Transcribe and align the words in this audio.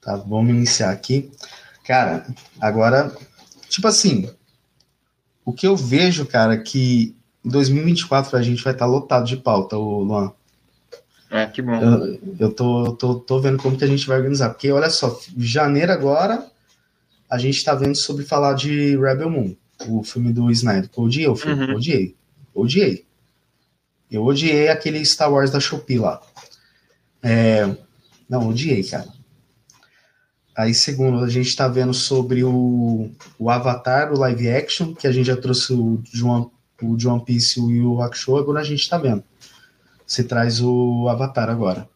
Tá, 0.00 0.16
vamos 0.16 0.50
iniciar 0.50 0.90
aqui. 0.90 1.30
Cara, 1.84 2.26
agora, 2.60 3.14
tipo 3.68 3.86
assim, 3.86 4.30
o 5.44 5.52
que 5.52 5.66
eu 5.66 5.76
vejo, 5.76 6.24
cara, 6.26 6.56
que 6.56 7.14
em 7.44 7.48
2024 7.48 8.36
a 8.36 8.42
gente 8.42 8.62
vai 8.62 8.72
estar 8.72 8.86
tá 8.86 8.90
lotado 8.90 9.26
de 9.26 9.36
pauta, 9.36 9.76
o 9.76 10.02
Luan. 10.02 10.32
É, 11.30 11.46
que 11.46 11.62
bom. 11.62 11.74
Eu, 11.74 12.20
eu 12.38 12.50
tô, 12.52 12.92
tô, 12.92 13.14
tô 13.14 13.40
vendo 13.40 13.58
como 13.58 13.76
que 13.76 13.84
a 13.84 13.86
gente 13.86 14.06
vai 14.06 14.18
organizar. 14.18 14.50
Porque, 14.50 14.70
olha 14.70 14.90
só, 14.90 15.18
janeiro 15.36 15.92
agora, 15.92 16.44
a 17.28 17.38
gente 17.38 17.62
tá 17.64 17.74
vendo 17.74 17.96
sobre 17.96 18.24
falar 18.24 18.54
de 18.54 18.96
Rebel 18.96 19.30
Moon, 19.30 19.54
o 19.86 20.02
filme 20.02 20.32
do 20.32 20.50
Snyder. 20.50 20.90
Eu 20.96 21.04
odiei 21.04 21.28
o 21.28 21.36
filme, 21.36 21.64
uhum. 21.66 21.76
odiei. 21.76 22.16
Odiei. 22.54 23.04
Eu 24.10 24.24
odiei 24.24 24.68
aquele 24.68 25.04
Star 25.04 25.32
Wars 25.32 25.50
da 25.50 25.60
Shopee 25.60 25.98
lá. 25.98 26.20
É... 27.22 27.68
Não, 28.28 28.48
odiei, 28.48 28.82
cara. 28.82 29.06
Aí, 30.56 30.74
segundo, 30.74 31.24
a 31.24 31.28
gente 31.28 31.54
tá 31.54 31.68
vendo 31.68 31.94
sobre 31.94 32.44
o, 32.44 33.10
o 33.38 33.50
Avatar, 33.50 34.12
o 34.12 34.18
live 34.18 34.50
action, 34.50 34.94
que 34.94 35.06
a 35.06 35.12
gente 35.12 35.26
já 35.26 35.36
trouxe 35.36 35.72
o 35.72 36.02
João, 36.12 36.50
o 36.82 36.96
John 36.96 37.20
Piece 37.20 37.60
e 37.60 37.80
o 37.80 38.02
Hakusho, 38.02 38.36
agora 38.36 38.60
a 38.60 38.64
gente 38.64 38.88
tá 38.88 38.98
vendo 38.98 39.24
se 40.10 40.24
traz 40.24 40.60
o 40.60 41.08
Avatar 41.08 41.48
agora. 41.48 41.88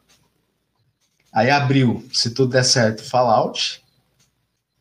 Aí 1.33 1.51
abriu, 1.51 2.07
se 2.13 2.33
tudo 2.33 2.53
der 2.53 2.63
certo, 2.63 3.03
Fallout, 3.03 3.83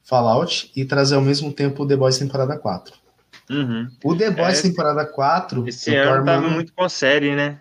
Fallout 0.04 0.72
e 0.76 0.86
trazer 0.86 1.16
ao 1.16 1.22
mesmo 1.22 1.52
tempo 1.52 1.82
o 1.82 1.88
The 1.88 1.96
Boys 1.96 2.20
temporada 2.20 2.56
4. 2.56 2.94
Uhum. 3.50 3.90
O 4.04 4.16
The 4.16 4.30
Boys 4.30 4.60
é, 4.60 4.62
temporada 4.62 5.04
4. 5.04 5.68
Esse 5.68 5.96
ano 5.96 6.24
tava 6.24 6.48
muito 6.48 6.72
com 6.74 6.88
série, 6.88 7.36
né? 7.36 7.60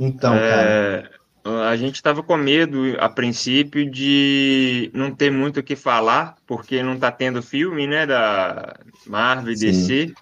Então, 0.00 0.34
é, 0.34 0.50
cara. 0.50 1.10
A 1.44 1.76
gente 1.76 2.02
tava 2.02 2.22
com 2.22 2.38
medo, 2.38 2.96
a 2.98 3.06
princípio, 3.06 3.90
de 3.90 4.90
não 4.94 5.14
ter 5.14 5.30
muito 5.30 5.60
o 5.60 5.62
que 5.62 5.76
falar, 5.76 6.36
porque 6.46 6.82
não 6.82 6.98
tá 6.98 7.12
tendo 7.12 7.42
filme, 7.42 7.86
né? 7.86 8.06
Da 8.06 8.74
Marvel 9.06 9.52
e 9.52 9.56
DC. 9.56 10.14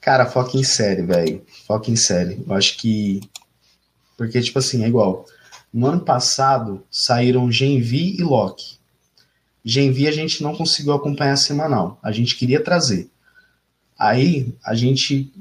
Cara, 0.00 0.26
foca 0.26 0.56
em 0.56 0.64
série, 0.64 1.02
velho. 1.02 1.42
Foca 1.66 1.90
em 1.90 1.96
série. 1.96 2.42
Eu 2.44 2.54
acho 2.54 2.78
que. 2.78 3.20
Porque, 4.16 4.40
tipo 4.40 4.58
assim, 4.58 4.82
é 4.82 4.88
igual. 4.88 5.24
No 5.72 5.86
ano 5.86 6.00
passado 6.00 6.84
saíram 6.90 7.52
Genvi 7.52 8.16
e 8.18 8.22
Loki. 8.22 8.78
Genvi 9.64 10.08
a 10.08 10.12
gente 10.12 10.42
não 10.42 10.56
conseguiu 10.56 10.94
acompanhar 10.94 11.36
semanal. 11.36 11.98
A 12.02 12.10
gente 12.10 12.34
queria 12.34 12.62
trazer. 12.62 13.08
Aí 13.96 14.52
a 14.64 14.74
gente. 14.74 15.32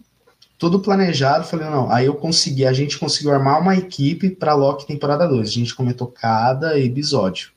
Tudo 0.59 0.79
planejado, 0.79 1.47
falei, 1.47 1.67
não. 1.67 1.91
Aí 1.91 2.05
eu 2.05 2.13
consegui, 2.13 2.65
a 2.67 2.73
gente 2.73 2.99
conseguiu 2.99 3.31
armar 3.31 3.59
uma 3.59 3.75
equipe 3.75 4.29
para 4.29 4.53
Loki 4.53 4.85
temporada 4.85 5.27
2. 5.27 5.47
A 5.47 5.51
gente 5.51 5.73
comentou 5.73 6.05
cada 6.05 6.77
episódio. 6.77 7.51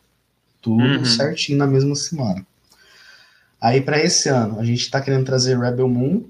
Tudo 0.63 0.83
uhum. 0.83 1.05
certinho 1.05 1.59
na 1.59 1.67
mesma 1.67 1.95
semana. 1.95 2.47
Aí 3.61 3.81
para 3.81 4.03
esse 4.03 4.29
ano, 4.29 4.59
a 4.59 4.65
gente 4.65 4.91
tá 4.91 5.01
querendo 5.01 5.27
trazer 5.27 5.59
Rebel 5.59 5.89
Moon 5.89 6.25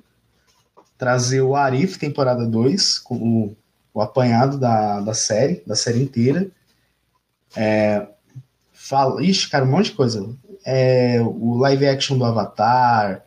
trazer 1.02 1.40
o 1.40 1.56
Arif 1.56 1.98
temporada 1.98 2.46
2, 2.46 3.00
com 3.00 3.16
o, 3.16 3.56
o 3.92 4.00
apanhado 4.00 4.56
da, 4.56 5.00
da 5.00 5.12
série, 5.12 5.60
da 5.66 5.74
série 5.74 6.00
inteira. 6.00 6.46
É, 7.56 8.06
fala, 8.72 9.20
ixi, 9.20 9.50
cara, 9.50 9.64
um 9.64 9.68
monte 9.68 9.86
de 9.86 9.96
coisa. 9.96 10.32
É, 10.64 11.20
o 11.20 11.56
live 11.56 11.88
action 11.88 12.16
do 12.16 12.24
Avatar. 12.24 13.24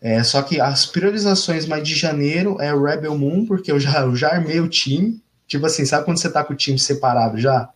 É, 0.00 0.22
só 0.22 0.42
que 0.42 0.60
as 0.60 0.86
priorizações 0.86 1.66
mais 1.66 1.86
de 1.86 1.94
janeiro 1.94 2.60
é 2.60 2.72
o 2.72 2.82
Rebel 2.82 3.18
Moon, 3.18 3.44
porque 3.46 3.72
eu 3.72 3.80
já, 3.80 4.00
eu 4.02 4.14
já 4.14 4.30
armei 4.30 4.60
o 4.60 4.68
time. 4.68 5.20
Tipo 5.46 5.66
assim, 5.66 5.84
sabe 5.84 6.04
quando 6.04 6.20
você 6.20 6.30
tá 6.30 6.44
com 6.44 6.52
o 6.52 6.56
time 6.56 6.78
separado 6.78 7.38
já? 7.38 7.68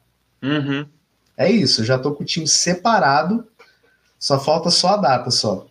Uhum. 0.42 0.86
É 1.36 1.50
isso, 1.50 1.80
eu 1.80 1.84
já 1.84 1.98
tô 1.98 2.12
com 2.12 2.22
o 2.22 2.26
time 2.26 2.46
separado. 2.46 3.46
Só 4.18 4.38
falta 4.38 4.70
só 4.70 4.90
a 4.90 4.96
data 4.98 5.30
só. 5.30 5.66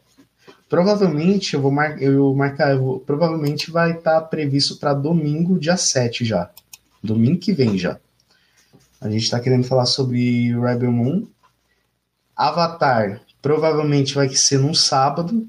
Provavelmente 0.68 1.54
eu 1.54 1.62
vou, 1.62 1.72
mar 1.72 2.02
eu 2.02 2.34
marcar, 2.34 2.72
eu 2.72 2.80
vou, 2.80 3.00
provavelmente 3.00 3.72
vai 3.72 3.92
estar 3.92 4.20
tá 4.20 4.22
previsto 4.22 4.78
para 4.78 4.94
domingo, 4.94 5.60
dia 5.60 5.78
7 5.78 6.26
já. 6.26 6.50
Domingo 7.04 7.40
que 7.40 7.54
vem 7.54 7.78
já. 7.78 7.98
A 9.00 9.10
gente 9.10 9.24
está 9.24 9.40
querendo 9.40 9.64
falar 9.64 9.86
sobre 9.86 10.54
Rebel 10.60 10.92
Moon. 10.92 11.28
Avatar 12.36 13.22
provavelmente 13.42 14.14
vai 14.14 14.30
ser 14.30 14.60
num 14.60 14.74
sábado. 14.74 15.48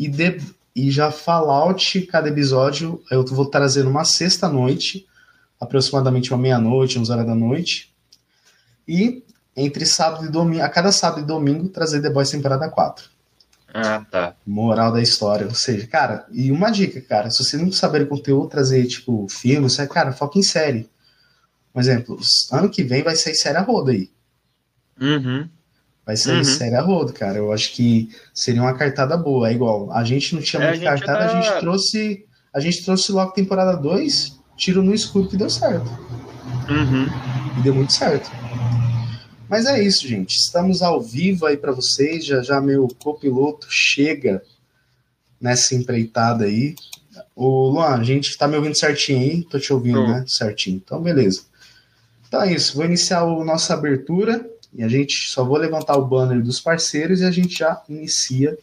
E, 0.00 0.08
de, 0.08 0.40
e 0.74 0.90
já 0.90 1.12
Fallout, 1.12 2.00
cada 2.06 2.30
episódio, 2.30 3.02
eu 3.10 3.22
vou 3.22 3.44
trazer 3.44 3.84
numa 3.84 4.02
sexta-noite, 4.02 5.06
aproximadamente 5.60 6.32
uma 6.32 6.40
meia-noite, 6.40 6.98
11 6.98 7.12
horas 7.12 7.26
da 7.26 7.34
noite. 7.34 7.94
E 8.88 9.22
entre 9.54 9.84
sábado 9.84 10.24
e 10.24 10.30
domingo, 10.30 10.62
a 10.62 10.70
cada 10.70 10.90
sábado 10.90 11.20
e 11.20 11.26
domingo, 11.26 11.68
trazer 11.68 12.00
The 12.00 12.08
Boys 12.08 12.30
temporada 12.30 12.66
4. 12.70 13.10
Ah, 13.74 14.02
tá. 14.10 14.34
Moral 14.46 14.90
da 14.90 15.02
história. 15.02 15.46
Ou 15.46 15.54
seja, 15.54 15.86
cara, 15.86 16.26
e 16.32 16.50
uma 16.50 16.70
dica, 16.70 16.98
cara, 17.02 17.30
se 17.30 17.44
você 17.44 17.58
não 17.58 17.70
saber 17.70 18.08
conteúdo, 18.08 18.48
trazer, 18.48 18.86
tipo, 18.86 19.28
filme, 19.28 19.68
você, 19.68 19.86
cara, 19.86 20.12
foca 20.12 20.38
em 20.38 20.42
série. 20.42 20.88
Por 21.74 21.80
exemplo, 21.80 22.18
ano 22.50 22.70
que 22.70 22.82
vem 22.82 23.02
vai 23.02 23.14
sair 23.16 23.34
série 23.34 23.58
a 23.58 23.62
roda 23.62 23.92
aí. 23.92 24.10
Uhum. 24.98 25.46
Vai 26.10 26.16
sair 26.16 26.38
uhum. 26.38 26.44
série 26.44 26.74
a 26.74 26.82
roda, 26.82 27.12
cara. 27.12 27.38
Eu 27.38 27.52
acho 27.52 27.72
que 27.72 28.10
seria 28.34 28.62
uma 28.62 28.74
cartada 28.74 29.16
boa. 29.16 29.48
É 29.48 29.52
igual, 29.52 29.92
a 29.92 30.02
gente 30.02 30.34
não 30.34 30.42
tinha 30.42 30.60
é, 30.60 30.70
muito 30.70 30.82
cartada, 30.82 31.20
tá... 31.20 31.38
a 31.38 31.40
gente 31.40 31.60
trouxe. 31.60 32.26
A 32.52 32.58
gente 32.58 32.84
trouxe 32.84 33.12
logo 33.12 33.30
temporada 33.30 33.76
2, 33.76 34.40
tiro 34.56 34.82
no 34.82 34.92
escuro 34.92 35.28
que 35.28 35.36
deu 35.36 35.48
certo. 35.48 35.88
Uhum. 36.68 37.06
E 37.56 37.62
deu 37.62 37.72
muito 37.72 37.92
certo. 37.92 38.28
Mas 39.48 39.66
é 39.66 39.80
isso, 39.80 40.08
gente. 40.08 40.34
Estamos 40.34 40.82
ao 40.82 41.00
vivo 41.00 41.46
aí 41.46 41.56
para 41.56 41.70
vocês. 41.70 42.24
Já 42.24 42.42
já 42.42 42.60
meu 42.60 42.88
copiloto 42.98 43.68
chega 43.70 44.42
nessa 45.40 45.76
empreitada 45.76 46.46
aí. 46.46 46.74
O 47.36 47.68
Luan, 47.68 48.00
a 48.00 48.02
gente 48.02 48.36
tá 48.36 48.48
me 48.48 48.56
ouvindo 48.56 48.76
certinho 48.76 49.20
aí? 49.20 49.44
Tô 49.44 49.60
te 49.60 49.72
ouvindo, 49.72 50.04
né? 50.08 50.24
Certinho. 50.26 50.82
Então, 50.84 51.00
beleza. 51.00 51.42
Então 52.26 52.42
é 52.42 52.52
isso. 52.52 52.74
Vou 52.74 52.84
iniciar 52.84 53.20
a 53.20 53.44
nossa 53.44 53.74
abertura 53.74 54.44
e 54.72 54.82
a 54.82 54.88
gente 54.88 55.28
só 55.28 55.44
vou 55.44 55.56
levantar 55.56 55.96
o 55.96 56.06
banner 56.06 56.42
dos 56.42 56.60
parceiros 56.60 57.20
e 57.20 57.24
a 57.24 57.30
gente 57.30 57.58
já 57.58 57.82
inicia 57.88 58.56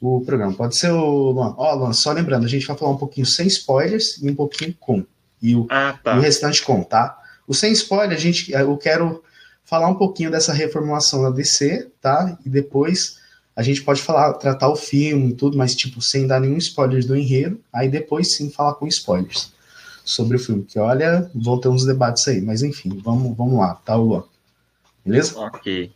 o 0.00 0.20
programa. 0.22 0.52
Pode 0.52 0.76
ser 0.76 0.90
o 0.90 1.30
Luan. 1.30 1.54
Ó, 1.56 1.74
Luan, 1.74 1.92
só 1.92 2.12
lembrando, 2.12 2.46
a 2.46 2.48
gente 2.48 2.66
vai 2.66 2.76
falar 2.76 2.92
um 2.92 2.96
pouquinho 2.96 3.26
sem 3.26 3.46
spoilers 3.46 4.18
e 4.22 4.30
um 4.30 4.34
pouquinho 4.34 4.74
com. 4.80 5.04
E 5.42 5.54
o, 5.54 5.66
ah, 5.70 5.98
tá. 6.02 6.16
e 6.16 6.18
o 6.18 6.20
restante 6.20 6.62
com, 6.62 6.82
tá? 6.82 7.18
O 7.46 7.54
sem 7.54 7.72
spoiler, 7.72 8.16
a 8.16 8.20
gente, 8.20 8.52
eu 8.52 8.76
quero 8.76 9.22
falar 9.64 9.88
um 9.88 9.94
pouquinho 9.94 10.30
dessa 10.30 10.52
reformulação 10.52 11.22
da 11.22 11.30
DC, 11.30 11.88
tá? 12.00 12.38
E 12.44 12.48
depois 12.48 13.18
a 13.54 13.62
gente 13.62 13.82
pode 13.82 14.00
falar, 14.02 14.32
tratar 14.34 14.68
o 14.68 14.76
filme 14.76 15.30
e 15.30 15.34
tudo, 15.34 15.56
mas 15.56 15.74
tipo, 15.74 16.00
sem 16.00 16.26
dar 16.26 16.40
nenhum 16.40 16.56
spoiler 16.58 17.04
do 17.04 17.16
enredo, 17.16 17.60
aí 17.72 17.88
depois 17.88 18.34
sim 18.34 18.50
falar 18.50 18.74
com 18.74 18.86
spoilers 18.86 19.52
sobre 20.04 20.36
o 20.36 20.40
filme, 20.40 20.64
que 20.64 20.78
olha, 20.78 21.30
vão 21.34 21.60
ter 21.60 21.68
uns 21.68 21.84
debates 21.84 22.26
aí, 22.26 22.40
mas 22.40 22.62
enfim, 22.62 23.00
vamos, 23.04 23.36
vamos 23.36 23.58
lá, 23.58 23.74
tá, 23.74 23.94
Luan? 23.94 24.24
Beleza? 25.04 25.38
Ok. 25.40 25.92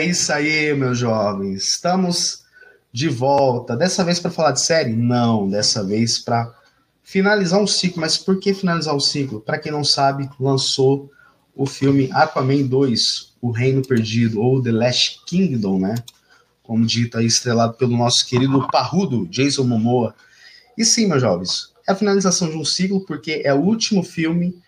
É 0.00 0.04
isso 0.06 0.32
aí, 0.32 0.72
meus 0.72 0.96
jovens. 0.96 1.74
Estamos 1.74 2.42
de 2.90 3.06
volta. 3.06 3.76
Dessa 3.76 4.02
vez 4.02 4.18
para 4.18 4.30
falar 4.30 4.52
de 4.52 4.64
série? 4.64 4.94
Não, 4.94 5.46
dessa 5.46 5.84
vez 5.84 6.18
para 6.18 6.50
finalizar 7.02 7.60
um 7.60 7.66
ciclo. 7.66 8.00
Mas 8.00 8.16
por 8.16 8.40
que 8.40 8.54
finalizar 8.54 8.96
o 8.96 9.00
ciclo? 9.00 9.42
Para 9.42 9.58
quem 9.58 9.70
não 9.70 9.84
sabe, 9.84 10.26
lançou 10.40 11.10
o 11.54 11.66
filme 11.66 12.08
Aquaman 12.14 12.62
2, 12.62 13.34
O 13.42 13.50
Reino 13.50 13.86
Perdido, 13.86 14.40
ou 14.40 14.62
The 14.62 14.72
Last 14.72 15.20
Kingdom, 15.26 15.78
né? 15.80 15.96
Como 16.62 16.86
dito 16.86 17.18
aí, 17.18 17.26
estrelado 17.26 17.74
pelo 17.74 17.94
nosso 17.94 18.26
querido 18.26 18.66
parrudo 18.72 19.28
Jason 19.28 19.64
Momoa. 19.64 20.14
E 20.78 20.82
sim, 20.82 21.08
meus 21.08 21.20
jovens, 21.20 21.74
é 21.86 21.92
a 21.92 21.94
finalização 21.94 22.48
de 22.48 22.56
um 22.56 22.64
ciclo, 22.64 23.04
porque 23.04 23.42
é 23.44 23.52
o 23.52 23.60
último 23.60 24.02
filme 24.02 24.62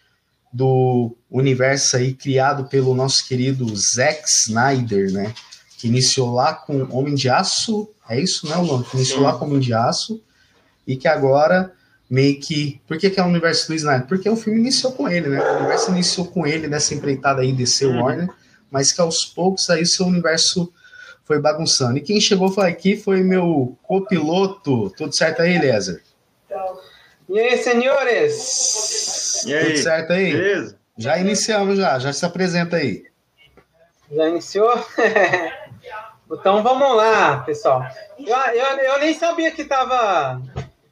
do 0.52 1.16
universo 1.30 1.96
aí 1.96 2.12
criado 2.12 2.64
pelo 2.64 2.94
nosso 2.94 3.26
querido 3.26 3.74
Zack 3.74 4.22
Snyder, 4.26 5.12
né? 5.12 5.32
Que 5.78 5.88
iniciou 5.88 6.32
lá 6.32 6.54
com 6.54 6.86
Homem 6.90 7.14
de 7.14 7.28
Aço, 7.28 7.88
é 8.08 8.20
isso, 8.20 8.48
né, 8.48 8.56
Luan? 8.56 8.82
Que 8.82 8.96
iniciou 8.96 9.20
Sim. 9.20 9.24
lá 9.24 9.32
com 9.32 9.46
Homem 9.46 9.60
de 9.60 9.72
Aço 9.72 10.22
e 10.86 10.96
que 10.96 11.08
agora 11.08 11.72
meio 12.10 12.38
que. 12.38 12.80
Por 12.86 12.98
que, 12.98 13.08
que 13.08 13.18
é 13.18 13.22
o 13.22 13.26
universo 13.26 13.68
do 13.68 13.74
Snyder? 13.74 14.06
Porque 14.06 14.28
o 14.28 14.36
filme 14.36 14.60
iniciou 14.60 14.92
com 14.92 15.08
ele, 15.08 15.28
né? 15.28 15.40
O 15.40 15.58
universo 15.60 15.90
iniciou 15.90 16.26
com 16.26 16.46
ele 16.46 16.68
nessa 16.68 16.94
empreitada 16.94 17.40
aí 17.40 17.52
DC 17.52 17.86
uhum. 17.86 18.02
Warner, 18.02 18.28
mas 18.70 18.92
que 18.92 19.00
aos 19.00 19.24
poucos 19.24 19.70
aí 19.70 19.86
seu 19.86 20.06
universo 20.06 20.70
foi 21.24 21.40
bagunçando. 21.40 21.96
E 21.96 22.02
quem 22.02 22.20
chegou 22.20 22.52
foi 22.52 22.68
aqui 22.68 22.96
foi 22.96 23.22
meu 23.22 23.78
copiloto. 23.82 24.90
Tudo 24.90 25.16
certo 25.16 25.40
aí, 25.40 25.56
Eliezer? 25.56 26.02
E 27.28 27.38
aí, 27.38 27.56
senhores? 27.62 29.01
E 29.46 29.54
aí? 29.54 29.64
Tudo 29.66 29.78
certo 29.78 30.12
aí? 30.12 30.32
Beleza? 30.32 30.78
Já 30.96 31.18
iniciamos 31.18 31.78
já, 31.78 31.98
já 31.98 32.12
se 32.12 32.24
apresenta 32.24 32.76
aí. 32.76 33.04
Já 34.10 34.28
iniciou? 34.28 34.72
então 36.30 36.62
vamos 36.62 36.96
lá, 36.96 37.38
pessoal. 37.38 37.86
Eu, 38.18 38.36
eu, 38.36 38.78
eu 38.78 39.00
nem 39.00 39.14
sabia 39.14 39.50
que 39.50 39.64
tava 39.64 40.40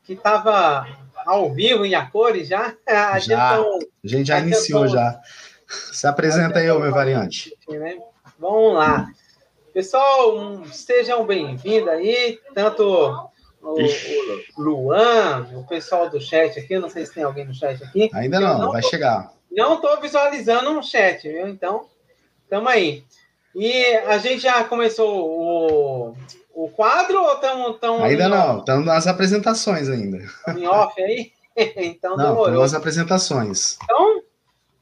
que 0.05 0.17
tava 0.17 0.87
ao 1.27 1.53
vivo 1.53 1.85
e 1.85 1.95
a 1.95 2.07
cores 2.07 2.49
já. 2.49 2.75
A, 2.87 3.19
já. 3.19 3.21
Gente, 3.21 3.37
tão, 3.37 3.79
a 3.79 4.09
gente 4.09 4.27
já 4.27 4.39
iniciou 4.41 4.85
tão, 4.85 4.93
já. 4.93 5.21
Se 5.93 6.07
apresenta 6.07 6.59
aí, 6.59 6.67
meu 6.67 6.91
variante. 6.91 7.57
Né? 7.69 7.99
Vamos 8.39 8.75
lá. 8.75 9.07
Pessoal, 9.73 10.65
sejam 10.67 11.25
bem-vindos 11.25 11.89
aí, 11.91 12.41
tanto 12.53 13.30
o, 13.63 13.75
o, 13.75 14.63
Luan, 14.63 15.49
o 15.55 15.67
pessoal 15.67 16.09
do 16.09 16.21
chat 16.21 16.59
aqui, 16.59 16.79
não 16.79 16.89
sei 16.89 17.05
se 17.05 17.15
tem 17.15 17.23
alguém 17.23 17.45
no 17.45 17.55
chat 17.55 17.83
aqui. 17.83 18.11
Ainda 18.15 18.41
não, 18.41 18.59
não 18.59 18.73
vai 18.73 18.83
tô, 18.83 18.89
chegar. 18.89 19.33
Não 19.51 19.75
estou 19.75 20.01
visualizando 20.01 20.71
um 20.71 20.83
chat, 20.83 21.29
viu? 21.29 21.49
Então, 21.49 21.87
estamos 22.45 22.71
aí. 22.71 23.05
E 23.55 23.95
a 24.07 24.19
gente 24.19 24.43
já 24.43 24.63
começou 24.65 25.29
o, 25.29 26.17
o 26.55 26.69
quadro 26.71 27.21
ou 27.21 27.35
estamos. 27.35 28.03
Ainda 28.03 28.29
não, 28.29 28.61
estamos 28.61 28.87
nas 28.87 29.07
apresentações 29.07 29.89
ainda. 29.89 30.19
Em 30.57 30.67
off 30.67 31.01
aí? 31.03 31.33
então 31.77 32.17
não, 32.17 32.29
demorou. 32.31 32.63
nas 32.63 32.75
apresentações. 32.75 33.77
Então, 33.83 34.23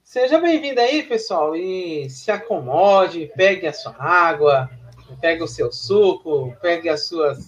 seja 0.05 0.39
bem-vindo 0.39 0.81
aí, 0.81 1.03
pessoal, 1.03 1.57
e 1.57 2.09
se 2.11 2.31
acomode, 2.31 3.33
pegue 3.35 3.67
a 3.67 3.73
sua 3.73 3.97
água, 3.99 4.71
pegue 5.21 5.43
o 5.43 5.49
seu 5.49 5.73
suco, 5.73 6.55
pegue 6.61 6.89
as 6.89 7.07
suas 7.07 7.39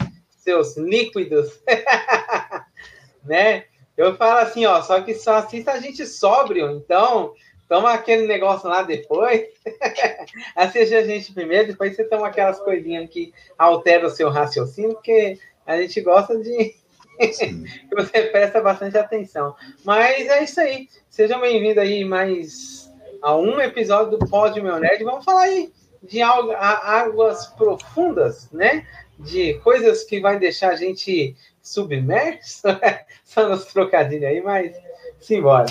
seus 0.51 0.77
líquidos, 0.77 1.63
né? 3.25 3.65
Eu 3.97 4.17
falo 4.17 4.41
assim, 4.41 4.67
ó, 4.67 4.83
só 4.83 5.01
que 5.01 5.15
só 5.15 5.37
assista 5.37 5.73
a 5.73 5.81
gente 5.81 6.05
sóbrio, 6.07 6.71
então 6.73 7.35
toma 7.69 7.93
aquele 7.93 8.27
negócio 8.27 8.69
lá 8.69 8.83
depois, 8.83 9.47
assiste 10.57 10.95
a 10.95 11.07
gente 11.07 11.33
primeiro, 11.33 11.69
depois 11.69 11.95
você 11.95 12.05
toma 12.05 12.27
aquelas 12.27 12.59
coisinhas 12.61 13.09
que 13.09 13.33
alteram 13.57 14.09
o 14.09 14.11
seu 14.11 14.29
raciocínio, 14.29 14.95
porque 14.95 15.39
a 15.65 15.81
gente 15.81 16.01
gosta 16.01 16.37
de 16.37 16.75
que 17.21 17.95
você 17.95 18.23
presta 18.23 18.61
bastante 18.61 18.99
atenção. 18.99 19.55
Mas 19.85 20.27
é 20.27 20.43
isso 20.43 20.61
aí. 20.61 20.89
Sejam 21.09 21.41
bem-vindos 21.41 21.79
aí 21.79 22.05
mais 22.05 22.91
a 23.23 23.37
um 23.37 23.61
episódio 23.61 24.19
do 24.19 24.27
Pódio 24.27 24.65
Meu 24.65 24.81
Nerd. 24.81 25.05
Vamos 25.05 25.25
falar 25.25 25.43
aí 25.43 25.71
de 26.03 26.23
águas 26.23 27.47
profundas, 27.49 28.51
né? 28.51 28.87
De 29.25 29.55
coisas 29.55 30.05
que 30.05 30.21
vai 30.21 30.39
deixar 30.39 30.71
a 30.71 30.77
gente 30.77 31.37
submerso. 31.63 32.63
Só 33.25 33.49
nos 33.49 33.65
trocadilhos 33.67 34.25
aí, 34.25 34.41
mas 34.41 34.75
simbora. 35.21 35.67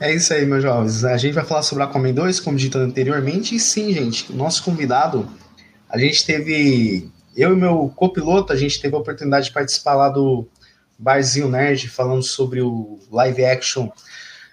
É 0.00 0.12
isso 0.12 0.32
aí, 0.32 0.46
meus 0.46 0.62
jovens. 0.62 1.04
A 1.04 1.16
gente 1.16 1.34
vai 1.34 1.44
falar 1.44 1.62
sobre 1.62 1.84
Aquaman 1.84 2.12
2, 2.12 2.40
como 2.40 2.56
dito 2.56 2.78
anteriormente. 2.78 3.54
E 3.54 3.60
sim, 3.60 3.92
gente, 3.92 4.32
nosso 4.32 4.64
convidado, 4.64 5.28
a 5.88 5.98
gente 5.98 6.24
teve. 6.24 7.10
Eu 7.36 7.52
e 7.52 7.56
meu 7.56 7.92
copiloto, 7.94 8.52
a 8.52 8.56
gente 8.56 8.80
teve 8.80 8.96
a 8.96 8.98
oportunidade 8.98 9.46
de 9.46 9.52
participar 9.52 9.94
lá 9.94 10.08
do 10.08 10.48
Barzinho 10.98 11.48
Nerd, 11.48 11.88
falando 11.88 12.22
sobre 12.22 12.60
o 12.60 12.98
live 13.12 13.44
action 13.44 13.88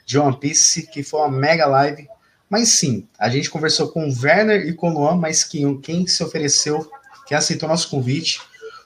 de 0.06 0.20
One 0.20 0.38
Piece, 0.38 0.88
que 0.88 1.02
foi 1.02 1.22
uma 1.22 1.32
mega 1.32 1.66
live. 1.66 2.08
Mas 2.48 2.78
sim, 2.78 3.08
a 3.18 3.28
gente 3.28 3.50
conversou 3.50 3.88
com 3.88 4.08
o 4.08 4.14
Werner 4.22 4.68
e 4.68 4.74
com 4.74 4.92
o 4.92 4.94
Luan, 4.94 5.16
mas 5.16 5.44
quem, 5.44 5.80
quem 5.82 6.06
se 6.06 6.24
ofereceu, 6.24 6.88
quem 7.26 7.38
aceitou 7.38 7.68
nosso 7.68 7.90
convite, 7.90 8.40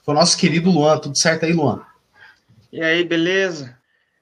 foi 0.04 0.14
o 0.14 0.16
nosso 0.16 0.36
querido 0.36 0.70
Luan. 0.70 0.98
Tudo 0.98 1.18
certo 1.18 1.44
aí, 1.44 1.52
Luan? 1.52 1.84
E 2.72 2.82
aí, 2.82 3.04
beleza? 3.04 3.76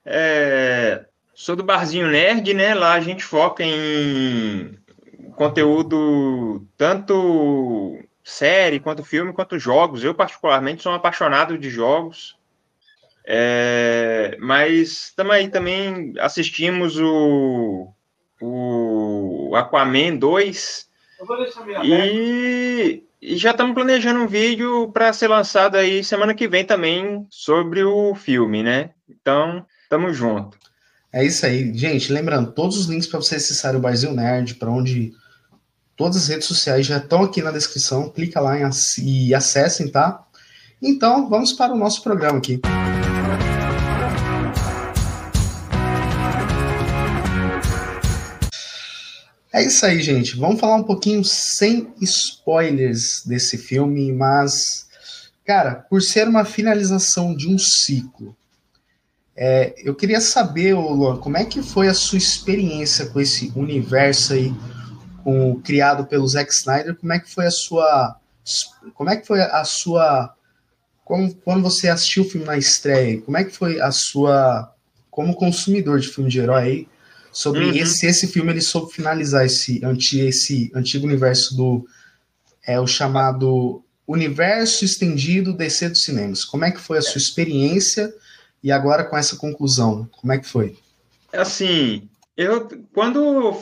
É, 0.04 1.04
sou 1.34 1.54
do 1.54 1.62
Barzinho 1.62 2.08
Nerd, 2.08 2.52
né? 2.54 2.74
Lá 2.74 2.94
a 2.94 3.00
gente 3.00 3.22
foca 3.22 3.62
em 3.62 4.78
conteúdo 5.36 6.66
tanto 6.76 7.98
série, 8.24 8.80
quanto 8.80 9.04
filme, 9.04 9.32
quanto 9.32 9.58
jogos. 9.58 10.02
Eu, 10.02 10.14
particularmente, 10.14 10.82
sou 10.82 10.92
um 10.92 10.96
apaixonado 10.96 11.58
de 11.58 11.70
jogos. 11.70 12.36
É, 13.24 14.36
mas 14.40 15.12
também, 15.14 15.50
também 15.50 16.14
assistimos 16.18 16.98
o, 16.98 17.92
o 18.40 19.52
Aquaman 19.54 20.16
2 20.16 20.88
e, 21.84 23.02
e 23.20 23.36
já 23.36 23.50
estamos 23.50 23.74
planejando 23.74 24.20
um 24.20 24.26
vídeo 24.26 24.90
para 24.92 25.12
ser 25.12 25.28
lançado 25.28 25.76
aí 25.76 26.04
semana 26.04 26.34
que 26.34 26.46
vem 26.46 26.64
também 26.64 27.26
sobre 27.30 27.82
o 27.82 28.14
filme, 28.14 28.62
né? 28.62 28.90
Então, 29.08 29.64
tamo 29.90 30.12
junto. 30.12 30.56
É 31.12 31.24
isso 31.24 31.44
aí. 31.44 31.72
Gente, 31.76 32.12
lembrando, 32.12 32.52
todos 32.52 32.76
os 32.78 32.86
links 32.86 33.06
para 33.06 33.20
você 33.20 33.36
acessar 33.36 33.74
o 33.74 33.80
Brasil 33.80 34.12
Nerd, 34.12 34.54
para 34.54 34.70
onde 34.70 35.12
todas 35.96 36.16
as 36.16 36.28
redes 36.28 36.46
sociais 36.46 36.86
já 36.86 36.98
estão 36.98 37.22
aqui 37.22 37.42
na 37.42 37.50
descrição. 37.50 38.08
Clica 38.10 38.40
lá 38.40 38.56
e 39.02 39.34
acessem, 39.34 39.88
tá? 39.88 40.24
Então, 40.80 41.28
vamos 41.28 41.52
para 41.52 41.72
o 41.72 41.78
nosso 41.78 42.02
programa 42.02 42.38
aqui. 42.38 42.60
É 49.58 49.62
isso 49.64 49.84
aí, 49.84 50.00
gente. 50.00 50.36
Vamos 50.36 50.60
falar 50.60 50.76
um 50.76 50.84
pouquinho 50.84 51.24
sem 51.24 51.92
spoilers 52.00 53.24
desse 53.26 53.58
filme, 53.58 54.12
mas, 54.12 54.88
cara, 55.44 55.74
por 55.74 56.00
ser 56.00 56.28
uma 56.28 56.44
finalização 56.44 57.34
de 57.34 57.48
um 57.48 57.58
ciclo, 57.58 58.36
é, 59.36 59.74
eu 59.78 59.96
queria 59.96 60.20
saber, 60.20 60.74
Luan, 60.74 61.16
como 61.16 61.36
é 61.36 61.44
que 61.44 61.60
foi 61.60 61.88
a 61.88 61.94
sua 61.94 62.18
experiência 62.18 63.06
com 63.06 63.20
esse 63.20 63.52
universo 63.56 64.34
aí, 64.34 64.54
com, 65.24 65.60
criado 65.60 66.06
pelo 66.06 66.28
Zack 66.28 66.52
Snyder? 66.52 66.94
Como 66.94 67.12
é 67.12 67.18
que 67.18 67.28
foi 67.28 67.46
a 67.46 67.50
sua, 67.50 68.16
como 68.94 69.10
é 69.10 69.16
que 69.16 69.26
foi 69.26 69.40
a 69.40 69.64
sua, 69.64 70.36
como, 71.04 71.34
quando 71.34 71.64
você 71.64 71.88
assistiu 71.88 72.22
o 72.22 72.30
filme 72.30 72.46
na 72.46 72.56
estreia? 72.56 73.20
Como 73.22 73.36
é 73.36 73.42
que 73.42 73.50
foi 73.50 73.80
a 73.80 73.90
sua, 73.90 74.72
como 75.10 75.34
consumidor 75.34 75.98
de 75.98 76.06
filme 76.06 76.30
de 76.30 76.38
herói 76.38 76.62
aí? 76.62 76.88
Sobre 77.32 77.64
uhum. 77.64 77.74
esse, 77.74 78.06
esse 78.06 78.26
filme 78.26 78.52
ele 78.52 78.60
soube 78.60 78.92
finalizar 78.92 79.44
esse, 79.44 79.84
anti, 79.84 80.20
esse 80.20 80.70
antigo 80.74 81.06
universo 81.06 81.56
do 81.56 81.86
é 82.66 82.78
o 82.78 82.86
chamado 82.86 83.82
universo 84.06 84.84
estendido 84.84 85.52
DC 85.52 85.90
dos 85.90 86.04
cinemas. 86.04 86.44
Como 86.44 86.64
é 86.64 86.70
que 86.70 86.80
foi 86.80 86.98
a 86.98 87.02
sua 87.02 87.18
experiência 87.18 88.12
e 88.62 88.72
agora 88.72 89.04
com 89.04 89.16
essa 89.16 89.36
conclusão, 89.36 90.08
como 90.12 90.32
é 90.32 90.38
que 90.38 90.46
foi? 90.46 90.76
Assim, 91.32 92.08
eu 92.36 92.68
quando 92.92 93.58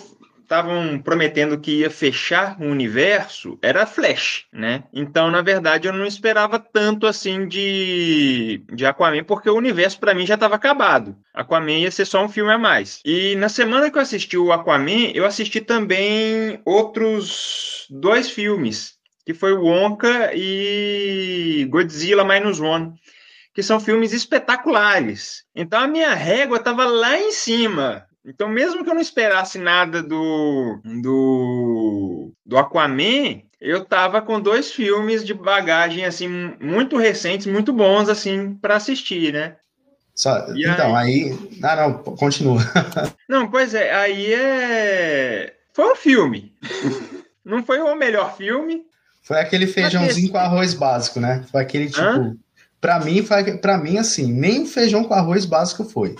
estavam 0.46 0.98
prometendo 1.00 1.58
que 1.58 1.80
ia 1.80 1.90
fechar 1.90 2.56
o 2.60 2.66
universo 2.66 3.58
era 3.60 3.84
Flash, 3.84 4.46
né? 4.52 4.84
Então, 4.92 5.28
na 5.28 5.42
verdade, 5.42 5.88
eu 5.88 5.92
não 5.92 6.06
esperava 6.06 6.58
tanto 6.58 7.06
assim 7.06 7.48
de, 7.48 8.62
de 8.72 8.86
Aquaman, 8.86 9.24
porque 9.24 9.50
o 9.50 9.56
universo 9.56 9.98
para 9.98 10.14
mim 10.14 10.24
já 10.24 10.34
estava 10.34 10.54
acabado. 10.54 11.16
Aquaman 11.34 11.72
ia 11.72 11.90
ser 11.90 12.04
só 12.04 12.24
um 12.24 12.28
filme 12.28 12.52
a 12.52 12.58
mais. 12.58 13.00
E 13.04 13.34
na 13.34 13.48
semana 13.48 13.90
que 13.90 13.98
eu 13.98 14.02
assisti 14.02 14.38
o 14.38 14.52
Aquaman, 14.52 15.10
eu 15.14 15.26
assisti 15.26 15.60
também 15.60 16.60
outros 16.64 17.86
dois 17.90 18.30
filmes, 18.30 18.94
que 19.24 19.34
foi 19.34 19.52
Wonka 19.52 20.30
e 20.32 21.66
Godzilla 21.68 22.24
Minus 22.24 22.60
One 22.60 22.94
que 23.52 23.62
são 23.62 23.80
filmes 23.80 24.12
espetaculares. 24.12 25.42
Então 25.54 25.80
a 25.80 25.88
minha 25.88 26.12
régua 26.12 26.58
estava 26.58 26.84
lá 26.84 27.18
em 27.18 27.32
cima. 27.32 28.05
Então, 28.26 28.48
mesmo 28.48 28.82
que 28.82 28.90
eu 28.90 28.94
não 28.94 29.00
esperasse 29.00 29.56
nada 29.56 30.02
do, 30.02 30.80
do, 31.00 32.32
do 32.44 32.58
Aquaman, 32.58 33.42
eu 33.60 33.84
tava 33.84 34.20
com 34.20 34.40
dois 34.40 34.72
filmes 34.72 35.24
de 35.24 35.32
bagagem, 35.32 36.04
assim, 36.04 36.28
muito 36.60 36.96
recentes, 36.96 37.46
muito 37.46 37.72
bons, 37.72 38.08
assim, 38.08 38.54
para 38.54 38.74
assistir, 38.74 39.32
né? 39.32 39.54
Só, 40.12 40.44
então, 40.56 40.96
aí... 40.96 41.30
aí... 41.30 41.60
Ah, 41.62 41.76
não, 41.76 41.92
continua. 42.16 42.60
não, 43.28 43.48
pois 43.48 43.74
é, 43.74 43.94
aí 43.94 44.34
é... 44.34 45.54
Foi 45.72 45.92
um 45.92 45.96
filme. 45.96 46.52
não 47.44 47.62
foi 47.62 47.78
o 47.78 47.94
melhor 47.94 48.36
filme. 48.36 48.82
Foi 49.22 49.38
aquele 49.38 49.68
feijãozinho 49.68 50.32
com 50.32 50.38
arroz 50.38 50.74
básico, 50.74 51.20
né? 51.20 51.44
Foi 51.52 51.62
aquele 51.62 51.88
tipo... 51.88 52.02
Hã? 52.02 52.36
Pra 52.80 53.00
mim, 53.00 53.22
foi, 53.22 53.58
pra 53.58 53.78
mim, 53.78 53.98
assim, 53.98 54.32
nem 54.32 54.66
feijão 54.66 55.04
com 55.04 55.14
arroz 55.14 55.44
básico 55.44 55.84
foi. 55.84 56.16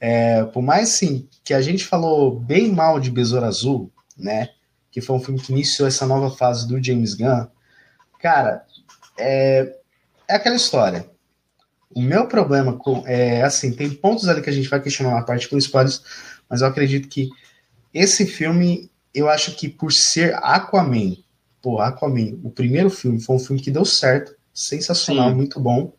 É, 0.00 0.44
por 0.44 0.62
mais 0.62 0.90
sim 0.90 1.28
que 1.42 1.52
a 1.52 1.60
gente 1.60 1.84
falou 1.84 2.38
bem 2.38 2.72
mal 2.72 3.00
de 3.00 3.10
Besouro 3.10 3.46
Azul, 3.46 3.92
né? 4.16 4.50
Que 4.90 5.00
foi 5.00 5.16
um 5.16 5.20
filme 5.20 5.40
que 5.40 5.52
iniciou 5.52 5.88
essa 5.88 6.06
nova 6.06 6.30
fase 6.34 6.66
do 6.68 6.82
James 6.82 7.14
Gunn. 7.14 7.46
Cara, 8.20 8.64
é, 9.18 9.76
é 10.28 10.34
aquela 10.34 10.56
história. 10.56 11.08
O 11.90 12.00
meu 12.00 12.26
problema 12.28 12.74
com 12.74 13.02
é 13.06 13.42
assim, 13.42 13.72
tem 13.72 13.90
pontos 13.90 14.28
ali 14.28 14.42
que 14.42 14.50
a 14.50 14.52
gente 14.52 14.68
vai 14.68 14.80
questionar 14.80 15.14
na 15.14 15.22
parte 15.22 15.48
com 15.48 15.56
spoilers, 15.56 16.02
mas 16.48 16.60
eu 16.60 16.66
acredito 16.66 17.08
que 17.08 17.30
esse 17.92 18.26
filme, 18.26 18.90
eu 19.14 19.28
acho 19.28 19.56
que 19.56 19.68
por 19.68 19.92
ser 19.92 20.34
Aquaman, 20.36 21.16
pô, 21.62 21.80
Aquaman, 21.80 22.38
o 22.44 22.50
primeiro 22.50 22.90
filme 22.90 23.20
foi 23.20 23.36
um 23.36 23.40
filme 23.40 23.60
que 23.60 23.70
deu 23.70 23.84
certo, 23.84 24.36
sensacional, 24.52 25.30
Sim. 25.30 25.36
muito 25.36 25.58
bom. 25.58 25.92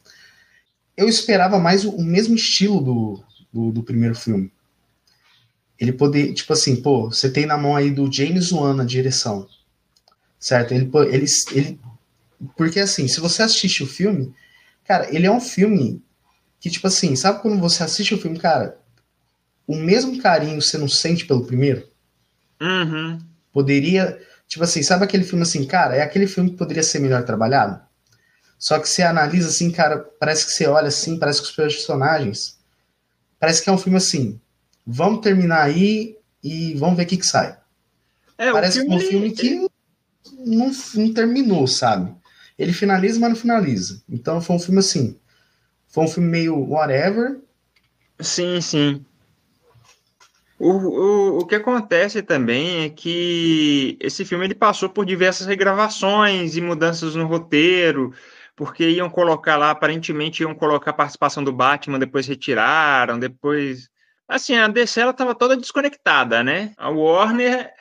Eu 0.95 1.09
esperava 1.09 1.57
mais 1.59 1.83
o, 1.83 1.91
o 1.91 2.03
mesmo 2.03 2.35
estilo 2.35 2.81
do, 2.81 3.23
do, 3.51 3.71
do, 3.71 3.83
primeiro 3.83 4.15
filme. 4.15 4.51
Ele 5.77 5.93
poder, 5.93 6.33
tipo 6.33 6.53
assim, 6.53 6.81
pô, 6.81 7.07
você 7.07 7.31
tem 7.31 7.45
na 7.45 7.57
mão 7.57 7.75
aí 7.75 7.89
do 7.89 8.11
James 8.11 8.51
Wan 8.51 8.73
na 8.73 8.83
direção, 8.83 9.47
certo? 10.39 10.73
Ele, 10.73 10.89
ele, 11.11 11.25
ele, 11.53 11.79
porque 12.57 12.79
assim, 12.79 13.07
se 13.07 13.19
você 13.19 13.41
assiste 13.41 13.83
o 13.83 13.87
filme, 13.87 14.33
cara, 14.83 15.13
ele 15.13 15.25
é 15.25 15.31
um 15.31 15.41
filme 15.41 16.01
que, 16.59 16.69
tipo 16.69 16.87
assim, 16.87 17.15
sabe 17.15 17.41
quando 17.41 17.59
você 17.59 17.83
assiste 17.83 18.13
o 18.13 18.19
filme, 18.19 18.37
cara, 18.37 18.77
o 19.65 19.75
mesmo 19.75 20.21
carinho 20.21 20.61
você 20.61 20.77
não 20.77 20.89
sente 20.89 21.25
pelo 21.25 21.45
primeiro? 21.45 21.87
Uhum. 22.59 23.19
Poderia, 23.53 24.19
tipo 24.47 24.63
assim, 24.63 24.83
sabe 24.83 25.05
aquele 25.05 25.23
filme 25.23 25.43
assim, 25.43 25.65
cara, 25.65 25.95
é 25.95 26.01
aquele 26.01 26.27
filme 26.27 26.51
que 26.51 26.57
poderia 26.57 26.83
ser 26.83 26.99
melhor 26.99 27.23
trabalhado? 27.23 27.79
Só 28.57 28.77
que 28.77 28.89
você 28.89 29.01
analisa 29.01 29.47
assim, 29.47 29.71
cara, 29.71 29.99
parece 30.19 30.45
que 30.45 30.51
você 30.51 30.67
olha 30.67 30.89
assim, 30.89 31.17
parece 31.17 31.41
que 31.41 31.47
os 31.47 31.55
personagens. 31.55 32.58
Parece 33.39 33.63
que 33.63 33.69
é 33.69 33.73
um 33.73 33.77
filme 33.77 33.97
assim. 33.97 34.39
Vamos 34.85 35.21
terminar 35.21 35.63
aí 35.63 36.17
e 36.43 36.73
vamos 36.75 36.97
ver 36.97 37.03
o 37.03 37.07
que, 37.07 37.17
que 37.17 37.25
sai. 37.25 37.57
É, 38.37 38.51
parece 38.51 38.79
filme... 38.79 38.89
que 38.89 39.03
é 39.03 39.07
um 39.07 39.09
filme 39.09 39.31
que 39.31 39.69
não, 40.45 40.71
não 40.95 41.13
terminou, 41.13 41.67
sabe? 41.67 42.13
Ele 42.57 42.73
finaliza, 42.73 43.19
mas 43.19 43.29
não 43.29 43.35
finaliza. 43.35 44.01
Então 44.09 44.41
foi 44.41 44.55
um 44.55 44.59
filme 44.59 44.79
assim. 44.79 45.17
Foi 45.87 46.03
um 46.03 46.07
filme 46.07 46.29
meio 46.29 46.57
whatever. 46.69 47.39
Sim, 48.19 48.59
sim. 48.61 49.05
O, 50.59 50.71
o, 50.71 51.37
o 51.39 51.45
que 51.45 51.55
acontece 51.55 52.21
também 52.21 52.83
é 52.83 52.89
que 52.89 53.97
esse 54.01 54.25
filme 54.25 54.43
ele 54.43 54.55
passou 54.55 54.89
por 54.89 55.05
diversas 55.05 55.47
regravações 55.47 56.57
e 56.57 56.61
mudanças 56.61 57.15
no 57.15 57.25
roteiro 57.27 58.13
porque 58.59 58.89
iam 58.89 59.09
colocar 59.09 59.55
lá, 59.55 59.71
aparentemente 59.71 60.43
iam 60.43 60.53
colocar 60.53 60.91
a 60.91 60.93
participação 60.93 61.41
do 61.41 61.53
Batman, 61.53 61.97
depois 61.97 62.27
retiraram, 62.27 63.17
depois. 63.17 63.87
Assim, 64.27 64.53
a 64.57 64.67
DC 64.67 64.99
ela 64.99 65.11
estava 65.11 65.33
toda 65.33 65.55
desconectada, 65.55 66.43
né? 66.43 66.73
A 66.75 66.89
Warner 66.89 67.71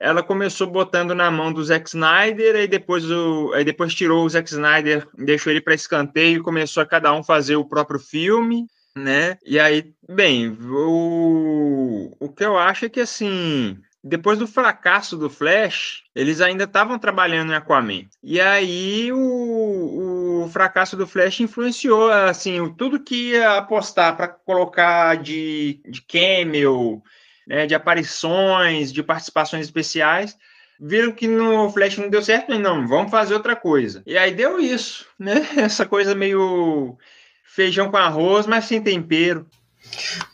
ela 0.00 0.24
começou 0.24 0.66
botando 0.66 1.14
na 1.14 1.30
mão 1.30 1.52
do 1.52 1.62
Zack 1.62 1.88
Snyder, 1.88 2.56
aí 2.56 2.66
depois, 2.66 3.08
o, 3.08 3.52
aí 3.54 3.64
depois 3.64 3.94
tirou 3.94 4.24
o 4.24 4.28
Zack 4.28 4.50
Snyder, 4.50 5.06
deixou 5.16 5.52
ele 5.52 5.60
para 5.60 5.72
escanteio 5.72 6.38
e 6.38 6.42
começou 6.42 6.82
a 6.82 6.86
cada 6.86 7.12
um 7.12 7.22
fazer 7.22 7.54
o 7.54 7.64
próprio 7.64 8.00
filme, 8.00 8.66
né? 8.98 9.38
E 9.46 9.60
aí, 9.60 9.94
bem, 10.08 10.58
o, 10.60 12.10
o 12.18 12.28
que 12.28 12.44
eu 12.44 12.58
acho 12.58 12.86
é 12.86 12.88
que 12.88 13.00
assim 13.00 13.78
depois 14.04 14.38
do 14.38 14.46
fracasso 14.46 15.16
do 15.16 15.30
Flash, 15.30 16.02
eles 16.14 16.42
ainda 16.42 16.64
estavam 16.64 16.98
trabalhando 16.98 17.52
em 17.52 17.56
Aquaman. 17.56 18.04
E 18.22 18.38
aí 18.38 19.10
o, 19.10 19.16
o 19.16 20.13
fracasso 20.48 20.96
do 20.96 21.06
Flash 21.06 21.40
influenciou 21.40 22.10
assim 22.10 22.72
tudo 22.76 23.02
que 23.02 23.32
ia 23.32 23.58
apostar 23.58 24.16
para 24.16 24.28
colocar 24.28 25.16
de, 25.16 25.80
de 25.88 26.02
cameo, 26.02 27.02
né, 27.46 27.66
de 27.66 27.74
aparições, 27.74 28.92
de 28.92 29.02
participações 29.02 29.64
especiais. 29.64 30.36
Viram 30.80 31.12
que 31.12 31.28
no 31.28 31.70
Flash 31.70 31.98
não 31.98 32.08
deu 32.08 32.22
certo, 32.22 32.52
e 32.52 32.58
não, 32.58 32.86
vamos 32.86 33.10
fazer 33.10 33.34
outra 33.34 33.54
coisa. 33.54 34.02
E 34.06 34.18
aí 34.18 34.34
deu 34.34 34.58
isso, 34.58 35.06
né? 35.18 35.46
Essa 35.56 35.86
coisa 35.86 36.14
meio 36.14 36.98
feijão 37.44 37.90
com 37.90 37.96
arroz, 37.96 38.46
mas 38.46 38.64
sem 38.64 38.82
tempero. 38.82 39.46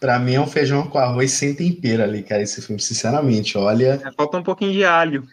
Pra 0.01 0.19
mim 0.19 0.35
é 0.35 0.41
um 0.41 0.47
feijão 0.47 0.87
com 0.87 0.99
arroz 0.99 1.33
sem 1.33 1.55
tempero 1.55 2.03
ali, 2.03 2.23
cara, 2.23 2.43
esse 2.43 2.63
filme, 2.63 2.81
sinceramente, 2.81 3.59
olha... 3.59 4.01
É, 4.03 4.13
falta 4.13 4.39
um 4.39 4.43
pouquinho 4.43 4.73
de 4.73 4.85
alho. 4.85 5.27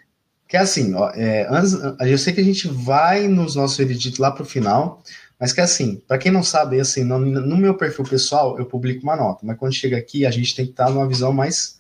Que 0.48 0.56
é 0.56 0.60
assim, 0.60 0.94
ó, 0.94 1.10
é, 1.13 1.46
antes, 1.50 1.74
eu 2.00 2.18
sei 2.18 2.34
que 2.34 2.39
a 2.39 2.44
gente 2.44 2.68
vai 2.68 3.27
nos 3.27 3.56
nossos 3.56 3.77
vereditos 3.77 4.18
lá 4.18 4.32
pro 4.32 4.46
final, 4.46 5.04
mas 5.39 5.51
que 5.51 5.60
é 5.60 5.63
assim, 5.63 6.01
para 6.08 6.18
quem 6.18 6.32
não 6.32 6.42
sabe, 6.42 6.80
assim, 6.80 7.04
no, 7.04 7.20
no, 7.20 7.58
meu 7.58 7.75
perfil 7.75 8.06
pessoal 8.06 8.58
eu 8.58 8.66
publico 8.66 9.04
uma 9.04 9.16
nota, 9.16 9.46
mas 9.46 9.58
quando 9.58 9.74
chega 9.74 9.98
aqui 9.98 10.25
a 10.25 10.32
gente 10.32 10.56
tem 10.56 10.66
que 10.66 10.72
estar 10.72 10.89
numa 10.89 11.08
visão 11.08 11.34
mais, 11.34 11.77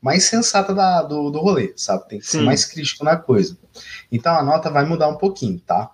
mais 0.00 0.24
sensata 0.24 0.74
da, 0.74 1.02
do, 1.02 1.30
do 1.30 1.38
rolê, 1.38 1.74
sabe? 1.76 2.08
Tem 2.08 2.18
que 2.18 2.26
Sim. 2.26 2.38
ser 2.38 2.44
mais 2.44 2.64
crítico 2.64 3.04
na 3.04 3.16
coisa. 3.16 3.58
Então 4.10 4.34
a 4.34 4.42
nota 4.42 4.70
vai 4.70 4.86
mudar 4.86 5.08
um 5.08 5.16
pouquinho, 5.16 5.60
tá? 5.60 5.90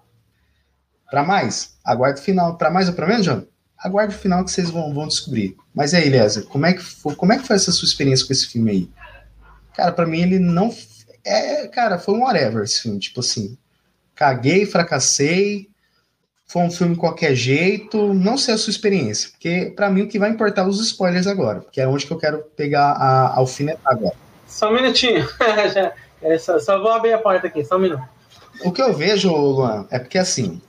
Para 1.10 1.24
mais, 1.24 1.74
aguardo 1.84 2.20
o 2.20 2.22
final. 2.22 2.56
Para 2.56 2.70
mais 2.70 2.88
ou 2.88 2.94
para 2.94 3.06
menos, 3.06 3.26
João? 3.26 3.46
aguarde 3.84 4.14
o 4.14 4.18
final 4.18 4.42
que 4.42 4.50
vocês 4.50 4.70
vão, 4.70 4.94
vão 4.94 5.06
descobrir. 5.06 5.54
Mas 5.74 5.92
aí, 5.92 6.08
Lézer, 6.08 6.44
como 6.44 6.64
é 6.64 6.72
que 6.72 6.82
foi, 6.82 7.14
como 7.14 7.32
é 7.34 7.38
que 7.38 7.46
foi 7.46 7.56
essa 7.56 7.70
sua 7.70 7.86
experiência 7.86 8.26
com 8.26 8.32
esse 8.32 8.46
filme 8.46 8.70
aí? 8.70 8.90
Cara, 9.74 9.92
para 9.92 10.06
mim 10.06 10.20
ele 10.20 10.38
não 10.38 10.74
é, 11.24 11.66
cara, 11.68 11.98
foi 11.98 12.14
um 12.14 12.22
whatever 12.22 12.64
esse 12.64 12.82
filme, 12.82 12.98
tipo 12.98 13.20
assim, 13.20 13.56
caguei, 14.14 14.66
fracassei, 14.66 15.68
foi 16.46 16.62
um 16.62 16.70
filme 16.70 16.96
qualquer 16.96 17.34
jeito, 17.34 18.12
não 18.14 18.36
sei 18.36 18.54
a 18.54 18.58
sua 18.58 18.70
experiência, 18.70 19.30
porque 19.30 19.72
para 19.74 19.90
mim 19.90 20.02
o 20.02 20.08
que 20.08 20.18
vai 20.18 20.30
importar 20.30 20.62
é 20.62 20.66
os 20.66 20.80
spoilers 20.80 21.26
agora, 21.26 21.60
porque 21.60 21.80
é 21.80 21.88
onde 21.88 22.06
que 22.06 22.12
eu 22.12 22.18
quero 22.18 22.38
pegar 22.56 22.92
a 22.92 23.36
alfinetar 23.36 23.92
agora. 23.92 24.16
Só 24.46 24.70
um 24.70 24.74
minutinho, 24.74 25.26
é, 26.22 26.38
só, 26.38 26.58
só, 26.58 26.78
vou 26.80 26.92
abrir 26.92 27.12
a 27.12 27.18
porta 27.18 27.46
aqui, 27.46 27.64
só 27.64 27.76
um 27.76 27.80
minuto. 27.80 28.02
O 28.64 28.70
que 28.70 28.82
eu 28.82 28.92
vejo, 28.92 29.34
Luan, 29.34 29.86
é 29.90 29.98
porque 29.98 30.18
assim, 30.18 30.60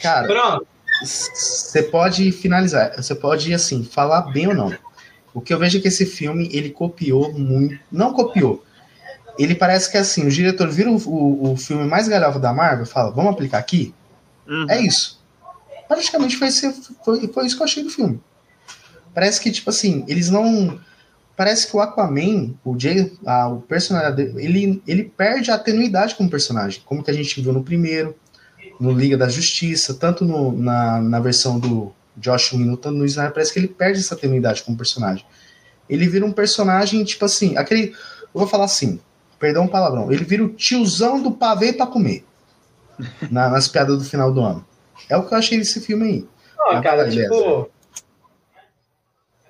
cara... 0.00 0.26
Pronto 0.26 0.66
você 1.02 1.82
pode 1.82 2.32
finalizar, 2.32 2.94
você 2.96 3.14
pode, 3.14 3.52
assim, 3.52 3.84
falar 3.84 4.22
bem 4.32 4.48
ou 4.48 4.54
não. 4.54 4.74
O 5.34 5.40
que 5.40 5.52
eu 5.52 5.58
vejo 5.58 5.78
é 5.78 5.80
que 5.80 5.88
esse 5.88 6.06
filme, 6.06 6.48
ele 6.52 6.70
copiou 6.70 7.32
muito, 7.32 7.78
não 7.92 8.12
copiou, 8.12 8.64
ele 9.38 9.54
parece 9.54 9.90
que, 9.90 9.96
assim, 9.96 10.26
o 10.26 10.30
diretor 10.30 10.68
vira 10.68 10.90
o, 10.90 10.96
o, 10.96 11.52
o 11.52 11.56
filme 11.56 11.84
mais 11.84 12.08
galhofa 12.08 12.38
da 12.38 12.52
Marvel 12.52 12.84
e 12.84 12.88
fala, 12.88 13.10
vamos 13.10 13.32
aplicar 13.32 13.58
aqui? 13.58 13.94
Uhum. 14.46 14.66
É 14.68 14.80
isso. 14.80 15.20
Praticamente 15.88 16.36
foi, 16.36 16.50
foi, 17.04 17.28
foi 17.28 17.46
isso 17.46 17.56
que 17.56 17.62
eu 17.62 17.66
achei 17.66 17.82
do 17.82 17.90
filme. 17.90 18.20
Parece 19.14 19.40
que, 19.40 19.50
tipo 19.50 19.70
assim, 19.70 20.04
eles 20.08 20.30
não... 20.30 20.78
Parece 21.36 21.66
que 21.66 21.76
o 21.76 21.80
Aquaman, 21.80 22.54
o 22.64 22.78
Jay, 22.78 23.12
ah, 23.26 23.48
o 23.48 23.60
personagem 23.60 24.32
ele, 24.36 24.82
ele 24.86 25.04
perde 25.04 25.50
a 25.50 25.58
tenuidade 25.58 26.14
como 26.14 26.30
personagem, 26.30 26.80
como 26.86 27.02
que 27.04 27.10
a 27.10 27.14
gente 27.14 27.42
viu 27.42 27.52
no 27.52 27.62
primeiro, 27.62 28.16
no 28.80 28.90
Liga 28.90 29.18
da 29.18 29.28
Justiça, 29.28 29.92
tanto 29.92 30.24
no, 30.24 30.52
na, 30.52 31.00
na 31.00 31.20
versão 31.20 31.58
do 31.58 31.92
Josh 32.16 32.52
Whedon, 32.52 32.76
tanto 32.76 32.96
no 32.96 33.04
Snyder, 33.04 33.32
parece 33.32 33.52
que 33.52 33.58
ele 33.58 33.68
perde 33.68 34.00
essa 34.00 34.16
tenuidade 34.16 34.62
como 34.62 34.78
personagem. 34.78 35.26
Ele 35.88 36.08
vira 36.08 36.24
um 36.24 36.32
personagem, 36.32 37.04
tipo 37.04 37.24
assim, 37.24 37.56
aquele. 37.56 37.90
Eu 38.34 38.40
vou 38.40 38.46
falar 38.46 38.64
assim, 38.64 38.98
perdão 39.38 39.64
o 39.66 39.70
palavrão. 39.70 40.10
Ele 40.12 40.24
vira 40.24 40.44
o 40.44 40.52
tiozão 40.52 41.22
do 41.22 41.32
pavê 41.32 41.72
para 41.72 41.86
comer. 41.86 42.24
na, 43.30 43.48
nas 43.48 43.68
piadas 43.68 43.98
do 43.98 44.04
final 44.04 44.32
do 44.32 44.40
ano. 44.40 44.66
É 45.08 45.16
o 45.16 45.26
que 45.26 45.32
eu 45.32 45.38
achei 45.38 45.58
desse 45.58 45.80
filme 45.80 46.04
aí. 46.04 46.28
Não, 46.58 46.82
cara, 46.82 47.08
tipo. 47.08 47.70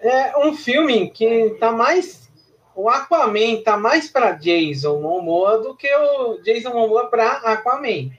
É 0.00 0.36
um 0.38 0.54
filme 0.54 1.10
que 1.10 1.56
tá 1.58 1.72
mais. 1.72 2.28
O 2.74 2.90
Aquaman 2.90 3.62
tá 3.64 3.76
mais 3.76 4.08
para 4.10 4.32
Jason 4.32 5.00
Momoa 5.00 5.58
do 5.58 5.74
que 5.74 5.88
o 5.88 6.38
Jason 6.42 6.70
Momoa 6.70 7.08
para 7.08 7.30
Aquaman. 7.32 8.10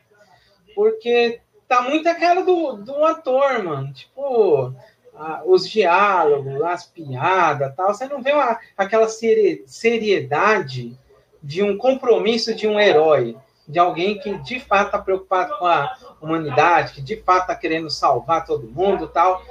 Porque 0.74 1.40
tá 1.68 1.82
muito 1.82 2.10
a 2.10 2.16
cara 2.16 2.42
do, 2.44 2.74
do 2.74 3.06
ator, 3.06 3.64
mano. 3.64 3.94
Tipo, 3.94 4.74
a, 5.16 5.44
os 5.46 5.70
diálogos, 5.70 6.62
as 6.64 6.86
piadas 6.86 7.76
tal. 7.76 7.94
Você 7.94 8.08
não 8.08 8.22
vê 8.22 8.32
uma, 8.32 8.60
aquela 8.76 9.08
seri, 9.08 9.64
seriedade 9.68 10.98
de 11.42 11.64
um 11.64 11.78
compromisso 11.78 12.54
de 12.54 12.68
um 12.68 12.80
herói, 12.80 13.36
de 13.68 13.80
alguém 13.80 14.18
que 14.20 14.38
de 14.40 14.60
fato 14.60 14.88
está 14.88 15.00
preocupado 15.00 15.58
com 15.58 15.66
a 15.66 15.98
humanidade, 16.22 16.94
que 16.94 17.02
de 17.02 17.18
fato 17.18 17.42
está 17.42 17.56
querendo 17.56 17.90
salvar 17.90 18.46
todo 18.46 18.72
mundo 18.72 19.08
tal. 19.08 19.44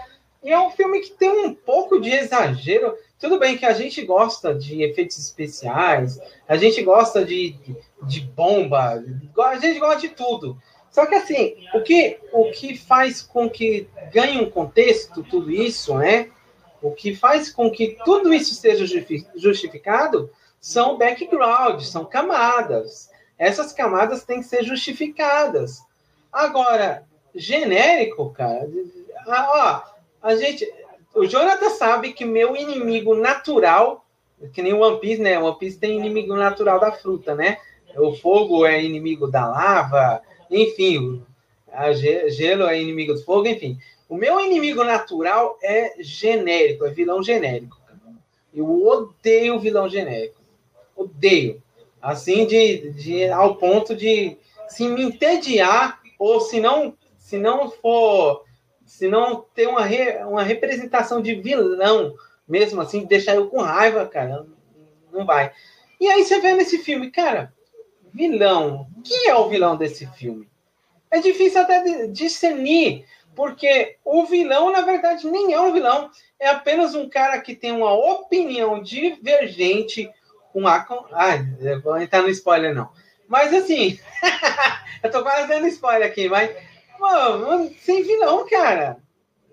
E 0.43 0.51
é 0.51 0.61
um 0.61 0.71
filme 0.71 1.01
que 1.01 1.11
tem 1.11 1.31
um 1.31 1.55
pouco 1.55 2.01
de 2.01 2.11
exagero. 2.11 2.95
Tudo 3.19 3.39
bem 3.39 3.59
que 3.59 3.67
a 3.67 3.73
gente 3.73 4.03
gosta 4.05 4.55
de 4.55 4.83
efeitos 4.83 5.19
especiais, 5.19 6.21
a 6.47 6.57
gente 6.57 6.83
gosta 6.83 7.25
de, 7.25 7.57
de 8.03 8.21
bomba, 8.21 9.03
a 9.39 9.59
gente 9.59 9.79
gosta 9.79 10.01
de 10.01 10.11
tudo. 10.11 10.57
Só 10.91 11.05
que 11.05 11.15
assim, 11.15 11.57
o 11.75 11.83
que, 11.83 12.19
o 12.33 12.51
que 12.53 12.77
faz 12.77 13.21
com 13.21 13.51
que 13.51 13.87
ganhe 14.13 14.41
um 14.41 14.51
contexto 14.51 15.23
tudo 15.23 15.51
isso, 15.51 15.95
né? 15.99 16.31
O 16.81 16.93
que 16.93 17.15
faz 17.15 17.51
com 17.51 17.71
que 17.71 17.99
tudo 18.05 18.33
isso 18.33 18.55
seja 18.55 18.87
justificado 19.35 20.31
são 20.67 20.99
background, 20.99 21.81
são 21.83 22.05
camadas. 22.05 23.09
Essas 23.39 23.73
camadas 23.73 24.25
têm 24.25 24.41
que 24.41 24.49
ser 24.49 24.65
justificadas. 24.65 25.81
Agora, 26.33 27.05
genérico, 27.33 28.31
cara, 28.33 28.69
ó, 29.29 29.83
a 30.21 30.35
gente, 30.35 30.69
o 31.15 31.25
Jonathan 31.25 31.71
sabe 31.71 32.13
que 32.13 32.25
meu 32.25 32.57
inimigo 32.57 33.15
natural, 33.15 34.05
que 34.53 34.61
nem 34.61 34.73
o 34.73 34.81
One 34.81 34.99
Piece, 34.99 35.23
né? 35.23 35.39
One 35.39 35.57
Piece 35.57 35.79
tem 35.79 35.97
inimigo 35.97 36.35
natural 36.35 36.81
da 36.81 36.91
fruta, 36.91 37.33
né? 37.33 37.59
O 37.97 38.17
fogo 38.17 38.67
é 38.67 38.83
inimigo 38.83 39.29
da 39.29 39.47
lava, 39.47 40.21
enfim, 40.51 41.25
a 41.73 41.93
gelo 41.93 42.67
é 42.67 42.83
inimigo 42.83 43.15
do 43.15 43.23
fogo, 43.23 43.47
enfim. 43.47 43.79
O 44.09 44.17
meu 44.17 44.41
inimigo 44.41 44.83
natural 44.83 45.61
é 45.63 45.95
genérico, 46.01 46.85
é 46.85 46.91
vilão 46.91 47.23
genérico. 47.23 47.81
Eu 48.53 48.85
odeio 48.85 49.61
vilão 49.61 49.89
genérico. 49.89 50.45
Odeio. 50.97 51.63
Assim, 52.01 52.47
de, 52.47 52.91
de 52.93 53.29
ao 53.29 53.57
ponto 53.57 53.95
de 53.95 54.37
se 54.69 54.89
me 54.89 55.03
entediar, 55.03 56.01
ou 56.19 56.41
se 56.41 56.61
não, 56.61 56.97
se 57.19 57.37
não 57.37 57.71
for, 57.71 58.45
se 58.85 59.09
não 59.09 59.45
ter 59.55 59.67
uma, 59.69 59.85
re, 59.85 60.25
uma 60.25 60.43
representação 60.43 61.21
de 61.21 61.35
vilão, 61.35 62.15
mesmo 62.49 62.81
assim, 62.81 63.05
deixar 63.05 63.35
eu 63.35 63.49
com 63.49 63.61
raiva, 63.61 64.07
cara, 64.07 64.47
não 65.13 65.25
vai. 65.25 65.53
E 66.01 66.07
aí 66.09 66.25
você 66.25 66.41
vê 66.41 66.55
nesse 66.55 66.79
filme, 66.79 67.11
cara, 67.11 67.53
vilão. 68.13 68.87
Quem 69.05 69.29
é 69.29 69.35
o 69.35 69.49
vilão 69.49 69.77
desse 69.77 70.07
filme? 70.07 70.49
É 71.11 71.19
difícil 71.19 71.61
até 71.61 72.07
discernir, 72.09 73.05
porque 73.35 73.97
o 74.05 74.25
vilão, 74.25 74.71
na 74.71 74.83
verdade, 74.83 75.27
nem 75.27 75.53
é 75.53 75.61
um 75.61 75.73
vilão, 75.73 76.11
é 76.39 76.49
apenas 76.49 76.95
um 76.95 77.09
cara 77.09 77.41
que 77.41 77.55
tem 77.55 77.73
uma 77.73 77.93
opinião 77.93 78.83
divergente 78.83 80.11
com 80.57 80.67
a. 80.67 80.81
Com... 80.81 81.05
Ah, 81.13 81.37
vou 81.83 82.01
entrar 82.01 82.23
no 82.23 82.31
spoiler, 82.31 82.75
não. 82.75 82.89
Mas 83.29 83.53
assim, 83.53 84.01
eu 85.03 85.11
tô 85.11 85.23
quase 85.23 85.47
dando 85.49 85.67
spoiler 85.67 86.09
aqui, 86.09 86.31
mas. 86.31 86.51
Mano, 86.99 87.71
sem 87.81 88.03
vilão, 88.03 88.49
cara. 88.49 88.97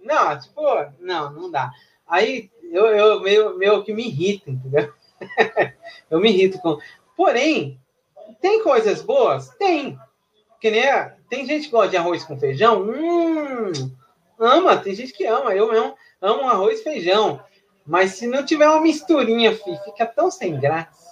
Não, 0.01 0.39
tipo, 0.39 0.61
não, 1.01 1.33
não 1.33 1.51
dá. 1.51 1.69
Aí 2.07 2.49
eu, 2.71 2.85
eu 2.87 3.19
meio, 3.19 3.57
meio 3.57 3.83
que 3.83 3.93
me 3.93 4.07
irrita, 4.07 4.49
entendeu? 4.49 4.93
eu 6.09 6.21
me 6.21 6.29
irrito 6.29 6.57
com. 6.59 6.79
Porém, 7.17 7.77
tem 8.39 8.63
coisas 8.63 9.01
boas? 9.01 9.49
Tem. 9.57 9.99
Que 10.61 10.71
nem. 10.71 10.85
Tem 11.29 11.45
gente 11.45 11.65
que 11.65 11.71
gosta 11.71 11.89
de 11.89 11.97
arroz 11.97 12.23
com 12.23 12.39
feijão? 12.39 12.81
Hum, 12.81 13.73
ama, 14.39 14.77
tem 14.77 14.95
gente 14.95 15.11
que 15.11 15.25
ama. 15.25 15.53
Eu 15.53 15.69
mesmo 15.69 15.95
amo 16.21 16.47
arroz 16.47 16.79
e 16.79 16.83
feijão. 16.83 17.41
Mas 17.85 18.11
se 18.11 18.27
não 18.27 18.45
tiver 18.45 18.67
uma 18.67 18.81
misturinha, 18.81 19.55
filho, 19.55 19.79
fica 19.83 20.05
tão 20.05 20.31
sem 20.31 20.59
graça. 20.59 21.03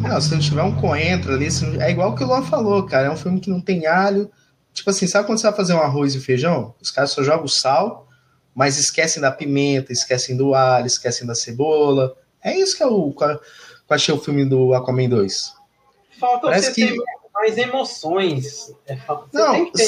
Não, 0.00 0.20
se 0.20 0.32
não 0.32 0.40
tiver 0.40 0.62
um 0.62 0.74
coentro 0.74 1.32
ali, 1.32 1.48
é 1.80 1.90
igual 1.90 2.10
o 2.10 2.14
que 2.14 2.24
o 2.24 2.26
Luan 2.26 2.42
falou, 2.42 2.84
cara. 2.84 3.06
É 3.06 3.10
um 3.10 3.16
filme 3.16 3.40
que 3.40 3.50
não 3.50 3.60
tem 3.60 3.86
alho. 3.86 4.30
Tipo 4.72 4.90
assim, 4.90 5.06
sabe 5.06 5.26
quando 5.26 5.38
você 5.38 5.46
vai 5.46 5.56
fazer 5.56 5.74
um 5.74 5.80
arroz 5.80 6.14
e 6.14 6.20
feijão? 6.20 6.74
Os 6.80 6.90
caras 6.90 7.10
só 7.10 7.22
jogam 7.22 7.46
sal, 7.46 8.08
mas 8.54 8.78
esquecem 8.78 9.22
da 9.22 9.30
pimenta, 9.30 9.92
esquecem 9.92 10.36
do 10.36 10.54
alho, 10.54 10.86
esquecem 10.86 11.26
da 11.26 11.34
cebola. 11.34 12.16
É 12.42 12.58
isso 12.58 12.76
que 12.76 12.82
é 12.82 12.86
o. 12.86 13.12
Que 13.12 13.24
eu 13.24 13.40
achei 13.88 14.14
o 14.14 14.18
filme 14.18 14.44
do 14.44 14.74
Aquaman 14.74 15.08
2. 15.08 15.52
Falta 16.18 16.48
Parece 16.48 16.68
você 16.68 16.74
que... 16.74 16.92
ter 16.92 17.02
mais 17.32 17.58
emoções. 17.58 18.72
É, 18.86 18.96
você 18.96 19.26
não, 19.32 19.70
que 19.70 19.82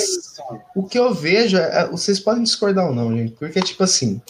o 0.75 0.83
que 0.85 0.99
eu 0.99 1.15
vejo, 1.15 1.57
é, 1.57 1.89
vocês 1.89 2.21
podem 2.21 2.43
discordar 2.43 2.87
ou 2.87 2.95
não, 2.95 3.17
gente, 3.17 3.33
porque, 3.33 3.61
tipo 3.61 3.83
assim, 3.83 4.21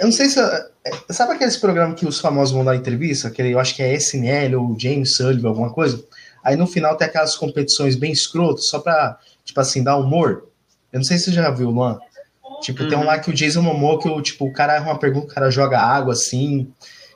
eu 0.00 0.04
não 0.04 0.12
sei 0.12 0.28
se. 0.28 0.40
É, 0.40 0.68
sabe 1.10 1.34
aqueles 1.34 1.56
programas 1.56 1.98
que 1.98 2.06
os 2.06 2.20
famosos 2.20 2.54
vão 2.54 2.64
dar 2.64 2.76
entrevista? 2.76 3.28
Aquele, 3.28 3.52
eu 3.52 3.58
acho 3.58 3.74
que 3.74 3.82
é 3.82 3.94
SNL 3.94 4.56
ou 4.56 4.78
James 4.78 5.16
Sullivan, 5.16 5.48
alguma 5.48 5.72
coisa. 5.72 6.02
Aí 6.42 6.56
no 6.56 6.66
final 6.66 6.96
tem 6.96 7.06
aquelas 7.06 7.36
competições 7.36 7.96
bem 7.96 8.12
escrotas, 8.12 8.68
só 8.68 8.78
pra, 8.78 9.18
tipo 9.44 9.60
assim, 9.60 9.82
dar 9.82 9.96
humor. 9.96 10.44
Eu 10.92 10.98
não 11.00 11.04
sei 11.04 11.18
se 11.18 11.24
você 11.24 11.32
já 11.32 11.50
viu, 11.50 11.70
Luan. 11.70 11.98
Tipo, 12.60 12.82
uhum. 12.82 12.88
tem 12.88 12.98
um 12.98 13.04
lá 13.04 13.18
que 13.18 13.30
o 13.30 13.34
Jason 13.34 13.62
Momoa, 13.62 14.00
que 14.00 14.08
o, 14.08 14.20
tipo, 14.20 14.46
o 14.46 14.52
cara 14.52 14.74
erra 14.74 14.86
uma 14.90 14.98
pergunta, 14.98 15.26
o 15.26 15.34
cara 15.34 15.50
joga 15.50 15.78
água 15.78 16.12
assim, 16.12 16.72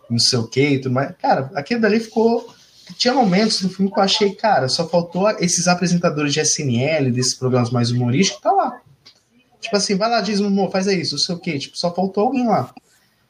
não 0.09 0.19
sei 0.19 0.39
o 0.39 0.47
que 0.47 0.61
e 0.61 0.79
tudo 0.79 0.93
mais. 0.93 1.15
Cara, 1.21 1.51
aquele 1.55 1.81
dali 1.81 2.01
ficou. 2.01 2.53
Tinha 2.99 3.15
momentos 3.15 3.63
do 3.63 3.71
filme 3.71 3.91
que 3.91 3.99
eu 3.99 4.03
achei, 4.03 4.35
cara, 4.35 4.69
só 4.69 4.87
faltou 4.87 5.29
esses 5.31 5.67
apresentadores 5.67 6.33
de 6.33 6.41
SNL, 6.41 7.11
desses 7.11 7.35
programas 7.35 7.71
mais 7.71 7.91
humorísticos, 7.91 8.43
tá 8.43 8.53
lá. 8.53 8.81
Tipo 9.63 9.77
assim, 9.77 9.97
vai 9.97 10.11
lá, 10.11 10.21
diz 10.21 10.41
Momoa, 10.41 10.71
faz 10.71 10.87
isso, 10.89 11.15
não 11.15 11.21
sei 11.21 11.35
o 11.35 11.39
que. 11.39 11.59
Tipo, 11.59 11.79
só 11.79 11.95
faltou 11.95 12.25
alguém 12.25 12.47
lá. 12.47 12.75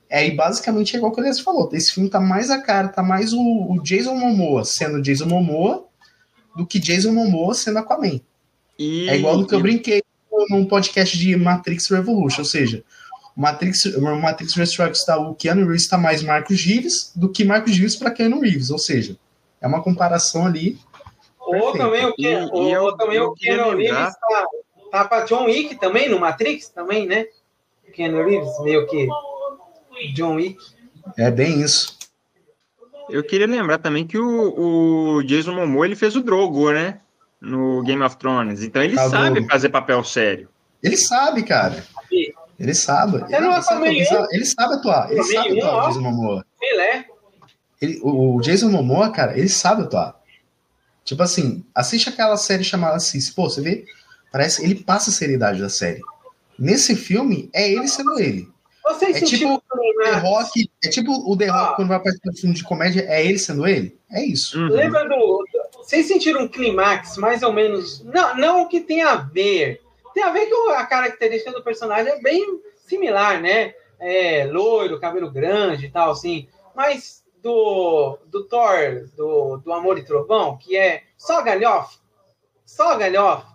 É, 0.09 0.27
e 0.27 0.31
basicamente 0.33 0.95
é 0.95 0.99
igual 0.99 1.13
que 1.13 1.21
o 1.21 1.23
Elias 1.23 1.41
falou. 1.41 1.71
Esse 1.73 1.93
filme 1.93 2.11
tá 2.11 2.21
mais 2.21 2.51
a 2.51 2.61
cara, 2.61 2.89
tá 2.89 3.03
mais 3.03 3.33
o, 3.33 3.41
o 3.41 3.81
Jason 3.83 4.15
Momoa 4.15 4.65
sendo 4.65 5.01
Jason 5.01 5.27
Momoa 5.27 5.87
do 6.57 6.67
que 6.67 6.79
Jason 6.79 7.13
Momoa 7.13 7.55
sendo 7.55 7.79
Aquaman. 7.79 8.21
E... 8.79 9.09
É 9.09 9.17
igual 9.17 9.39
do 9.39 9.47
que 9.47 9.55
eu 9.55 9.61
brinquei 9.61 10.03
num 10.51 10.65
podcast 10.65 11.17
de 11.17 11.37
Matrix 11.37 11.89
Revolution, 11.89 12.41
ou 12.41 12.45
seja, 12.45 12.83
Matrix, 13.37 13.85
Matrix 13.97 14.55
Resurrects 14.55 15.05
tá, 15.05 15.19
o 15.19 15.35
Keanu 15.35 15.63
Reeves 15.63 15.83
está 15.83 15.97
mais 15.97 16.23
Marcos 16.23 16.59
Gives 16.59 17.13
do 17.15 17.29
que 17.29 17.45
Marcos 17.45 17.73
Gives 17.73 17.97
para 17.97 18.11
Keanu 18.11 18.41
Reeves, 18.41 18.71
ou 18.71 18.79
seja, 18.79 19.17
é 19.61 19.67
uma 19.67 19.83
comparação 19.83 20.47
ali. 20.47 20.79
Ou 21.41 21.73
também 21.73 22.05
o, 22.07 22.15
Ken, 22.15 22.49
ou, 22.53 22.69
eu, 22.69 22.97
também 22.97 23.21
o 23.21 23.33
Keanu 23.33 23.77
Reeves 23.77 24.09
está 24.09 24.47
tá 24.93 25.07
para 25.07 25.25
John 25.25 25.47
Wick 25.47 25.75
também, 25.77 26.09
no 26.09 26.21
Matrix 26.21 26.69
também, 26.69 27.07
né? 27.07 27.27
Keanu 27.95 28.23
Reeves, 28.25 28.61
meio 28.61 28.87
que 28.87 29.09
John 30.15 30.35
Wick. 30.35 30.59
É 31.17 31.31
bem 31.31 31.63
isso. 31.63 31.99
Eu 33.09 33.25
queria 33.25 33.47
lembrar 33.47 33.79
também 33.79 34.07
que 34.07 34.19
o, 34.19 35.17
o 35.17 35.23
Jason 35.23 35.53
Momoa 35.53 35.87
ele 35.87 35.97
fez 35.97 36.15
o 36.15 36.23
Drogo, 36.23 36.71
né? 36.71 37.01
No 37.41 37.83
Game 37.83 38.03
of 38.03 38.17
Thrones. 38.19 38.63
Então 38.63 38.83
ele 38.83 38.95
tá 38.95 39.09
sabe 39.09 39.47
fazer 39.49 39.71
papel 39.71 40.05
sério. 40.05 40.49
Ele 40.83 40.97
sabe, 40.97 41.43
cara. 41.43 41.85
Ele 42.59 42.75
sabe. 42.75 43.17
Ele, 43.17 43.35
ele, 43.35 43.63
sabe, 43.63 43.89
ele, 43.89 44.05
sabe, 44.05 44.29
ele 44.31 44.45
sabe 44.45 44.75
atuar. 44.75 45.11
Ele 45.11 45.25
sabe 45.25 45.59
atuar, 45.59 45.85
o 45.85 45.87
Jason 45.89 46.01
Momoa. 46.01 46.47
Ele 46.61 46.81
é. 46.81 47.05
Ele, 47.81 48.01
o, 48.03 48.41
Jason 48.41 48.69
Momoa, 48.69 49.11
cara, 49.11 49.37
ele 49.37 49.49
sabe 49.49 49.83
atuar. 49.83 50.21
Tipo 51.05 51.23
assim, 51.23 51.65
assiste 51.75 52.09
aquela 52.09 52.37
série 52.37 52.63
chamada 52.63 53.01
Cis. 53.01 53.31
Pô, 53.31 53.49
você 53.49 53.61
vê? 53.61 53.85
Parece 54.33 54.65
ele 54.65 54.77
passa 54.77 55.11
a 55.11 55.13
seriedade 55.13 55.61
da 55.61 55.69
série. 55.69 56.01
Nesse 56.59 56.97
filme, 56.97 57.51
é 57.53 57.71
ele 57.71 57.87
sendo 57.87 58.19
ele. 58.19 58.49
Você 58.85 59.07
é 59.07 59.21
tipo 59.21 59.55
o 59.55 60.03
The 60.03 60.13
Rock, 60.19 60.71
é 60.85 60.89
tipo 60.89 61.13
o 61.13 61.37
The 61.37 61.47
Rock 61.47 61.73
ah. 61.73 61.77
quando 61.77 61.89
vai 61.89 62.01
participar 62.01 62.31
de 62.31 62.41
filme 62.41 62.57
de 62.57 62.65
comédia, 62.65 63.05
é 63.09 63.25
ele 63.25 63.39
sendo 63.39 63.67
ele? 63.67 63.97
É 64.11 64.25
isso. 64.25 64.59
Uhum. 64.59 64.69
Lembra 64.69 65.09
do. 65.09 65.45
Vocês 65.77 66.07
sentiram 66.07 66.43
um 66.43 66.49
clímax, 66.49 67.17
mais 67.17 67.43
ou 67.43 67.53
menos. 67.53 68.03
Não, 68.05 68.37
não 68.37 68.63
o 68.63 68.69
que 68.69 68.81
tem 68.81 69.03
a 69.03 69.17
ver 69.17 69.81
tem 70.13 70.23
a 70.23 70.31
ver 70.31 70.47
que 70.47 70.55
a 70.71 70.87
característica 70.87 71.53
do 71.53 71.63
personagem 71.63 72.13
é 72.13 72.21
bem 72.21 72.61
similar, 72.87 73.41
né? 73.41 73.75
É, 73.99 74.45
loiro, 74.45 75.01
cabelo 75.01 75.31
grande 75.31 75.87
e 75.87 75.91
tal, 75.91 76.11
assim. 76.11 76.49
Mas 76.75 77.25
do, 77.43 78.19
do 78.27 78.45
Thor, 78.45 79.09
do, 79.17 79.59
do 79.59 79.73
Amor 79.73 79.99
e 79.99 80.05
Trovão, 80.05 80.57
que 80.57 80.77
é 80.77 81.03
só 81.17 81.43
galhofa, 81.43 81.99
só 82.65 82.97
galhofa. 82.97 83.52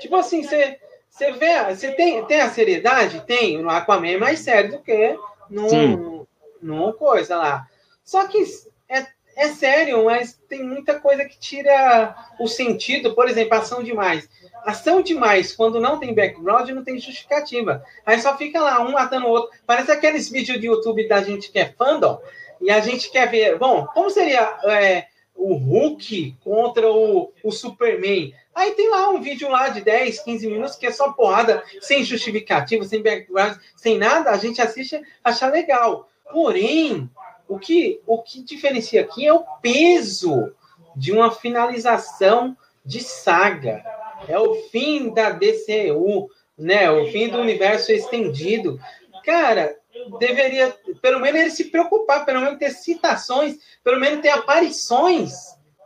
Tipo 0.00 0.16
assim, 0.16 0.42
você 0.42 0.78
você 1.08 1.30
vê, 1.30 1.62
você 1.72 1.92
tem, 1.92 2.24
tem 2.24 2.40
a 2.40 2.50
seriedade? 2.50 3.24
Tem. 3.24 3.62
No 3.62 3.70
Aquaman 3.70 4.08
é 4.08 4.16
mais 4.16 4.40
sério 4.40 4.72
do 4.72 4.78
que 4.80 5.16
no, 5.48 6.26
no 6.60 6.92
coisa 6.94 7.36
lá. 7.36 7.68
Só 8.04 8.26
que 8.26 8.42
é, 8.88 9.06
é 9.36 9.48
sério, 9.48 10.04
mas 10.04 10.32
tem 10.48 10.64
muita 10.64 10.98
coisa 10.98 11.24
que 11.24 11.38
tira 11.38 12.16
o 12.40 12.48
sentido. 12.48 13.14
Por 13.14 13.28
exemplo, 13.28 13.54
ação 13.54 13.82
demais 13.82 14.28
ação 14.64 15.02
demais 15.02 15.54
quando 15.54 15.80
não 15.80 15.98
tem 15.98 16.14
background 16.14 16.70
não 16.70 16.82
tem 16.82 16.98
justificativa. 16.98 17.84
Aí 18.04 18.20
só 18.20 18.36
fica 18.36 18.60
lá, 18.60 18.80
um 18.80 18.92
matando 18.92 19.26
o 19.26 19.30
outro. 19.30 19.56
Parece 19.66 19.92
aqueles 19.92 20.28
vídeos 20.30 20.58
de 20.58 20.66
YouTube 20.66 21.06
da 21.06 21.22
gente 21.22 21.52
que 21.52 21.58
é 21.58 21.66
fandom 21.66 22.20
e 22.60 22.70
a 22.70 22.80
gente 22.80 23.10
quer 23.10 23.30
ver. 23.30 23.58
Bom, 23.58 23.86
como 23.88 24.10
seria 24.10 24.58
é, 24.64 25.06
o 25.34 25.54
Hulk 25.54 26.36
contra 26.42 26.90
o, 26.90 27.32
o 27.42 27.50
Superman? 27.50 28.34
Aí 28.54 28.72
tem 28.72 28.88
lá 28.88 29.10
um 29.10 29.20
vídeo 29.20 29.48
lá 29.48 29.68
de 29.68 29.80
10, 29.80 30.20
15 30.20 30.46
minutos 30.46 30.76
que 30.76 30.86
é 30.86 30.92
só 30.92 31.12
porrada, 31.12 31.62
sem 31.80 32.04
justificativa, 32.04 32.84
sem 32.84 33.02
background, 33.02 33.56
sem 33.76 33.98
nada. 33.98 34.30
A 34.30 34.36
gente 34.36 34.60
assiste 34.60 35.00
acha 35.22 35.48
legal. 35.48 36.08
Porém, 36.32 37.10
o 37.48 37.58
que, 37.58 38.00
o 38.06 38.22
que 38.22 38.42
diferencia 38.42 39.00
aqui 39.00 39.26
é 39.26 39.32
o 39.32 39.44
peso 39.60 40.52
de 40.96 41.12
uma 41.12 41.30
finalização 41.30 42.56
de 42.84 43.00
saga 43.00 43.84
é 44.28 44.38
o 44.38 44.54
fim 44.70 45.12
da 45.12 45.30
DCU, 45.30 46.30
né? 46.56 46.90
O 46.90 47.10
fim 47.10 47.28
do 47.28 47.38
universo 47.38 47.92
estendido. 47.92 48.78
Cara, 49.24 49.76
deveria, 50.18 50.74
pelo 51.00 51.20
menos 51.20 51.40
ele 51.40 51.50
se 51.50 51.64
preocupar, 51.64 52.24
pelo 52.24 52.40
menos 52.40 52.58
ter 52.58 52.70
citações, 52.70 53.56
pelo 53.82 54.00
menos 54.00 54.20
ter 54.20 54.30
aparições, 54.30 55.32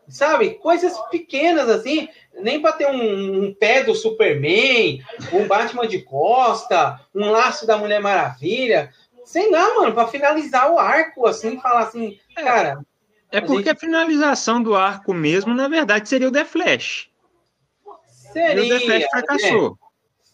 sabe? 0.09 0.55
Coisas 0.55 0.97
pequenas 1.11 1.69
assim, 1.69 2.09
nem 2.35 2.61
para 2.61 2.73
ter 2.73 2.87
um, 2.89 3.45
um, 3.45 3.55
pé 3.55 3.83
do 3.83 3.95
Superman, 3.95 5.03
um 5.33 5.47
Batman 5.47 5.87
de 5.87 6.03
Costa, 6.03 7.01
um 7.15 7.31
laço 7.31 7.67
da 7.67 7.77
Mulher 7.77 8.01
Maravilha. 8.01 8.93
Sei 9.25 9.51
lá, 9.51 9.75
mano, 9.75 9.93
para 9.93 10.09
finalizar 10.09 10.73
o 10.73 10.79
arco, 10.79 11.27
assim, 11.27 11.61
falar 11.61 11.81
assim, 11.81 12.19
cara. 12.35 12.81
É 13.31 13.41
porque 13.41 13.69
a, 13.69 13.73
gente... 13.73 13.77
a 13.77 13.77
finalização 13.77 14.63
do 14.63 14.75
arco 14.75 15.13
mesmo, 15.13 15.55
na 15.55 15.69
verdade, 15.69 16.09
seria 16.09 16.29
o 16.29 16.33
The 16.33 16.47
Flash. 16.47 17.11
Seria. 18.33 18.77
o 18.77 18.87
The 18.87 19.09
fracassou. 19.11 19.71
Né? 19.71 19.77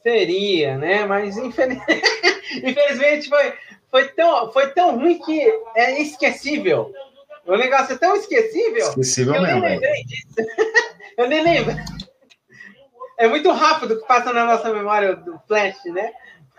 Seria, 0.03 0.79
né? 0.79 1.07
Mas 1.07 1.37
infeliz... 1.37 1.79
infelizmente 2.63 3.29
foi, 3.29 3.53
foi, 3.91 4.09
tão, 4.09 4.53
foi 4.53 4.69
tão 4.69 4.99
ruim 4.99 5.19
que 5.19 5.41
é 5.77 6.01
esquecível. 6.01 6.93
O 7.47 7.57
negócio 7.57 7.95
é 7.95 7.99
tão 7.99 8.17
esquecível. 8.17 8.89
Esquecível 8.89 9.35
que 9.35 9.39
eu 9.39 9.43
mesmo. 9.43 9.61
nem 9.61 9.71
lembrei 9.71 10.05
disso. 10.05 10.27
eu 11.19 11.29
nem 11.29 11.43
lembro. 11.43 11.77
É 13.19 13.29
muito 13.29 13.51
rápido 13.53 14.01
que 14.01 14.07
passa 14.07 14.33
na 14.33 14.45
nossa 14.45 14.73
memória 14.73 15.15
do 15.15 15.39
Flash, 15.47 15.85
né? 15.87 16.13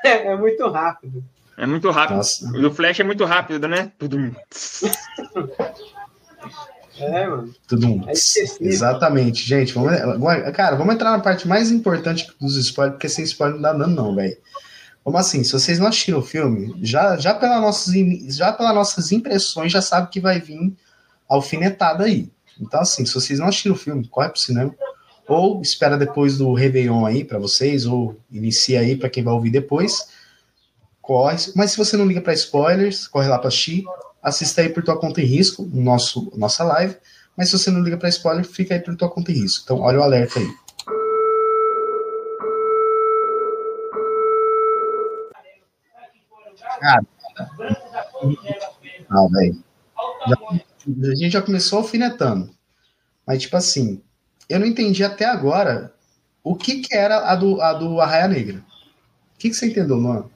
É, 0.03 0.27
é 0.31 0.35
muito 0.35 0.67
rápido. 0.69 1.23
É 1.57 1.65
muito 1.65 1.89
rápido. 1.89 2.17
Nossa. 2.17 2.47
O 2.49 2.61
do 2.61 2.73
Flash 2.73 2.99
é 2.99 3.03
muito 3.03 3.25
rápido, 3.25 3.67
né? 3.67 3.91
Tudo. 3.97 4.17
É, 6.99 7.27
mano. 7.27 7.53
Tudo 7.67 7.87
um. 7.87 8.09
É. 8.09 8.13
Exatamente, 8.61 9.43
gente. 9.43 9.73
Vamos, 9.73 9.91
cara, 10.53 10.75
vamos 10.75 10.93
entrar 10.93 11.11
na 11.11 11.19
parte 11.19 11.47
mais 11.47 11.71
importante 11.71 12.27
dos 12.39 12.57
spoilers, 12.57 12.95
porque 12.95 13.09
sem 13.09 13.25
spoiler 13.25 13.55
não 13.55 13.61
dá 13.61 13.73
dano, 13.73 13.95
não, 13.95 14.15
velho. 14.15 14.37
Vamos 15.05 15.21
assim, 15.21 15.43
se 15.43 15.51
vocês 15.53 15.77
não 15.77 15.85
assistiram 15.87 16.17
o 16.17 16.23
filme, 16.23 16.75
já, 16.81 17.15
já, 17.15 17.33
pela 17.35 17.61
nossas, 17.61 17.93
in- 17.93 18.27
já 18.31 18.51
pelas 18.51 18.73
nossas 18.73 19.11
impressões, 19.11 19.71
já 19.71 19.79
sabe 19.81 20.09
que 20.09 20.19
vai 20.19 20.41
vir 20.41 20.73
alfinetada 21.29 22.05
aí. 22.05 22.31
Então, 22.59 22.79
assim, 22.81 23.05
se 23.05 23.13
vocês 23.13 23.37
não 23.37 23.47
assistiram 23.47 23.75
o 23.75 23.77
filme, 23.77 24.07
corre 24.07 24.29
pro 24.29 24.39
cinema. 24.39 24.73
Ou 25.27 25.61
espera 25.61 25.97
depois 25.97 26.37
do 26.37 26.53
Réveillon 26.53 27.05
aí 27.05 27.23
pra 27.23 27.37
vocês, 27.37 27.85
ou 27.85 28.19
inicia 28.31 28.79
aí 28.79 28.95
pra 28.95 29.09
quem 29.09 29.23
vai 29.23 29.33
ouvir 29.33 29.51
depois. 29.51 30.07
Corre. 31.01 31.37
Mas 31.55 31.71
se 31.71 31.77
você 31.77 31.95
não 31.97 32.05
liga 32.05 32.21
pra 32.21 32.33
spoilers, 32.33 33.07
corre 33.07 33.27
lá 33.27 33.37
pra 33.37 33.49
assistir. 33.49 33.83
Assista 34.23 34.61
aí 34.61 34.69
por 34.69 34.83
tua 34.83 34.97
conta 34.99 35.21
e 35.21 35.25
risco, 35.25 35.63
no 35.63 35.81
nosso, 35.83 36.31
nossa 36.35 36.63
live. 36.63 36.95
Mas 37.37 37.49
se 37.49 37.57
você 37.59 37.69
não 37.69 37.81
liga 37.81 37.97
pra 37.97 38.09
spoiler, 38.09 38.43
fica 38.45 38.73
aí 38.73 38.79
por 38.79 38.95
tua 38.95 39.09
conta 39.09 39.31
e 39.31 39.35
risco. 39.35 39.61
Então, 39.65 39.81
olha 39.81 39.99
o 39.99 40.03
alerta 40.03 40.39
aí. 40.39 40.47
Cara. 46.79 47.05
Ah, 49.09 49.27
velho. 49.31 49.63
A 51.11 51.15
gente 51.15 51.31
já 51.31 51.41
começou 51.41 51.79
alfinetando. 51.79 52.53
Mas, 53.25 53.41
tipo 53.41 53.57
assim, 53.57 54.01
eu 54.47 54.59
não 54.59 54.67
entendi 54.67 55.03
até 55.03 55.25
agora 55.25 55.93
o 56.43 56.55
que, 56.55 56.81
que 56.81 56.95
era 56.95 57.31
a 57.31 57.35
do, 57.35 57.59
a 57.61 57.73
do 57.73 57.99
Arraia 57.99 58.27
Negra. 58.27 58.57
O 58.57 59.37
que, 59.37 59.49
que 59.49 59.55
você 59.55 59.67
entendeu, 59.67 59.99
mano? 59.99 60.31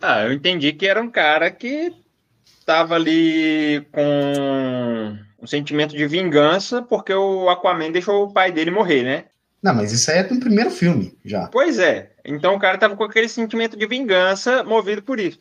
Ah, 0.00 0.22
eu 0.22 0.32
entendi 0.32 0.72
que 0.72 0.86
era 0.86 1.00
um 1.00 1.10
cara 1.10 1.50
que 1.50 1.94
tava 2.64 2.96
ali 2.96 3.86
com 3.92 5.16
um 5.40 5.46
sentimento 5.46 5.96
de 5.96 6.06
vingança 6.06 6.82
porque 6.82 7.14
o 7.14 7.48
Aquaman 7.48 7.92
deixou 7.92 8.24
o 8.24 8.32
pai 8.32 8.50
dele 8.50 8.70
morrer, 8.70 9.02
né? 9.04 9.24
Não, 9.62 9.74
mas 9.74 9.92
isso 9.92 10.10
aí 10.10 10.18
é 10.18 10.24
do 10.24 10.38
primeiro 10.38 10.70
filme, 10.70 11.16
já. 11.24 11.46
Pois 11.48 11.78
é. 11.78 12.12
Então 12.26 12.54
o 12.54 12.58
cara 12.58 12.78
tava 12.78 12.96
com 12.96 13.04
aquele 13.04 13.28
sentimento 13.28 13.76
de 13.76 13.86
vingança 13.86 14.62
movido 14.64 15.02
por 15.02 15.18
isso. 15.20 15.38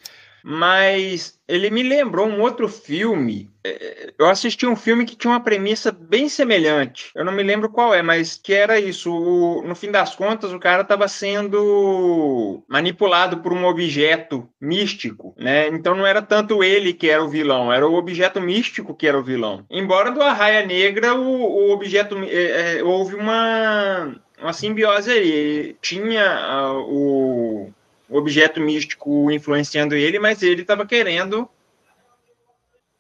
Mas 0.48 1.40
ele 1.48 1.72
me 1.72 1.82
lembrou 1.82 2.28
um 2.28 2.40
outro 2.40 2.70
filme. 2.70 3.50
É, 3.66 4.14
Eu 4.20 4.28
assisti 4.30 4.68
um 4.68 4.76
filme 4.76 5.04
que 5.04 5.16
tinha 5.16 5.32
uma 5.34 5.40
premissa 5.44 5.92
bem 5.92 6.30
semelhante. 6.30 7.10
Eu 7.16 7.26
não 7.26 7.34
me 7.34 7.42
lembro 7.42 7.68
qual 7.70 7.94
é, 7.96 8.04
mas 8.04 8.38
que 8.38 8.54
era 8.54 8.80
isso. 8.80 9.12
O- 9.12 9.64
no 9.68 9.74
fim 9.76 9.90
das 9.92 10.16
contas, 10.16 10.54
o 10.54 10.60
cara 10.60 10.84
estava 10.84 11.08
sendo 11.08 12.64
manipulado 12.70 13.38
por 13.42 13.54
um 13.54 13.66
objeto 13.66 14.48
místico, 14.62 15.34
né? 15.38 15.68
Então 15.70 15.96
não 15.96 16.06
era 16.06 16.22
tanto 16.22 16.64
ele 16.64 16.94
que 16.94 17.10
era 17.10 17.24
o 17.24 17.30
vilão, 17.30 17.72
era 17.74 17.88
o 17.88 17.96
objeto 17.96 18.40
místico 18.40 18.96
que 18.96 19.08
era 19.08 19.18
o 19.20 19.24
vilão. 19.24 19.66
Embora 19.70 20.12
do 20.12 20.22
Arraia 20.22 20.66
Negra, 20.66 21.16
o, 21.16 21.26
o 21.70 21.72
objeto 21.72 22.16
é, 22.24 22.78
é, 22.80 22.84
houve 22.84 23.16
uma 23.16 24.16
uma 24.40 24.54
simbiose 24.54 25.12
aí. 25.12 25.78
Tinha 25.82 26.26
ah, 26.26 26.74
o, 26.74 27.72
objeto 28.10 28.62
místico 28.62 29.32
influenciando 29.32 29.96
ele, 29.96 30.20
mas 30.20 30.44
ele 30.44 30.62
estava 30.62 30.86
querendo, 30.86 31.50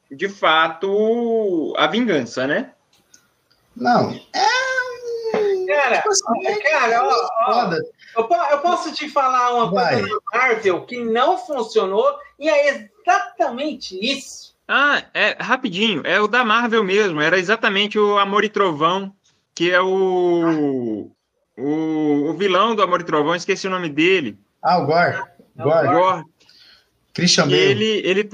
de 0.09 0.27
fato, 0.29 1.73
a 1.77 1.87
vingança, 1.87 2.47
né? 2.47 2.71
Não, 3.75 4.11
é. 4.33 4.65
Cara, 5.67 5.97
tipo 5.97 6.09
assim, 6.09 6.61
cara, 6.61 7.03
ó, 7.03 7.29
ó, 7.47 7.53
foda. 7.53 7.77
eu, 8.15 8.29
eu 8.51 8.59
posso 8.59 8.93
te 8.93 9.09
falar 9.09 9.53
uma 9.53 9.71
Vai. 9.71 9.99
coisa 9.99 10.07
da 10.07 10.37
Marvel 10.39 10.85
que 10.85 11.03
não 11.03 11.37
funcionou 11.37 12.17
e 12.39 12.47
é 12.47 12.69
exatamente 12.69 13.97
isso. 13.99 14.55
Ah, 14.67 15.03
é 15.13 15.35
rapidinho, 15.39 16.01
é 16.05 16.19
o 16.21 16.27
da 16.27 16.43
Marvel 16.43 16.83
mesmo, 16.83 17.19
era 17.19 17.37
exatamente 17.37 17.99
o 17.99 18.17
Amor 18.17 18.43
e 18.43 18.49
Trovão, 18.49 19.13
que 19.53 19.71
é 19.71 19.81
o 19.81 21.11
o, 21.57 22.29
o 22.29 22.33
vilão 22.37 22.75
do 22.75 22.81
Amor 22.81 23.01
e 23.01 23.03
Trovão, 23.05 23.35
esqueci 23.35 23.67
o 23.67 23.71
nome 23.71 23.89
dele. 23.89 24.37
Ah, 24.61 24.77
o 24.79 24.85
Gore. 24.85 25.17
Gore. 25.55 25.87
Gore. 25.87 26.23
Christian 27.13 27.45
Bale. 27.45 27.55
ele, 27.55 27.85
ele, 28.05 28.29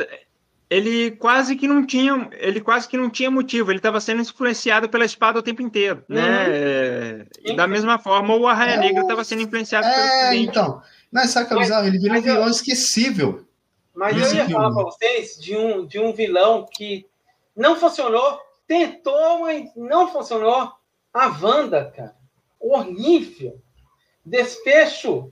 ele 0.69 1.11
quase 1.11 1.55
que 1.55 1.67
não 1.67 1.85
tinha, 1.85 2.29
ele 2.33 2.59
quase 2.61 2.87
que 2.87 2.97
não 2.97 3.09
tinha 3.09 3.29
motivo, 3.29 3.71
ele 3.71 3.77
estava 3.79 3.99
sendo 4.01 4.21
influenciado 4.21 4.89
pela 4.89 5.05
espada 5.05 5.37
o 5.39 5.43
tempo 5.43 5.61
inteiro, 5.61 6.03
Uhum. 6.09 6.15
né? 6.15 6.45
É, 6.49 7.25
E 7.45 7.55
da 7.55 7.67
mesma 7.67 7.99
forma, 7.99 8.35
o 8.35 8.47
Arraia 8.47 8.75
É, 8.75 8.77
Negra 8.77 9.01
estava 9.03 9.23
sendo 9.23 9.43
influenciado 9.43 9.85
pelo 9.87 9.99
É, 9.99 10.23
Ocidente. 10.29 10.49
então. 10.49 10.81
Não, 11.11 11.21
é 11.21 11.25
Mas- 11.25 11.47
bizarro? 11.49 11.87
Ele 11.87 11.99
virou 11.99 12.15
um 12.15 12.19
mas 12.19 12.25
eu- 12.27 12.33
vilão 12.35 12.49
esquecível. 12.49 13.45
Mas 13.93 14.15
eu 14.15 14.21
ia 14.23 14.45
filme. 14.45 14.53
falar 14.53 14.73
pra 14.73 14.83
vocês 14.83 15.37
de 15.39 15.55
um, 15.55 15.85
de 15.85 15.99
um 15.99 16.13
vilão 16.13 16.65
que 16.73 17.05
não 17.55 17.75
funcionou, 17.75 18.39
tentou, 18.65 19.41
mas 19.41 19.65
não 19.75 20.07
funcionou. 20.11 20.71
A 21.13 21.27
Wanda, 21.27 21.91
cara. 21.93 22.15
Horrível. 22.61 23.59
Desfecho 24.23 25.31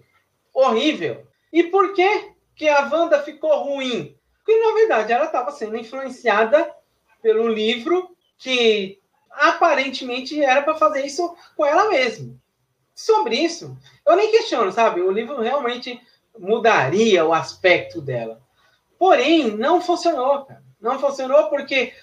horrível. 0.53 1.25
E 1.53 1.63
por 1.63 1.93
que, 1.93 2.33
que 2.55 2.67
a 2.67 2.89
Wanda 2.89 3.21
ficou 3.21 3.63
ruim? 3.63 4.17
Porque, 4.37 4.59
na 4.59 4.73
verdade, 4.73 5.13
ela 5.13 5.25
estava 5.25 5.51
sendo 5.51 5.77
influenciada 5.77 6.73
pelo 7.21 7.47
livro 7.47 8.15
que 8.37 8.99
aparentemente 9.29 10.43
era 10.43 10.61
para 10.61 10.75
fazer 10.75 11.05
isso 11.05 11.35
com 11.55 11.65
ela 11.65 11.89
mesma. 11.89 12.35
Sobre 12.95 13.35
isso, 13.35 13.77
eu 14.05 14.15
nem 14.15 14.31
questiono, 14.31 14.71
sabe? 14.71 15.01
O 15.01 15.11
livro 15.11 15.39
realmente 15.41 16.01
mudaria 16.37 17.25
o 17.25 17.33
aspecto 17.33 18.01
dela. 18.01 18.41
Porém, 18.97 19.51
não 19.51 19.81
funcionou, 19.81 20.45
cara. 20.45 20.63
Não 20.81 20.99
funcionou 20.99 21.49
porque 21.49 21.93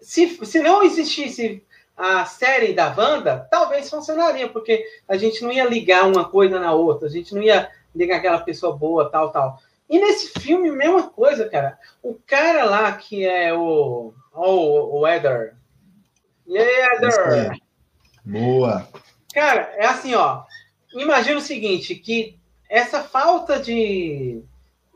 se, 0.00 0.44
se 0.46 0.60
não 0.60 0.82
existisse 0.82 1.64
a 1.98 2.24
série 2.24 2.72
da 2.72 2.94
Wanda, 2.96 3.48
talvez 3.50 3.90
funcionaria, 3.90 4.48
porque 4.48 4.86
a 5.08 5.16
gente 5.16 5.42
não 5.42 5.50
ia 5.50 5.64
ligar 5.64 6.06
uma 6.06 6.24
coisa 6.24 6.60
na 6.60 6.72
outra, 6.72 7.08
a 7.08 7.10
gente 7.10 7.34
não 7.34 7.42
ia 7.42 7.68
ligar 7.92 8.18
aquela 8.18 8.38
pessoa 8.38 8.76
boa, 8.76 9.10
tal, 9.10 9.32
tal. 9.32 9.58
E 9.90 9.98
nesse 9.98 10.38
filme, 10.38 10.70
mesma 10.70 11.10
coisa, 11.10 11.48
cara. 11.48 11.76
O 12.00 12.14
cara 12.14 12.64
lá 12.64 12.92
que 12.92 13.26
é 13.26 13.52
o. 13.52 14.12
O, 14.32 15.00
o 15.00 15.08
Eder. 15.08 15.56
Eder? 16.46 17.50
aí. 17.50 17.62
Boa. 18.24 18.86
Cara, 19.34 19.72
é 19.76 19.86
assim, 19.86 20.14
ó. 20.14 20.44
Imagina 20.94 21.38
o 21.38 21.42
seguinte, 21.42 21.96
que 21.96 22.38
essa 22.68 23.02
falta 23.02 23.58
de, 23.58 24.42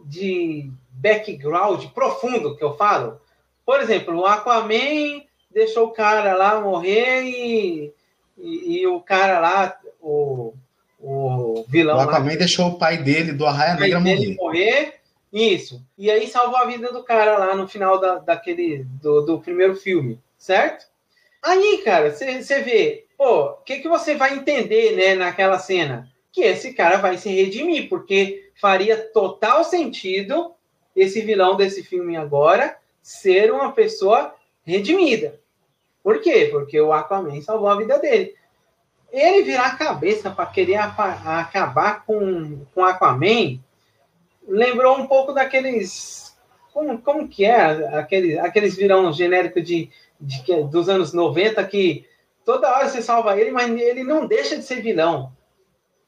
de 0.05 0.71
background 0.91 1.87
profundo 1.87 2.57
que 2.57 2.63
eu 2.63 2.77
falo, 2.77 3.21
por 3.65 3.81
exemplo, 3.81 4.17
o 4.17 4.27
Aquaman 4.27 5.23
deixou 5.53 5.87
o 5.87 5.93
cara 5.93 6.35
lá 6.35 6.61
morrer 6.61 7.23
e, 7.23 7.93
e, 8.39 8.81
e 8.81 8.87
o 8.87 9.01
cara 9.01 9.39
lá, 9.39 9.79
o, 10.01 10.55
o 11.01 11.65
vilão 11.69 11.95
O 11.95 11.99
lá, 11.99 12.05
Aquaman 12.05 12.37
deixou 12.37 12.69
o 12.69 12.79
pai 12.79 12.99
dele 12.99 13.33
do 13.33 13.47
Arraia 13.47 13.75
Negra 13.75 14.01
morrer. 14.01 14.37
morrer. 14.37 14.95
Isso. 15.33 15.83
E 15.97 16.11
aí 16.11 16.27
salvou 16.27 16.59
a 16.59 16.67
vida 16.67 16.93
do 16.93 17.03
cara 17.03 17.39
lá 17.39 17.57
no 17.57 17.67
final 17.67 17.99
da, 17.99 18.17
daquele 18.17 18.85
do, 19.01 19.23
do 19.23 19.41
primeiro 19.41 19.75
filme, 19.75 20.21
certo? 20.37 20.87
Aí, 21.43 21.81
cara, 21.85 22.13
você 22.13 22.61
vê, 22.61 23.07
pô, 23.17 23.47
o 23.47 23.57
que, 23.65 23.79
que 23.79 23.89
você 23.89 24.15
vai 24.15 24.35
entender, 24.35 24.95
né, 24.95 25.15
naquela 25.15 25.59
cena? 25.59 26.09
Que 26.31 26.43
esse 26.43 26.73
cara 26.75 26.99
vai 26.99 27.17
se 27.17 27.31
redimir, 27.31 27.89
porque 27.89 28.51
faria 28.61 28.97
total 28.97 29.65
sentido 29.65 30.55
esse 30.95 31.23
vilão 31.23 31.57
desse 31.57 31.83
filme 31.83 32.17
agora 32.17 32.77
ser 33.03 33.51
uma 33.51 33.73
pessoa 33.73 34.35
redimida. 34.65 35.41
Por 36.03 36.21
quê? 36.21 36.49
Porque 36.51 36.81
o 36.81 36.93
Aquaman 36.93 37.41
salvou 37.41 37.69
a 37.69 37.77
vida 37.77 37.99
dele. 37.99 38.35
Ele 39.13 39.43
virar 39.43 39.67
a 39.67 39.77
cabeça 39.77 40.31
para 40.31 40.47
querer 40.47 40.77
acabar 40.77 42.05
com, 42.05 42.65
com 42.75 42.85
Aquaman 42.85 43.61
lembrou 44.47 44.99
um 44.99 45.07
pouco 45.07 45.33
daqueles. 45.33 46.37
Como, 46.73 46.99
como 47.01 47.29
que 47.29 47.45
é? 47.45 47.97
Aqueles, 47.99 48.39
aqueles 48.39 48.77
virão 48.77 49.13
genérico 49.13 49.61
de, 49.61 49.91
de 50.21 50.43
dos 50.65 50.89
anos 50.89 51.13
90 51.13 51.63
que 51.65 52.07
toda 52.45 52.71
hora 52.71 52.89
você 52.89 53.03
salva 53.03 53.39
ele, 53.39 53.51
mas 53.51 53.71
ele 53.71 54.03
não 54.03 54.27
deixa 54.27 54.57
de 54.57 54.65
ser 54.65 54.81
vilão. 54.81 55.33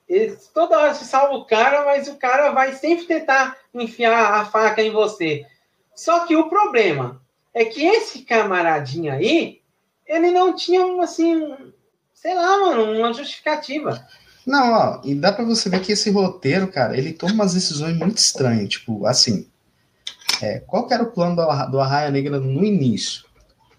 Ele, 0.09 0.37
toda 0.53 0.79
hora 0.79 0.95
você 0.95 1.05
salva 1.05 1.35
o 1.35 1.45
cara, 1.45 1.85
mas 1.85 2.09
o 2.09 2.17
cara 2.17 2.51
vai 2.51 2.73
sempre 2.73 3.05
tentar 3.05 3.57
enfiar 3.75 4.35
a 4.35 4.45
faca 4.45 4.83
em 4.83 4.91
você. 4.91 5.47
Só 5.95 6.27
que 6.27 6.35
o 6.35 6.49
problema 6.49 7.23
é 7.53 7.65
que 7.65 7.85
esse 7.85 8.23
camaradinho 8.23 9.13
aí, 9.13 9.61
ele 10.07 10.31
não 10.31 10.55
tinha, 10.55 11.03
assim, 11.03 11.55
sei 12.13 12.35
lá, 12.35 12.59
mano, 12.61 12.93
uma 12.93 13.13
justificativa. 13.13 14.07
Não, 14.47 14.73
ó, 14.73 15.01
e 15.05 15.15
dá 15.15 15.33
pra 15.33 15.45
você 15.45 15.69
ver 15.69 15.81
que 15.81 15.93
esse 15.93 16.11
roteiro, 16.11 16.69
cara, 16.69 16.97
ele 16.97 17.13
toma 17.13 17.33
umas 17.33 17.55
decisões 17.55 17.97
muito 17.97 18.19
estranhas. 18.19 18.69
Tipo, 18.69 19.07
assim, 19.07 19.47
é, 20.43 20.61
qual 20.61 20.87
era 20.91 21.03
o 21.03 21.11
plano 21.11 21.37
do, 21.37 21.71
do 21.71 21.81
Arraia 21.81 22.11
Negra 22.11 22.39
no 22.39 22.65
início? 22.65 23.25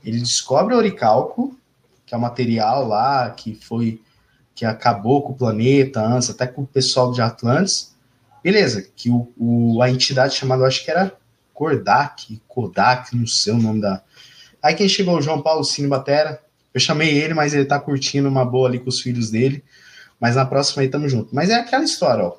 Ele 0.03 0.19
descobre 0.19 0.73
o 0.73 0.77
oricalco, 0.77 1.57
que 2.05 2.13
é 2.13 2.17
o 2.17 2.21
material 2.21 2.87
lá 2.87 3.29
que 3.31 3.55
foi 3.55 4.01
que 4.55 4.65
acabou 4.65 5.21
com 5.21 5.33
o 5.33 5.35
planeta 5.35 6.01
antes, 6.01 6.29
até 6.29 6.47
com 6.47 6.61
o 6.61 6.67
pessoal 6.67 7.11
de 7.11 7.21
Atlantis. 7.21 7.93
Beleza, 8.41 8.87
que 8.95 9.09
o, 9.09 9.29
o, 9.37 9.81
a 9.81 9.89
entidade 9.89 10.33
chamada, 10.33 10.65
acho 10.65 10.85
que 10.85 10.89
era 10.89 11.11
Kordak, 11.53 12.41
Kodak, 12.47 13.15
não 13.15 13.27
sei 13.27 13.53
o 13.53 13.57
nome 13.57 13.81
da. 13.81 14.01
Aí 14.65 14.73
quem 14.73 14.89
chegou, 14.89 15.15
o 15.15 15.21
João 15.21 15.43
Paulo 15.43 15.63
Cine 15.63 15.87
Batera. 15.87 16.41
Eu 16.73 16.79
chamei 16.79 17.15
ele, 17.15 17.35
mas 17.35 17.53
ele 17.53 17.65
tá 17.65 17.79
curtindo 17.79 18.27
uma 18.27 18.43
boa 18.43 18.67
ali 18.67 18.79
com 18.79 18.89
os 18.89 18.99
filhos 18.99 19.29
dele. 19.29 19.63
Mas 20.19 20.35
na 20.35 20.43
próxima 20.43 20.81
aí 20.81 20.89
tamo 20.89 21.07
junto. 21.07 21.35
Mas 21.35 21.51
é 21.51 21.53
aquela 21.53 21.83
história, 21.83 22.23
ó. 22.23 22.35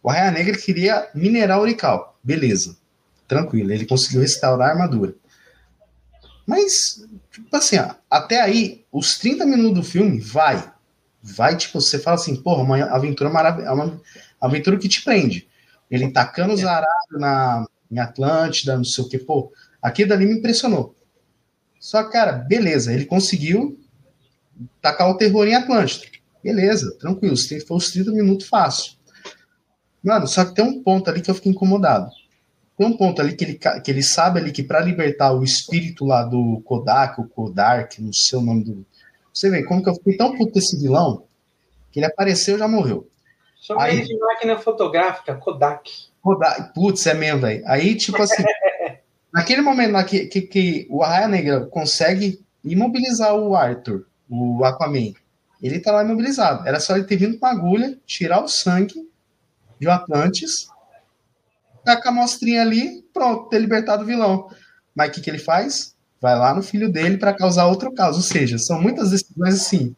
O 0.00 0.08
Raia 0.08 0.30
Negra 0.30 0.56
queria 0.56 1.08
minerar 1.12 1.60
Urical. 1.60 2.16
Beleza. 2.22 2.76
Tranquilo. 3.26 3.72
Ele 3.72 3.84
conseguiu 3.84 4.20
restaurar 4.20 4.68
a 4.68 4.72
armadura. 4.74 5.16
Mas, 6.46 7.04
tipo 7.32 7.56
assim, 7.56 7.78
ó, 7.78 7.96
até 8.08 8.40
aí, 8.40 8.84
os 8.92 9.18
30 9.18 9.44
minutos 9.44 9.74
do 9.74 9.82
filme, 9.82 10.20
vai. 10.20 10.72
Vai, 11.20 11.56
tipo, 11.56 11.80
você 11.80 11.98
fala 11.98 12.14
assim, 12.14 12.36
porra, 12.36 12.62
uma 12.62 12.80
aventura 12.84 13.28
maravilhosa. 13.28 13.72
É 13.72 13.74
uma 13.74 14.00
aventura 14.40 14.78
que 14.78 14.88
te 14.88 15.02
prende. 15.02 15.48
Ele 15.90 16.12
tacando 16.12 16.54
os 16.54 16.64
arados 16.64 17.18
na, 17.18 17.66
em 17.90 17.98
Atlântida, 17.98 18.76
não 18.76 18.84
sei 18.84 19.02
o 19.02 19.08
que, 19.08 19.18
pô. 19.18 19.52
Aquilo 19.82 20.10
dali 20.10 20.26
me 20.26 20.38
impressionou. 20.38 20.95
Só, 21.86 22.02
cara, 22.02 22.32
beleza, 22.32 22.92
ele 22.92 23.06
conseguiu 23.06 23.78
tacar 24.82 25.08
o 25.08 25.16
terror 25.16 25.46
em 25.46 25.54
Atlântida. 25.54 26.04
Beleza, 26.42 26.98
tranquilo, 26.98 27.36
foi 27.36 27.76
os 27.76 27.92
30 27.92 28.10
minutos 28.10 28.48
fácil. 28.48 28.94
Mano, 30.02 30.26
só 30.26 30.44
que 30.44 30.52
tem 30.52 30.64
um 30.64 30.82
ponto 30.82 31.08
ali 31.08 31.20
que 31.20 31.30
eu 31.30 31.34
fico 31.36 31.48
incomodado. 31.48 32.10
Tem 32.76 32.84
um 32.88 32.96
ponto 32.96 33.22
ali 33.22 33.36
que 33.36 33.44
ele, 33.44 33.54
que 33.54 33.88
ele 33.88 34.02
sabe 34.02 34.40
ali 34.40 34.50
que 34.50 34.64
para 34.64 34.80
libertar 34.80 35.30
o 35.32 35.44
espírito 35.44 36.04
lá 36.04 36.24
do 36.24 36.60
Kodak, 36.64 37.20
o 37.20 37.28
Kodark, 37.28 38.00
não 38.00 38.12
sei 38.12 38.36
o 38.40 38.42
nome 38.42 38.64
do. 38.64 38.84
Você 39.32 39.48
vê 39.48 39.62
como 39.62 39.80
que 39.80 39.88
eu 39.88 39.94
fiquei 39.94 40.16
tão 40.16 40.36
puto 40.36 40.54
desse 40.54 40.76
vilão 40.76 41.22
que 41.92 42.00
ele 42.00 42.06
apareceu 42.06 42.56
e 42.56 42.58
já 42.58 42.66
morreu. 42.66 43.08
Chama 43.60 43.84
Aí, 43.84 43.98
ele 43.98 44.06
de 44.06 44.18
máquina 44.18 44.58
fotográfica, 44.58 45.36
Kodak. 45.36 45.88
Kodak. 46.20 46.74
Putz, 46.74 47.06
é 47.06 47.14
mesmo, 47.14 47.42
velho. 47.42 47.62
Aí, 47.64 47.94
tipo 47.94 48.20
assim, 48.20 48.42
naquele 49.36 49.60
momento 49.60 49.92
lá 49.92 50.02
que, 50.02 50.24
que, 50.28 50.40
que 50.40 50.86
o 50.88 51.02
Arraia 51.02 51.28
Negra 51.28 51.66
consegue 51.66 52.42
imobilizar 52.64 53.34
o 53.34 53.54
Arthur, 53.54 54.06
o 54.30 54.64
Aquaman, 54.64 55.12
ele 55.62 55.78
tá 55.78 55.92
lá 55.92 56.02
imobilizado. 56.02 56.66
Era 56.66 56.80
só 56.80 56.96
ele 56.96 57.04
ter 57.04 57.16
vindo 57.16 57.38
com 57.38 57.44
uma 57.44 57.52
agulha, 57.52 57.98
tirar 58.06 58.42
o 58.42 58.48
sangue 58.48 59.06
de 59.78 59.86
Atlantis, 59.88 60.68
tá 61.84 62.00
com 62.00 62.08
a 62.08 62.12
mostrinha 62.12 62.62
ali, 62.62 63.04
pronto, 63.12 63.50
ter 63.50 63.58
libertado 63.58 64.04
o 64.04 64.06
vilão. 64.06 64.50
Mas 64.94 65.10
o 65.10 65.12
que, 65.12 65.20
que 65.20 65.28
ele 65.28 65.38
faz? 65.38 65.94
Vai 66.18 66.34
lá 66.34 66.54
no 66.54 66.62
filho 66.62 66.90
dele 66.90 67.18
para 67.18 67.34
causar 67.34 67.66
outro 67.66 67.92
caos. 67.92 68.16
Ou 68.16 68.22
seja, 68.22 68.56
são 68.56 68.80
muitas 68.80 69.10
decisões 69.10 69.54
assim. 69.54 69.94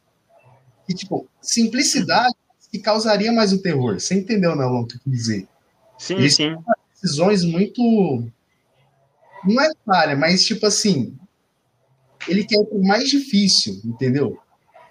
E, 0.89 0.95
tipo, 0.95 1.29
simplicidade 1.41 2.35
que 2.73 2.81
causaria 2.81 3.31
mais 3.31 3.53
o 3.53 3.63
terror. 3.63 4.01
Você 4.01 4.17
entendeu, 4.17 4.57
né, 4.57 4.65
o 4.65 4.85
que 4.85 4.97
eu 4.97 5.01
quis 5.01 5.13
dizer? 5.13 5.49
Sim, 5.97 6.15
Eles 6.17 6.35
sim. 6.35 6.57
Decisões 7.01 7.45
muito. 7.45 8.29
Não 9.45 9.61
é 9.61 9.71
falha, 9.85 10.17
mas, 10.17 10.45
tipo 10.45 10.67
assim. 10.67 11.17
Ele 12.27 12.45
quer 12.45 12.59
o 12.59 12.87
mais 12.87 13.09
difícil, 13.09 13.81
entendeu? 13.85 14.39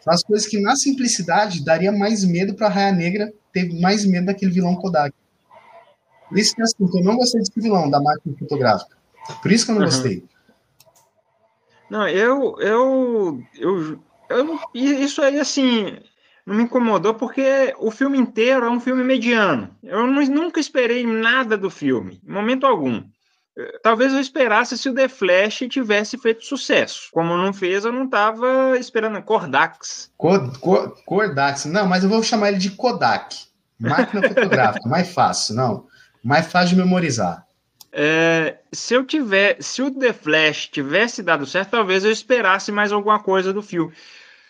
As 0.07 0.23
coisas 0.23 0.47
que 0.47 0.60
na 0.60 0.75
simplicidade 0.75 1.63
daria 1.63 1.91
mais 1.91 2.23
medo 2.23 2.55
para 2.55 2.67
a 2.67 2.69
Raia 2.69 2.91
Negra 2.93 3.33
ter 3.51 3.69
mais 3.81 4.05
medo 4.05 4.27
daquele 4.27 4.51
vilão 4.51 4.75
Kodak. 4.75 5.13
Por 6.29 6.38
isso 6.38 6.55
que 6.55 6.62
assim, 6.62 6.75
eu 6.79 7.03
não 7.03 7.17
gostei 7.17 7.41
desse 7.41 7.51
vilão 7.60 7.89
da 7.89 8.01
máquina 8.01 8.36
fotográfica. 8.38 8.97
Por 9.41 9.51
isso 9.51 9.65
que 9.65 9.71
eu 9.71 9.75
não 9.75 9.81
uhum. 9.81 9.88
gostei. 9.89 10.23
Não, 11.89 12.07
eu, 12.07 12.55
eu, 12.60 13.43
eu, 13.55 13.99
eu, 14.29 14.60
isso 14.73 15.21
aí 15.21 15.39
assim 15.39 15.97
não 16.45 16.55
me 16.55 16.63
incomodou 16.63 17.13
porque 17.13 17.73
o 17.77 17.91
filme 17.91 18.17
inteiro 18.17 18.65
é 18.65 18.69
um 18.69 18.79
filme 18.79 19.03
mediano. 19.03 19.69
Eu 19.83 20.07
não, 20.07 20.21
nunca 20.25 20.60
esperei 20.60 21.05
nada 21.05 21.57
do 21.57 21.69
filme, 21.69 22.21
em 22.25 22.31
momento 22.31 22.65
algum. 22.65 23.03
Talvez 23.82 24.13
eu 24.13 24.20
esperasse 24.20 24.78
se 24.78 24.88
o 24.88 24.93
The 24.93 25.08
Flash 25.08 25.63
tivesse 25.70 26.17
feito 26.17 26.46
sucesso. 26.46 27.10
Como 27.12 27.36
não 27.36 27.52
fez, 27.52 27.86
eu 27.86 27.91
não 27.91 28.06
estava 28.06 28.78
esperando. 28.78 29.22
Cordax. 29.24 30.12
Cordax. 31.06 31.65
Não, 31.65 31.88
mas 31.88 32.04
eu 32.04 32.10
vou 32.10 32.22
chamar 32.22 32.50
ele 32.50 32.60
de 32.60 32.72
Kodak. 32.72 33.48
Máquina 33.80 34.28
fotográfica, 34.28 34.88
mais 34.89 35.12
fácil, 35.12 35.56
não. 35.56 35.86
Mais 36.24 36.48
fácil 36.48 36.76
de 36.76 36.84
memorizar. 36.84 37.46
É, 37.91 38.58
se 38.72 38.93
eu 38.93 39.06
tiver, 39.06 39.58
se 39.60 39.82
o 39.82 39.89
The 39.89 40.13
Flash 40.13 40.67
tivesse 40.67 41.24
dado 41.24 41.46
certo, 41.46 41.72
talvez 41.72 42.04
eu 42.04 42.12
esperasse 42.12 42.72
mais 42.72 42.91
alguma 42.91 43.20
coisa 43.20 43.52
do 43.52 43.62
filme. 43.62 43.91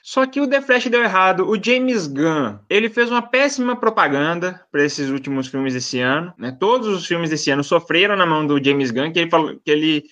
Só 0.07 0.25
que 0.25 0.39
o 0.39 0.47
The 0.47 0.61
Flash 0.61 0.87
deu 0.87 1.03
errado. 1.03 1.49
O 1.49 1.61
James 1.61 2.07
Gunn, 2.07 2.59
ele 2.69 2.87
fez 2.87 3.11
uma 3.11 3.21
péssima 3.21 3.75
propaganda 3.75 4.65
para 4.71 4.85
esses 4.85 5.09
últimos 5.09 5.49
filmes 5.49 5.73
desse 5.73 5.99
ano. 5.99 6.33
Né? 6.37 6.55
Todos 6.57 6.87
os 6.87 7.05
filmes 7.05 7.29
desse 7.29 7.51
ano 7.51 7.61
sofreram 7.61 8.15
na 8.15 8.25
mão 8.25 8.47
do 8.47 8.63
James 8.63 8.89
Gunn, 8.89 9.11
que 9.11 9.19
ele 9.19 9.29
falou 9.29 9.59
que 9.61 9.69
ele 9.69 10.05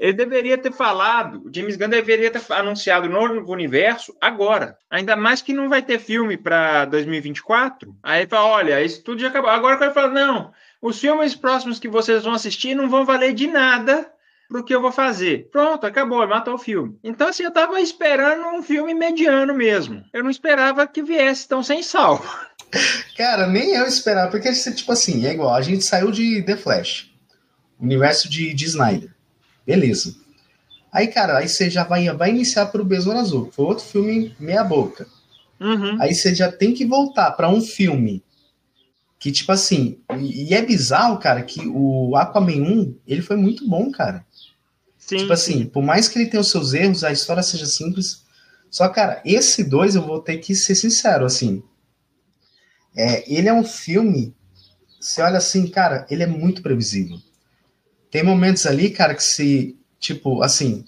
ele 0.00 0.14
deveria 0.14 0.58
ter 0.58 0.72
falado, 0.72 1.44
o 1.46 1.54
James 1.54 1.76
Gunn 1.76 1.88
deveria 1.88 2.28
ter 2.28 2.42
anunciado 2.52 3.08
no 3.08 3.28
novo 3.28 3.52
universo 3.52 4.16
agora. 4.20 4.76
Ainda 4.90 5.14
mais 5.14 5.40
que 5.40 5.52
não 5.52 5.68
vai 5.68 5.80
ter 5.80 6.00
filme 6.00 6.36
para 6.36 6.84
2024. 6.86 7.96
Aí 8.02 8.22
ele 8.22 8.28
fala: 8.28 8.48
olha, 8.48 8.82
isso 8.82 9.04
tudo 9.04 9.20
já 9.20 9.28
acabou. 9.28 9.48
Agora 9.48 9.80
ele 9.80 9.94
fala: 9.94 10.08
não, 10.08 10.52
os 10.82 10.98
filmes 10.98 11.36
próximos 11.36 11.78
que 11.78 11.86
vocês 11.86 12.24
vão 12.24 12.34
assistir 12.34 12.74
não 12.74 12.90
vão 12.90 13.04
valer 13.04 13.32
de 13.32 13.46
nada 13.46 14.10
pro 14.48 14.64
que 14.64 14.74
eu 14.74 14.80
vou 14.80 14.92
fazer. 14.92 15.48
Pronto, 15.50 15.86
acabou, 15.86 16.26
matou 16.26 16.54
o 16.54 16.58
filme. 16.58 16.98
Então, 17.02 17.28
assim, 17.28 17.42
eu 17.42 17.52
tava 17.52 17.80
esperando 17.80 18.46
um 18.48 18.62
filme 18.62 18.94
mediano 18.94 19.54
mesmo. 19.54 20.04
Eu 20.12 20.22
não 20.22 20.30
esperava 20.30 20.86
que 20.86 21.02
viesse 21.02 21.48
tão 21.48 21.62
sem 21.62 21.82
sal. 21.82 22.24
Cara, 23.16 23.46
nem 23.46 23.74
eu 23.74 23.86
esperava, 23.86 24.30
porque, 24.30 24.52
tipo 24.52 24.92
assim, 24.92 25.26
é 25.26 25.32
igual, 25.32 25.54
a 25.54 25.62
gente 25.62 25.84
saiu 25.84 26.10
de 26.10 26.42
The 26.42 26.56
Flash, 26.56 27.12
universo 27.78 28.28
de, 28.28 28.52
de 28.52 28.64
Snyder. 28.64 29.10
Beleza. 29.64 30.14
Aí, 30.92 31.08
cara, 31.08 31.38
aí 31.38 31.48
você 31.48 31.68
já 31.68 31.84
vai, 31.84 32.08
vai 32.14 32.30
iniciar 32.30 32.66
pro 32.66 32.84
Besouro 32.84 33.18
Azul, 33.18 33.50
foi 33.52 33.64
outro 33.64 33.84
filme 33.84 34.34
meia 34.38 34.64
boca. 34.64 35.06
Uhum. 35.60 36.00
Aí 36.00 36.14
você 36.14 36.34
já 36.34 36.50
tem 36.50 36.74
que 36.74 36.84
voltar 36.84 37.30
para 37.32 37.48
um 37.48 37.60
filme 37.60 38.22
que, 39.18 39.32
tipo 39.32 39.50
assim, 39.52 39.98
e, 40.18 40.50
e, 40.50 40.54
é 40.54 40.62
bizarro, 40.62 41.18
cara, 41.18 41.42
que 41.42 41.66
o 41.66 42.14
Aquaman 42.16 42.62
1, 42.62 42.98
ele 43.06 43.22
foi 43.22 43.36
muito 43.36 43.68
bom, 43.68 43.90
cara. 43.90 44.25
Sim, 45.06 45.18
tipo 45.18 45.32
assim, 45.32 45.58
sim. 45.58 45.66
por 45.66 45.84
mais 45.84 46.08
que 46.08 46.18
ele 46.18 46.28
tenha 46.28 46.40
os 46.40 46.50
seus 46.50 46.74
erros, 46.74 47.04
a 47.04 47.12
história 47.12 47.42
seja 47.42 47.64
simples. 47.64 48.24
Só, 48.68 48.88
cara, 48.88 49.22
esse 49.24 49.62
dois 49.62 49.94
eu 49.94 50.02
vou 50.02 50.20
ter 50.20 50.38
que 50.38 50.52
ser 50.54 50.74
sincero, 50.74 51.24
assim. 51.24 51.62
É, 52.94 53.32
ele 53.32 53.48
é 53.48 53.54
um 53.54 53.62
filme. 53.62 54.34
Você 55.00 55.22
olha 55.22 55.38
assim, 55.38 55.68
cara, 55.68 56.04
ele 56.10 56.24
é 56.24 56.26
muito 56.26 56.60
previsível. 56.60 57.18
Tem 58.10 58.24
momentos 58.24 58.66
ali, 58.66 58.90
cara, 58.90 59.14
que 59.14 59.22
se. 59.22 59.78
Tipo, 60.00 60.42
assim. 60.42 60.84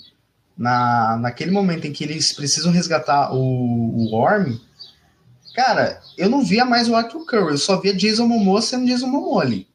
Na, 0.57 1.17
naquele 1.19 1.53
momento 1.53 1.87
em 1.87 1.93
que 1.93 2.03
eles 2.03 2.33
precisam 2.33 2.73
resgatar 2.73 3.33
o, 3.33 3.39
o 3.39 4.13
Orm, 4.13 4.59
cara, 5.55 6.03
eu 6.17 6.29
não 6.29 6.45
via 6.45 6.65
mais 6.65 6.89
o 6.89 6.97
Akio 6.97 7.25
Curry, 7.25 7.53
eu 7.53 7.59
só 7.59 7.81
via 7.81 7.95
Jason 7.95 8.27
Momoa 8.27 8.61
sendo 8.61 8.85
Jason 8.87 9.07
Momoa 9.07 9.45
ali. 9.45 9.68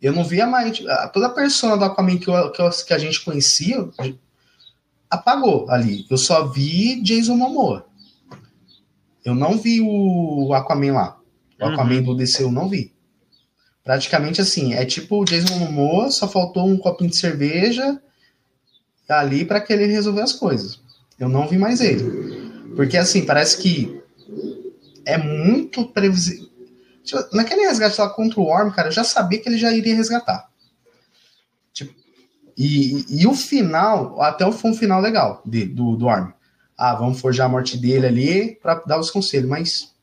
Eu 0.00 0.12
não 0.12 0.24
via 0.24 0.46
mais. 0.46 0.78
Toda 1.12 1.26
a 1.26 1.30
persona 1.30 1.76
do 1.76 1.84
Aquaman 1.84 2.18
que, 2.18 2.28
eu, 2.28 2.52
que, 2.52 2.62
eu, 2.62 2.70
que, 2.70 2.94
a 2.94 2.98
gente 2.98 3.24
conhecia 3.24 3.88
apagou 5.10 5.68
ali. 5.68 6.06
Eu 6.08 6.16
só 6.16 6.46
vi 6.46 7.02
Jason 7.02 7.34
Momoa. 7.34 7.86
Eu 9.24 9.34
não 9.34 9.58
vi 9.58 9.80
o 9.80 10.52
Aquaman 10.54 10.92
lá. 10.92 11.18
O 11.60 11.64
uhum. 11.64 11.72
Aquaman 11.72 12.02
do 12.02 12.14
DC 12.14 12.42
eu 12.42 12.52
não 12.52 12.68
vi. 12.68 12.92
Praticamente 13.82 14.40
assim, 14.40 14.74
é 14.74 14.84
tipo 14.84 15.20
o 15.20 15.24
Jason 15.24 15.56
Momoa, 15.58 16.10
só 16.10 16.28
faltou 16.28 16.66
um 16.68 16.76
copinho 16.76 17.10
de 17.10 17.18
cerveja 17.18 18.00
ali 19.08 19.44
para 19.44 19.60
que 19.60 19.72
ele 19.72 19.86
resolver 19.86 20.20
as 20.20 20.32
coisas. 20.32 20.80
Eu 21.18 21.28
não 21.28 21.48
vi 21.48 21.56
mais 21.56 21.80
ele. 21.80 22.74
Porque 22.76 22.96
assim, 22.96 23.24
parece 23.24 23.56
que 23.58 24.00
é 25.04 25.16
muito 25.16 25.86
previsível 25.86 26.47
naquele 27.32 27.62
resgate 27.62 28.00
lá 28.00 28.08
contra 28.08 28.40
o 28.40 28.44
Worm, 28.44 28.70
cara, 28.70 28.88
eu 28.88 28.92
já 28.92 29.04
sabia 29.04 29.40
que 29.40 29.48
ele 29.48 29.58
já 29.58 29.72
iria 29.72 29.94
resgatar. 29.94 30.48
Tipo, 31.72 31.94
e, 32.56 33.22
e, 33.22 33.26
o 33.26 33.34
final, 33.34 34.20
até 34.22 34.50
foi 34.50 34.70
um 34.70 34.74
final 34.74 35.00
legal 35.00 35.42
de, 35.44 35.64
do, 35.64 35.96
do 35.96 36.06
Worm. 36.06 36.32
Ah, 36.76 36.94
vamos 36.94 37.20
forjar 37.20 37.46
a 37.46 37.48
morte 37.50 37.76
dele 37.76 38.06
ali 38.06 38.54
para 38.62 38.76
dar 38.86 38.98
os 38.98 39.10
conselhos, 39.10 39.48
mas. 39.48 39.94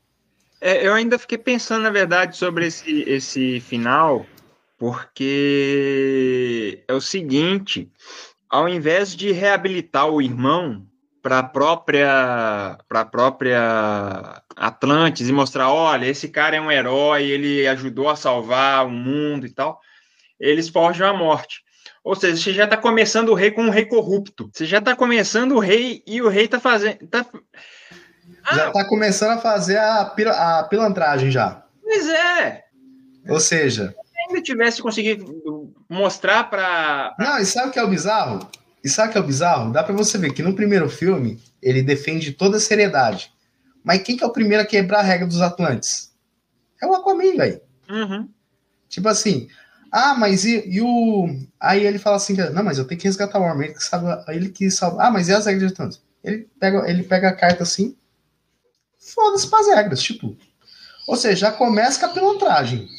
É, 0.59 0.85
eu 0.85 0.93
ainda 0.93 1.19
fiquei 1.19 1.37
pensando, 1.37 1.83
na 1.83 1.89
verdade, 1.89 2.35
sobre 2.37 2.67
esse, 2.67 3.03
esse 3.07 3.59
final, 3.61 4.25
porque 4.77 5.23
é 6.87 6.93
o 6.93 7.01
seguinte: 7.01 7.91
ao 8.49 8.67
invés 8.67 9.15
de 9.15 9.31
reabilitar 9.31 10.07
o 10.07 10.21
irmão, 10.21 10.85
para 11.25 11.39
a 11.39 11.43
própria 11.43 12.77
para 12.87 13.01
a 13.01 13.05
própria 13.05 14.43
Atlantis 14.55 15.27
e 15.27 15.33
mostrar, 15.33 15.69
olha, 15.69 16.05
esse 16.05 16.29
cara 16.29 16.55
é 16.55 16.61
um 16.61 16.71
herói, 16.71 17.23
ele 17.23 17.67
ajudou 17.67 18.09
a 18.09 18.15
salvar 18.15 18.85
o 18.85 18.89
mundo 18.89 19.45
e 19.45 19.51
tal. 19.51 19.79
Eles 20.39 20.69
forjam 20.69 21.07
a 21.07 21.13
morte. 21.13 21.63
Ou 22.03 22.15
seja, 22.15 22.37
você 22.37 22.53
já 22.53 22.65
está 22.65 22.77
começando 22.77 23.29
o 23.29 23.33
rei 23.33 23.51
com 23.51 23.63
um 23.63 23.69
rei 23.69 23.85
corrupto. 23.85 24.49
Você 24.53 24.65
já 24.65 24.77
está 24.77 24.95
começando 24.95 25.53
o 25.53 25.59
rei 25.59 26.03
e 26.05 26.21
o 26.21 26.29
rei 26.29 26.45
está 26.45 26.59
fazendo. 26.59 27.07
Tá... 27.07 27.25
Ah, 28.43 28.55
já 28.55 28.67
está 28.67 28.85
começando 28.87 29.31
a 29.31 29.41
fazer 29.41 29.77
a, 29.77 30.05
pil 30.05 30.29
a 30.29 30.63
pilantragem 30.63 31.31
já. 31.31 31.63
Pois 31.81 32.07
é. 32.07 32.63
Ou 33.27 33.39
seja. 33.39 33.95
Se 34.05 34.29
ainda 34.29 34.41
tivesse 34.41 34.81
conseguido 34.81 35.73
mostrar 35.89 36.43
para. 36.45 37.15
Não, 37.17 37.39
e 37.39 37.45
sabe 37.45 37.69
o 37.69 37.71
que 37.71 37.79
é 37.79 37.83
o 37.83 37.89
bizarro? 37.89 38.47
E 38.83 38.89
sabe 38.89 39.09
o 39.09 39.11
que 39.11 39.17
é 39.17 39.21
o 39.21 39.25
bizarro? 39.25 39.71
Dá 39.71 39.83
para 39.83 39.95
você 39.95 40.17
ver 40.17 40.31
que 40.31 40.43
no 40.43 40.55
primeiro 40.55 40.87
filme 40.87 41.41
ele 41.61 41.81
defende 41.81 42.31
toda 42.31 42.57
a 42.57 42.59
seriedade. 42.59 43.31
Mas 43.85 44.01
quem 44.01 44.17
que 44.17 44.23
é 44.23 44.27
o 44.27 44.31
primeiro 44.31 44.63
a 44.63 44.65
quebrar 44.65 44.99
a 44.99 45.03
regra 45.03 45.27
dos 45.27 45.41
Atlantes? 45.41 46.11
É 46.81 46.87
o 46.87 46.95
Aquaman, 46.95 47.37
velho. 47.37 47.61
Uhum. 47.87 48.27
Tipo 48.89 49.07
assim, 49.07 49.47
ah, 49.91 50.15
mas 50.15 50.43
e, 50.43 50.67
e, 50.67 50.81
o. 50.81 51.27
Aí 51.59 51.85
ele 51.85 51.99
fala 51.99 52.17
assim: 52.17 52.33
não, 52.33 52.63
mas 52.63 52.79
eu 52.79 52.85
tenho 52.85 52.99
que 52.99 53.07
resgatar 53.07 53.39
o 53.39 53.43
homem. 53.43 53.67
Ele 53.67 53.75
que 53.75 53.83
sabe. 53.83 54.05
Ele 54.27 54.49
que 54.49 54.71
sabe. 54.71 54.97
Ah, 54.99 55.11
mas 55.11 55.29
e 55.29 55.33
as 55.33 55.45
regras 55.45 55.67
de 55.67 55.73
Atlantis? 55.73 56.01
Ele 56.23 56.49
pega, 56.59 56.89
ele 56.89 57.03
pega 57.03 57.29
a 57.29 57.35
carta 57.35 57.63
assim. 57.63 57.95
Foda-se 58.99 59.47
as 59.53 59.67
regras, 59.67 60.01
tipo. 60.01 60.35
Ou 61.07 61.15
seja, 61.15 61.35
já 61.35 61.51
começa 61.51 61.99
com 61.99 62.07
a 62.07 62.13
pilantragem. 62.13 62.89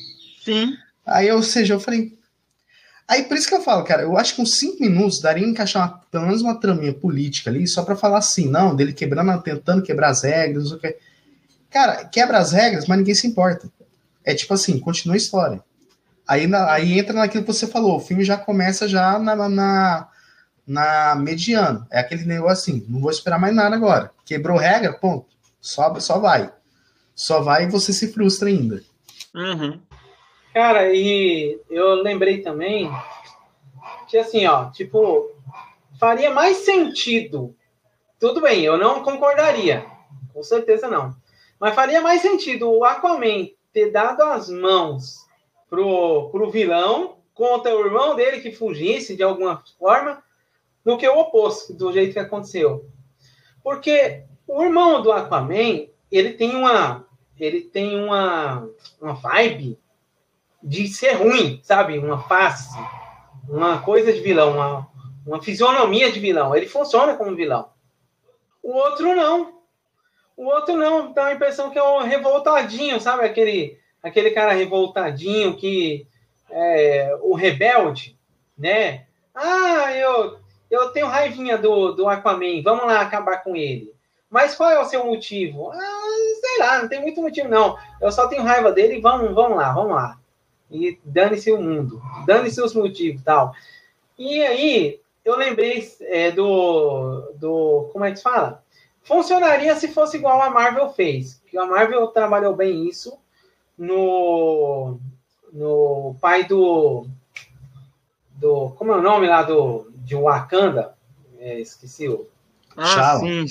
Sim. 0.44 0.77
Aí, 1.05 1.31
ou 1.33 1.42
seja, 1.42 1.75
eu 1.75 1.81
falei. 1.81 2.16
Aí 3.09 3.23
por 3.23 3.37
isso 3.37 3.49
que 3.49 3.55
eu 3.55 3.62
falo, 3.62 3.85
cara, 3.85 4.03
eu 4.03 4.16
acho 4.19 4.35
que 4.35 4.42
uns 4.42 4.59
cinco 4.59 4.83
minutos 4.83 5.21
daria 5.21 5.47
encaixar 5.47 5.83
uma, 5.83 6.01
pelo 6.11 6.27
menos 6.27 6.42
uma 6.42 6.59
traminha 6.59 6.92
política 6.92 7.51
ali, 7.51 7.66
só 7.66 7.85
para 7.85 7.95
falar 7.95 8.19
assim, 8.19 8.49
não, 8.49 8.75
dele 8.75 8.92
quebrando, 8.92 9.40
tentando 9.42 9.83
quebrar 9.83 10.09
as 10.09 10.23
regras, 10.25 10.64
não 10.64 10.71
sei 10.71 10.77
o 10.77 10.81
que. 10.81 10.99
Cara, 11.71 12.05
quebra 12.05 12.38
as 12.38 12.53
regras, 12.53 12.87
mas 12.87 12.99
ninguém 12.99 13.14
se 13.14 13.27
importa. 13.27 13.71
É 14.25 14.35
tipo 14.35 14.53
assim, 14.55 14.79
continua 14.81 15.14
a 15.14 15.19
história. 15.19 15.62
Aí, 16.27 16.53
aí 16.69 16.99
entra 16.99 17.14
naquilo 17.14 17.45
que 17.45 17.53
você 17.53 17.69
falou, 17.69 17.97
o 17.97 18.01
filme 18.01 18.25
já 18.25 18.37
começa 18.37 18.88
já 18.88 19.19
na, 19.21 19.49
na, 19.49 20.09
na 20.66 21.14
mediana. 21.14 21.87
É 21.90 22.01
aquele 22.01 22.25
negócio 22.25 22.75
assim, 22.75 22.85
não 22.88 23.01
vou 23.01 23.11
esperar 23.11 23.38
mais 23.38 23.55
nada 23.55 23.77
agora. 23.77 24.11
Quebrou 24.25 24.59
regra, 24.59 24.92
ponto. 24.92 25.27
Só, 25.61 25.95
só 26.01 26.19
vai. 26.19 26.53
Só 27.14 27.40
vai 27.40 27.64
e 27.64 27.71
você 27.71 27.92
se 27.92 28.12
frustra 28.12 28.49
ainda. 28.49 28.83
Uhum. 29.33 29.79
Cara, 30.57 30.90
e 30.90 31.61
eu 31.69 31.97
lembrei 31.97 32.40
também 32.40 32.90
que 34.09 34.16
assim, 34.16 34.47
ó, 34.47 34.71
tipo, 34.71 35.31
faria 36.01 36.31
mais 36.31 36.57
sentido. 36.57 37.55
Tudo 38.19 38.40
bem, 38.40 38.64
eu 38.64 38.79
não 38.79 39.03
concordaria. 39.03 39.85
Com 40.33 40.42
certeza 40.42 40.88
não. 40.88 41.14
Mas 41.61 41.75
faria 41.75 42.01
mais 42.01 42.23
sentido 42.23 42.71
o 42.71 42.85
Aquaman 42.85 43.51
ter 43.71 43.90
dado 43.90 44.23
as 44.23 44.49
mãos 44.49 45.27
pro, 45.69 46.31
pro 46.31 46.51
vilão 46.51 47.19
contra 47.35 47.77
o 47.77 47.85
irmão 47.85 48.16
dele 48.16 48.40
que 48.40 48.51
fugisse 48.51 49.14
de 49.14 49.23
alguma 49.23 49.62
forma 49.79 50.23
do 50.83 50.97
que 50.97 51.07
o 51.07 51.19
oposto, 51.19 51.75
do 51.75 51.92
jeito 51.92 52.14
que 52.14 52.19
aconteceu. 52.19 52.88
Porque 53.62 54.23
o 54.49 54.62
irmão 54.62 55.03
do 55.03 55.12
Aquaman, 55.12 55.87
ele 56.11 56.33
tem 56.33 56.57
uma 56.57 57.05
ele 57.38 57.61
tem 57.61 58.03
uma, 58.03 58.66
uma 58.99 59.12
vibe 59.12 59.79
de 60.66 60.88
ser 60.88 61.12
ruim, 61.12 61.61
sabe? 61.62 61.96
Uma 61.96 62.18
face, 62.24 62.76
uma 63.48 63.79
coisa 63.79 64.12
de 64.12 64.18
vilão, 64.18 64.55
uma, 64.55 64.88
uma 65.24 65.40
fisionomia 65.40 66.11
de 66.11 66.18
vilão. 66.18 66.57
Ele 66.57 66.66
funciona 66.66 67.14
como 67.14 67.37
vilão. 67.37 67.70
O 68.61 68.72
outro 68.72 69.14
não. 69.14 69.61
O 70.37 70.46
outro 70.46 70.76
não. 70.76 71.12
Dá 71.12 71.26
a 71.26 71.35
impressão 71.35 71.70
que 71.70 71.79
é 71.79 71.83
um 71.83 72.02
revoltadinho, 72.02 73.00
sabe? 73.00 73.24
Aquele, 73.24 73.79
aquele 74.02 74.33
cara 74.33 74.52
revoltadinho 74.52 75.57
que 75.57 76.05
é 76.50 77.16
o 77.22 77.37
rebelde, 77.37 78.18
né? 78.59 79.07
Ah, 79.33 79.92
eu, 79.92 80.38
eu 80.68 80.88
tenho 80.88 81.07
raivinha 81.07 81.57
do, 81.57 81.92
do 81.92 82.09
Aquaman, 82.09 82.61
vamos 82.64 82.87
lá 82.87 83.02
acabar 83.02 83.44
com 83.44 83.55
ele. 83.55 83.94
Mas 84.29 84.57
qual 84.57 84.70
é 84.70 84.81
o 84.81 84.85
seu 84.85 85.07
motivo? 85.07 85.70
Ah, 85.70 86.35
sei 86.40 86.59
lá, 86.59 86.83
não 86.83 86.88
tem 86.88 87.00
muito 87.00 87.22
motivo, 87.22 87.48
não. 87.48 87.79
Eu 88.00 88.11
só 88.11 88.26
tenho 88.26 88.42
raiva 88.42 88.72
dele 88.72 89.00
vamos, 89.00 89.33
vamos 89.33 89.57
lá, 89.57 89.72
vamos 89.72 89.94
lá 89.94 90.18
e 90.70 90.98
dane-se 91.05 91.52
o 91.52 91.61
mundo, 91.61 92.00
dane-se 92.26 92.61
os 92.61 92.74
motivos 92.74 93.22
tal. 93.22 93.55
E 94.18 94.42
aí, 94.42 95.00
eu 95.24 95.37
lembrei 95.37 95.87
é, 96.02 96.31
do, 96.31 97.33
do. 97.37 97.90
Como 97.92 98.05
é 98.05 98.11
que 98.11 98.16
se 98.18 98.22
fala? 98.22 98.62
Funcionaria 99.02 99.74
se 99.76 99.88
fosse 99.88 100.16
igual 100.16 100.40
a 100.42 100.50
Marvel 100.50 100.90
fez. 100.90 101.40
Que 101.46 101.59
a 101.59 101.66
Marvel 101.66 102.07
trabalhou 102.09 102.57
bem 102.57 102.88
isso 102.88 103.16
no, 103.76 104.98
no 105.52 106.16
pai 106.20 106.44
do. 106.44 107.07
do 108.33 108.70
como 108.70 108.92
é 108.92 108.96
o 108.96 109.02
nome 109.02 109.26
lá 109.29 109.42
do, 109.42 109.90
de 109.96 110.14
Wakanda? 110.14 110.96
É, 111.38 111.61
esqueci 111.61 112.09
o. 112.09 112.26
Ah, 112.76 112.87
Shala. 112.87 113.20
sim. 113.20 113.46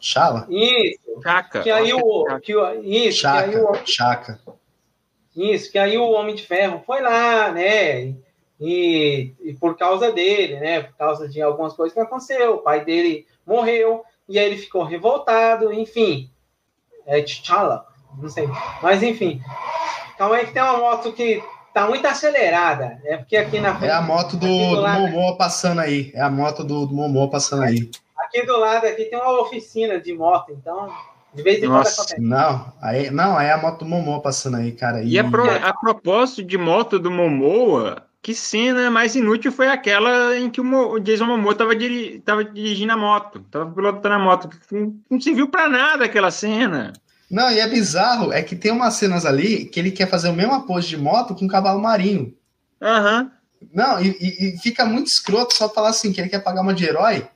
Shala? 0.00 0.46
Isso. 0.48 1.00
Chaka. 1.22 1.62
Que 1.62 1.70
aí 1.70 1.92
o. 1.92 2.24
Que, 2.40 2.54
isso, 2.82 3.20
Chaka. 3.20 3.48
que 3.48 3.56
aí 3.56 3.62
o, 3.62 3.86
Chaka. 3.86 4.40
Isso, 5.36 5.70
que 5.70 5.78
aí 5.78 5.96
o 5.96 6.10
Homem 6.10 6.34
de 6.34 6.46
Ferro 6.46 6.82
foi 6.84 7.00
lá, 7.00 7.50
né? 7.52 8.14
E, 8.60 9.32
e, 9.40 9.54
por 9.58 9.76
causa 9.76 10.12
dele, 10.12 10.58
né? 10.58 10.82
Por 10.82 10.96
causa 10.96 11.28
de 11.28 11.40
algumas 11.40 11.72
coisas 11.72 11.94
que 11.94 12.00
aconteceu, 12.00 12.54
o 12.54 12.58
pai 12.58 12.84
dele 12.84 13.26
morreu, 13.46 14.04
e 14.28 14.38
aí 14.38 14.46
ele 14.46 14.58
ficou 14.58 14.84
revoltado, 14.84 15.72
enfim. 15.72 16.30
É 17.06 17.22
T'Challa, 17.22 17.86
não 18.18 18.28
sei. 18.28 18.48
Mas 18.82 19.02
enfim. 19.02 19.40
Calma 20.18 20.36
aí 20.36 20.46
que 20.46 20.52
tem 20.52 20.62
uma 20.62 20.78
moto 20.78 21.12
que 21.12 21.42
tá 21.72 21.88
muito 21.88 22.06
acelerada. 22.06 23.00
É 23.04 23.16
porque 23.16 23.36
aqui 23.36 23.58
na 23.58 23.74
frente. 23.76 23.90
É 23.90 23.94
a 23.94 24.02
moto 24.02 24.36
do, 24.36 24.46
do, 24.46 24.76
do 24.76 24.88
Momoa 24.88 25.36
passando 25.36 25.80
aí. 25.80 26.10
É 26.14 26.20
a 26.20 26.30
moto 26.30 26.62
do, 26.62 26.86
do 26.86 26.94
Momoa 26.94 27.30
passando 27.30 27.62
aí. 27.62 27.90
Aqui 28.18 28.44
do 28.44 28.58
lado 28.58 28.86
aqui 28.86 29.06
tem 29.06 29.18
uma 29.18 29.40
oficina 29.40 29.98
de 29.98 30.12
moto, 30.12 30.52
então 30.52 30.92
de 31.34 31.42
vez 31.42 31.62
em 31.62 31.66
quando 31.66 31.86
acontece. 31.86 32.20
Não, 32.20 32.72
aí, 32.80 33.10
não, 33.10 33.36
aí 33.36 33.48
é 33.48 33.52
a 33.52 33.58
moto 33.58 33.80
do 33.80 33.84
Momoa 33.86 34.20
passando 34.20 34.56
aí, 34.56 34.72
cara. 34.72 35.02
E, 35.02 35.12
e 35.12 35.18
a, 35.18 35.24
pro, 35.24 35.48
a 35.48 35.72
propósito 35.72 36.42
de 36.42 36.58
moto 36.58 36.98
do 36.98 37.10
Momoa, 37.10 38.04
que 38.22 38.34
cena 38.34 38.90
mais 38.90 39.14
inútil 39.14 39.52
foi 39.52 39.68
aquela 39.68 40.36
em 40.36 40.50
que 40.50 40.60
o, 40.60 40.98
Jason 40.98 41.26
Momoa 41.26 41.52
estava 41.52 41.74
diri, 41.74 42.22
dirigindo 42.52 42.92
a 42.92 42.96
moto, 42.96 43.38
estava 43.38 43.70
pilotando 43.70 44.14
a 44.14 44.18
moto. 44.18 44.50
Não, 44.70 44.94
não 45.10 45.20
serviu 45.20 45.48
para 45.48 45.68
nada 45.68 46.04
aquela 46.04 46.30
cena. 46.30 46.92
Não, 47.30 47.48
e 47.50 47.60
é 47.60 47.68
bizarro, 47.68 48.32
é 48.32 48.42
que 48.42 48.56
tem 48.56 48.72
umas 48.72 48.94
cenas 48.94 49.24
ali 49.24 49.64
que 49.66 49.78
ele 49.78 49.92
quer 49.92 50.08
fazer 50.08 50.28
o 50.28 50.34
mesmo 50.34 50.66
pose 50.66 50.88
de 50.88 50.96
moto 50.96 51.34
com 51.34 51.44
um 51.44 51.48
cavalo 51.48 51.80
marinho. 51.80 52.34
Aham. 52.82 53.22
Uhum. 53.22 53.30
Não, 53.74 54.00
e, 54.00 54.16
e, 54.18 54.58
fica 54.58 54.86
muito 54.86 55.08
escroto 55.08 55.54
só 55.54 55.68
falar 55.68 55.90
assim, 55.90 56.12
que 56.12 56.20
ele 56.20 56.30
quer 56.30 56.42
pagar 56.42 56.62
uma 56.62 56.72
de 56.72 56.86
herói, 56.86 57.28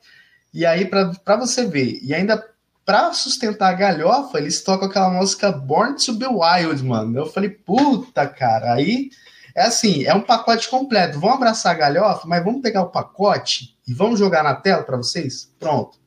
e 0.51 0.65
aí 0.65 0.85
para 0.85 1.37
você 1.37 1.67
ver, 1.67 1.99
e 2.01 2.15
ainda 2.15 2.43
pra 2.85 3.11
sustentar 3.11 3.69
a 3.69 3.73
galhofa, 3.73 4.37
eles 4.37 4.63
tocam 4.63 4.87
aquela 4.87 5.09
música 5.09 5.51
Born 5.51 5.95
to 5.95 6.13
Be 6.13 6.27
Wild, 6.27 6.83
mano. 6.83 7.17
Eu 7.17 7.25
falei, 7.25 7.49
puta, 7.49 8.27
cara, 8.27 8.73
aí 8.73 9.09
é 9.55 9.63
assim, 9.63 10.03
é 10.03 10.13
um 10.13 10.21
pacote 10.21 10.69
completo. 10.69 11.19
Vamos 11.19 11.37
abraçar 11.37 11.73
a 11.73 11.77
galhofa, 11.77 12.27
mas 12.27 12.43
vamos 12.43 12.61
pegar 12.61 12.83
o 12.83 12.91
pacote 12.91 13.75
e 13.87 13.93
vamos 13.93 14.19
jogar 14.19 14.43
na 14.43 14.53
tela 14.53 14.83
para 14.83 14.97
vocês? 14.97 15.51
Pronto. 15.59 15.97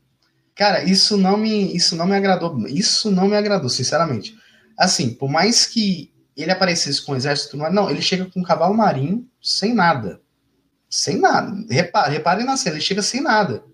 Cara, 0.55 0.85
isso 0.85 1.17
não 1.17 1.37
me 1.37 1.75
isso 1.75 1.97
não 1.97 2.07
me 2.07 2.17
agradou, 2.17 2.67
isso 2.67 3.11
não 3.11 3.29
me 3.29 3.37
agradou, 3.37 3.69
sinceramente. 3.69 4.37
Assim, 4.77 5.11
por 5.11 5.29
mais 5.29 5.67
que 5.67 6.13
ele 6.37 6.53
aparecesse 6.53 7.05
com 7.05 7.17
exército, 7.17 7.57
não, 7.57 7.91
ele 7.91 8.03
chega 8.03 8.27
com 8.27 8.41
um 8.41 8.45
cavalo 8.45 8.75
marinho 8.75 9.27
sem 9.43 9.75
nada. 9.75 10.21
Sem 10.89 11.19
nada. 11.19 11.53
Repare, 11.69 12.13
reparem 12.13 12.47
na 12.47 12.57
cena, 12.57 12.77
ele 12.77 12.85
chega 12.85 13.03
sem 13.03 13.21
nada. 13.21 13.65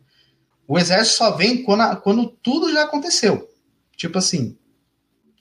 O 0.66 0.79
exército 0.79 1.18
só 1.18 1.31
vem 1.33 1.62
quando, 1.62 1.81
a, 1.83 1.96
quando 1.96 2.27
tudo 2.27 2.72
já 2.72 2.85
aconteceu. 2.85 3.48
Tipo 3.96 4.18
assim. 4.18 4.57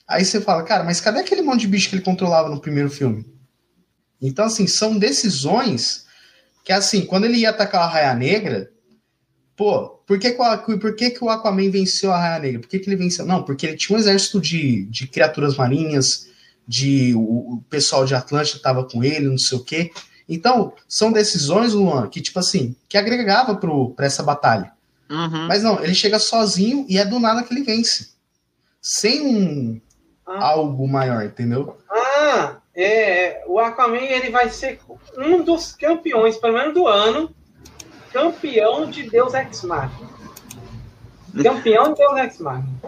Aí 0.06 0.24
você 0.24 0.40
fala, 0.40 0.62
cara, 0.62 0.84
mas 0.84 1.00
cadê 1.00 1.20
aquele 1.20 1.42
monte 1.42 1.62
de 1.62 1.68
bicho 1.68 1.88
que 1.88 1.96
ele 1.96 2.02
controlava 2.02 2.48
no 2.48 2.60
primeiro 2.60 2.90
filme? 2.90 3.24
Então, 4.20 4.44
assim, 4.44 4.66
são 4.66 4.98
decisões 4.98 6.04
que, 6.64 6.72
assim, 6.72 7.06
quando 7.06 7.24
ele 7.24 7.38
ia 7.38 7.50
atacar 7.50 7.82
a 7.82 7.86
Raia 7.86 8.14
Negra, 8.14 8.70
pô, 9.56 9.88
por 10.06 10.18
que, 10.18 10.30
por 10.32 10.94
que, 10.94 11.10
que 11.10 11.24
o 11.24 11.30
Aquaman 11.30 11.70
venceu 11.70 12.12
a 12.12 12.18
Raia 12.18 12.38
Negra? 12.38 12.60
Por 12.60 12.68
que, 12.68 12.78
que 12.78 12.88
ele 12.88 12.96
venceu? 12.96 13.24
Não, 13.24 13.42
porque 13.42 13.66
ele 13.66 13.76
tinha 13.76 13.96
um 13.96 14.00
exército 14.00 14.40
de, 14.40 14.84
de 14.86 15.06
criaturas 15.06 15.56
marinhas, 15.56 16.28
de 16.66 17.14
o, 17.14 17.54
o 17.54 17.64
pessoal 17.68 18.04
de 18.04 18.14
Atlântida 18.14 18.58
estava 18.58 18.84
com 18.84 19.02
ele, 19.02 19.28
não 19.28 19.38
sei 19.38 19.58
o 19.58 19.64
quê. 19.64 19.90
Então, 20.28 20.72
são 20.88 21.12
decisões, 21.12 21.72
Luan, 21.72 22.08
que, 22.08 22.20
tipo 22.20 22.38
assim, 22.38 22.74
que 22.88 22.96
agregava 22.96 23.56
para 23.56 24.06
essa 24.06 24.22
batalha. 24.22 24.73
Uhum. 25.10 25.46
Mas 25.48 25.62
não, 25.62 25.82
ele 25.82 25.94
chega 25.94 26.18
sozinho 26.18 26.86
e 26.88 26.98
é 26.98 27.04
do 27.04 27.18
nada 27.18 27.42
que 27.42 27.52
ele 27.52 27.62
vence. 27.62 28.14
Sem 28.80 29.20
um 29.26 29.80
ah. 30.26 30.46
algo 30.46 30.88
maior, 30.88 31.24
entendeu? 31.24 31.78
Ah, 31.90 32.56
é, 32.74 33.44
o 33.46 33.58
Aquaman 33.58 33.98
ele 33.98 34.30
vai 34.30 34.48
ser 34.50 34.80
um 35.16 35.42
dos 35.42 35.72
campeões, 35.72 36.36
pelo 36.36 36.54
menos 36.54 36.74
do 36.74 36.86
ano, 36.86 37.34
campeão 38.12 38.90
de 38.90 39.08
Deus 39.08 39.34
Ex 39.34 39.62
Machina. 39.62 40.14
Campeão 41.42 41.92
de 41.92 41.98
Deus 41.98 42.16
Ex 42.18 42.38
Machina. 42.38 42.80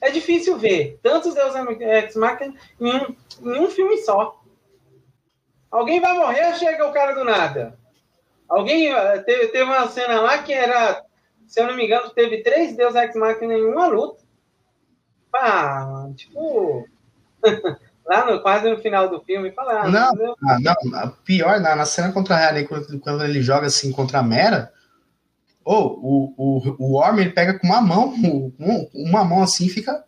É 0.00 0.10
difícil 0.10 0.58
ver 0.58 0.98
tantos 1.02 1.34
Deus 1.34 1.54
Ex 1.54 2.16
Machina 2.16 2.54
em 2.80 2.96
um, 2.96 3.52
em 3.52 3.60
um 3.60 3.68
filme 3.68 3.98
só. 3.98 4.40
Alguém 5.70 6.00
vai 6.00 6.14
morrer, 6.14 6.54
chega 6.54 6.88
o 6.88 6.92
cara 6.92 7.14
do 7.14 7.24
nada. 7.24 7.78
Alguém 8.48 8.90
eh, 8.90 9.18
teve, 9.18 9.48
teve 9.48 9.64
uma 9.64 9.86
cena 9.88 10.20
lá 10.22 10.38
que 10.38 10.52
era 10.52 11.02
se 11.48 11.60
eu 11.60 11.66
não 11.66 11.74
me 11.74 11.86
engano, 11.86 12.10
teve 12.10 12.42
três 12.42 12.76
Deus 12.76 12.94
Ex 12.94 13.16
Machina 13.16 13.54
em 13.54 13.64
uma 13.64 13.86
luta. 13.86 14.22
Ah, 15.34 16.08
tipo. 16.14 16.86
lá 18.06 18.26
no, 18.26 18.40
quase 18.40 18.68
no 18.68 18.78
final 18.78 19.08
do 19.08 19.20
filme, 19.22 19.50
falar. 19.52 19.86
Ah, 19.86 19.90
não, 19.90 20.12
não, 20.12 20.36
ah, 20.46 20.58
não, 20.60 21.10
pior, 21.24 21.58
na, 21.58 21.74
na 21.74 21.86
cena 21.86 22.12
contra 22.12 22.34
a 22.34 22.38
Harry, 22.38 22.66
quando, 22.66 23.00
quando 23.00 23.24
ele 23.24 23.40
joga 23.42 23.66
assim 23.66 23.90
contra 23.90 24.18
a 24.18 24.22
Mera, 24.22 24.72
ou 25.64 26.34
oh, 26.36 26.36
o, 26.36 26.76
o, 26.78 26.98
o 26.98 27.18
ele 27.18 27.30
pega 27.30 27.58
com 27.58 27.66
uma 27.66 27.80
mão, 27.80 28.12
um, 28.58 28.88
uma 28.94 29.24
mão 29.24 29.42
assim 29.42 29.68
fica. 29.68 30.04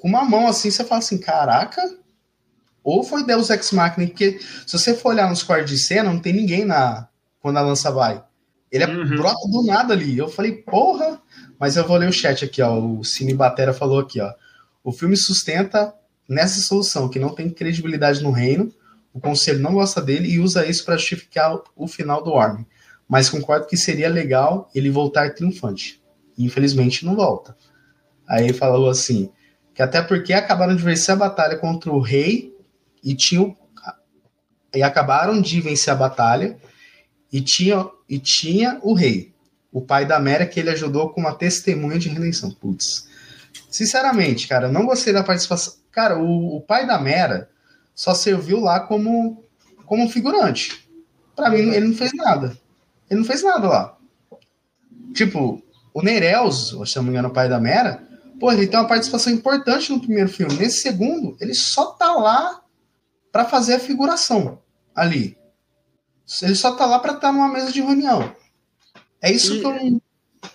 Com 0.00 0.08
uma 0.08 0.24
mão 0.24 0.46
assim, 0.46 0.70
você 0.70 0.84
fala 0.84 1.00
assim, 1.00 1.18
caraca. 1.18 1.82
Ou 2.84 3.02
foi 3.02 3.24
Deus 3.24 3.48
Ex 3.48 3.72
Machina, 3.72 4.06
porque 4.06 4.38
se 4.40 4.78
você 4.78 4.94
for 4.94 5.10
olhar 5.10 5.28
nos 5.30 5.42
cortes 5.42 5.70
de 5.70 5.78
cena, 5.78 6.12
não 6.12 6.20
tem 6.20 6.32
ninguém 6.32 6.64
na 6.64 7.08
quando 7.40 7.56
a 7.56 7.62
lança 7.62 7.90
vai. 7.90 8.22
Ele 8.72 8.84
é 8.84 8.88
uhum. 8.88 9.16
brota 9.16 9.48
do 9.48 9.62
nada 9.64 9.92
ali. 9.92 10.16
Eu 10.16 10.28
falei, 10.28 10.52
porra. 10.52 11.20
Mas 11.60 11.76
eu 11.76 11.86
vou 11.86 11.96
ler 11.96 12.08
o 12.08 12.12
chat 12.12 12.44
aqui, 12.44 12.62
ó. 12.62 12.76
O 12.76 13.04
Cine 13.04 13.34
Batera 13.34 13.72
falou 13.72 14.00
aqui, 14.00 14.20
ó. 14.20 14.32
O 14.82 14.90
filme 14.90 15.16
sustenta 15.16 15.94
nessa 16.28 16.60
solução, 16.60 17.08
que 17.08 17.18
não 17.18 17.34
tem 17.34 17.50
credibilidade 17.50 18.22
no 18.22 18.30
reino, 18.30 18.72
o 19.12 19.20
conselho 19.20 19.60
não 19.60 19.74
gosta 19.74 20.00
dele 20.00 20.28
e 20.28 20.40
usa 20.40 20.66
isso 20.66 20.84
para 20.84 20.96
justificar 20.96 21.60
o 21.76 21.86
final 21.86 22.22
do 22.22 22.30
Orm. 22.30 22.64
Mas 23.06 23.28
concordo 23.28 23.66
que 23.66 23.76
seria 23.76 24.08
legal 24.08 24.70
ele 24.74 24.90
voltar 24.90 25.34
triunfante. 25.34 26.02
Infelizmente 26.38 27.04
não 27.04 27.14
volta. 27.14 27.54
Aí 28.26 28.44
ele 28.44 28.54
falou 28.54 28.88
assim, 28.88 29.30
que 29.74 29.82
até 29.82 30.00
porque 30.00 30.32
acabaram 30.32 30.74
de 30.74 30.82
vencer 30.82 31.12
a 31.12 31.18
batalha 31.18 31.58
contra 31.58 31.92
o 31.92 32.00
rei 32.00 32.56
e 33.04 33.14
tinham 33.14 33.54
e 34.74 34.82
acabaram 34.82 35.38
de 35.38 35.60
vencer 35.60 35.92
a 35.92 35.96
batalha 35.96 36.56
e 37.30 37.42
tinha 37.42 37.86
e 38.12 38.18
tinha 38.18 38.78
o 38.82 38.92
rei, 38.92 39.32
o 39.72 39.80
pai 39.80 40.04
da 40.04 40.20
Mera 40.20 40.44
que 40.44 40.60
ele 40.60 40.68
ajudou 40.68 41.08
com 41.08 41.22
uma 41.22 41.34
testemunha 41.34 41.98
de 41.98 42.10
redenção. 42.10 42.50
Putz. 42.50 43.08
Sinceramente, 43.70 44.46
cara, 44.46 44.68
não 44.68 44.84
gostei 44.84 45.14
da 45.14 45.24
participação. 45.24 45.76
Cara, 45.90 46.18
o, 46.18 46.58
o 46.58 46.60
pai 46.60 46.86
da 46.86 47.00
Mera 47.00 47.48
só 47.94 48.12
serviu 48.12 48.60
lá 48.60 48.80
como, 48.80 49.42
como 49.86 50.10
figurante. 50.10 50.86
Para 51.34 51.48
mim, 51.48 51.70
ele 51.70 51.86
não 51.86 51.94
fez 51.94 52.12
nada. 52.12 52.54
Ele 53.08 53.20
não 53.20 53.26
fez 53.26 53.42
nada 53.42 53.66
lá. 53.66 53.96
Tipo, 55.14 55.62
o 55.94 56.02
Nereus, 56.02 56.76
se 56.84 56.96
não 56.96 57.04
me 57.04 57.08
engano, 57.08 57.28
o 57.28 57.32
pai 57.32 57.48
da 57.48 57.58
Mera, 57.58 58.06
pô, 58.38 58.52
ele 58.52 58.66
tem 58.66 58.78
uma 58.78 58.86
participação 58.86 59.32
importante 59.32 59.90
no 59.90 60.00
primeiro 60.00 60.28
filme. 60.28 60.54
Nesse 60.56 60.82
segundo, 60.82 61.34
ele 61.40 61.54
só 61.54 61.92
tá 61.92 62.12
lá 62.12 62.60
para 63.32 63.46
fazer 63.46 63.76
a 63.76 63.80
figuração 63.80 64.58
ali. 64.94 65.34
Ele 66.40 66.54
só 66.54 66.72
tá 66.72 66.86
lá 66.86 66.98
para 66.98 67.14
estar 67.14 67.28
tá 67.28 67.32
numa 67.32 67.48
mesa 67.48 67.72
de 67.72 67.80
reunião. 67.80 68.34
É 69.20 69.30
isso 69.30 69.54
e... 69.54 69.60
que 69.60 69.66
eu 69.66 69.74
não... 69.74 70.02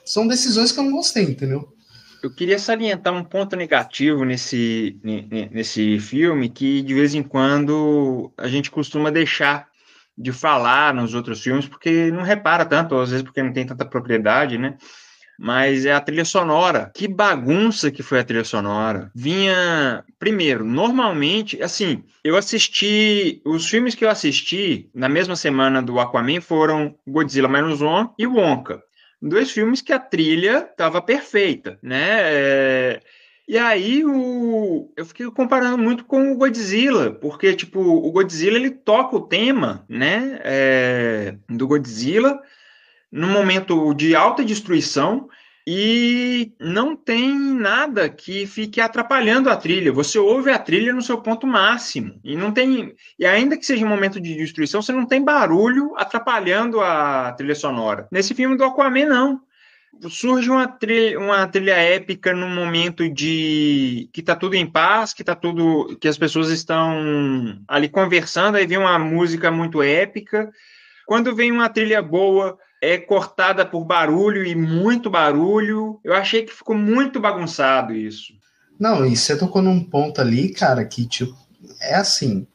São 0.05 0.27
decisões 0.27 0.71
que 0.71 0.79
eu 0.79 0.83
não 0.83 0.91
gostei, 0.91 1.23
entendeu? 1.23 1.73
Eu 2.21 2.33
queria 2.33 2.57
salientar 2.57 3.13
um 3.13 3.23
ponto 3.23 3.55
negativo 3.55 4.25
nesse, 4.25 4.99
nesse 5.51 5.99
filme 5.99 6.49
que 6.49 6.81
de 6.81 6.93
vez 6.93 7.13
em 7.13 7.23
quando 7.23 8.31
a 8.37 8.47
gente 8.47 8.71
costuma 8.71 9.11
deixar 9.11 9.67
de 10.17 10.31
falar 10.31 10.93
nos 10.93 11.13
outros 11.13 11.41
filmes 11.41 11.67
porque 11.67 12.11
não 12.11 12.23
repara 12.23 12.65
tanto, 12.65 12.97
às 12.97 13.11
vezes 13.11 13.23
porque 13.23 13.43
não 13.43 13.53
tem 13.53 13.65
tanta 13.65 13.85
propriedade, 13.85 14.57
né? 14.57 14.77
Mas 15.39 15.85
é 15.85 15.93
a 15.93 16.01
trilha 16.01 16.25
sonora. 16.25 16.91
Que 16.95 17.07
bagunça 17.07 17.91
que 17.91 18.01
foi 18.01 18.19
a 18.19 18.23
trilha 18.23 18.43
sonora. 18.43 19.11
Vinha. 19.13 20.03
Primeiro, 20.17 20.65
normalmente, 20.65 21.61
assim, 21.61 22.03
eu 22.23 22.35
assisti. 22.35 23.41
Os 23.45 23.69
filmes 23.69 23.95
que 23.95 24.03
eu 24.03 24.09
assisti 24.09 24.89
na 24.93 25.07
mesma 25.07 25.35
semana 25.35 25.81
do 25.81 25.99
Aquaman 25.99 26.41
foram 26.41 26.95
Godzilla 27.07 27.47
Minus 27.47 27.81
One 27.81 28.09
e 28.17 28.25
Wonka 28.25 28.81
dois 29.21 29.51
filmes 29.51 29.81
que 29.81 29.93
a 29.93 29.99
trilha 29.99 30.67
estava 30.69 31.01
perfeita, 31.01 31.77
né? 31.81 32.19
É... 32.19 33.01
E 33.47 33.57
aí 33.57 34.03
o... 34.03 34.91
eu 34.97 35.05
fiquei 35.05 35.25
comparando 35.31 35.77
muito 35.77 36.03
com 36.03 36.31
o 36.31 36.37
Godzilla, 36.37 37.11
porque 37.11 37.55
tipo 37.55 37.79
o 37.79 38.11
Godzilla 38.11 38.57
ele 38.57 38.71
toca 38.71 39.15
o 39.15 39.21
tema, 39.21 39.85
né? 39.87 40.39
É... 40.43 41.35
Do 41.49 41.67
Godzilla 41.67 42.41
num 43.11 43.29
momento 43.29 43.93
de 43.93 44.15
alta 44.15 44.43
destruição 44.43 45.29
e 45.69 46.53
não 46.61 46.95
tem 46.95 47.37
nada 47.37 48.07
que 48.07 48.47
fique 48.47 48.79
atrapalhando 48.79 49.49
a 49.49 49.57
trilha. 49.57 49.91
Você 49.91 50.17
ouve 50.17 50.49
a 50.49 50.57
trilha 50.57 50.93
no 50.93 51.01
seu 51.01 51.17
ponto 51.17 51.45
máximo 51.45 52.17
e 52.23 52.37
não 52.37 52.53
tem 52.53 52.95
e 53.19 53.25
ainda 53.25 53.57
que 53.57 53.65
seja 53.65 53.85
um 53.85 53.89
momento 53.89 54.21
de 54.21 54.33
destruição, 54.33 54.81
você 54.81 54.93
não 54.93 55.05
tem 55.05 55.21
barulho 55.21 55.93
atrapalhando 55.97 56.79
a 56.79 57.33
trilha 57.33 57.53
sonora. 57.53 58.07
Nesse 58.09 58.33
filme 58.33 58.55
do 58.55 58.63
Aquaman 58.63 59.07
não. 59.07 59.41
Surge 60.09 60.49
uma 60.49 60.67
trilha, 60.67 61.19
uma 61.19 61.47
trilha 61.47 61.75
épica 61.75 62.33
num 62.33 62.53
momento 62.53 63.09
de 63.09 64.09
que 64.13 64.21
tá 64.21 64.35
tudo 64.35 64.53
em 64.53 64.65
paz, 64.65 65.13
que 65.13 65.23
tá 65.23 65.35
tudo 65.35 65.97
que 65.99 66.07
as 66.07 66.17
pessoas 66.17 66.49
estão 66.49 67.59
ali 67.67 67.89
conversando, 67.89 68.55
aí 68.55 68.65
vem 68.65 68.77
uma 68.77 68.97
música 68.99 69.51
muito 69.51 69.81
épica. 69.81 70.49
Quando 71.05 71.35
vem 71.35 71.51
uma 71.51 71.67
trilha 71.67 72.01
boa, 72.01 72.57
é 72.81 72.97
cortada 72.97 73.65
por 73.65 73.83
barulho 73.83 74.45
e 74.45 74.55
muito 74.55 75.09
barulho. 75.09 75.99
Eu 76.03 76.13
achei 76.13 76.43
que 76.43 76.53
ficou 76.53 76.75
muito 76.75 77.19
bagunçado 77.19 77.93
isso. 77.93 78.33
Não, 78.79 79.05
e 79.05 79.15
você 79.15 79.35
tocou 79.35 79.61
num 79.61 79.83
ponto 79.83 80.21
ali, 80.21 80.49
cara, 80.49 80.85
que 80.85 81.07
tipo, 81.07 81.35
é 81.81 81.95
assim. 81.95 82.45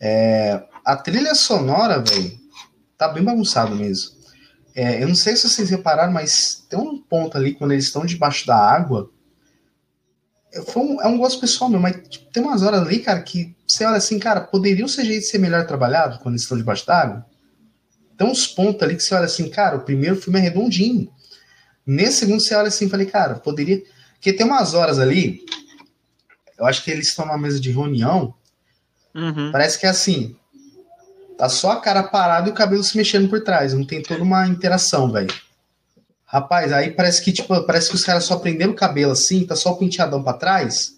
É, 0.00 0.62
a 0.84 0.96
trilha 0.96 1.34
sonora, 1.34 2.00
velho, 2.00 2.32
tá 2.96 3.08
bem 3.08 3.22
bagunçado 3.22 3.74
mesmo. 3.76 4.18
É, 4.74 5.02
eu 5.02 5.08
não 5.08 5.14
sei 5.14 5.36
se 5.36 5.48
vocês 5.48 5.70
repararam, 5.70 6.12
mas 6.12 6.64
tem 6.68 6.78
um 6.78 6.98
ponto 6.98 7.36
ali 7.36 7.54
quando 7.54 7.72
eles 7.72 7.86
estão 7.86 8.04
debaixo 8.04 8.46
da 8.46 8.56
água. 8.56 9.10
É, 10.52 10.60
um, 10.78 11.00
é 11.00 11.06
um 11.06 11.18
gosto 11.18 11.40
pessoal 11.40 11.70
meu, 11.70 11.78
mas 11.78 11.96
tipo, 12.08 12.30
tem 12.32 12.42
umas 12.42 12.62
horas 12.62 12.80
ali, 12.80 12.98
cara, 13.00 13.22
que 13.22 13.54
você 13.66 13.84
olha 13.84 13.96
assim, 13.96 14.18
cara, 14.18 14.40
poderia 14.40 14.84
o 14.84 14.88
CGI 14.88 15.22
ser 15.22 15.38
melhor 15.38 15.66
trabalhado 15.66 16.18
quando 16.18 16.34
eles 16.34 16.42
estão 16.42 16.58
debaixo 16.58 16.86
da 16.86 17.00
água? 17.00 17.26
Tem 18.20 18.28
uns 18.28 18.46
pontos 18.46 18.82
ali 18.82 18.96
que 18.96 19.02
você 19.02 19.14
olha 19.14 19.24
assim, 19.24 19.48
cara, 19.48 19.78
o 19.78 19.80
primeiro 19.80 20.14
filme 20.14 20.38
é 20.38 20.42
redondinho. 20.42 21.10
Nesse 21.86 22.18
segundo 22.18 22.38
você 22.38 22.54
olha 22.54 22.68
assim 22.68 22.84
e 22.84 22.90
falei, 22.90 23.06
cara, 23.06 23.36
poderia. 23.36 23.82
Porque 24.12 24.30
tem 24.30 24.44
umas 24.44 24.74
horas 24.74 24.98
ali, 24.98 25.42
eu 26.58 26.66
acho 26.66 26.84
que 26.84 26.90
eles 26.90 27.08
estão 27.08 27.24
numa 27.24 27.38
mesa 27.38 27.58
de 27.58 27.70
reunião. 27.70 28.34
Uhum. 29.14 29.50
Parece 29.50 29.78
que 29.78 29.86
é 29.86 29.88
assim. 29.88 30.36
Tá 31.38 31.48
só 31.48 31.70
a 31.70 31.80
cara 31.80 32.02
parada 32.02 32.46
e 32.46 32.52
o 32.52 32.54
cabelo 32.54 32.84
se 32.84 32.94
mexendo 32.94 33.26
por 33.30 33.42
trás. 33.42 33.72
Não 33.72 33.86
tem 33.86 34.02
toda 34.02 34.22
uma 34.22 34.46
interação, 34.46 35.10
velho. 35.10 35.32
Rapaz, 36.26 36.74
aí 36.74 36.90
parece 36.90 37.24
que, 37.24 37.32
tipo, 37.32 37.58
parece 37.62 37.88
que 37.88 37.94
os 37.94 38.04
caras 38.04 38.24
só 38.24 38.36
prenderam 38.36 38.72
o 38.72 38.76
cabelo 38.76 39.12
assim, 39.12 39.46
tá 39.46 39.56
só 39.56 39.72
o 39.72 39.78
penteadão 39.78 40.22
pra 40.22 40.34
trás. 40.34 40.94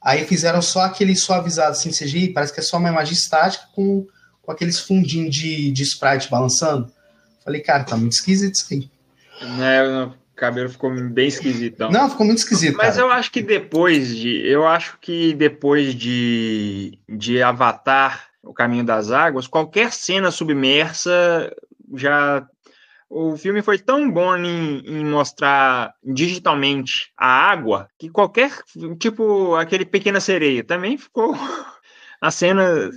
Aí 0.00 0.24
fizeram 0.24 0.62
só 0.62 0.82
aquele 0.82 1.16
suavizado 1.16 1.72
assim, 1.72 1.90
CGI, 1.90 2.32
parece 2.32 2.52
que 2.52 2.60
é 2.60 2.62
só 2.62 2.76
uma 2.76 2.88
imagem 2.88 3.14
estática 3.14 3.64
com 3.74 4.06
com 4.50 4.52
aqueles 4.52 4.80
fundinhos 4.80 5.34
de, 5.34 5.70
de 5.70 5.82
Sprite 5.84 6.28
balançando. 6.28 6.90
Falei, 7.44 7.60
cara, 7.60 7.84
tá 7.84 7.96
muito 7.96 8.12
esquisito 8.12 8.54
isso 8.54 8.66
aí. 8.72 8.90
É, 9.62 10.04
o 10.04 10.12
cabelo 10.34 10.68
ficou 10.68 10.90
bem 11.08 11.28
esquisito. 11.28 11.88
Não, 11.90 12.10
ficou 12.10 12.26
muito 12.26 12.38
esquisito. 12.38 12.76
Mas 12.76 12.96
cara. 12.96 13.06
eu 13.06 13.12
acho 13.12 13.30
que 13.30 13.42
depois 13.42 14.14
de. 14.14 14.44
Eu 14.46 14.66
acho 14.66 14.98
que 15.00 15.32
depois 15.34 15.94
de, 15.94 16.98
de 17.08 17.40
Avatar, 17.40 18.28
O 18.42 18.52
Caminho 18.52 18.84
das 18.84 19.10
Águas, 19.12 19.46
qualquer 19.46 19.92
cena 19.92 20.30
submersa 20.30 21.54
já. 21.94 22.44
O 23.08 23.36
filme 23.36 23.60
foi 23.60 23.76
tão 23.76 24.08
bom 24.08 24.36
em, 24.36 24.82
em 24.86 25.04
mostrar 25.04 25.94
digitalmente 26.04 27.12
a 27.16 27.26
água 27.26 27.88
que 27.98 28.08
qualquer. 28.08 28.52
Tipo, 28.98 29.54
aquele 29.56 29.84
Pequena 29.84 30.20
Sereia 30.20 30.62
também 30.62 30.96
ficou 30.96 31.36
a 32.20 32.30
cena 32.30 32.90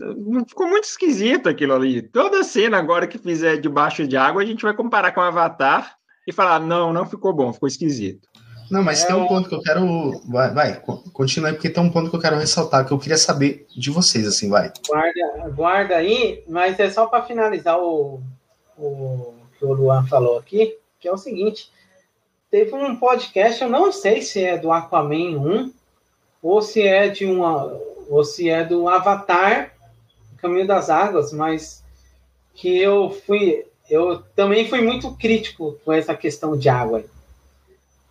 ficou 0.48 0.68
muito 0.68 0.84
esquisito 0.84 1.48
aquilo 1.48 1.74
ali. 1.74 2.02
Toda 2.02 2.44
cena 2.44 2.78
agora 2.78 3.08
que 3.08 3.18
fizer 3.18 3.58
debaixo 3.58 4.06
de 4.06 4.18
água, 4.18 4.42
a 4.42 4.46
gente 4.46 4.64
vai 4.64 4.74
comparar 4.74 5.14
com 5.14 5.22
o 5.22 5.24
Avatar 5.24 5.96
e 6.28 6.34
falar, 6.34 6.60
não, 6.60 6.92
não 6.92 7.06
ficou 7.06 7.34
bom, 7.34 7.54
ficou 7.54 7.68
esquisito. 7.68 8.28
Não, 8.70 8.84
mas 8.84 9.04
é 9.04 9.08
tem 9.08 9.16
um 9.16 9.28
ponto 9.28 9.48
que 9.48 9.56
eu 9.56 9.62
quero. 9.62 10.22
Vai, 10.28 10.54
vai, 10.54 10.82
continua 11.14 11.50
aí, 11.50 11.54
porque 11.54 11.70
tem 11.70 11.84
um 11.84 11.92
ponto 11.92 12.10
que 12.10 12.16
eu 12.16 12.20
quero 12.20 12.38
ressaltar, 12.38 12.86
que 12.86 12.92
eu 12.92 13.00
queria 13.00 13.18
saber 13.18 13.66
de 13.78 13.92
vocês, 13.92 14.28
assim, 14.28 14.50
vai. 14.50 14.72
Guarda, 14.88 15.50
guarda 15.50 15.96
aí, 15.96 16.44
mas 16.48 16.80
é 16.80 16.90
só 16.90 17.06
para 17.06 17.24
finalizar 17.24 17.78
o, 17.80 18.22
o 18.78 19.34
que 19.58 19.66
o 19.66 19.74
Luan 19.74 20.06
falou 20.08 20.38
aqui, 20.38 20.78
que 21.00 21.08
é 21.08 21.12
o 21.12 21.18
seguinte: 21.18 21.72
teve 22.50 22.74
um 22.74 22.96
podcast, 22.96 23.62
eu 23.62 23.70
não 23.70 23.92
sei 23.92 24.22
se 24.22 24.44
é 24.44 24.58
do 24.58 24.72
Aquaman 24.72 25.38
1 25.38 25.74
ou 26.42 26.62
se 26.62 26.82
é 26.82 27.10
de 27.10 27.26
uma 27.26 27.80
ou 28.10 28.24
se 28.24 28.50
é 28.50 28.64
do 28.64 28.88
Avatar 28.88 29.72
Caminho 30.38 30.68
das 30.68 30.90
Águas, 30.90 31.32
mas 31.32 31.84
que 32.54 32.78
eu 32.78 33.10
fui, 33.26 33.66
eu 33.90 34.22
também 34.36 34.68
fui 34.68 34.82
muito 34.82 35.16
crítico 35.16 35.80
com 35.86 35.94
essa 35.94 36.14
questão 36.16 36.58
de 36.58 36.68
água. 36.68 37.04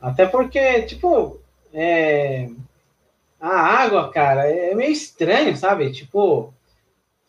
Até 0.00 0.26
porque, 0.26 0.82
tipo, 0.82 1.38
é, 1.72 2.48
a 3.40 3.48
água, 3.48 4.10
cara, 4.10 4.48
é 4.50 4.74
meio 4.74 4.90
estranho, 4.90 5.56
sabe? 5.56 5.92
Tipo, 5.92 6.52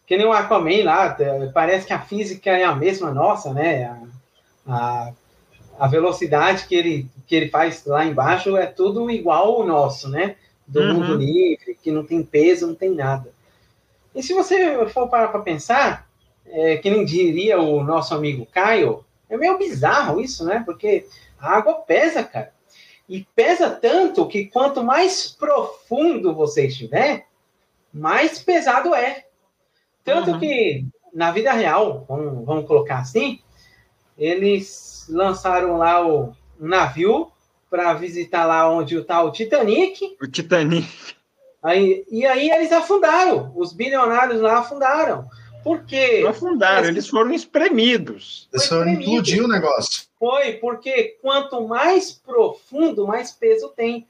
que 0.08 0.18
nem 0.18 0.26
o 0.26 0.32
Aquaman 0.32 0.84
lá, 0.84 1.18
parece 1.54 1.86
que 1.86 1.94
a 1.94 2.00
física 2.00 2.52
é 2.52 2.64
a 2.64 2.76
mesma 2.76 3.12
nossa, 3.12 3.54
né? 3.54 3.86
A, 3.86 4.02
a, 4.68 5.14
a 5.80 5.88
velocidade 5.88 6.66
que 6.66 6.76
ele, 6.76 7.08
que 7.28 7.36
ele 7.36 7.50
faz 7.50 7.86
lá 7.86 8.06
embaixo 8.06 8.56
é 8.56 8.66
tudo 8.66 9.12
igual 9.12 9.62
ao 9.62 9.66
nosso, 9.68 10.10
né? 10.10 10.36
Do 10.68 10.80
Uhum. 10.80 10.94
mundo 10.94 11.16
livre, 11.16 11.78
que 11.82 11.92
não 11.92 12.06
tem 12.06 12.24
peso, 12.24 12.68
não 12.68 12.76
tem 12.76 12.92
nada. 12.92 13.32
E 14.16 14.22
se 14.22 14.34
você 14.34 14.86
for 14.88 15.08
parar 15.10 15.30
para 15.30 15.42
pensar, 15.42 16.08
é, 16.46 16.78
que 16.78 16.90
nem 16.90 17.04
diria 17.06 17.60
o 17.60 17.84
nosso 17.84 18.14
amigo 18.14 18.46
Caio, 18.46 19.04
é 19.30 19.38
meio 19.38 19.58
bizarro 19.58 20.22
isso, 20.22 20.46
né? 20.46 20.62
Porque 20.66 21.06
a 21.40 21.58
água 21.58 21.74
pesa, 21.76 22.24
cara. 22.24 22.54
E 23.10 23.26
pesa 23.36 23.70
tanto 23.70 24.28
que 24.28 24.46
quanto 24.46 24.84
mais 24.84 25.28
profundo 25.30 26.34
você 26.34 26.68
estiver, 26.68 27.28
mais 27.94 28.40
pesado 28.40 28.94
é. 28.96 29.26
Tanto 30.04 30.32
Uhum. 30.32 30.40
que 30.40 30.86
na 31.14 31.32
vida 31.32 31.52
real, 31.52 32.06
vamos, 32.08 32.46
vamos 32.46 32.68
colocar 32.68 33.00
assim, 33.00 33.40
eles 34.18 35.06
lançaram 35.10 35.78
lá 35.78 36.06
o 36.06 36.34
um 36.60 36.68
navio 36.68 37.32
para 37.74 37.92
visitar 37.96 38.46
lá 38.46 38.70
onde 38.70 38.96
está 38.98 39.24
o 39.24 39.32
Titanic. 39.32 40.16
O 40.22 40.28
Titanic. 40.28 40.88
Aí, 41.64 42.06
e 42.12 42.24
aí 42.24 42.52
eles 42.52 42.72
afundaram. 42.72 43.52
Os 43.56 43.74
bilionários 43.74 44.40
lá 44.40 44.60
afundaram. 44.60 45.26
Por 45.64 45.84
quê? 45.84 46.20
Não 46.22 46.30
afundaram, 46.30 46.88
eles 46.88 47.08
foram 47.08 47.34
espremidos. 47.34 48.48
Isso 48.54 48.70
Foi 48.70 48.82
tremido. 48.82 49.02
implodiu 49.10 49.46
o 49.46 49.48
negócio. 49.48 50.04
Foi 50.20 50.54
porque 50.54 51.18
quanto 51.20 51.68
mais 51.68 52.12
profundo, 52.12 53.08
mais 53.08 53.32
peso 53.32 53.70
tem. 53.76 54.06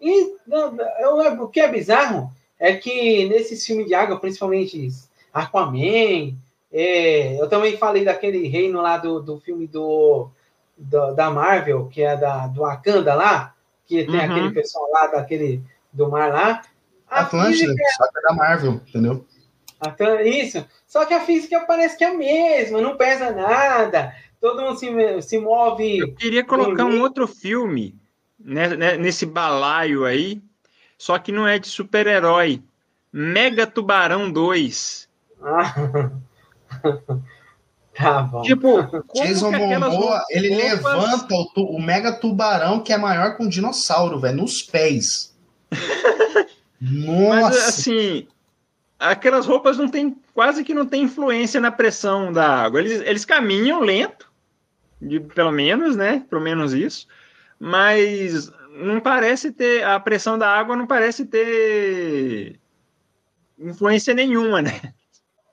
E 0.00 0.34
não, 0.46 0.74
eu- 1.00 1.42
o 1.42 1.48
que 1.48 1.60
é 1.60 1.68
bizarro 1.68 2.30
é 2.58 2.74
que 2.76 3.28
nesse 3.28 3.62
filme 3.66 3.84
de 3.84 3.92
água, 3.94 4.18
principalmente 4.18 4.88
Aquaman, 5.34 6.32
é, 6.72 7.38
eu 7.38 7.46
também 7.46 7.76
falei 7.76 8.04
daquele 8.06 8.48
reino 8.48 8.80
lá 8.80 8.96
do, 8.96 9.20
do 9.20 9.38
filme 9.38 9.66
do, 9.66 10.30
do- 10.82 11.12
da 11.14 11.30
Marvel, 11.30 11.86
que 11.88 12.02
é 12.02 12.16
da, 12.16 12.46
do 12.46 12.60
Wakanda 12.62 13.14
lá, 13.14 13.54
que 13.86 14.04
tem 14.04 14.14
Uhum. 14.16 14.30
aquele 14.30 14.50
pessoal 14.52 14.90
lá 14.90 15.06
daquele 15.06 15.62
do 15.92 16.10
mar 16.10 16.30
lá. 16.32 16.62
A 17.08 17.20
Atlântida, 17.20 17.72
física- 17.72 17.88
só 17.96 18.10
que 18.10 18.18
é 18.18 18.22
da 18.22 18.34
Marvel, 18.34 18.72
entendeu? 18.86 19.26
Isso. 20.24 20.64
Só 20.86 21.04
que 21.04 21.12
a 21.14 21.20
física 21.20 21.60
parece 21.66 21.96
que 21.98 22.04
é 22.04 22.08
a 22.08 22.14
mesma, 22.14 22.80
não 22.80 22.96
pesa 22.96 23.30
nada. 23.32 24.14
Todo 24.40 24.62
mundo 24.62 24.76
se, 24.78 25.22
se 25.22 25.38
move. 25.38 25.98
Eu 25.98 26.14
queria 26.14 26.44
colocar 26.44 26.84
um 26.84 27.00
outro 27.00 27.26
filme 27.26 27.94
né, 28.38 28.68
né, 28.76 28.96
nesse 28.96 29.24
balaio 29.26 30.04
aí, 30.04 30.40
só 30.98 31.18
que 31.18 31.30
não 31.32 31.46
é 31.46 31.58
de 31.58 31.68
super-herói. 31.68 32.62
Mega 33.12 33.66
Tubarão 33.66 34.30
2. 34.32 35.08
Ah. 35.42 36.10
tá 37.94 38.22
bom. 38.22 38.42
Tipo, 38.42 38.82
Jason 39.14 39.50
Momoa, 39.52 39.88
roupas- 39.88 40.24
ele 40.30 40.54
levanta 40.54 41.34
o, 41.34 41.44
tu- 41.46 41.64
o 41.64 41.80
mega 41.80 42.12
tubarão 42.12 42.80
que 42.80 42.92
é 42.92 42.98
maior 42.98 43.36
que 43.36 43.42
um 43.42 43.48
dinossauro, 43.48 44.18
velho, 44.20 44.38
nos 44.38 44.62
pés. 44.62 45.34
Mas 46.80 47.40
Nossa, 47.40 47.68
assim, 47.68 48.26
aquelas 48.98 49.46
roupas 49.46 49.78
não 49.78 49.88
tem 49.88 50.16
quase 50.34 50.64
que 50.64 50.74
não 50.74 50.84
tem 50.86 51.04
influência 51.04 51.60
na 51.60 51.70
pressão 51.70 52.32
da 52.32 52.46
água. 52.64 52.80
Eles, 52.80 53.00
eles 53.02 53.24
caminham 53.24 53.80
lento, 53.80 54.28
de, 55.00 55.20
pelo 55.20 55.52
menos, 55.52 55.94
né? 55.94 56.24
Pelo 56.28 56.42
menos 56.42 56.72
isso. 56.72 57.06
Mas 57.58 58.50
não 58.72 59.00
parece 59.00 59.52
ter 59.52 59.84
a 59.84 60.00
pressão 60.00 60.36
da 60.36 60.48
água 60.48 60.74
não 60.74 60.86
parece 60.86 61.24
ter 61.24 62.58
influência 63.58 64.12
nenhuma, 64.14 64.60
né? 64.62 64.92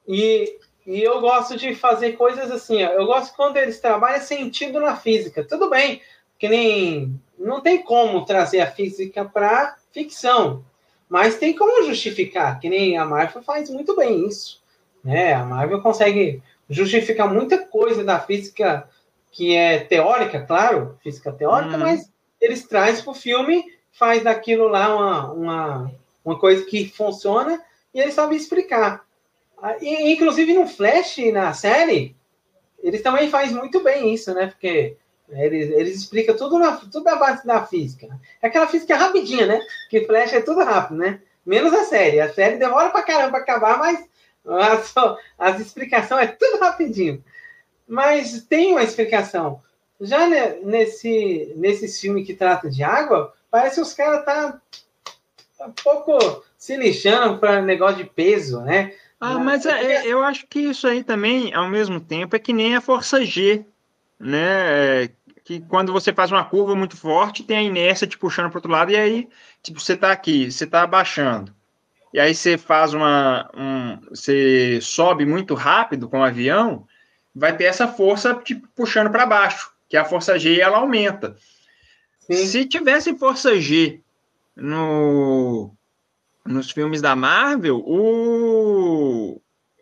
E, 0.08 0.58
e 0.90 1.04
eu 1.04 1.22
gosto 1.22 1.56
de 1.56 1.76
fazer 1.76 2.14
coisas 2.14 2.50
assim. 2.50 2.84
ó. 2.84 2.90
Eu 2.90 3.06
gosto 3.06 3.36
quando 3.36 3.58
eles 3.58 3.80
trabalham 3.80 4.22
sentido 4.22 4.80
na 4.80 4.96
física. 4.96 5.44
Tudo 5.44 5.70
bem, 5.70 6.02
que 6.40 6.50
nem. 6.50 7.14
Não 7.38 7.62
tem 7.62 7.84
como 7.84 8.26
trazer 8.26 8.60
a 8.60 8.72
física 8.72 9.24
para 9.24 9.76
ficção. 9.94 10.66
Mas 11.08 11.38
tem 11.38 11.56
como 11.56 11.86
justificar, 11.86 12.60
que 12.60 12.70
nem 12.70 12.98
a 12.98 13.06
Marvel 13.06 13.42
faz 13.44 13.70
muito 13.70 13.96
bem 13.96 14.28
isso. 14.28 14.62
Né? 15.04 15.34
A 15.34 15.46
Marvel 15.46 15.82
consegue 15.82 16.42
justificar 16.70 17.32
muita 17.32 17.60
coisa 17.60 18.04
da 18.04 18.20
física 18.20 18.90
que 19.32 19.56
é 19.56 19.80
teórica, 19.80 20.42
claro, 20.42 20.98
física 21.04 21.32
teórica, 21.32 21.74
Uhum. 21.78 21.80
mas 21.84 22.12
eles 22.42 22.68
trazem 22.68 23.04
para 23.04 23.12
o 23.12 23.16
filme, 23.16 23.64
faz 23.92 24.24
daquilo 24.24 24.68
lá 24.68 24.96
uma, 24.96 25.32
uma, 25.34 25.92
uma 26.26 26.40
coisa 26.40 26.66
que 26.66 26.90
funciona 26.90 27.62
e 27.94 28.00
eles 28.00 28.14
sabem 28.16 28.38
explicar. 28.38 29.04
Ah, 29.62 29.76
e, 29.82 30.14
Inclusive 30.14 30.53
no 30.53 30.68
Flash, 30.68 31.18
na 31.34 31.53
série, 31.53 32.16
eles 32.82 33.01
também 33.01 33.30
fazem 33.30 33.55
muito 33.55 33.84
bem 33.84 34.14
isso, 34.14 34.34
né? 34.34 34.47
Porque 34.47 34.95
eles, 35.30 35.70
eles 35.72 35.97
explicam 35.97 36.36
tudo, 36.36 36.57
na, 36.57 36.78
tudo 36.78 37.03
da 37.03 37.16
base 37.16 37.45
da 37.45 37.66
física. 37.66 38.07
É 38.41 38.47
aquela 38.47 38.68
física 38.68 38.95
rapidinha, 38.95 39.45
né? 39.45 39.62
Que 39.89 40.05
Flash 40.05 40.34
é 40.34 40.41
tudo 40.41 40.64
rápido, 40.64 40.97
né? 40.97 41.22
Menos 41.45 41.74
a 41.74 41.84
série. 41.84 42.20
A 42.20 42.34
série 42.34 42.57
demora 42.57 42.89
pra 42.89 43.03
caramba 43.03 43.32
pra 43.32 43.39
acabar, 43.39 43.78
mas 43.78 44.07
as, 44.45 44.93
as 45.38 45.60
explicações 45.60 46.24
é 46.24 46.28
tudo 46.28 46.60
rapidinho. 46.60 47.24
Mas 47.88 48.43
tem 48.43 48.72
uma 48.72 48.84
explicação. 48.84 49.62
Já 49.99 50.28
ne- 50.28 50.60
nesse, 50.64 51.53
nesse 51.57 52.01
filme 52.01 52.24
que 52.24 52.34
trata 52.34 52.70
de 52.70 52.84
água, 52.84 53.34
parece 53.51 53.76
que 53.76 53.82
os 53.82 53.93
caras 53.93 54.24
tá, 54.24 54.62
tá 55.57 55.66
um 55.68 55.72
pouco 55.72 56.43
se 56.57 56.76
lixando 56.78 57.39
para 57.39 57.62
negócio 57.62 57.97
de 57.97 58.05
peso, 58.05 58.62
né? 58.62 58.93
Ah, 59.20 59.34
Não, 59.34 59.43
mas 59.43 59.63
porque- 59.63 59.78
é- 59.86 60.07
eu 60.07 60.24
acho 60.24 60.47
que 60.47 60.59
isso 60.59 60.88
aí 60.88 61.03
também, 61.03 61.53
ao 61.53 61.67
mesmo 61.70 61.99
tempo, 61.99 62.36
é 62.36 62.39
que 62.39 62.53
nem 62.53 62.76
a 62.76 62.82
força 62.82 63.24
G, 63.26 63.65
né? 64.20 65.03
É, 65.05 65.09
Que 65.45 65.59
quando 65.61 65.91
você 65.91 66.13
faz 66.13 66.32
uma 66.32 66.45
curva 66.45 66.76
muito 66.76 66.95
forte, 66.95 67.41
tem 67.43 67.57
a 67.57 67.63
inércia 67.63 68.05
te 68.05 68.15
puxando 68.20 68.49
para 68.51 68.59
outro 68.59 68.72
lado, 68.72 68.91
e 68.91 68.95
aí, 68.95 69.28
tipo, 69.63 69.80
você 69.80 69.97
tá 69.97 70.11
aqui, 70.11 70.51
você 70.51 70.67
tá 70.67 70.84
abaixando. 70.84 71.51
E 72.13 72.20
aí 72.20 72.36
você 72.36 72.55
faz 72.55 72.93
uma. 72.93 73.49
Um, 73.55 73.97
você 74.09 74.80
sobe 74.80 75.26
muito 75.26 75.55
rápido 75.55 76.07
com 76.07 76.20
o 76.20 76.24
avião, 76.24 76.86
vai 77.34 77.55
ter 77.57 77.63
essa 77.63 77.88
força 77.88 78.36
te 78.36 78.53
puxando 78.76 79.09
para 79.09 79.26
baixo, 79.26 79.72
que 79.89 79.97
a 79.97 80.05
força 80.05 80.38
G 80.38 80.59
ela 80.61 80.78
aumenta. 80.78 81.36
Sim. 82.20 82.45
Se 82.45 82.65
tivesse 82.65 83.17
força 83.17 83.59
G 83.59 84.01
no, 84.55 85.74
nos 86.46 86.72
filmes 86.72 87.02
da 87.02 87.16
Marvel, 87.16 87.78
o, 87.86 89.42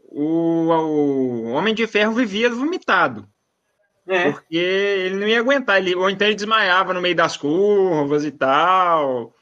o, 0.09 0.69
o 0.69 1.43
Homem 1.51 1.73
de 1.73 1.87
Ferro 1.87 2.13
vivia 2.13 2.49
vomitado, 2.49 3.27
É. 4.07 4.31
porque 4.31 4.57
ele 4.57 5.15
não 5.15 5.27
ia 5.27 5.39
aguentar, 5.39 5.77
ele, 5.77 5.95
ou 5.95 6.09
então 6.09 6.27
ele 6.27 6.35
desmaiava 6.35 6.93
no 6.93 7.01
meio 7.01 7.15
das 7.15 7.37
curvas 7.37 8.25
e 8.25 8.31
tal. 8.31 9.33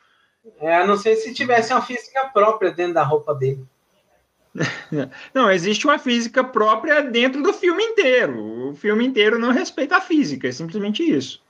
É, 0.59 0.77
a 0.77 0.85
não 0.85 0.97
ser 0.97 1.15
se 1.15 1.33
tivesse 1.33 1.73
uma 1.73 1.81
física 1.81 2.27
própria 2.27 2.71
dentro 2.71 2.93
da 2.93 3.03
roupa 3.03 3.33
dele. 3.33 3.65
Não, 5.33 5.51
existe 5.51 5.85
uma 5.85 5.99
física 5.99 6.41
própria 6.41 7.01
dentro 7.01 7.43
do 7.43 7.51
filme 7.51 7.83
inteiro. 7.83 8.69
O 8.69 8.75
filme 8.75 9.05
inteiro 9.05 9.37
não 9.37 9.51
respeita 9.51 9.97
a 9.97 10.01
física, 10.01 10.47
é 10.47 10.51
simplesmente 10.51 11.03
isso. 11.03 11.43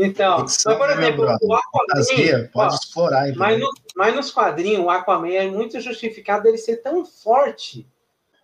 Então, 0.00 0.46
Ficção, 0.46 0.78
mas, 0.78 0.78
por 0.78 0.96
né, 0.96 1.02
exemplo, 1.02 1.24
o 1.24 1.54
Aquaman, 1.54 2.48
pode 2.52 2.72
ó, 2.72 2.76
explorar, 2.76 3.34
mas, 3.34 3.50
entendeu? 3.52 3.66
no, 3.66 3.72
mas 3.96 4.14
nos 4.14 4.30
quadrinhos, 4.30 4.84
o 4.84 4.90
Aquaman 4.90 5.32
é 5.32 5.46
muito 5.48 5.80
justificado 5.80 6.44
dele 6.44 6.56
ser 6.56 6.76
tão 6.76 7.04
forte 7.04 7.84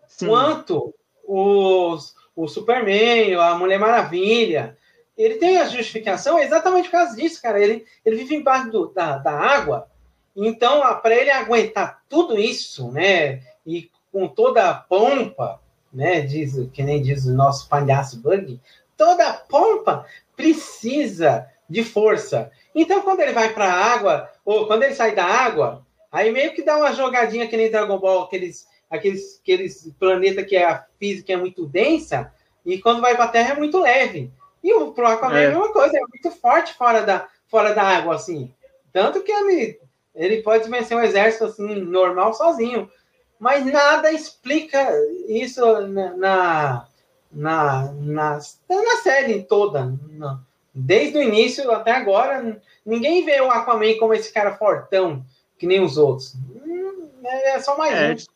Sim. 0.08 0.26
quanto 0.26 0.92
os, 1.24 2.16
o 2.34 2.48
Superman, 2.48 3.36
a 3.36 3.54
Mulher 3.54 3.78
Maravilha. 3.78 4.76
Ele 5.16 5.36
tem 5.36 5.58
a 5.58 5.66
justificação 5.66 6.40
exatamente 6.40 6.86
por 6.86 6.98
causa 6.98 7.14
disso, 7.14 7.40
cara. 7.40 7.60
Ele, 7.60 7.86
ele 8.04 8.16
vive 8.16 8.34
embaixo 8.34 8.70
do, 8.72 8.86
da, 8.88 9.18
da 9.18 9.30
água, 9.30 9.88
então 10.34 10.80
para 11.00 11.14
ele 11.14 11.30
aguentar 11.30 12.02
tudo 12.08 12.36
isso, 12.36 12.90
né? 12.90 13.42
E 13.64 13.88
com 14.10 14.26
toda 14.26 14.68
a 14.68 14.74
pompa, 14.74 15.60
né? 15.92 16.20
Diz, 16.20 16.54
que 16.72 16.82
nem 16.82 17.00
diz 17.00 17.26
o 17.26 17.32
nosso 17.32 17.68
palhaço 17.68 18.18
Bug, 18.18 18.60
toda 18.96 19.28
a 19.28 19.34
pompa 19.34 20.04
precisa 20.36 21.46
de 21.68 21.82
força. 21.82 22.50
Então, 22.74 23.02
quando 23.02 23.20
ele 23.20 23.32
vai 23.32 23.52
para 23.52 23.66
a 23.66 23.94
água, 23.94 24.30
ou 24.44 24.66
quando 24.66 24.82
ele 24.82 24.94
sai 24.94 25.14
da 25.14 25.24
água, 25.24 25.84
aí 26.10 26.30
meio 26.30 26.54
que 26.54 26.62
dá 26.62 26.76
uma 26.76 26.92
jogadinha 26.92 27.48
que 27.48 27.56
nem 27.56 27.70
Dragon 27.70 27.98
Ball, 27.98 28.22
aqueles 28.22 28.66
aqueles, 28.90 29.40
aqueles 29.42 29.92
planetas 29.98 30.46
que 30.46 30.56
a 30.56 30.84
física 30.98 31.32
é 31.32 31.36
muito 31.36 31.66
densa, 31.66 32.32
e 32.64 32.78
quando 32.80 33.00
vai 33.00 33.14
para 33.14 33.24
a 33.24 33.28
Terra 33.28 33.54
é 33.54 33.56
muito 33.56 33.78
leve. 33.78 34.30
E 34.62 34.72
o 34.72 34.92
pro 34.92 35.06
Aquaman 35.06 35.38
é. 35.38 35.44
É. 35.44 35.46
a 35.46 35.50
mesma 35.50 35.72
coisa, 35.72 35.96
é 35.96 36.00
muito 36.00 36.30
forte 36.40 36.72
fora 36.74 37.02
da, 37.02 37.28
fora 37.48 37.74
da 37.74 37.82
água, 37.82 38.14
assim. 38.14 38.52
Tanto 38.92 39.22
que 39.22 39.30
ele, 39.30 39.78
ele 40.14 40.42
pode 40.42 40.68
vencer 40.70 40.96
um 40.96 41.02
exército 41.02 41.44
assim, 41.44 41.74
normal 41.74 42.32
sozinho. 42.32 42.90
Mas 43.38 43.66
nada 43.66 44.10
explica 44.12 44.88
isso 45.28 45.60
na, 45.88 46.16
na, 46.16 46.88
na, 47.34 47.92
na, 47.92 48.38
na 48.68 48.96
série 49.02 49.42
toda. 49.42 49.92
Na- 50.10 50.40
desde 50.74 51.18
o 51.18 51.22
início 51.22 51.70
até 51.70 51.92
agora, 51.92 52.60
ninguém 52.84 53.24
vê 53.24 53.40
o 53.40 53.50
Aquaman 53.50 53.96
como 53.98 54.14
esse 54.14 54.32
cara 54.32 54.56
fortão, 54.56 55.24
que 55.58 55.66
nem 55.66 55.80
os 55.80 55.96
outros. 55.96 56.34
Hum, 56.34 57.10
É 57.24 57.58
só 57.60 57.76
mais 57.76 57.94
É, 57.94 58.12
um. 58.12 58.34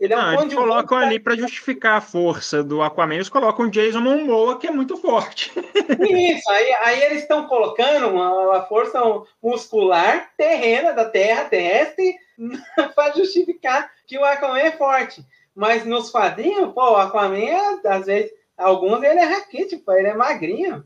Ele 0.00 0.12
é 0.12 0.16
um 0.16 0.20
não, 0.20 0.42
eles 0.42 0.54
colocam 0.54 0.96
ali 0.96 1.18
para 1.18 1.34
justificar 1.34 1.96
a 1.96 2.00
força 2.00 2.62
do 2.62 2.82
Aquaman, 2.82 3.14
eles 3.16 3.28
colocam 3.28 3.66
o 3.66 3.70
Jason 3.70 4.00
Momoa, 4.00 4.56
que 4.56 4.68
é 4.68 4.70
muito 4.70 4.96
forte. 4.96 5.50
Isso, 6.08 6.50
aí, 6.50 6.72
aí 6.84 7.02
eles 7.02 7.22
estão 7.22 7.48
colocando 7.48 8.08
uma, 8.08 8.32
uma, 8.32 8.62
força 8.62 9.00
muscular 9.42 10.30
terrena 10.36 10.92
da 10.92 11.04
Terra, 11.04 11.46
terrestre, 11.46 12.14
para 12.94 13.16
justificar 13.16 13.90
que 14.06 14.16
o 14.16 14.24
Aquaman 14.24 14.60
é 14.60 14.70
forte. 14.70 15.24
Mas 15.58 15.84
nos 15.84 16.08
quadrinhos, 16.08 16.72
pô, 16.72 16.92
o 16.92 16.96
Aquaman, 16.96 17.36
é, 17.36 17.88
às 17.88 18.06
vezes, 18.06 18.30
alguns 18.56 19.02
ele 19.02 19.18
é 19.18 19.24
raquítico, 19.24 19.90
ele 19.90 20.06
é 20.06 20.14
magrinho. 20.14 20.84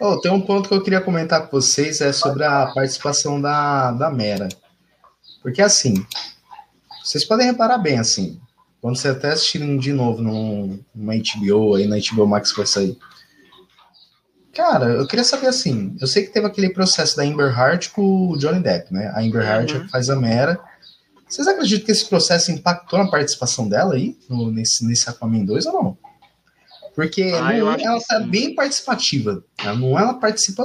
Oh, 0.00 0.20
tem 0.20 0.30
um 0.30 0.40
ponto 0.40 0.68
que 0.68 0.76
eu 0.76 0.80
queria 0.80 1.00
comentar 1.00 1.42
com 1.42 1.60
vocês, 1.60 2.00
é 2.00 2.12
sobre 2.12 2.44
a 2.44 2.68
participação 2.72 3.40
da, 3.40 3.90
da 3.90 4.08
Mera. 4.08 4.48
Porque 5.42 5.60
assim, 5.60 6.06
vocês 7.02 7.24
podem 7.24 7.48
reparar 7.48 7.78
bem, 7.78 7.98
assim, 7.98 8.40
quando 8.80 8.96
você 8.96 9.08
até 9.08 9.30
assistirem 9.30 9.76
de 9.76 9.92
novo 9.92 10.22
num, 10.22 10.78
numa 10.94 11.14
HBO, 11.14 11.74
aí 11.74 11.88
na 11.88 11.96
HBO 11.96 12.28
Max 12.28 12.52
vai 12.52 12.64
sair. 12.64 12.96
Cara, 14.54 14.86
eu 14.86 15.06
queria 15.08 15.24
saber 15.24 15.48
assim, 15.48 15.96
eu 16.00 16.06
sei 16.06 16.22
que 16.22 16.32
teve 16.32 16.46
aquele 16.46 16.70
processo 16.70 17.16
da 17.16 17.24
Amber 17.24 17.52
Heard 17.58 17.90
com 17.90 18.30
o 18.30 18.38
Johnny 18.38 18.60
Depp, 18.60 18.94
né? 18.94 19.08
A 19.16 19.20
Amber 19.20 19.42
Heard 19.42 19.74
uhum. 19.74 19.88
faz 19.88 20.08
a 20.08 20.14
Mera. 20.14 20.60
Vocês 21.28 21.48
acreditam 21.48 21.86
que 21.86 21.92
esse 21.92 22.08
processo 22.08 22.52
impactou 22.52 22.98
na 22.98 23.10
participação 23.10 23.68
dela 23.68 23.94
aí, 23.94 24.16
no, 24.28 24.50
nesse, 24.50 24.86
nesse 24.86 25.08
Aquaman 25.10 25.44
2 25.44 25.66
ou 25.66 25.72
não? 25.72 25.98
Porque 26.94 27.22
ah, 27.34 27.52
não, 27.52 27.72
ela 27.72 28.00
tá 28.00 28.20
sim. 28.20 28.26
bem 28.26 28.54
participativa. 28.54 29.44
Ela 29.58 29.74
não 29.74 29.98
ela 29.98 30.14
participa 30.14 30.64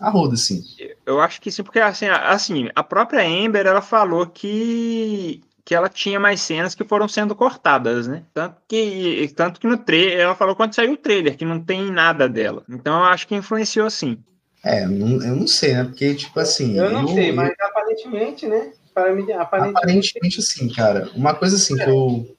a 0.00 0.10
roda, 0.10 0.34
assim. 0.34 0.60
Eu 1.06 1.20
acho 1.20 1.40
que 1.40 1.52
sim, 1.52 1.62
porque 1.62 1.78
assim, 1.78 2.06
assim, 2.06 2.68
a 2.74 2.82
própria 2.82 3.22
Amber 3.22 3.66
ela 3.66 3.80
falou 3.80 4.26
que 4.26 5.40
que 5.64 5.74
ela 5.74 5.88
tinha 5.88 6.18
mais 6.18 6.40
cenas 6.40 6.74
que 6.74 6.82
foram 6.82 7.06
sendo 7.06 7.36
cortadas, 7.36 8.08
né? 8.08 8.24
Tanto 8.34 8.56
que, 8.66 9.32
tanto 9.36 9.60
que 9.60 9.66
no 9.68 9.78
trailer, 9.78 10.18
ela 10.18 10.34
falou 10.34 10.56
quando 10.56 10.74
saiu 10.74 10.94
o 10.94 10.96
trailer, 10.96 11.36
que 11.36 11.44
não 11.44 11.60
tem 11.60 11.88
nada 11.90 12.28
dela. 12.28 12.64
Então 12.68 12.98
eu 12.98 13.04
acho 13.04 13.28
que 13.28 13.34
influenciou 13.36 13.88
sim. 13.88 14.18
É, 14.64 14.86
não, 14.86 15.22
eu 15.22 15.36
não 15.36 15.46
sei, 15.46 15.74
né? 15.74 15.84
Porque, 15.84 16.14
tipo 16.14 16.38
assim. 16.38 16.76
Eu 16.76 16.90
não 16.90 17.02
eu, 17.02 17.08
sei, 17.08 17.32
mas 17.32 17.52
aparentemente, 17.60 18.46
né? 18.46 18.72
Aparentemente, 18.94 19.32
aparentemente 19.32 20.42
sim, 20.42 20.68
cara. 20.68 21.10
Uma 21.14 21.34
coisa 21.34 21.56
assim 21.56 21.74
que 21.76 21.88
eu. 21.88 22.36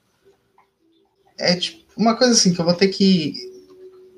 É 1.38 1.56
tipo, 1.56 1.84
uma 1.97 2.16
coisa 2.16 2.34
assim 2.34 2.54
que 2.54 2.62
eu 2.62 2.66
vou 2.66 2.74
ter 2.74 2.89
que. 2.89 3.34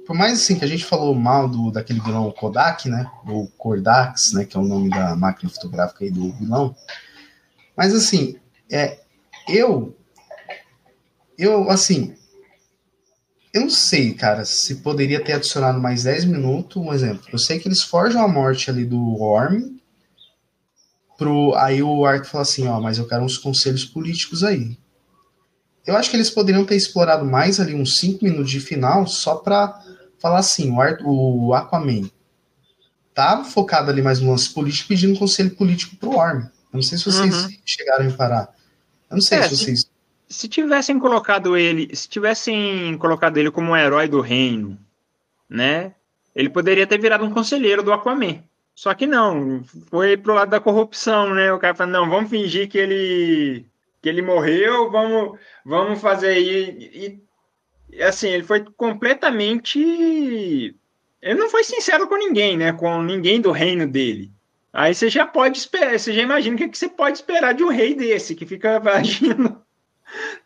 Por 0.06 0.16
mais 0.16 0.34
assim 0.34 0.60
que 0.60 0.66
a 0.66 0.68
gente 0.68 0.86
falou 0.86 1.16
mal 1.16 1.48
do, 1.48 1.72
daquele 1.72 2.00
vilão 2.00 2.32
Kodak, 2.32 2.90
né? 2.90 3.10
Ou 3.28 3.48
Kordax, 3.58 4.34
né? 4.34 4.46
Que 4.46 4.56
é 4.56 4.60
o 4.60 4.64
nome 4.64 4.90
da 4.90 5.16
máquina 5.16 5.50
fotográfica 5.50 6.04
aí 6.04 6.12
do 6.12 6.32
vilão. 6.34 6.76
Mas 7.76 7.96
assim, 7.96 8.36
é, 8.72 9.00
eu, 9.48 9.96
eu, 11.38 11.70
assim, 11.70 12.16
eu 13.54 13.62
não 13.62 13.70
sei, 13.70 14.14
cara, 14.14 14.44
se 14.44 14.76
poderia 14.76 15.24
ter 15.24 15.34
adicionado 15.34 15.82
mais 15.82 16.04
10 16.04 16.26
minutos, 16.26 16.76
um 16.76 16.94
exemplo. 16.94 17.26
Eu 17.32 17.40
sei 17.40 17.58
que 17.58 17.68
eles 17.68 17.82
forjam 17.82 18.22
a 18.22 18.28
morte 18.28 18.70
ali 18.70 18.86
do 18.86 19.22
Orm, 19.22 19.74
pro, 21.18 21.53
aí 21.55 21.82
o 21.82 22.05
Arthur 22.05 22.30
fala 22.30 22.41
assim, 22.43 22.68
ó, 22.68 22.80
mas 22.80 22.97
eu 22.97 23.07
quero 23.07 23.24
uns 23.24 23.38
conselhos 23.38 23.86
políticos 23.86 24.43
aí. 24.43 24.78
Eu 25.86 25.95
acho 25.95 26.09
que 26.09 26.16
eles 26.16 26.30
poderiam 26.30 26.66
ter 26.66 26.76
explorado 26.76 27.26
mais 27.26 27.59
ali 27.59 27.76
uns 27.76 27.99
5 27.99 28.24
minutos 28.24 28.49
de 28.49 28.59
final, 28.59 29.05
só 29.05 29.36
pra 29.36 29.80
falar 30.20 30.39
assim, 30.39 30.72
o, 30.72 30.82
Arthur, 30.82 31.07
o 31.07 31.53
Aquaman 31.53 32.09
tá 33.13 33.43
focado 33.45 33.89
ali 33.89 34.01
mais 34.01 34.20
no 34.20 34.30
lance 34.30 34.53
político, 34.53 34.89
pedindo 34.89 35.18
conselho 35.18 35.55
político 35.55 35.95
pro 35.95 36.18
Orm. 36.18 36.41
Eu 36.41 36.49
não 36.74 36.82
sei 36.82 36.97
se 36.97 37.05
vocês 37.05 37.43
uhum. 37.43 37.49
chegaram 37.66 38.03
a 38.03 38.07
reparar. 38.09 38.53
Eu 39.09 39.16
não 39.16 39.22
sei 39.22 39.38
é, 39.38 39.43
se 39.43 39.55
vocês. 39.55 39.80
Se, 39.82 39.88
se, 40.28 40.47
tivessem 40.49 40.99
colocado 40.99 41.55
ele, 41.55 41.95
se 41.95 42.09
tivessem 42.09 42.97
colocado 42.97 43.38
ele 43.38 43.49
como 43.49 43.72
um 43.72 43.78
herói 43.78 44.09
do 44.09 44.20
reino, 44.20 44.78
né? 45.49 45.93
Ele 46.36 46.49
poderia 46.49 46.86
ter 46.86 46.99
virado 46.99 47.24
um 47.24 47.32
conselheiro 47.32 47.82
do 47.82 47.93
Aquaman. 47.93 48.43
Só 48.76 48.93
que 48.93 49.07
não, 49.07 49.63
foi 49.89 50.17
pro 50.17 50.34
lado 50.34 50.49
da 50.49 50.59
corrupção, 50.59 51.34
né? 51.34 51.51
O 51.53 51.57
cara 51.57 51.73
falou, 51.73 51.93
não, 51.93 52.09
vamos 52.09 52.30
fingir 52.30 52.67
que 52.67 52.78
ele 52.78 53.65
que 54.01 54.09
ele 54.09 54.21
morreu, 54.21 54.91
vamos 54.91 55.39
vamos 55.65 55.99
fazer 56.01 56.28
aí 56.28 56.78
e, 56.93 57.19
e 57.89 58.03
assim, 58.03 58.28
ele 58.30 58.43
foi 58.43 58.63
completamente 58.76 59.80
ele 61.21 61.39
não 61.39 61.49
foi 61.49 61.63
sincero 61.63 62.07
com 62.07 62.17
ninguém, 62.17 62.57
né? 62.57 62.73
Com 62.73 63.01
ninguém 63.01 63.41
do 63.41 63.51
reino 63.51 63.88
dele. 63.88 64.32
Aí 64.73 64.93
você 64.93 65.09
já 65.09 65.26
pode 65.26 65.57
esperar, 65.57 65.97
você 65.97 66.11
já 66.11 66.21
imagina 66.21 66.55
o 66.55 66.59
que, 66.59 66.67
que 66.67 66.78
você 66.78 66.89
pode 66.89 67.17
esperar 67.17 67.53
de 67.53 67.63
um 67.63 67.69
rei 67.69 67.95
desse, 67.95 68.36
que 68.36 68.45
fica 68.45 68.78
agindo 68.91 69.63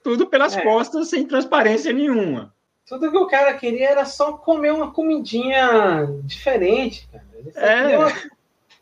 tudo 0.03 0.27
pelas 0.27 0.55
é. 0.55 0.61
costas 0.61 1.09
sem 1.09 1.25
transparência 1.25 1.91
nenhuma. 1.91 2.53
Tudo 2.89 3.11
que 3.11 3.17
o 3.17 3.27
cara 3.27 3.53
queria 3.53 3.91
era 3.91 4.03
só 4.03 4.33
comer 4.33 4.73
uma 4.73 4.91
comidinha 4.91 6.07
diferente, 6.23 7.07
cara. 7.11 7.23
Ele 7.35 7.51
só, 7.53 7.59
é. 7.59 7.81
queria, 7.81 7.99
uma... 7.99 8.13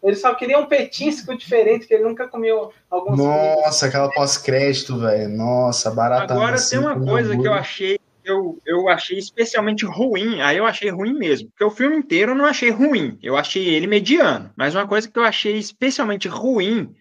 ele 0.01 0.15
só 0.15 0.33
queria 0.33 0.59
um 0.59 0.65
petisco 0.65 1.37
diferente, 1.37 1.85
que 1.85 1.93
ele 1.93 2.05
nunca 2.05 2.27
comeu 2.27 2.71
algumas 2.89 3.19
Nossa, 3.19 3.85
aquela 3.85 4.09
pós-crédito, 4.09 4.97
velho. 4.97 5.27
Nossa, 5.27 5.91
barata. 5.91 6.33
Agora 6.33 6.55
assim, 6.55 6.77
tem 6.77 6.79
uma 6.79 6.99
coisa 6.99 7.37
que 7.37 7.45
eu 7.45 7.53
achei 7.53 7.99
eu, 8.23 8.59
eu 8.65 8.89
achei 8.89 9.17
especialmente 9.17 9.85
ruim, 9.85 10.41
aí 10.41 10.57
eu 10.57 10.65
achei 10.65 10.89
ruim 10.89 11.13
mesmo. 11.13 11.49
Porque 11.49 11.63
o 11.63 11.71
filme 11.71 11.95
inteiro 11.95 12.31
eu 12.31 12.35
não 12.35 12.45
achei 12.45 12.69
ruim, 12.69 13.17
eu 13.23 13.37
achei 13.37 13.67
ele 13.67 13.87
mediano. 13.87 14.51
Mas 14.55 14.75
uma 14.75 14.87
coisa 14.87 15.09
que 15.09 15.17
eu 15.17 15.23
achei 15.23 15.57
especialmente 15.57 16.27
ruim 16.27 16.93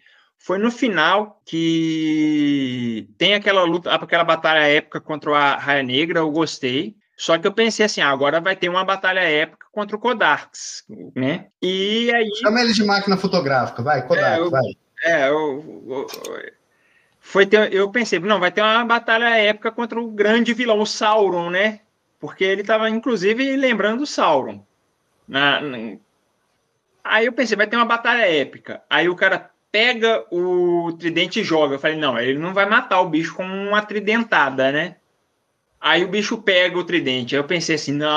foi 0.47 0.59
no 0.59 0.71
final 0.71 1.43
que 1.45 3.09
tem 3.19 3.35
aquela 3.35 3.65
luta, 3.65 3.93
aquela 3.93 4.23
batalha 4.23 4.61
épica 4.61 5.01
contra 5.01 5.37
a 5.37 5.57
Raia 5.57 5.83
Negra, 5.83 6.21
eu 6.21 6.31
gostei. 6.31 6.95
Só 7.17 7.37
que 7.37 7.49
eu 7.49 7.53
pensei 7.53 7.85
assim, 7.85 8.01
ah, 8.01 8.11
agora 8.11 8.41
vai 8.41 8.55
ter 8.55 8.69
uma 8.69 8.85
batalha 8.85 9.19
épica 9.19 9.67
contra 9.73 9.97
o 9.97 9.99
Kodarks, 9.99 10.85
né? 11.17 11.47
E 11.61 12.13
aí... 12.15 12.31
Chama 12.37 12.61
ele 12.61 12.73
de 12.73 12.85
máquina 12.85 13.17
fotográfica, 13.17 13.83
vai, 13.83 14.07
Kodak, 14.07 14.25
é, 14.25 14.39
eu, 14.39 14.49
vai. 14.49 14.63
É, 15.03 15.29
eu, 15.29 15.85
eu, 15.89 16.07
foi 17.19 17.45
ter, 17.45 17.73
eu 17.73 17.91
pensei, 17.91 18.21
não, 18.21 18.39
vai 18.39 18.53
ter 18.53 18.63
uma 18.63 18.85
batalha 18.85 19.37
épica 19.37 19.73
contra 19.73 20.01
o 20.01 20.13
grande 20.13 20.55
vilão, 20.55 20.79
o 20.79 20.87
Sauron, 20.87 21.51
né? 21.51 21.81
Porque 22.21 22.45
ele 22.45 22.61
estava, 22.61 22.89
inclusive, 22.89 23.57
lembrando 23.57 24.03
o 24.03 24.07
Sauron. 24.07 24.65
Na, 25.27 25.61
na... 25.61 25.97
Aí 27.03 27.27
eu 27.27 27.33
pensei, 27.33 27.57
vai 27.57 27.67
ter 27.67 27.75
uma 27.75 27.85
batalha 27.85 28.31
épica. 28.31 28.81
Aí 28.89 29.09
o 29.09 29.17
cara 29.17 29.51
pega 29.77 30.25
o 30.31 30.91
tridente 30.99 31.41
e 31.41 31.45
joga. 31.45 31.75
Eu 31.75 31.79
falei, 31.79 31.99
não, 31.99 32.19
ele 32.19 32.39
não 32.39 32.55
vai 32.55 32.65
matar 32.65 32.99
o 33.03 33.11
bicho 33.11 33.35
com 33.35 33.45
uma 33.45 33.83
tridentada, 33.83 34.73
né? 34.73 34.97
Aí 35.79 36.03
o 36.03 36.09
bicho 36.09 36.39
pega 36.39 36.79
o 36.79 36.85
tridente. 36.85 37.35
Aí 37.35 37.41
eu 37.43 37.45
pensei 37.45 37.75
assim, 37.75 37.93
não, 37.93 38.09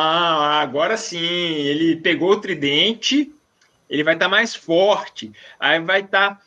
agora 0.41 0.95
sim, 0.95 1.17
ele 1.19 1.97
pegou 1.97 2.31
o 2.31 2.39
tridente, 2.39 3.29
ele 3.89 4.05
vai 4.05 4.13
estar 4.13 4.27
tá 4.27 4.31
mais 4.31 4.55
forte. 4.55 5.33
Aí 5.59 5.81
vai 5.81 5.99
estar. 5.99 6.35
Tá 6.35 6.41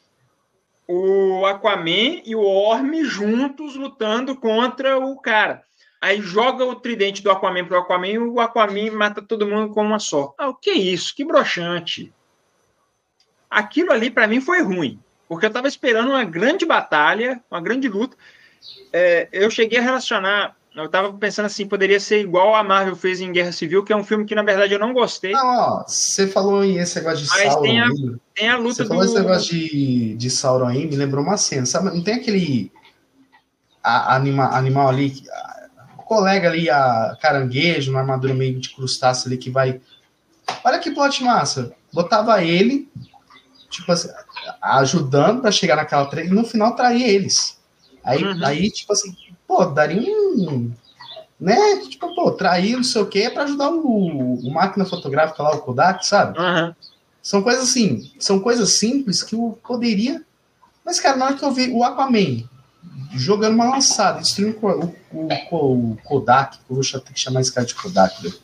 o 0.88 1.44
Aquaman 1.44 2.22
e 2.24 2.34
o 2.34 2.42
Orm 2.42 3.04
juntos 3.04 3.76
lutando 3.76 4.34
contra 4.34 4.98
o 4.98 5.16
cara. 5.20 5.62
Aí 6.00 6.22
joga 6.22 6.64
o 6.64 6.74
tridente 6.74 7.22
do 7.22 7.30
Aquaman 7.30 7.66
pro 7.66 7.78
Aquaman 7.78 8.08
e 8.08 8.18
o 8.18 8.40
Aquaman 8.40 8.90
mata 8.92 9.20
todo 9.20 9.46
mundo 9.46 9.74
com 9.74 9.82
uma 9.82 9.98
só. 9.98 10.34
Ah, 10.38 10.48
o 10.48 10.54
que 10.54 10.70
é 10.70 10.74
isso? 10.74 11.14
Que 11.14 11.24
broxante. 11.24 12.10
Aquilo 13.52 13.92
ali 13.92 14.10
para 14.10 14.26
mim 14.26 14.40
foi 14.40 14.62
ruim, 14.62 14.98
porque 15.28 15.46
eu 15.46 15.48
estava 15.48 15.68
esperando 15.68 16.10
uma 16.10 16.24
grande 16.24 16.64
batalha, 16.64 17.40
uma 17.50 17.60
grande 17.60 17.88
luta. 17.88 18.16
É, 18.92 19.28
eu 19.32 19.50
cheguei 19.50 19.78
a 19.78 19.82
relacionar 19.82 20.56
eu 20.74 20.88
tava 20.88 21.12
pensando 21.12 21.46
assim, 21.46 21.66
poderia 21.66 22.00
ser 22.00 22.20
igual 22.20 22.54
a 22.54 22.64
Marvel 22.64 22.96
fez 22.96 23.20
em 23.20 23.30
Guerra 23.30 23.52
Civil, 23.52 23.84
que 23.84 23.92
é 23.92 23.96
um 23.96 24.04
filme 24.04 24.24
que 24.24 24.34
na 24.34 24.42
verdade 24.42 24.72
eu 24.72 24.78
não 24.78 24.94
gostei. 24.94 25.32
Não, 25.32 25.84
você 25.86 26.26
falou 26.26 26.64
em 26.64 26.78
esse 26.78 26.96
negócio 26.96 27.24
de 27.24 27.28
Mas 27.28 27.52
Sauron. 27.52 27.62
Tem 27.62 27.80
a, 27.80 27.88
tem 28.34 28.48
a 28.48 28.56
luta 28.56 28.76
você 28.76 28.82
do. 28.84 28.88
falou 28.88 29.04
esse 29.04 29.14
negócio 29.14 29.50
de, 29.50 30.14
de 30.14 30.30
Sauron 30.30 30.68
aí, 30.68 30.86
me 30.86 30.96
lembrou 30.96 31.22
uma 31.22 31.36
cena. 31.36 31.66
Sabe, 31.66 31.94
não 31.94 32.02
tem 32.02 32.14
aquele 32.14 32.72
a, 33.82 34.16
anima, 34.16 34.46
animal 34.56 34.88
ali, 34.88 35.22
o 35.98 36.02
colega 36.02 36.48
ali, 36.48 36.70
a 36.70 37.18
caranguejo, 37.20 37.90
uma 37.90 38.00
armadura 38.00 38.32
meio 38.32 38.58
de 38.58 38.70
crustáceo 38.70 39.28
ali 39.28 39.36
que 39.36 39.50
vai. 39.50 39.78
Olha 40.64 40.78
que 40.78 40.90
plot 40.90 41.22
massa. 41.22 41.74
Botava 41.92 42.42
ele, 42.42 42.88
tipo 43.72 43.90
assim, 43.90 44.08
ajudando 44.60 45.40
para 45.40 45.50
chegar 45.50 45.76
naquela 45.76 46.04
treta, 46.06 46.28
e 46.28 46.30
no 46.30 46.44
final 46.44 46.76
traía 46.76 47.08
eles. 47.08 47.58
Aí, 48.04 48.22
uhum. 48.22 48.44
aí, 48.44 48.70
tipo 48.70 48.92
assim, 48.92 49.16
pô, 49.46 49.64
daria 49.64 50.00
um. 50.00 50.70
Né? 51.40 51.56
Tipo, 51.88 52.14
pô, 52.14 52.30
trair 52.30 52.76
não 52.76 52.84
sei 52.84 53.02
o 53.02 53.06
quê 53.06 53.28
para 53.28 53.44
ajudar 53.44 53.70
o, 53.70 54.34
o, 54.34 54.50
máquina 54.52 54.84
fotográfica 54.84 55.42
lá, 55.42 55.56
o 55.56 55.60
Kodak, 55.60 56.06
sabe? 56.06 56.38
Uhum. 56.38 56.74
São 57.20 57.42
coisas 57.42 57.68
assim, 57.68 58.12
são 58.18 58.38
coisas 58.38 58.78
simples 58.78 59.22
que 59.22 59.34
eu 59.34 59.58
poderia. 59.66 60.22
Mas, 60.84 61.00
cara, 61.00 61.16
na 61.16 61.26
hora 61.26 61.36
que 61.36 61.44
eu 61.44 61.52
vi 61.52 61.70
o 61.70 61.82
Aquaman 61.82 62.44
jogando 63.14 63.54
uma 63.54 63.70
lançada, 63.70 64.20
destruindo 64.20 64.58
o, 64.60 64.94
o, 65.12 65.28
o, 65.50 65.92
o 65.92 65.96
Kodak, 66.04 66.58
eu 66.68 66.76
vou 66.76 66.84
ter 66.84 67.12
que 67.12 67.20
chamar 67.20 67.40
esse 67.40 67.52
cara 67.52 67.66
de 67.66 67.74
Kodak, 67.74 68.22
velho. 68.22 68.34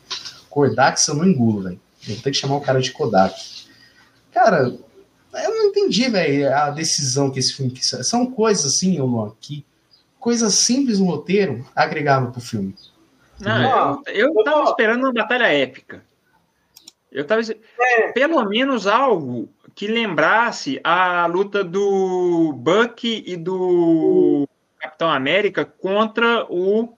Kodak, 0.49 0.99
se 0.99 1.11
eu 1.11 1.15
não 1.15 1.25
engulo, 1.25 1.63
velho. 1.63 1.79
Eu 2.07 2.15
vou 2.15 2.23
ter 2.23 2.31
que 2.31 2.37
chamar 2.37 2.55
o 2.55 2.61
cara 2.61 2.81
de 2.81 2.91
Kodak. 2.91 3.35
Cara, 4.33 4.73
eu 5.33 5.49
não 5.55 5.65
entendi, 5.65 6.09
velho, 6.09 6.53
a 6.53 6.69
decisão 6.69 7.29
que 7.29 7.39
esse 7.39 7.53
filme 7.53 7.71
quis. 7.71 7.87
São 8.07 8.29
coisas 8.29 8.65
assim, 8.65 8.99
Luan, 8.99 9.31
que 9.39 9.65
coisa 10.19 10.49
simples 10.49 10.99
no 10.99 11.05
roteiro 11.05 11.65
agregava 11.75 12.31
pro 12.31 12.41
filme. 12.41 12.75
Não, 13.39 14.01
eu, 14.07 14.33
eu 14.35 14.43
tava 14.43 14.63
esperando 14.63 15.03
uma 15.03 15.13
batalha 15.13 15.45
épica. 15.45 16.03
Eu 17.11 17.25
tava 17.25 17.41
é. 17.41 18.11
pelo 18.11 18.43
menos 18.47 18.85
algo 18.85 19.49
que 19.73 19.87
lembrasse 19.87 20.79
a 20.83 21.25
luta 21.25 21.63
do 21.63 22.53
Buck 22.53 23.23
e 23.25 23.37
do 23.37 24.47
Capitão 24.79 25.09
América 25.09 25.65
contra 25.65 26.45
o, 26.49 26.93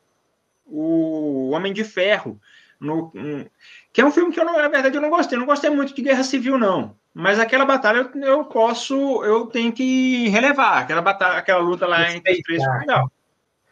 o 0.66 1.52
Homem 1.52 1.72
de 1.72 1.84
Ferro. 1.84 2.40
No, 2.80 3.12
um, 3.16 3.46
que 3.94 4.02
é 4.02 4.06
um 4.06 4.12
filme 4.12 4.34
que 4.34 4.40
eu, 4.40 4.46
não, 4.46 4.58
na 4.58 4.68
verdade, 4.68 4.96
eu 4.98 5.02
não 5.02 5.10
gostei. 5.10 5.36
Eu 5.36 5.42
não 5.42 5.48
gostei 5.48 5.70
muito 5.70 5.94
de 5.94 6.02
Guerra 6.02 6.24
Civil, 6.24 6.58
não. 6.58 6.96
Mas 7.14 7.40
aquela 7.40 7.66
batalha 7.66 8.10
eu, 8.14 8.22
eu 8.22 8.46
posso, 8.46 9.24
eu 9.24 9.48
tenho 9.48 9.74
que 9.74 10.30
relevar. 10.30 10.80
Aquela 10.80 11.02
batalha, 11.02 11.38
aquela 11.38 11.60
luta 11.60 11.86
lá 11.86 12.12
entre 12.12 12.32
os 12.32 12.40
três 12.40 12.64
legal. 12.80 13.12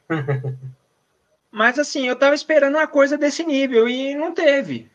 Mas 1.52 1.80
assim, 1.80 2.08
eu 2.08 2.16
tava 2.16 2.36
esperando 2.36 2.76
uma 2.76 2.88
coisa 2.88 3.18
desse 3.18 3.44
nível 3.44 3.88
e 3.88 4.14
não 4.14 4.34
teve. 4.34 4.92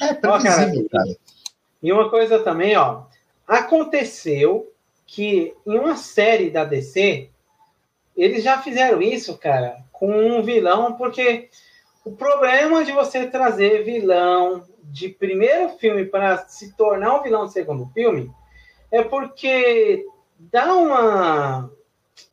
É 0.00 0.14
previsível, 0.14 0.88
cara. 0.90 1.16
E 1.82 1.92
uma 1.92 2.10
coisa 2.10 2.42
também, 2.42 2.76
ó. 2.76 3.04
Aconteceu 3.46 4.72
que 5.06 5.54
em 5.66 5.78
uma 5.78 5.96
série 5.96 6.50
da 6.50 6.64
DC, 6.64 7.28
eles 8.16 8.42
já 8.42 8.60
fizeram 8.62 9.02
isso, 9.02 9.36
cara, 9.36 9.76
com 9.92 10.10
um 10.10 10.42
vilão, 10.42 10.94
porque 10.94 11.50
o 12.04 12.12
problema 12.12 12.84
de 12.84 12.92
você 12.92 13.26
trazer 13.26 13.84
vilão 13.84 14.64
de 14.82 15.08
primeiro 15.08 15.70
filme 15.78 16.04
para 16.04 16.46
se 16.48 16.72
tornar 16.74 17.14
um 17.14 17.22
vilão 17.22 17.46
de 17.46 17.52
segundo 17.52 17.86
filme 17.94 18.30
é 18.90 19.02
porque 19.02 20.06
dá 20.38 20.74
uma. 20.74 21.70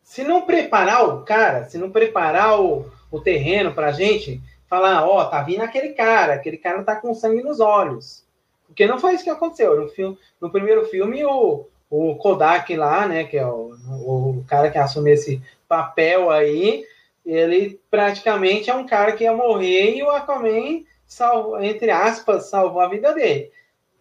Se 0.04 0.24
não 0.24 0.42
preparar 0.42 1.08
o 1.08 1.24
cara, 1.24 1.66
se 1.66 1.78
não 1.78 1.90
preparar 1.90 2.60
o, 2.60 2.92
o 3.10 3.20
terreno 3.22 3.74
para 3.74 3.88
a 3.88 3.92
gente, 3.92 4.42
falar: 4.68 5.08
Ó, 5.08 5.22
oh, 5.22 5.26
tá 5.26 5.42
vindo 5.42 5.62
aquele 5.62 5.90
cara, 5.90 6.34
aquele 6.34 6.58
cara 6.58 6.84
tá 6.84 6.96
com 6.96 7.14
sangue 7.14 7.42
nos 7.42 7.60
olhos. 7.60 8.28
Porque 8.68 8.86
não 8.86 9.00
foi 9.00 9.16
isso 9.16 9.24
que 9.24 9.30
aconteceu. 9.30 9.80
No, 9.80 9.88
filme, 9.90 10.18
no 10.40 10.52
primeiro 10.52 10.86
filme, 10.86 11.26
o, 11.26 11.66
o 11.90 12.16
Kodak 12.16 12.76
lá, 12.76 13.08
né, 13.08 13.24
que 13.24 13.38
é 13.38 13.46
o, 13.46 13.72
o 13.88 14.46
cara 14.48 14.70
que 14.70 14.78
assume 14.78 15.12
esse 15.12 15.42
papel 15.68 16.30
aí, 16.30 16.84
ele 17.26 17.80
praticamente 17.90 18.70
é 18.70 18.76
um 18.76 18.86
cara 18.86 19.14
que 19.14 19.24
ia 19.24 19.34
morrer 19.34 19.96
e 19.96 20.04
o 20.04 20.10
Aquaman, 20.10 20.84
salvo, 21.10 21.60
entre 21.60 21.90
aspas, 21.90 22.46
salvou 22.46 22.80
a 22.80 22.88
vida 22.88 23.14
dele. 23.14 23.52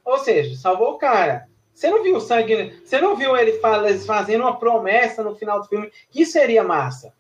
Ou 0.04 0.18
seja, 0.18 0.54
salvou 0.56 0.92
o 0.92 0.98
cara. 0.98 1.48
Você 1.74 1.90
não 1.90 2.02
viu 2.02 2.16
o 2.16 2.20
sangue, 2.20 2.80
você 2.84 3.00
não 3.00 3.16
viu 3.16 3.36
ele 3.36 3.60
fazendo 4.04 4.42
uma 4.42 4.58
promessa 4.58 5.22
no 5.22 5.34
final 5.34 5.60
do 5.60 5.68
filme 5.68 5.90
que 6.10 6.26
seria 6.26 6.62
massa. 6.62 7.12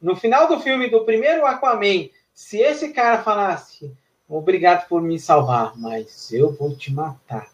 No 0.00 0.16
final 0.16 0.48
do 0.48 0.60
filme 0.60 0.88
do 0.88 1.04
primeiro 1.04 1.44
Aquaman, 1.44 2.08
se 2.32 2.58
esse 2.58 2.90
cara 2.90 3.22
falasse 3.22 3.92
obrigado 4.28 4.88
por 4.88 5.02
me 5.02 5.18
salvar, 5.18 5.76
mas 5.76 6.32
eu 6.32 6.52
vou 6.52 6.74
te 6.74 6.92
matar. 6.92 7.48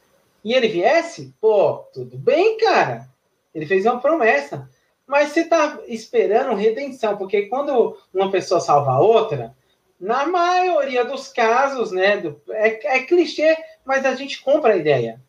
E 0.44 0.54
ele 0.54 0.68
viesse, 0.68 1.34
pô, 1.40 1.84
tudo 1.92 2.16
bem, 2.16 2.56
cara. 2.58 3.08
Ele 3.54 3.66
fez 3.66 3.84
uma 3.84 4.00
promessa. 4.00 4.68
Mas 5.06 5.30
você 5.30 5.40
está 5.40 5.80
esperando 5.88 6.54
redenção, 6.54 7.16
porque 7.16 7.46
quando 7.46 7.98
uma 8.14 8.30
pessoa 8.30 8.60
salva 8.60 8.92
a 8.92 9.00
outra, 9.00 9.54
na 10.00 10.26
maioria 10.26 11.04
dos 11.04 11.28
casos, 11.28 11.92
né, 11.92 12.16
do, 12.16 12.40
é, 12.48 12.96
é 12.96 13.02
clichê, 13.02 13.56
mas 13.84 14.06
a 14.06 14.14
gente 14.14 14.42
compra 14.42 14.72
a 14.72 14.76
ideia. 14.76 15.20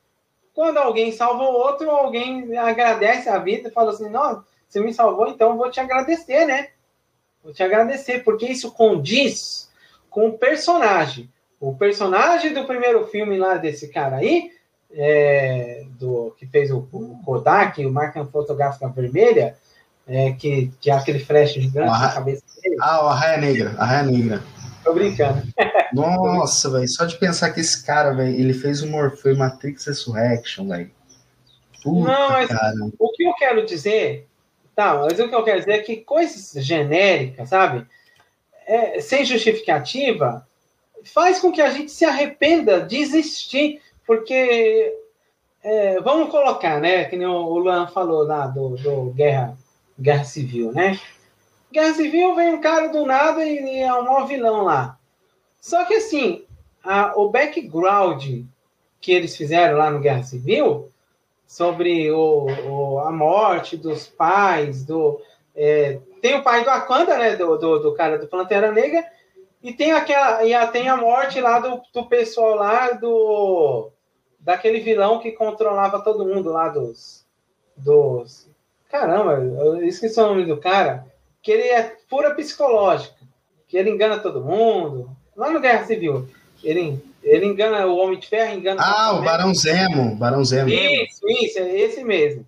Quando 0.54 0.78
alguém 0.78 1.12
salva 1.12 1.44
o 1.44 1.54
outro, 1.54 1.90
alguém 1.90 2.58
agradece 2.58 3.28
a 3.28 3.38
vida 3.38 3.68
e 3.68 3.72
fala 3.72 3.92
assim: 3.92 4.10
não, 4.10 4.44
você 4.68 4.80
me 4.80 4.94
salvou, 4.94 5.28
então 5.28 5.58
vou 5.58 5.70
te 5.70 5.80
agradecer, 5.80 6.46
né? 6.46 6.70
Vou 7.44 7.54
te 7.54 7.64
agradecer, 7.64 8.24
porque 8.24 8.46
isso 8.46 8.72
condiz 8.72 9.70
com 10.10 10.30
o 10.30 10.38
personagem. 10.38 11.30
O 11.60 11.76
personagem 11.76 12.54
do 12.54 12.66
primeiro 12.66 13.08
filme 13.08 13.38
lá 13.38 13.56
desse 13.56 13.90
cara 13.90 14.18
aí, 14.18 14.52
é, 14.94 15.86
do 16.00 16.36
que 16.38 16.46
fez 16.46 16.72
o, 16.72 16.88
o 16.92 17.20
Kodak, 17.24 17.86
o 17.86 17.92
máquina 17.92 18.26
fotográfica 18.26 18.88
vermelha, 18.90 19.56
é, 20.08 20.32
que, 20.34 20.72
que 20.80 20.90
é 20.90 20.94
aquele 20.94 21.20
flash 21.20 21.54
gigante 21.54 21.90
na 21.90 22.14
cabeça 22.14 22.44
dele. 22.62 22.78
Ah, 22.82 23.06
o 23.06 23.10
Arraia 23.10 23.38
Negra, 23.38 23.76
Arraia 23.78 24.04
Negra. 24.04 24.44
Tô 24.84 24.94
brincando. 24.94 25.42
Nossa, 25.94 26.70
velho, 26.70 26.88
só 26.88 27.06
de 27.06 27.18
pensar 27.18 27.52
que 27.52 27.60
esse 27.60 27.86
cara, 27.86 28.14
velho, 28.14 28.36
ele 28.36 28.54
fez 28.54 28.82
o 28.82 28.88
Morpheus 28.88 29.38
Matrix 29.38 29.86
Resurrection, 29.86 30.68
velho. 30.68 30.92
Não, 31.86 32.30
mas 32.30 32.48
cara. 32.48 32.76
o 33.00 33.12
que 33.12 33.24
eu 33.24 33.34
quero 33.34 33.66
dizer, 33.66 34.28
tá, 34.76 34.96
mas 34.96 35.20
o 35.20 35.28
que 35.28 35.36
eu 35.36 35.44
quero 35.44 35.60
dizer 35.60 35.74
é 35.74 35.80
que 35.80 35.98
coisas 35.98 36.64
genéricas, 36.64 37.50
sabe, 37.50 37.86
é, 38.68 39.02
sem 39.02 39.26
justificativa, 39.26 40.48
faz 41.04 41.40
com 41.40 41.52
que 41.52 41.62
a 41.62 41.72
gente 41.72 41.92
se 41.92 42.06
arrependa 42.06 42.82
de 42.82 42.98
existir, 42.98 43.82
porque 44.06 44.96
é, 45.64 46.00
vamos 46.02 46.30
colocar, 46.30 46.80
né, 46.80 47.06
que 47.06 47.16
nem 47.16 47.28
o 47.28 47.58
Luan 47.58 47.88
falou 47.88 48.24
lá 48.24 48.48
do, 48.48 48.76
do 48.78 49.12
Guerra 49.12 49.58
Guerra 50.00 50.24
Civil, 50.24 50.72
né? 50.72 51.00
Guerra 51.72 51.94
Civil 51.94 52.36
vem 52.36 52.54
um 52.54 52.62
cara 52.62 52.88
do 52.90 53.06
nada 53.06 53.46
e, 53.46 53.80
é 53.80 53.94
um 53.94 54.04
maior 54.04 54.28
vilão 54.28 54.64
lá. 54.64 54.98
Só 55.60 55.86
que 55.86 55.96
assim, 55.96 56.46
a, 56.84 57.14
o 57.20 57.30
background 57.30 58.44
que 59.00 59.12
eles 59.12 59.36
fizeram 59.36 59.78
lá 59.78 59.90
no 59.90 60.00
Guerra 60.00 60.24
Civil 60.24 60.92
sobre 61.48 62.12
o, 62.12 62.48
o 62.68 63.00
a 63.00 63.12
morte 63.12 63.76
dos 63.78 64.08
pais, 64.08 64.86
do 64.86 65.20
é, 65.56 66.00
tem 66.22 66.36
o 66.36 66.44
pai 66.44 66.64
do 66.64 66.70
Akanda, 66.70 67.18
né, 67.18 67.36
do, 67.36 67.58
do, 67.58 67.80
do, 67.80 67.94
cara 67.94 68.18
do 68.18 68.28
Pantera 68.28 68.72
Negra, 68.72 69.06
e 69.62 69.74
tem 69.74 69.92
aquela 69.92 70.44
e 70.44 70.54
a, 70.54 70.68
tem 70.68 70.88
a 70.88 70.98
morte 70.98 71.42
lá 71.42 71.60
do, 71.60 71.82
do 71.94 72.06
pessoal 72.08 72.56
lá 72.56 72.92
do 72.92 73.92
daquele 74.40 74.80
vilão 74.80 75.20
que 75.20 75.32
controlava 75.32 76.02
todo 76.02 76.26
mundo 76.26 76.52
lá 76.52 76.70
dos 76.70 77.26
dos 77.76 78.50
Caramba, 78.92 79.36
eu 79.36 79.88
esqueci 79.88 80.20
o 80.20 80.28
nome 80.28 80.46
do 80.46 80.58
cara. 80.58 81.11
Que 81.42 81.52
ele 81.52 81.64
é 81.64 81.96
pura 82.10 82.36
psicológica. 82.36 83.16
Que 83.68 83.78
ele 83.78 83.90
engana 83.90 84.20
todo 84.20 84.44
mundo. 84.44 85.10
Lá 85.36 85.50
no 85.50 85.60
Guerra 85.60 85.86
Civil. 85.86 86.28
Ele, 86.64 87.04
ele 87.24 87.46
engana 87.46 87.86
o 87.88 87.98
Homem 87.98 88.20
de 88.20 88.28
Ferro, 88.28 88.58
engana. 88.58 88.82
Ah, 88.84 89.14
o 89.14 89.24
Barão 89.24 89.54
Zemo. 89.54 90.16
Barão 90.16 90.44
Zemo. 90.44 90.70
Isso, 90.70 91.28
isso, 91.28 91.60
é 91.60 91.80
esse 91.80 92.04
mesmo. 92.04 92.46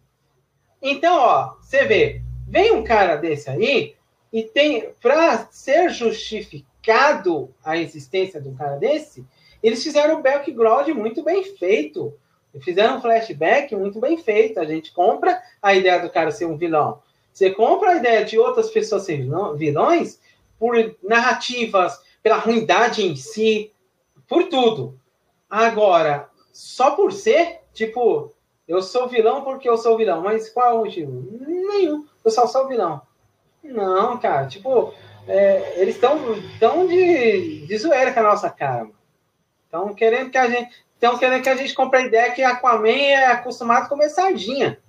Então, 0.82 1.18
ó, 1.18 1.56
você 1.62 1.86
vê, 1.86 2.22
vem 2.48 2.74
um 2.74 2.84
cara 2.84 3.16
desse 3.16 3.50
aí 3.50 3.96
e 4.32 4.44
tem, 4.44 4.90
para 5.02 5.48
ser 5.52 5.90
justificado 5.90 7.50
a 7.64 7.78
existência 7.78 8.42
de 8.42 8.50
um 8.50 8.56
cara 8.56 8.76
desse, 8.76 9.26
eles 9.62 9.82
fizeram 9.82 10.20
um 10.20 10.22
background 10.22 10.90
muito 10.90 11.24
bem 11.24 11.44
feito. 11.44 12.14
Fizeram 12.62 12.98
um 12.98 13.02
flashback 13.02 13.76
muito 13.76 14.00
bem 14.00 14.18
feito. 14.18 14.60
A 14.60 14.66
gente 14.66 14.92
compra 14.92 15.42
a 15.62 15.74
ideia 15.74 16.00
do 16.00 16.10
cara 16.10 16.32
ser 16.32 16.46
um 16.46 16.58
vilão. 16.58 17.02
Você 17.34 17.50
compra 17.50 17.90
a 17.90 17.96
ideia 17.96 18.24
de 18.24 18.38
outras 18.38 18.70
pessoas 18.70 19.04
serem 19.04 19.32
vilões 19.56 20.20
por 20.60 20.76
narrativas, 21.02 22.00
pela 22.22 22.38
ruindade 22.38 23.04
em 23.04 23.16
si, 23.16 23.74
por 24.28 24.44
tudo. 24.46 25.00
Agora, 25.50 26.30
só 26.52 26.92
por 26.92 27.12
ser, 27.12 27.62
tipo, 27.74 28.32
eu 28.68 28.82
sou 28.82 29.08
vilão 29.08 29.44
porque 29.44 29.68
eu 29.68 29.78
sou 29.78 29.98
vilão, 29.98 30.22
mas 30.22 30.50
qual 30.50 30.70
é 30.70 30.74
o 30.74 30.86
motivo? 30.86 31.28
Nenhum. 31.42 32.06
Eu 32.24 32.32
só 32.32 32.48
sou 32.48 32.68
vilão. 32.68 33.02
Não, 33.64 34.18
cara, 34.20 34.46
tipo, 34.48 34.94
é, 35.28 35.82
eles 35.82 35.96
estão 35.96 36.20
tão 36.60 36.86
de, 36.86 37.66
de 37.66 37.78
zoeira 37.78 38.14
com 38.14 38.20
a 38.20 38.24
nossa 38.24 38.50
cara. 38.50 38.90
Estão 39.66 39.94
querendo 39.94 40.30
que 40.30 40.38
a 40.38 40.50
gente. 40.50 40.84
Estão 40.94 41.18
querendo 41.18 41.44
que 41.44 41.50
a 41.50 41.56
gente 41.56 41.74
compre 41.74 42.00
a 42.00 42.06
ideia 42.06 42.32
que 42.32 42.42
Aquaman 42.42 42.90
é 42.90 43.26
acostumado 43.26 43.86
a 43.86 43.90
comer 43.90 44.10
sardinha. 44.10 44.80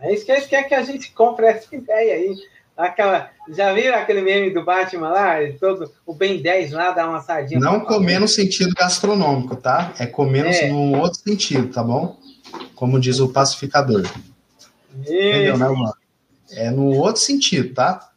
É 0.00 0.12
isso 0.12 0.24
que 0.24 0.32
eles 0.32 0.46
querem 0.46 0.68
que 0.68 0.74
a 0.74 0.82
gente 0.82 1.12
compre 1.12 1.46
essa 1.46 1.74
ideia 1.74 2.14
aí. 2.14 2.34
Aquela, 2.76 3.30
já 3.48 3.72
viram 3.72 3.96
aquele 3.96 4.20
meme 4.20 4.50
do 4.50 4.62
Batman 4.62 5.08
lá? 5.08 5.36
Todo, 5.58 5.90
o 6.04 6.12
Ben 6.12 6.42
10 6.42 6.72
lá 6.72 6.90
dá 6.90 7.08
uma 7.08 7.22
sardinha. 7.22 7.58
Não 7.58 7.80
comer 7.80 8.18
no 8.18 8.28
sentido 8.28 8.74
gastronômico, 8.74 9.56
tá? 9.56 9.94
É 9.98 10.04
comer 10.04 10.46
é. 10.46 10.68
num 10.68 11.00
outro 11.00 11.18
sentido, 11.20 11.72
tá 11.72 11.82
bom? 11.82 12.18
Como 12.74 13.00
diz 13.00 13.18
o 13.18 13.30
pacificador. 13.30 14.02
Isso. 14.02 15.12
Entendeu, 15.12 15.56
né, 15.56 15.68
mano? 15.68 15.94
É 16.50 16.70
no 16.70 16.94
outro 16.96 17.22
sentido, 17.22 17.74
tá? 17.74 18.10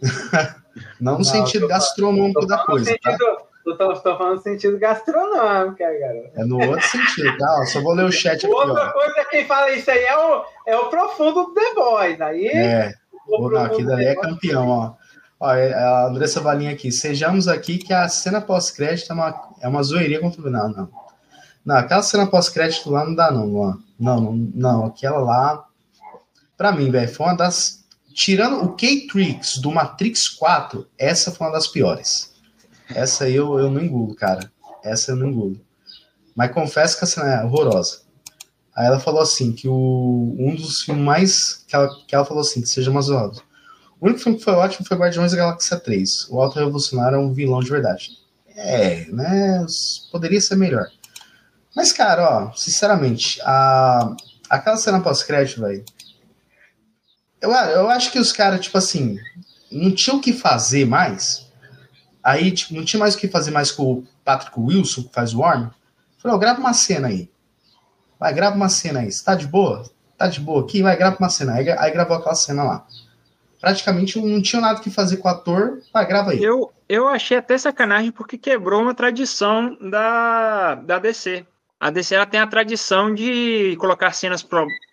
Não 0.98 1.12
no 1.12 1.18
Não, 1.18 1.24
sentido 1.24 1.68
gastronômico 1.68 2.46
da 2.46 2.58
coisa, 2.58 2.96
tá? 3.02 3.10
sentido, 3.10 3.36
tá? 3.36 3.39
Estou 3.66 4.16
falando 4.16 4.36
no 4.36 4.42
sentido 4.42 4.78
gastronômico, 4.78 5.78
cara. 5.78 6.30
É 6.34 6.44
no 6.44 6.58
outro 6.66 6.86
sentido, 6.88 7.36
tá? 7.36 7.66
só 7.66 7.80
vou 7.82 7.92
ler 7.92 8.04
o 8.04 8.12
chat 8.12 8.44
aqui. 8.44 8.54
Outra 8.54 8.88
ó. 8.88 8.92
coisa, 8.92 9.24
quem 9.30 9.46
fala 9.46 9.70
isso 9.70 9.90
aí 9.90 10.02
é 10.02 10.16
o, 10.16 10.44
é 10.66 10.76
o 10.76 10.88
profundo 10.88 11.44
do 11.44 11.54
The 11.54 11.74
Boys. 11.74 12.20
Aí, 12.20 12.46
é, 12.46 12.94
o 13.26 13.48
não, 13.50 13.62
aqui 13.62 13.84
dali 13.84 14.06
é 14.06 14.14
campeão, 14.14 14.68
ó. 14.68 14.94
ó. 15.38 15.54
É, 15.54 15.74
a 15.74 16.06
Andressa 16.06 16.40
Valinha 16.40 16.72
aqui. 16.72 16.90
Sejamos 16.90 17.48
aqui 17.48 17.78
que 17.78 17.92
a 17.92 18.08
cena 18.08 18.40
pós-crédito 18.40 19.10
é 19.10 19.14
uma, 19.14 19.50
é 19.60 19.68
uma 19.68 19.82
zoeirinha 19.82 20.20
contra 20.20 20.40
o. 20.40 20.50
Não, 20.50 20.68
não. 20.68 20.88
Não, 21.64 21.76
aquela 21.76 22.02
cena 22.02 22.26
pós-crédito 22.26 22.90
lá 22.90 23.04
não 23.04 23.14
dá, 23.14 23.30
não, 23.30 23.44
Luan. 23.44 23.78
Não, 23.98 24.20
não, 24.20 24.32
não. 24.54 24.86
Aquela 24.86 25.18
lá, 25.18 25.64
pra 26.56 26.72
mim, 26.72 26.90
velho, 26.90 27.12
foi 27.12 27.26
uma 27.26 27.36
das. 27.36 27.84
tirando 28.14 28.64
o 28.64 28.72
K-Trix 28.74 29.58
do 29.58 29.70
Matrix 29.70 30.28
4, 30.28 30.88
essa 30.98 31.30
foi 31.30 31.46
uma 31.46 31.52
das 31.52 31.66
piores. 31.66 32.29
Essa 32.94 33.28
eu, 33.28 33.58
eu 33.58 33.70
não 33.70 33.82
engulo, 33.82 34.14
cara. 34.14 34.50
Essa 34.82 35.12
eu 35.12 35.16
não 35.16 35.28
engulo. 35.28 35.60
Mas 36.34 36.52
confesso 36.52 36.98
que 36.98 37.04
a 37.04 37.06
cena 37.06 37.34
é 37.34 37.44
horrorosa. 37.44 38.00
Aí 38.74 38.86
ela 38.86 39.00
falou 39.00 39.20
assim, 39.20 39.52
que 39.52 39.68
o, 39.68 40.36
um 40.38 40.54
dos 40.54 40.82
filmes 40.82 41.04
mais... 41.04 41.64
Que 41.66 41.76
ela, 41.76 41.88
que 42.06 42.14
ela 42.14 42.24
falou 42.24 42.40
assim, 42.40 42.60
que 42.60 42.68
seja 42.68 42.90
mais 42.90 43.06
zoado. 43.06 43.42
O 44.00 44.06
único 44.06 44.20
filme 44.20 44.38
que 44.38 44.44
foi 44.44 44.54
ótimo 44.54 44.86
foi 44.86 44.96
Guardiões 44.96 45.32
da 45.32 45.38
Galáxia 45.38 45.78
3. 45.78 46.28
O 46.30 46.40
Alto 46.40 46.58
Revolucionário 46.58 47.16
é 47.16 47.18
um 47.18 47.34
vilão 47.34 47.60
de 47.60 47.70
verdade. 47.70 48.10
É, 48.56 49.06
né? 49.06 49.66
Poderia 50.10 50.40
ser 50.40 50.56
melhor. 50.56 50.86
Mas, 51.76 51.92
cara, 51.92 52.46
ó, 52.46 52.52
sinceramente, 52.52 53.40
a, 53.42 54.16
aquela 54.48 54.76
cena 54.76 55.00
pós-crédito, 55.00 55.60
velho. 55.60 55.84
Eu, 57.40 57.50
eu 57.50 57.88
acho 57.90 58.10
que 58.10 58.18
os 58.18 58.32
caras, 58.32 58.60
tipo 58.60 58.76
assim, 58.76 59.18
não 59.70 59.94
tinham 59.94 60.18
o 60.18 60.20
que 60.20 60.32
fazer 60.32 60.84
mais. 60.86 61.46
Aí, 62.22 62.52
tipo, 62.52 62.74
não 62.74 62.84
tinha 62.84 63.00
mais 63.00 63.14
o 63.14 63.18
que 63.18 63.28
fazer 63.28 63.50
mais 63.50 63.70
com 63.70 63.92
o 63.92 64.04
Patrick 64.24 64.58
Wilson, 64.58 65.04
que 65.04 65.14
faz 65.14 65.34
o 65.34 65.40
Warner. 65.40 65.70
Falou, 66.18 66.38
grava 66.38 66.60
uma 66.60 66.74
cena 66.74 67.08
aí. 67.08 67.30
Vai, 68.18 68.34
grava 68.34 68.56
uma 68.56 68.68
cena 68.68 69.00
aí. 69.00 69.10
Você 69.10 69.24
tá 69.24 69.34
de 69.34 69.46
boa? 69.46 69.90
Tá 70.18 70.26
de 70.26 70.38
boa 70.38 70.62
aqui? 70.62 70.82
Vai, 70.82 70.96
grava 70.96 71.16
uma 71.18 71.30
cena. 71.30 71.54
Aí, 71.54 71.70
aí 71.70 71.90
gravou 71.90 72.16
aquela 72.16 72.34
cena 72.34 72.62
lá. 72.62 72.86
Praticamente 73.58 74.20
não 74.20 74.42
tinha 74.42 74.60
nada 74.60 74.80
que 74.80 74.90
fazer 74.90 75.16
com 75.16 75.28
o 75.28 75.30
ator. 75.30 75.80
Vai, 75.92 76.06
grava 76.06 76.32
aí. 76.32 76.42
Eu, 76.42 76.70
eu 76.88 77.08
achei 77.08 77.38
até 77.38 77.56
sacanagem 77.56 78.10
porque 78.10 78.36
quebrou 78.36 78.82
uma 78.82 78.94
tradição 78.94 79.76
da, 79.80 80.74
da 80.74 80.98
DC. 80.98 81.46
A 81.78 81.88
DC 81.90 82.14
ela 82.14 82.26
tem 82.26 82.40
a 82.40 82.46
tradição 82.46 83.14
de 83.14 83.74
colocar 83.80 84.12
cenas 84.12 84.46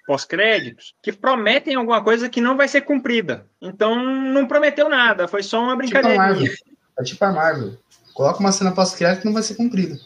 pós-créditos 0.05 0.95
que 1.03 1.11
prometem 1.11 1.75
alguma 1.75 2.01
coisa 2.01 2.29
que 2.29 2.39
não 2.39 2.55
vai 2.55 2.69
ser 2.69 2.81
cumprida. 2.81 3.45
Então 3.61 3.95
não 3.95 4.47
prometeu 4.47 4.87
nada, 4.87 5.27
foi 5.27 5.43
só 5.43 5.61
uma 5.61 5.75
brincadeira. 5.75 6.33
Tipo 6.33 6.66
é 6.97 7.03
tipo 7.03 7.23
a 7.23 7.31
Marvel. 7.31 7.77
Coloca 8.13 8.39
uma 8.39 8.51
cena 8.51 8.71
pós-crédito 8.71 9.21
que 9.21 9.25
não 9.25 9.33
vai 9.33 9.43
ser 9.43 9.55
cumprida. 9.55 9.99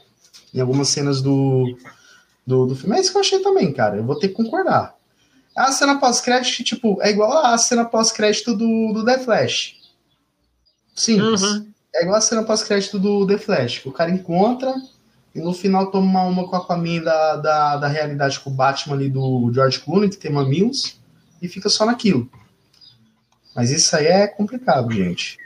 Em 0.54 0.60
algumas 0.60 0.90
cenas 0.90 1.22
do, 1.22 1.78
do, 2.46 2.66
do 2.66 2.76
filme. 2.76 2.98
É 2.98 3.00
isso 3.00 3.12
que 3.12 3.18
eu 3.18 3.22
achei 3.22 3.40
também, 3.40 3.72
cara. 3.72 3.98
Eu 3.98 4.04
vou 4.04 4.20
ter 4.20 4.28
que 4.28 4.34
concordar. 4.34 4.96
A 5.56 5.72
cena 5.72 6.00
pós-crédito, 6.00 6.64
tipo, 6.64 7.02
é 7.02 7.10
igual 7.10 7.46
a 7.46 7.58
cena 7.58 7.86
pós-crédito 7.86 8.56
do, 8.56 8.94
do 8.94 9.06
The 9.06 9.20
Flash. 9.20 9.76
Simples. 10.96 11.42
Uhum. 11.42 11.72
É 11.96 12.04
igual 12.04 12.18
a 12.18 12.22
cena 12.22 12.44
pós-crédito 12.44 13.00
do 13.00 13.26
The 13.26 13.38
Flash. 13.38 13.86
O 13.86 13.92
cara 13.92 14.12
encontra 14.12 14.74
e 15.34 15.40
no 15.40 15.54
final 15.54 15.90
toma 15.90 16.24
uma 16.24 16.48
com 16.48 16.56
a 16.56 16.60
Aquaman 16.60 17.02
da, 17.02 17.38
da, 17.38 17.78
da 17.78 17.88
realidade 17.88 18.40
com 18.40 18.50
o 18.50 18.54
Batman 18.54 18.96
ali 18.96 19.10
do 19.10 19.50
George 19.54 19.80
Clooney, 19.80 20.10
que 20.10 20.18
tem 20.18 20.32
mamilos, 20.32 21.00
e 21.42 21.48
fica 21.48 21.70
só 21.70 21.86
naquilo. 21.86 22.30
Mas 23.56 23.72
isso 23.72 23.96
aí 23.96 24.08
é 24.08 24.28
complicado, 24.28 24.92
gente. 24.92 25.38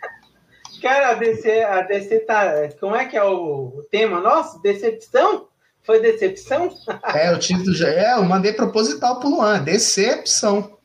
Cara, 0.81 1.09
a 1.09 1.13
DC, 1.15 1.63
a 1.63 1.81
DC 1.81 2.19
tá. 2.21 2.69
Como 2.79 2.95
é 2.95 3.05
que 3.05 3.17
é 3.17 3.23
o, 3.23 3.83
tema 3.91 4.19
nosso? 4.19 4.61
Decepção? 4.61 5.47
Foi 5.83 5.99
decepção? 5.99 6.69
É, 7.13 7.31
o 7.31 7.39
título 7.39 7.73
já 7.73 7.89
é, 7.89 8.13
eu 8.13 8.23
mandei 8.23 8.53
proposital 8.53 9.19
pro 9.19 9.29
Luan, 9.29 9.63
decepção. 9.63 10.77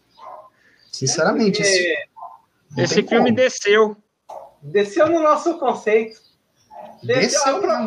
Sinceramente. 0.93 1.63
É 1.63 2.05
esse 2.77 3.03
filme 3.03 3.31
como. 3.31 3.35
desceu. 3.35 3.97
Desceu 4.63 5.09
no 5.09 5.23
nosso 5.23 5.59
conceito. 5.59 6.21
Desceu, 7.03 7.61
desceu 7.61 7.63
não, 7.63 7.87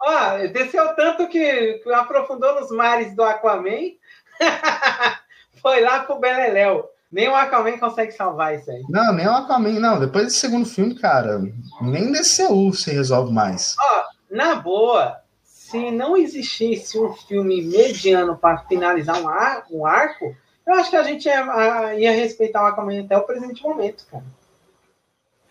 Ó, 0.00 0.38
desceu 0.48 0.94
tanto 0.96 1.28
que, 1.28 1.74
que 1.74 1.92
aprofundou 1.92 2.60
nos 2.60 2.70
mares 2.70 3.14
do 3.14 3.22
Aquaman. 3.22 3.92
Foi 5.62 5.80
lá 5.80 6.00
pro 6.00 6.18
Beleléu. 6.18 6.91
Nem 7.12 7.28
o 7.28 7.34
Aquaman 7.34 7.78
consegue 7.78 8.12
salvar 8.12 8.54
isso 8.54 8.70
aí. 8.70 8.82
Não, 8.88 9.12
nem 9.12 9.26
o 9.26 9.32
Aquaman, 9.32 9.78
não. 9.78 10.00
Depois 10.00 10.24
desse 10.24 10.38
segundo 10.38 10.66
filme, 10.66 10.94
cara, 10.94 11.42
nem 11.80 12.10
DCU 12.10 12.72
se 12.72 12.90
resolve 12.90 13.32
mais. 13.32 13.76
Ó, 13.78 14.02
na 14.30 14.54
boa, 14.54 15.18
se 15.44 15.90
não 15.90 16.16
existisse 16.16 16.98
um 16.98 17.12
filme 17.12 17.62
mediano 17.62 18.36
para 18.36 18.58
finalizar 18.60 19.20
um, 19.20 19.28
ar, 19.28 19.66
um 19.70 19.84
arco, 19.84 20.34
eu 20.66 20.74
acho 20.74 20.88
que 20.90 20.96
a 20.96 21.02
gente 21.02 21.26
ia, 21.26 21.94
ia 21.94 22.12
respeitar 22.12 22.64
o 22.64 22.66
Aquaman 22.66 23.00
até 23.00 23.16
o 23.16 23.24
presente 23.24 23.62
momento, 23.62 24.06
cara 24.10 24.24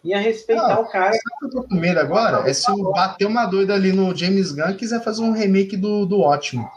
ia 0.03 0.19
respeitar 0.19 0.79
o 0.79 0.85
cara. 0.85 1.13
Sabe 1.13 1.19
o 1.19 1.37
que 1.37 1.45
eu 1.45 1.61
tô 1.61 1.67
com 1.67 1.75
medo 1.75 1.99
agora? 1.99 2.49
É 2.49 2.53
se 2.53 2.69
eu 2.69 2.91
bater 2.91 3.25
uma 3.25 3.45
doida 3.45 3.73
ali 3.73 3.91
no 3.91 4.15
James 4.15 4.51
Gunn 4.51 4.71
e 4.71 4.75
quiser 4.75 5.03
fazer 5.03 5.21
um 5.21 5.31
remake 5.31 5.77
do, 5.77 6.05
do 6.05 6.21
ótimo. 6.21 6.69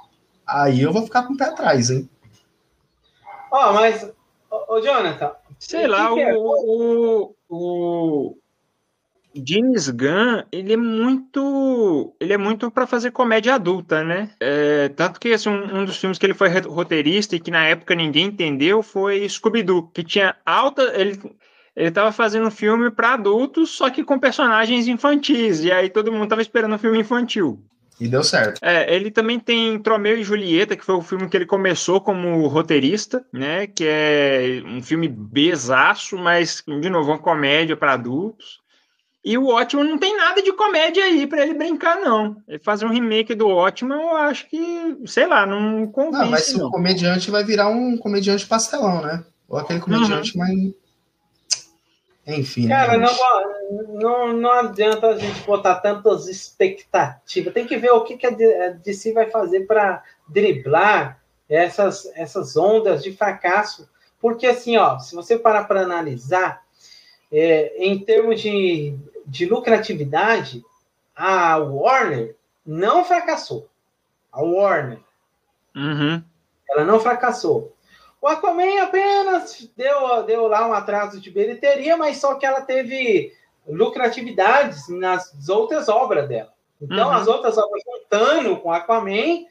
Aí 0.47 0.83
eu 0.83 0.93
vou 0.93 1.03
ficar 1.03 1.23
com 1.23 1.33
o 1.33 1.37
pé 1.37 1.47
atrás, 1.47 1.91
hein? 1.91 2.09
Ó, 3.51 3.71
oh, 3.71 3.73
mas, 3.73 4.11
ô, 4.69 4.81
Jonathan. 4.81 5.33
Sei 5.59 5.87
lá, 5.87 6.13
o, 6.13 6.19
é? 6.19 6.35
o, 6.37 7.35
o 7.49 8.37
James 9.35 9.89
Gunn, 9.89 10.45
ele 10.53 10.73
é 10.73 10.77
muito. 10.77 12.15
Ele 12.21 12.33
é 12.33 12.39
muito 12.39 12.71
para 12.71 12.87
fazer 12.87 13.11
comédia 13.11 13.55
adulta, 13.55 14.05
né? 14.05 14.31
É, 14.41 14.89
tanto 14.91 15.19
que 15.19 15.33
assim, 15.33 15.49
um, 15.49 15.81
um, 15.81 15.85
dos 15.85 15.97
filmes 15.97 16.19
que 16.19 16.27
ele 16.27 16.35
foi 16.35 16.49
roteirista 16.49 17.35
e 17.35 17.41
que 17.41 17.51
na 17.51 17.65
época 17.65 17.95
ninguém 17.95 18.27
entendeu 18.27 18.83
foi 18.83 19.29
Scooby-Doo, 19.29 19.91
que 19.93 20.05
tinha 20.05 20.37
alta. 20.47 20.83
Ele, 20.95 21.19
ele 21.75 21.89
estava 21.89 22.13
fazendo 22.13 22.47
um 22.47 22.51
filme 22.51 22.91
para 22.91 23.15
adultos, 23.15 23.71
só 23.71 23.91
que 23.91 24.05
com 24.05 24.19
personagens 24.19 24.87
infantis. 24.87 25.65
E 25.65 25.73
aí 25.73 25.91
todo 25.91 26.13
mundo 26.13 26.25
estava 26.25 26.43
esperando 26.43 26.75
um 26.75 26.79
filme 26.79 27.01
infantil. 27.01 27.61
E 28.01 28.09
deu 28.09 28.25
certo. 28.25 28.59
É, 28.63 28.95
ele 28.95 29.11
também 29.11 29.39
tem 29.39 29.79
Tromeu 29.79 30.19
e 30.19 30.25
Julieta, 30.25 30.77
que 30.77 30.85
foi 30.85 30.97
o 30.97 31.03
filme 31.03 31.29
que 31.29 31.37
ele 31.37 31.47
começou 31.47 32.01
como 32.01 32.47
roteirista, 32.49 33.25
né? 33.33 33.67
Que 33.67 33.85
é 33.87 34.63
um 34.67 34.83
filme 34.83 35.09
besaço, 35.09 36.17
mas, 36.19 36.63
de 36.67 36.91
novo, 36.91 37.11
uma 37.11 37.19
comédia 37.19 37.77
para 37.77 37.93
adultos. 37.93 38.63
E 39.25 39.39
o 39.39 39.47
Ótimo 39.47 39.83
não 39.83 39.97
tem 39.97 40.15
nada 40.17 40.43
de 40.43 40.53
comédia 40.53 41.03
aí 41.03 41.27
para 41.27 41.43
ele 41.43 41.55
brincar, 41.55 41.97
não. 41.97 42.37
Ele 42.47 42.59
fazer 42.59 42.85
um 42.85 42.93
remake 42.93 43.35
do 43.35 43.49
Ótimo, 43.49 43.95
eu 43.95 44.17
acho 44.17 44.49
que, 44.51 44.99
sei 45.07 45.27
lá, 45.27 45.47
não 45.47 45.87
convence. 45.87 46.23
Não, 46.25 46.31
mas 46.31 46.55
o 46.55 46.71
comediante 46.71 47.31
vai 47.31 47.43
virar 47.43 47.69
um 47.69 47.97
comediante 47.97 48.45
pastelão, 48.45 49.01
né? 49.01 49.25
Ou 49.49 49.59
aquele 49.59 49.81
comediante 49.81 50.37
uhum. 50.37 50.45
mais 50.45 50.75
enfim. 52.27 52.67
Né, 52.67 52.75
Cara, 52.75 52.99
não, 52.99 53.95
não, 53.95 54.33
não 54.33 54.53
adianta 54.53 55.09
a 55.09 55.19
gente 55.19 55.41
botar 55.43 55.77
tantas 55.77 56.27
expectativas. 56.27 57.53
Tem 57.53 57.67
que 57.67 57.77
ver 57.77 57.91
o 57.91 58.03
que, 58.03 58.17
que 58.17 58.27
a 58.27 58.31
DC 58.71 59.13
vai 59.13 59.31
fazer 59.31 59.67
para 59.67 60.03
driblar 60.29 61.21
essas, 61.49 62.07
essas 62.15 62.57
ondas 62.57 63.03
de 63.03 63.13
fracasso. 63.13 63.89
Porque, 64.21 64.47
assim, 64.47 64.77
ó, 64.77 64.99
se 64.99 65.15
você 65.15 65.39
parar 65.39 65.65
para 65.65 65.83
analisar, 65.83 66.63
é, 67.31 67.75
em 67.77 67.99
termos 67.99 68.41
de, 68.41 68.97
de 69.27 69.45
lucratividade, 69.45 70.65
a 71.15 71.59
Warner 71.59 72.37
não 72.65 73.05
fracassou. 73.05 73.69
A 74.33 74.43
Warner. 74.43 75.01
Uhum. 75.77 76.23
Ela 76.71 76.85
não 76.85 76.99
fracassou. 77.01 77.74
O 78.25 78.27
Aquaman 78.27 78.81
apenas 78.81 79.71
deu, 79.77 80.23
deu 80.23 80.49
lá 80.49 80.67
um 80.67 80.73
atraso 80.73 81.21
de 81.21 81.31
bilheteria, 81.31 81.95
mas 81.95 82.17
só 82.17 82.37
que 82.37 82.47
ela 82.47 82.63
teve 82.63 83.35
lucratividades 83.69 84.89
nas 84.89 85.47
outras 85.47 85.91
obras 85.91 86.27
dela. 86.27 86.51
Então, 86.81 87.09
uhum. 87.09 87.13
as 87.13 87.29
outras 87.29 87.59
obras 87.59 87.83
juntando 87.85 88.57
com 88.57 88.73
Aquaman, 88.73 89.45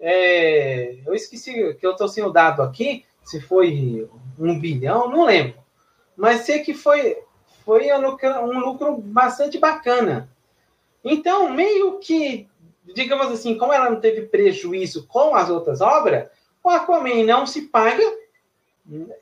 é, 0.00 0.96
eu 1.06 1.14
esqueci 1.14 1.74
que 1.74 1.86
eu 1.86 1.92
estou 1.92 2.08
sem 2.08 2.24
o 2.24 2.32
dado 2.32 2.62
aqui, 2.62 3.04
se 3.22 3.40
foi 3.40 4.10
um 4.36 4.58
bilhão, 4.58 5.08
não 5.08 5.24
lembro. 5.24 5.58
Mas 6.16 6.40
sei 6.40 6.64
que 6.64 6.74
foi, 6.74 7.22
foi 7.64 7.92
um 7.92 8.00
lucro, 8.00 8.28
um 8.40 8.58
lucro 8.58 8.98
bastante 8.98 9.56
bacana. 9.56 10.28
Então, 11.04 11.48
meio 11.50 12.00
que, 12.00 12.48
digamos 12.92 13.28
assim, 13.28 13.56
como 13.56 13.72
ela 13.72 13.88
não 13.88 14.00
teve 14.00 14.22
prejuízo 14.22 15.06
com 15.06 15.36
as 15.36 15.48
outras 15.48 15.80
obras, 15.80 16.28
o 16.66 16.70
Aquaman 16.70 17.24
não 17.24 17.46
se 17.46 17.62
paga, 17.62 18.02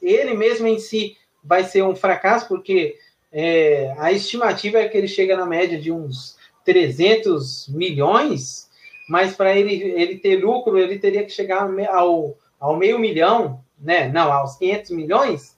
ele 0.00 0.34
mesmo 0.34 0.66
em 0.66 0.78
si 0.78 1.16
vai 1.42 1.64
ser 1.64 1.82
um 1.82 1.94
fracasso, 1.94 2.48
porque 2.48 2.96
é, 3.32 3.94
a 3.98 4.12
estimativa 4.12 4.78
é 4.78 4.88
que 4.88 4.96
ele 4.96 5.08
chega 5.08 5.36
na 5.36 5.44
média 5.44 5.78
de 5.78 5.92
uns 5.92 6.36
300 6.64 7.68
milhões, 7.68 8.68
mas 9.08 9.34
para 9.34 9.54
ele, 9.54 9.74
ele 9.74 10.18
ter 10.18 10.36
lucro, 10.36 10.78
ele 10.78 10.98
teria 10.98 11.24
que 11.24 11.30
chegar 11.30 11.68
ao, 11.90 12.36
ao 12.58 12.76
meio 12.76 12.98
milhão, 12.98 13.60
né? 13.78 14.08
Não, 14.08 14.32
aos 14.32 14.56
500 14.56 14.90
milhões, 14.92 15.56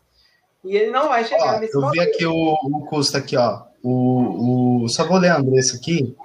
e 0.64 0.76
ele 0.76 0.90
não 0.90 1.08
vai 1.08 1.24
chegar 1.24 1.56
ó, 1.56 1.60
nesse 1.60 1.76
Eu 1.76 1.90
vi 1.90 2.00
aqui 2.00 2.26
o, 2.26 2.54
o 2.54 2.86
custo 2.86 3.16
aqui, 3.16 3.36
ó. 3.36 3.62
O, 3.82 4.82
o, 4.84 4.88
só 4.88 5.06
vou 5.06 5.18
ler, 5.18 5.30
Andressa, 5.30 5.76
aqui 5.76 6.16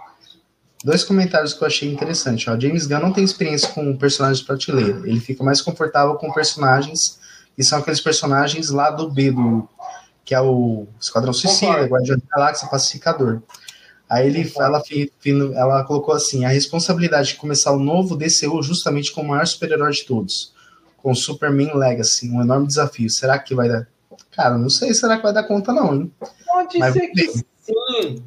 dois 0.83 1.03
comentários 1.03 1.53
que 1.53 1.63
eu 1.63 1.67
achei 1.67 1.91
interessante. 1.91 2.49
Ó. 2.49 2.59
James 2.59 2.87
Gunn 2.87 2.99
não 2.99 3.13
tem 3.13 3.23
experiência 3.23 3.69
com 3.69 3.95
personagens 3.95 4.43
prateleira. 4.43 5.01
Ele 5.07 5.19
fica 5.19 5.43
mais 5.43 5.61
confortável 5.61 6.15
com 6.15 6.31
personagens 6.31 7.19
que 7.55 7.63
são 7.63 7.79
aqueles 7.79 7.99
personagens 7.99 8.69
lá 8.69 8.89
do 8.89 9.09
B, 9.09 9.31
do, 9.31 9.67
que 10.23 10.33
é 10.33 10.41
o 10.41 10.87
Esquadrão 10.99 11.33
Suicida, 11.33 11.85
Guardião 11.85 12.17
da 12.17 12.23
Galáxia, 12.35 12.67
Pacificador. 12.67 13.41
Aí 14.09 14.27
ele 14.27 14.45
fala, 14.45 14.81
ela 15.55 15.83
colocou 15.83 16.13
assim: 16.13 16.45
a 16.45 16.49
responsabilidade 16.49 17.29
de 17.29 17.35
começar 17.35 17.71
o 17.71 17.79
novo 17.79 18.15
DCU 18.15 18.61
justamente 18.63 19.11
com 19.11 19.21
o 19.21 19.27
maior 19.27 19.45
super-herói 19.45 19.91
de 19.91 20.05
todos, 20.05 20.53
com 20.97 21.11
o 21.11 21.15
Superman 21.15 21.75
Legacy, 21.75 22.29
um 22.29 22.41
enorme 22.41 22.67
desafio. 22.67 23.09
Será 23.09 23.37
que 23.37 23.53
vai 23.53 23.69
dar? 23.69 23.87
cara, 24.31 24.57
não 24.57 24.69
sei 24.69 24.93
se 24.93 25.01
será 25.01 25.17
que 25.17 25.23
vai 25.23 25.33
dar 25.33 25.43
conta, 25.43 25.73
não, 25.73 25.93
hein? 25.93 26.11
Pode 26.45 26.79
Mas 26.79 26.93
ser 26.93 27.07
que 27.07 27.27
sim. 27.27 28.23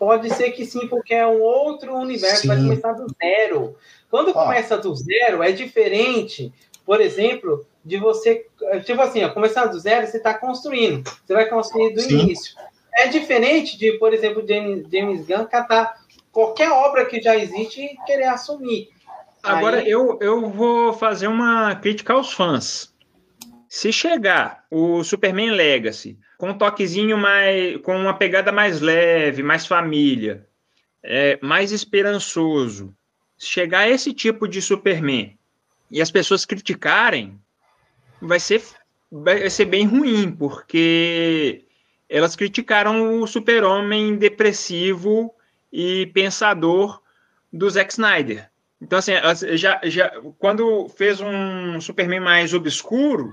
Pode 0.00 0.30
ser 0.30 0.52
que 0.52 0.64
sim, 0.64 0.88
porque 0.88 1.12
é 1.12 1.26
um 1.26 1.42
outro 1.42 1.94
universo, 1.94 2.40
sim. 2.40 2.48
vai 2.48 2.56
começar 2.56 2.94
do 2.94 3.06
zero. 3.22 3.76
Quando 4.10 4.30
ó. 4.30 4.32
começa 4.32 4.78
do 4.78 4.96
zero, 4.96 5.42
é 5.42 5.52
diferente, 5.52 6.50
por 6.86 7.02
exemplo, 7.02 7.66
de 7.84 7.98
você. 7.98 8.46
Tipo 8.86 9.02
assim, 9.02 9.22
ó, 9.22 9.28
começar 9.28 9.66
do 9.66 9.78
zero, 9.78 10.06
você 10.06 10.16
está 10.16 10.32
construindo. 10.32 11.04
Você 11.04 11.34
vai 11.34 11.46
construir 11.50 11.92
do 11.92 12.00
sim. 12.00 12.18
início. 12.18 12.56
É 12.94 13.08
diferente 13.08 13.76
de, 13.76 13.92
por 13.98 14.14
exemplo, 14.14 14.42
James, 14.48 14.86
James 14.90 15.26
Gunn 15.26 15.44
catar 15.44 16.00
qualquer 16.32 16.70
obra 16.70 17.04
que 17.04 17.20
já 17.20 17.36
existe 17.36 17.82
e 17.82 18.06
querer 18.06 18.28
assumir. 18.28 18.88
Agora, 19.42 19.80
Aí... 19.80 19.90
eu, 19.90 20.16
eu 20.22 20.48
vou 20.48 20.94
fazer 20.94 21.28
uma 21.28 21.74
crítica 21.74 22.14
aos 22.14 22.32
fãs. 22.32 22.90
Se 23.68 23.92
chegar 23.92 24.64
o 24.70 25.04
Superman 25.04 25.50
Legacy 25.50 26.18
com 26.40 26.50
um 26.50 26.58
toquezinho 26.58 27.18
mais. 27.18 27.76
com 27.82 27.94
uma 27.94 28.14
pegada 28.14 28.50
mais 28.50 28.80
leve, 28.80 29.42
mais 29.42 29.66
família, 29.66 30.46
é, 31.02 31.38
mais 31.42 31.70
esperançoso, 31.70 32.94
chegar 33.38 33.88
esse 33.90 34.14
tipo 34.14 34.48
de 34.48 34.62
Superman 34.62 35.38
e 35.90 36.00
as 36.00 36.10
pessoas 36.10 36.46
criticarem, 36.46 37.38
vai 38.22 38.40
ser, 38.40 38.62
vai 39.12 39.50
ser 39.50 39.66
bem 39.66 39.86
ruim, 39.86 40.32
porque 40.32 41.66
elas 42.08 42.34
criticaram 42.34 43.20
o 43.20 43.26
super-homem 43.26 44.16
depressivo 44.16 45.34
e 45.70 46.06
pensador 46.06 47.02
do 47.52 47.68
Zack 47.68 47.92
Snyder. 47.92 48.48
Então, 48.80 48.98
assim, 48.98 49.12
já, 49.58 49.78
já, 49.84 50.10
quando 50.38 50.88
fez 50.88 51.20
um 51.20 51.78
Superman 51.82 52.20
mais 52.20 52.54
obscuro, 52.54 53.30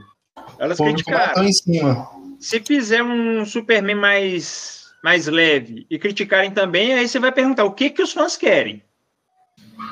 elas 0.59 0.77
criticaram. 0.77 1.45
Em 1.45 1.53
cima. 1.53 2.26
Se 2.39 2.59
fizer 2.59 3.03
um 3.03 3.45
Superman 3.45 3.95
mais, 3.95 4.85
mais 5.03 5.27
leve 5.27 5.85
e 5.89 5.97
criticarem 5.97 6.51
também, 6.51 6.93
aí 6.93 7.07
você 7.07 7.19
vai 7.19 7.31
perguntar 7.31 7.63
o 7.63 7.73
que, 7.73 7.89
que 7.89 8.01
os 8.01 8.11
fãs 8.11 8.37
querem. 8.37 8.83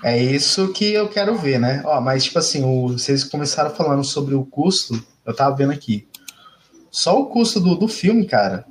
É 0.04 0.18
isso 0.18 0.72
que 0.74 0.94
eu 0.94 1.10
quero 1.10 1.36
ver, 1.36 1.60
né? 1.60 1.82
Ó, 1.86 2.00
mas, 2.02 2.26
tipo 2.26 2.40
assim, 2.40 2.64
o, 2.64 2.90
vocês 2.90 3.24
começaram 3.24 3.70
falando 3.72 4.04
sobre 4.04 4.36
o 4.36 4.46
custo, 4.46 5.02
eu 5.26 5.36
tava 5.36 5.56
vendo 5.56 5.72
aqui. 5.72 6.08
Só 6.92 7.20
o 7.20 7.28
custo 7.28 7.60
do, 7.60 7.76
do 7.76 7.88
filme, 7.88 8.26
cara, 8.26 8.66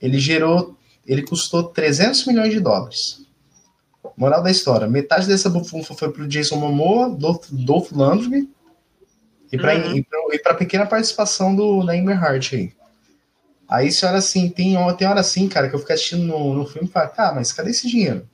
ele 0.00 0.18
gerou, 0.18 0.76
ele 1.06 1.22
custou 1.22 1.64
300 1.64 2.26
milhões 2.26 2.52
de 2.52 2.60
dólares. 2.60 3.26
Moral 4.16 4.42
da 4.42 4.50
história, 4.50 4.88
metade 4.88 5.26
dessa 5.26 5.50
bufunfa 5.50 5.94
foi 5.94 6.10
pro 6.10 6.26
Jason 6.26 6.56
Momoa, 6.56 7.10
Dolph, 7.10 7.48
Dolph 7.50 7.92
Lundgren 7.92 8.48
e 9.52 9.58
para 9.58 9.76
uhum. 9.76 10.02
e 10.32 10.38
pra 10.38 10.54
pequena 10.54 10.86
participação 10.86 11.54
do 11.54 11.84
da 11.84 11.92
Amber 11.92 12.22
Hart 12.22 12.54
aí. 12.54 12.72
Aí, 13.68 13.90
se 13.90 14.06
olha 14.06 14.18
assim, 14.18 14.48
tem, 14.48 14.76
tem 14.96 15.08
hora 15.08 15.20
assim, 15.20 15.48
cara, 15.48 15.68
que 15.68 15.74
eu 15.74 15.78
fico 15.80 15.92
assistindo 15.92 16.24
no, 16.24 16.54
no 16.54 16.66
filme 16.66 16.88
e 16.88 16.90
falo, 16.90 17.08
tá, 17.10 17.32
mas 17.34 17.52
cadê 17.52 17.70
esse 17.70 17.88
dinheiro? 17.88 18.28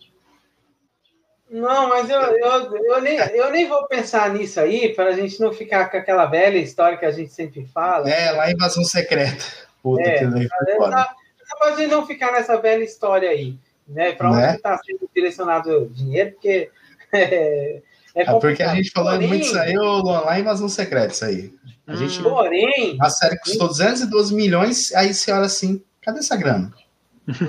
Não, 1.50 1.88
mas 1.88 2.08
eu, 2.08 2.20
eu, 2.20 2.76
eu, 2.76 3.02
nem, 3.02 3.16
eu 3.16 3.50
nem 3.50 3.68
vou 3.68 3.86
pensar 3.86 4.32
nisso 4.32 4.58
aí, 4.58 4.94
para 4.94 5.10
a 5.10 5.12
gente 5.12 5.38
não 5.38 5.52
ficar 5.52 5.90
com 5.90 5.98
aquela 5.98 6.24
velha 6.24 6.58
história 6.58 6.96
que 6.96 7.04
a 7.04 7.10
gente 7.10 7.32
sempre 7.32 7.66
fala. 7.66 8.08
É, 8.08 8.32
lá 8.32 8.50
invasão 8.50 8.82
secreta. 8.84 9.44
Puta, 9.82 10.02
é, 10.02 10.18
que 10.18 10.24
a 10.24 11.76
gente 11.76 11.90
não 11.90 12.06
ficar 12.06 12.32
nessa 12.32 12.56
velha 12.56 12.82
história 12.82 13.28
aí, 13.28 13.58
né? 13.86 14.12
Para 14.12 14.30
onde 14.30 14.40
né? 14.40 14.54
está 14.54 14.78
sendo 14.78 15.08
direcionado 15.14 15.82
o 15.82 15.88
dinheiro, 15.90 16.32
porque 16.32 16.70
é, 17.12 17.82
é, 18.14 18.22
é 18.22 18.24
porque 18.40 18.62
a 18.62 18.74
gente 18.74 18.90
falou 18.90 19.20
muito 19.20 19.44
isso 19.44 19.58
aí, 19.58 19.74
lá 19.76 20.38
invasão 20.38 20.68
secreta, 20.68 21.12
isso 21.12 21.24
aí. 21.24 21.52
A 21.86 21.96
gente, 21.96 22.20
hum. 22.20 22.24
Porém, 22.24 22.96
a 23.00 23.10
série 23.10 23.38
custou 23.38 23.68
212 23.68 24.34
milhões, 24.34 24.92
aí 24.94 25.12
você 25.12 25.32
olha 25.32 25.46
assim, 25.46 25.82
cadê 26.00 26.20
essa 26.20 26.36
grana? 26.36 26.72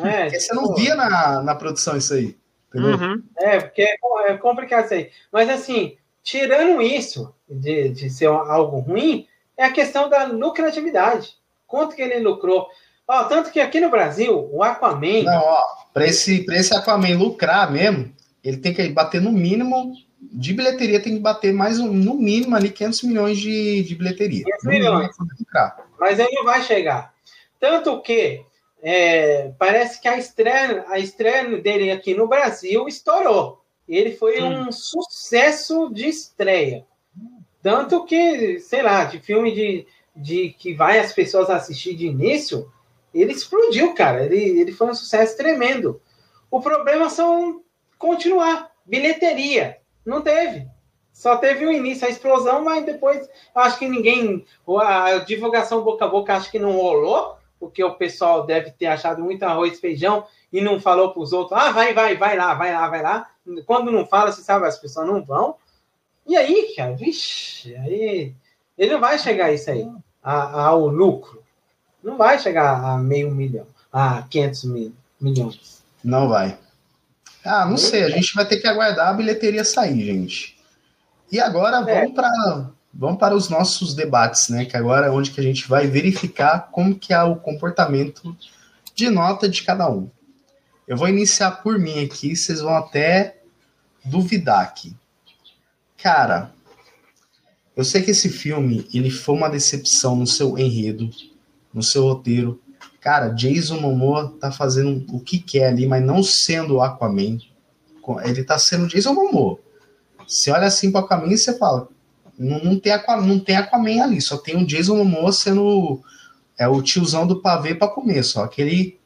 É, 0.03 0.23
porque 0.23 0.39
você 0.39 0.53
não 0.53 0.73
via 0.75 0.95
na, 0.95 1.41
na 1.41 1.55
produção 1.55 1.97
isso 1.97 2.13
aí. 2.13 2.37
Uhum. 2.73 3.21
É, 3.37 3.59
porque 3.59 3.81
é, 3.81 3.95
é 4.27 4.37
complicado 4.37 4.85
isso 4.85 4.93
aí. 4.93 5.11
Mas 5.31 5.49
assim, 5.49 5.97
tirando 6.23 6.81
isso 6.81 7.33
de, 7.49 7.89
de 7.89 8.09
ser 8.09 8.27
algo 8.27 8.79
ruim, 8.79 9.27
é 9.57 9.65
a 9.65 9.71
questão 9.71 10.09
da 10.09 10.25
lucratividade. 10.25 11.35
Quanto 11.67 11.95
que 11.95 12.01
ele 12.01 12.19
lucrou? 12.19 12.67
Ó, 13.07 13.23
tanto 13.25 13.51
que 13.51 13.59
aqui 13.59 13.79
no 13.79 13.89
Brasil, 13.89 14.49
o 14.51 14.63
Aquaman. 14.63 15.23
Não, 15.23 15.41
ó, 15.41 15.61
para 15.93 16.05
esse, 16.05 16.45
esse 16.49 16.73
Aquaman 16.75 17.17
lucrar 17.17 17.71
mesmo, 17.71 18.13
ele 18.43 18.57
tem 18.57 18.73
que 18.73 18.87
bater 18.89 19.21
no 19.21 19.31
mínimo. 19.31 19.93
De 20.31 20.53
bilheteria 20.53 21.01
tem 21.01 21.15
que 21.15 21.21
bater 21.21 21.53
mais 21.53 21.79
um, 21.79 21.91
no 21.91 22.15
mínimo 22.15 22.55
ali 22.55 22.69
500 22.69 23.03
milhões 23.03 23.37
de, 23.37 23.83
de 23.83 23.95
bilheteria. 23.95 24.43
500 24.43 24.65
milhões. 24.65 25.15
Mas 25.99 26.19
ele 26.19 26.31
não 26.33 26.45
vai 26.45 26.61
chegar. 26.63 27.13
Tanto 27.59 28.01
que 28.01 28.43
é, 28.81 29.53
parece 29.57 30.01
que 30.01 30.07
a 30.07 30.17
estreia, 30.17 30.85
a 30.89 30.99
estreia 30.99 31.57
dele 31.61 31.91
aqui 31.91 32.13
no 32.13 32.27
Brasil 32.27 32.87
estourou. 32.87 33.63
Ele 33.87 34.11
foi 34.15 34.37
Sim. 34.37 34.43
um 34.43 34.71
sucesso 34.71 35.89
de 35.93 36.07
estreia. 36.07 36.85
Tanto 37.61 38.03
que, 38.05 38.59
sei 38.59 38.81
lá, 38.81 39.05
de 39.05 39.19
filme 39.19 39.53
de, 39.53 39.87
de 40.15 40.49
que 40.59 40.73
vai 40.73 40.99
as 40.99 41.13
pessoas 41.13 41.49
assistir 41.49 41.95
de 41.95 42.07
início, 42.07 42.69
ele 43.13 43.31
explodiu, 43.31 43.93
cara. 43.93 44.25
Ele, 44.25 44.59
ele 44.59 44.71
foi 44.71 44.87
um 44.87 44.93
sucesso 44.93 45.37
tremendo. 45.37 46.01
O 46.51 46.59
problema 46.59 47.09
são 47.09 47.61
continuar. 47.97 48.69
Bilheteria. 48.85 49.77
Não 50.05 50.21
teve. 50.21 50.67
Só 51.11 51.37
teve 51.37 51.65
o 51.65 51.71
início, 51.71 52.07
a 52.07 52.09
explosão, 52.09 52.63
mas 52.63 52.85
depois 52.85 53.29
acho 53.53 53.77
que 53.77 53.87
ninguém. 53.87 54.43
A 54.81 55.19
divulgação 55.19 55.83
boca 55.83 56.05
a 56.05 56.07
boca 56.07 56.35
acho 56.35 56.49
que 56.49 56.57
não 56.57 56.71
rolou, 56.71 57.37
porque 57.59 57.83
o 57.83 57.93
pessoal 57.93 58.45
deve 58.45 58.71
ter 58.71 58.87
achado 58.87 59.23
muito 59.23 59.43
arroz 59.43 59.79
feijão 59.79 60.25
e 60.51 60.59
não 60.59 60.79
falou 60.79 61.11
para 61.11 61.21
os 61.21 61.31
outros: 61.31 61.57
ah, 61.59 61.71
vai, 61.71 61.93
vai, 61.93 62.17
vai 62.17 62.35
lá, 62.35 62.53
vai 62.55 62.73
lá, 62.73 62.87
vai 62.89 63.01
lá. 63.01 63.29
Quando 63.65 63.91
não 63.91 64.05
fala, 64.07 64.31
você 64.31 64.41
sabe, 64.41 64.65
as 64.65 64.79
pessoas 64.79 65.07
não 65.07 65.23
vão. 65.23 65.55
E 66.25 66.35
aí, 66.35 66.73
cara, 66.75 66.93
vixe, 66.93 67.75
aí 67.75 68.33
ele 68.77 68.93
não 68.93 68.99
vai 68.99 69.19
chegar 69.19 69.45
a 69.45 69.53
isso 69.53 69.69
aí, 69.69 69.87
ao 70.21 70.87
lucro. 70.87 71.43
Não 72.01 72.17
vai 72.17 72.39
chegar 72.39 72.83
a 72.83 72.97
meio 72.97 73.31
milhão, 73.31 73.67
a 73.91 74.23
500 74.23 74.63
mil, 74.65 74.93
milhões. 75.21 75.83
Não 76.03 76.27
vai. 76.27 76.57
Ah, 77.43 77.65
não 77.65 77.77
sei. 77.77 78.03
A 78.03 78.09
gente 78.09 78.33
vai 78.33 78.45
ter 78.45 78.57
que 78.57 78.67
aguardar 78.67 79.09
a 79.09 79.13
bilheteria 79.13 79.63
sair, 79.63 80.05
gente. 80.05 80.57
E 81.31 81.39
agora 81.39 81.77
é. 81.89 82.01
vamos 82.01 82.15
para 82.15 82.69
vamos 82.93 83.17
para 83.17 83.35
os 83.35 83.49
nossos 83.49 83.95
debates, 83.95 84.49
né? 84.49 84.65
Que 84.65 84.77
agora 84.77 85.07
é 85.07 85.09
onde 85.09 85.31
que 85.31 85.39
a 85.39 85.43
gente 85.43 85.67
vai 85.67 85.87
verificar 85.87 86.69
como 86.71 86.95
que 86.95 87.13
é 87.13 87.23
o 87.23 87.35
comportamento 87.35 88.35
de 88.93 89.09
nota 89.09 89.49
de 89.49 89.63
cada 89.63 89.89
um. 89.89 90.09
Eu 90.87 90.95
vou 90.95 91.07
iniciar 91.07 91.51
por 91.63 91.79
mim 91.79 92.03
aqui, 92.03 92.35
vocês 92.35 92.61
vão 92.61 92.75
até 92.75 93.37
duvidar 94.05 94.61
aqui. 94.61 94.95
Cara, 95.97 96.51
eu 97.75 97.83
sei 97.83 98.03
que 98.03 98.11
esse 98.11 98.29
filme 98.29 98.87
ele 98.93 99.09
foi 99.09 99.35
uma 99.35 99.49
decepção 99.49 100.15
no 100.15 100.27
seu 100.27 100.57
enredo, 100.57 101.09
no 101.73 101.81
seu 101.81 102.03
roteiro. 102.03 102.61
Cara, 103.03 103.27
Jason 103.29 103.81
Momoa 103.81 104.33
tá 104.39 104.49
fazendo 104.49 105.05
o 105.13 105.19
que 105.19 105.37
quer 105.37 105.67
ali, 105.67 105.85
mas 105.85 106.01
não 106.01 106.23
sendo 106.23 106.81
Aquaman. 106.81 107.37
Ele 108.23 108.43
tá 108.43 108.57
sendo 108.57 108.87
Jason 108.87 109.13
Momoa. 109.13 109.59
Você 110.25 110.49
olha 110.51 110.67
assim 110.67 110.89
pro 110.89 111.01
Aquaman 111.01 111.33
e 111.33 111.37
você 111.37 111.57
fala, 111.57 111.89
não, 112.39 112.59
não, 112.63 112.79
tem 112.79 112.93
Aquaman, 112.93 113.25
não 113.25 113.39
tem 113.39 113.57
Aquaman 113.57 114.01
ali, 114.01 114.21
só 114.21 114.37
tem 114.37 114.55
o 114.55 114.65
Jason 114.65 114.95
Momoa 114.95 115.33
sendo 115.33 116.01
é 116.57 116.67
o 116.67 116.81
tiozão 116.81 117.27
do 117.27 117.41
pavê 117.41 117.75
para 117.75 117.89
comer, 117.89 118.23
só 118.23 118.47
que 118.47 118.61
ele, 118.61 118.99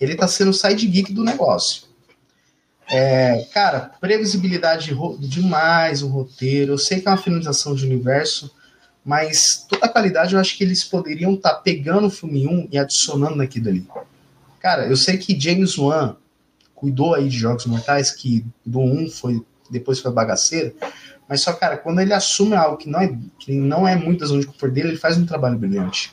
ele 0.00 0.14
tá 0.14 0.26
sendo 0.26 0.52
side 0.54 0.86
geek 0.86 1.12
do 1.12 1.24
negócio. 1.24 1.82
É, 2.88 3.46
cara, 3.52 3.92
previsibilidade 4.00 4.96
demais 5.18 6.02
o 6.02 6.08
roteiro. 6.08 6.72
Eu 6.72 6.78
sei 6.78 7.00
que 7.00 7.08
é 7.08 7.10
uma 7.10 7.16
finalização 7.16 7.74
de 7.74 7.84
universo, 7.84 8.50
mas 9.04 9.66
toda 9.68 9.86
a 9.86 9.88
qualidade 9.88 10.34
eu 10.34 10.40
acho 10.40 10.56
que 10.56 10.62
eles 10.62 10.84
poderiam 10.84 11.34
estar 11.34 11.54
tá 11.54 11.60
pegando 11.60 12.06
o 12.06 12.10
filme 12.10 12.46
1 12.46 12.68
e 12.70 12.78
adicionando 12.78 13.36
naquilo 13.36 13.68
ali. 13.68 13.86
Cara, 14.60 14.86
eu 14.86 14.96
sei 14.96 15.18
que 15.18 15.38
James 15.38 15.76
Wan 15.76 16.16
cuidou 16.74 17.14
aí 17.14 17.28
de 17.28 17.36
Jogos 17.36 17.66
Mortais, 17.66 18.12
que 18.12 18.44
do 18.64 18.80
1 18.80 19.10
foi, 19.10 19.44
depois 19.70 19.98
foi 19.98 20.12
bagaceiro, 20.12 20.74
mas 21.28 21.40
só, 21.40 21.52
cara, 21.52 21.76
quando 21.76 22.00
ele 22.00 22.12
assume 22.12 22.54
algo 22.54 22.76
que 22.76 22.88
não 22.88 23.00
é, 23.00 23.18
que 23.38 23.52
não 23.52 23.88
é 23.88 23.96
muito 23.96 24.20
da 24.20 24.26
zona 24.26 24.40
de 24.40 24.46
conforto 24.46 24.72
dele, 24.72 24.88
ele 24.88 24.98
faz 24.98 25.16
um 25.16 25.26
trabalho 25.26 25.58
brilhante. 25.58 26.12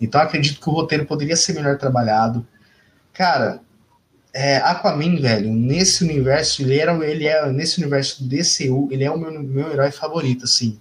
Então 0.00 0.20
acredito 0.20 0.60
que 0.60 0.68
o 0.68 0.72
roteiro 0.72 1.06
poderia 1.06 1.36
ser 1.36 1.54
melhor 1.54 1.78
trabalhado. 1.78 2.46
Cara, 3.12 3.60
é, 4.32 4.56
Aquaman, 4.58 5.20
velho, 5.20 5.52
nesse 5.52 6.04
universo, 6.04 6.62
ele 6.62 6.78
era, 6.78 6.92
ele 7.06 7.26
é, 7.26 7.50
nesse 7.50 7.80
universo 7.80 8.22
do 8.22 8.28
DCU, 8.28 8.88
ele 8.90 9.04
é 9.04 9.10
o 9.10 9.18
meu, 9.18 9.42
meu 9.42 9.72
herói 9.72 9.90
favorito, 9.90 10.44
assim 10.44 10.80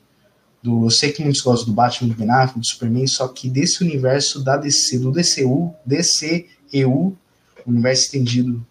do, 0.62 0.86
eu 0.86 0.90
sei 0.90 1.12
que 1.12 1.24
muitos 1.24 1.42
gostam 1.42 1.68
do 1.68 1.74
Batman, 1.74 2.10
do 2.10 2.16
Ben 2.16 2.30
Affleck, 2.30 2.60
do 2.60 2.66
Superman, 2.66 3.08
só 3.08 3.28
que 3.28 3.50
desse 3.50 3.84
universo 3.84 4.44
da 4.44 4.58
DC, 4.58 5.00
do 5.00 5.12
DCU, 5.12 5.74
DCEU, 5.86 7.18
universo 7.66 8.04
estendido 8.04 8.66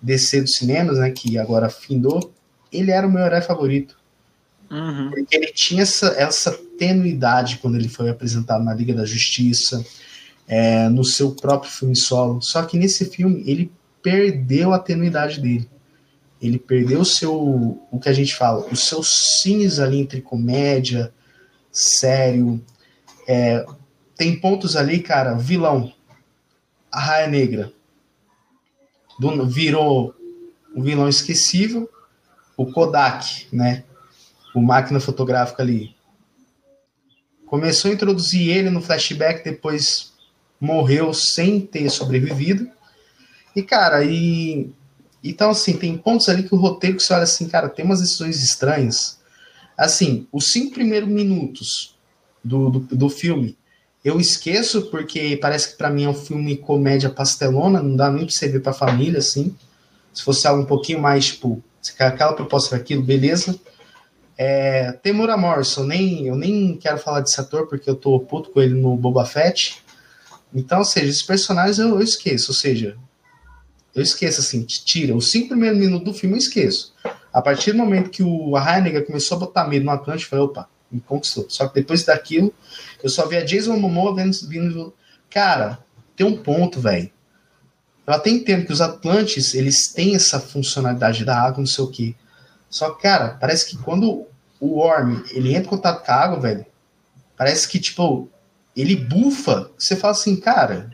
DC 0.00 0.42
dos 0.42 0.54
cinemas, 0.54 0.98
né, 0.98 1.10
que 1.10 1.38
agora 1.38 1.68
findou, 1.68 2.32
ele 2.72 2.90
era 2.90 3.06
o 3.06 3.10
meu 3.10 3.22
herói 3.22 3.42
favorito. 3.42 3.98
Uhum. 4.70 5.10
Porque 5.10 5.36
ele 5.36 5.48
tinha 5.48 5.82
essa, 5.82 6.08
essa 6.16 6.52
tenuidade 6.78 7.58
quando 7.58 7.76
ele 7.76 7.88
foi 7.88 8.08
apresentado 8.08 8.64
na 8.64 8.72
Liga 8.72 8.94
da 8.94 9.04
Justiça. 9.04 9.84
é, 10.50 10.88
no 10.88 11.04
seu 11.04 11.30
próprio 11.30 11.70
filme 11.70 11.96
solo. 11.96 12.42
Só 12.42 12.64
que 12.64 12.76
nesse 12.76 13.04
filme 13.04 13.44
ele 13.46 13.70
perdeu 14.02 14.72
a 14.72 14.80
tenuidade 14.80 15.40
dele. 15.40 15.70
Ele 16.40 16.58
perdeu 16.58 17.00
o 17.00 17.04
seu, 17.04 17.34
o 17.90 18.00
que 18.00 18.08
a 18.08 18.12
gente 18.12 18.34
fala, 18.34 18.66
os 18.70 18.88
seus 18.88 19.40
cines 19.40 19.78
ali 19.78 19.98
entre 19.98 20.22
comédia, 20.22 21.12
sério. 21.70 22.60
É, 23.28 23.64
tem 24.16 24.40
pontos 24.40 24.76
ali, 24.76 25.00
cara, 25.00 25.34
vilão. 25.34 25.92
A 26.90 26.98
Raia 26.98 27.28
Negra 27.28 27.72
do, 29.20 29.46
virou 29.46 30.14
um 30.74 30.82
vilão 30.82 31.08
esquecível. 31.08 31.88
O 32.56 32.72
Kodak, 32.72 33.46
né? 33.52 33.84
O 34.54 34.60
máquina 34.60 34.98
fotográfica 34.98 35.62
ali. 35.62 35.94
Começou 37.46 37.90
a 37.90 37.94
introduzir 37.94 38.48
ele 38.48 38.70
no 38.70 38.80
flashback, 38.80 39.44
depois 39.44 40.12
morreu 40.60 41.12
sem 41.12 41.60
ter 41.60 41.90
sobrevivido. 41.90 42.68
E, 43.54 43.62
cara, 43.62 44.04
e. 44.04 44.70
Então, 45.22 45.50
assim, 45.50 45.74
tem 45.74 45.96
pontos 45.98 46.28
ali 46.28 46.42
que 46.42 46.54
o 46.54 46.58
roteiro 46.58 46.96
que 46.96 47.02
você 47.02 47.12
olha 47.12 47.24
assim, 47.24 47.48
cara, 47.48 47.68
tem 47.68 47.84
umas 47.84 48.00
decisões 48.00 48.42
estranhas. 48.42 49.18
Assim, 49.76 50.26
os 50.32 50.46
cinco 50.52 50.74
primeiros 50.74 51.08
minutos 51.08 51.96
do, 52.42 52.70
do, 52.70 52.78
do 52.80 53.08
filme 53.08 53.58
eu 54.04 54.18
esqueço 54.18 54.82
porque 54.90 55.36
parece 55.36 55.70
que 55.70 55.76
para 55.76 55.90
mim 55.90 56.04
é 56.04 56.08
um 56.08 56.14
filme 56.14 56.56
comédia 56.56 57.10
pastelona, 57.10 57.82
não 57.82 57.94
dá 57.94 58.10
nem 58.10 58.24
pra 58.24 58.34
você 58.34 58.48
ver 58.48 58.60
pra 58.60 58.72
família, 58.72 59.18
assim. 59.18 59.54
Se 60.12 60.22
fosse 60.22 60.46
algo 60.46 60.62
um 60.62 60.66
pouquinho 60.66 61.00
mais, 61.00 61.26
tipo, 61.26 61.62
aquela 61.98 62.32
proposta 62.32 62.76
daquilo, 62.76 63.02
beleza. 63.02 63.58
É, 64.38 64.92
Temura 64.92 65.36
Morrison, 65.36 65.84
nem, 65.84 66.26
eu 66.26 66.34
nem 66.34 66.76
quero 66.78 66.98
falar 66.98 67.20
desse 67.20 67.38
ator 67.38 67.66
porque 67.66 67.90
eu 67.90 67.94
tô 67.94 68.18
puto 68.20 68.50
com 68.50 68.60
ele 68.60 68.74
no 68.74 68.96
Boba 68.96 69.26
Fett. 69.26 69.82
Então, 70.52 70.78
ou 70.78 70.84
seja, 70.84 71.06
esses 71.06 71.22
personagens 71.22 71.78
eu, 71.78 71.90
eu 71.90 72.00
esqueço, 72.00 72.52
ou 72.52 72.56
seja, 72.56 72.96
eu 73.94 74.02
esqueço, 74.02 74.40
assim, 74.40 74.62
tira. 74.64 75.14
Os 75.14 75.30
cinco 75.30 75.48
primeiros 75.48 75.78
minutos 75.78 76.04
do 76.04 76.14
filme 76.14 76.36
eu 76.36 76.38
esqueço. 76.38 76.94
A 77.32 77.42
partir 77.42 77.72
do 77.72 77.78
momento 77.78 78.10
que 78.10 78.22
o 78.22 78.56
Heineken 78.56 79.04
começou 79.04 79.36
a 79.36 79.40
botar 79.40 79.68
medo 79.68 79.84
no 79.84 79.90
Atlântico, 79.90 80.26
eu 80.26 80.30
falei, 80.30 80.44
opa, 80.44 80.68
me 80.90 81.00
conquistou. 81.00 81.46
Só 81.48 81.68
que 81.68 81.74
depois 81.74 82.04
daquilo, 82.04 82.52
eu 83.02 83.08
só 83.08 83.26
via 83.26 83.44
Jason 83.44 83.76
Momoa 83.76 84.14
vendo, 84.14 84.36
vindo. 84.48 84.94
Cara, 85.28 85.78
tem 86.16 86.26
um 86.26 86.36
ponto, 86.36 86.80
velho. 86.80 87.10
Eu 88.06 88.14
até 88.14 88.30
entendo 88.30 88.66
que 88.66 88.72
os 88.72 88.80
Atlantes, 88.80 89.54
eles 89.54 89.88
têm 89.88 90.16
essa 90.16 90.40
funcionalidade 90.40 91.24
da 91.24 91.40
água, 91.40 91.58
não 91.58 91.66
sei 91.66 91.84
o 91.84 91.90
quê. 91.90 92.14
Só 92.68 92.90
que, 92.90 93.02
cara, 93.02 93.36
parece 93.40 93.66
que 93.68 93.78
quando 93.78 94.26
o 94.60 94.80
Worm, 94.80 95.22
ele 95.30 95.50
entra 95.50 95.62
em 95.62 95.70
contato 95.70 96.04
com 96.04 96.12
a 96.12 96.14
água, 96.14 96.40
velho, 96.40 96.66
parece 97.36 97.68
que, 97.68 97.78
tipo, 97.78 98.28
ele 98.76 98.96
bufa. 98.96 99.70
Você 99.78 99.96
fala 99.96 100.12
assim, 100.12 100.36
cara, 100.36 100.90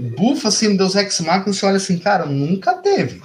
bufa 0.00 0.48
assim 0.48 0.68
no 0.68 0.78
Deus 0.78 0.94
Ex 0.94 1.20
Machina, 1.20 1.52
você 1.52 1.66
olha 1.66 1.76
assim, 1.76 1.98
cara, 1.98 2.26
nunca 2.26 2.74
teve. 2.74 3.22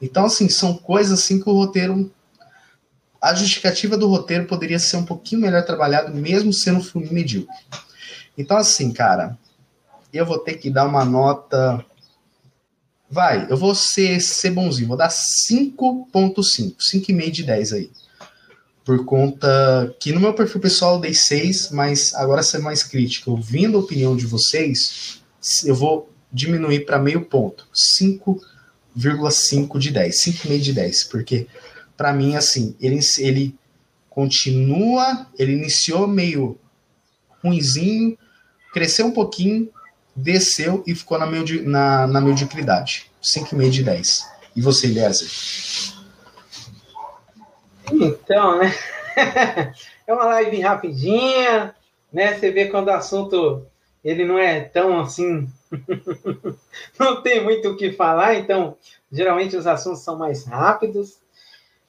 Então, 0.00 0.26
assim, 0.26 0.48
são 0.48 0.74
coisas 0.74 1.18
assim 1.18 1.40
que 1.40 1.48
o 1.48 1.52
roteiro. 1.52 2.12
A 3.20 3.34
justificativa 3.34 3.96
do 3.96 4.06
roteiro 4.06 4.44
poderia 4.44 4.78
ser 4.78 4.98
um 4.98 5.04
pouquinho 5.04 5.40
melhor 5.40 5.64
trabalhado, 5.64 6.14
mesmo 6.14 6.52
sendo 6.52 6.80
um 6.80 6.84
filme 6.84 7.08
medíocre. 7.10 7.54
Então, 8.36 8.56
assim, 8.56 8.92
cara, 8.92 9.38
eu 10.12 10.26
vou 10.26 10.38
ter 10.38 10.54
que 10.54 10.70
dar 10.70 10.86
uma 10.86 11.04
nota. 11.04 11.84
Vai, 13.10 13.46
eu 13.48 13.56
vou 13.56 13.74
ser, 13.74 14.20
ser 14.20 14.50
bonzinho, 14.50 14.88
vou 14.88 14.96
dar 14.96 15.08
5.5, 15.08 16.76
5,5 16.76 17.30
de 17.30 17.42
10 17.44 17.72
aí. 17.72 17.90
Por 18.84 19.04
conta 19.06 19.94
que 19.98 20.12
no 20.12 20.20
meu 20.20 20.34
perfil 20.34 20.60
pessoal 20.60 20.96
eu 20.96 21.00
dei 21.00 21.14
6, 21.14 21.70
mas 21.70 22.12
agora 22.14 22.42
ser 22.42 22.58
mais 22.58 22.82
crítico, 22.82 23.30
ouvindo 23.30 23.78
a 23.78 23.80
opinião 23.80 24.14
de 24.14 24.26
vocês, 24.26 25.23
eu 25.64 25.74
vou 25.74 26.10
diminuir 26.32 26.84
para 26.84 26.98
meio 26.98 27.24
ponto, 27.24 27.66
5,5 27.74 29.78
de 29.78 29.90
10, 29.90 30.24
5,5 30.24 30.60
de 30.60 30.72
10, 30.72 31.04
porque 31.04 31.46
para 31.96 32.12
mim, 32.12 32.34
assim, 32.34 32.74
ele, 32.80 32.98
ele 33.18 33.54
continua, 34.10 35.26
ele 35.38 35.52
iniciou 35.52 36.06
meio 36.06 36.58
ruinzinho, 37.42 38.18
cresceu 38.72 39.06
um 39.06 39.12
pouquinho, 39.12 39.70
desceu 40.14 40.82
e 40.86 40.94
ficou 40.94 41.18
na, 41.18 41.26
medi 41.26 41.62
na, 41.62 42.06
na 42.06 42.20
mediocridade, 42.20 43.10
5,5 43.22 43.70
de 43.70 43.82
10. 43.82 44.34
E 44.56 44.60
você, 44.60 44.86
Eliezer? 44.86 45.28
Então, 47.92 48.58
né? 48.58 48.74
é 50.06 50.12
uma 50.12 50.24
live 50.24 50.60
rapidinha, 50.60 51.74
né? 52.12 52.34
Você 52.34 52.50
vê 52.50 52.66
quando 52.66 52.88
o 52.88 52.92
assunto 52.92 53.66
ele 54.04 54.24
não 54.24 54.38
é 54.38 54.60
tão 54.60 55.00
assim, 55.00 55.48
não 57.00 57.22
tem 57.22 57.42
muito 57.42 57.70
o 57.70 57.76
que 57.76 57.92
falar, 57.92 58.34
então 58.34 58.76
geralmente 59.10 59.56
os 59.56 59.66
assuntos 59.66 60.00
são 60.00 60.18
mais 60.18 60.44
rápidos. 60.44 61.18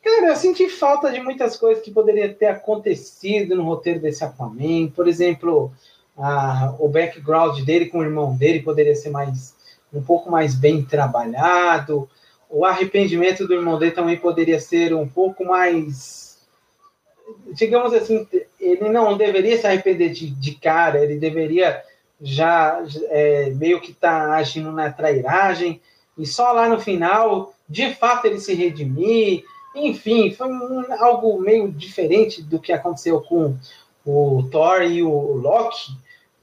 Cara, 0.04 0.28
eu 0.28 0.36
senti 0.36 0.70
falta 0.70 1.12
de 1.12 1.20
muitas 1.20 1.58
coisas 1.58 1.84
que 1.84 1.92
poderia 1.92 2.32
ter 2.32 2.46
acontecido 2.46 3.56
no 3.56 3.64
roteiro 3.64 4.00
desse 4.00 4.24
Aquaman. 4.24 4.88
Por 4.96 5.08
exemplo, 5.08 5.74
a, 6.16 6.76
o 6.80 6.88
background 6.88 7.60
dele 7.62 7.88
com 7.88 7.98
o 7.98 8.04
irmão 8.04 8.36
dele 8.36 8.62
poderia 8.62 8.96
ser 8.96 9.10
mais 9.10 9.56
um 9.92 10.04
pouco 10.04 10.30
mais 10.30 10.54
bem 10.54 10.84
trabalhado. 10.84 12.08
O 12.50 12.64
arrependimento 12.64 13.48
do 13.48 13.56
irmão 13.56 13.80
dele 13.80 13.92
também 13.92 14.18
poderia 14.18 14.60
ser 14.60 14.94
um 14.94 15.08
pouco 15.08 15.44
mais, 15.44 16.40
digamos 17.54 17.94
assim, 17.94 18.28
ele 18.60 18.88
não 18.90 19.18
deveria 19.18 19.58
se 19.58 19.66
arrepender 19.66 20.10
de, 20.12 20.30
de 20.30 20.56
cara, 20.56 21.04
ele 21.04 21.18
deveria 21.18 21.82
já 22.22 22.84
é, 23.10 23.50
meio 23.52 23.82
que 23.82 23.92
está 23.92 24.36
agindo 24.36 24.72
na 24.72 24.92
trairagem, 24.92 25.82
e 26.18 26.26
só 26.26 26.52
lá 26.52 26.70
no 26.70 26.80
final, 26.80 27.54
de 27.68 27.94
fato, 27.94 28.26
ele 28.26 28.40
se 28.40 28.54
redimir. 28.54 29.44
Enfim, 29.76 30.32
foi 30.32 30.48
um, 30.48 30.86
algo 31.00 31.40
meio 31.40 31.70
diferente 31.72 32.42
do 32.42 32.60
que 32.60 32.72
aconteceu 32.72 33.20
com 33.22 33.58
o 34.06 34.44
Thor 34.50 34.84
e 34.84 35.04
o 35.04 35.10
Loki, 35.10 35.92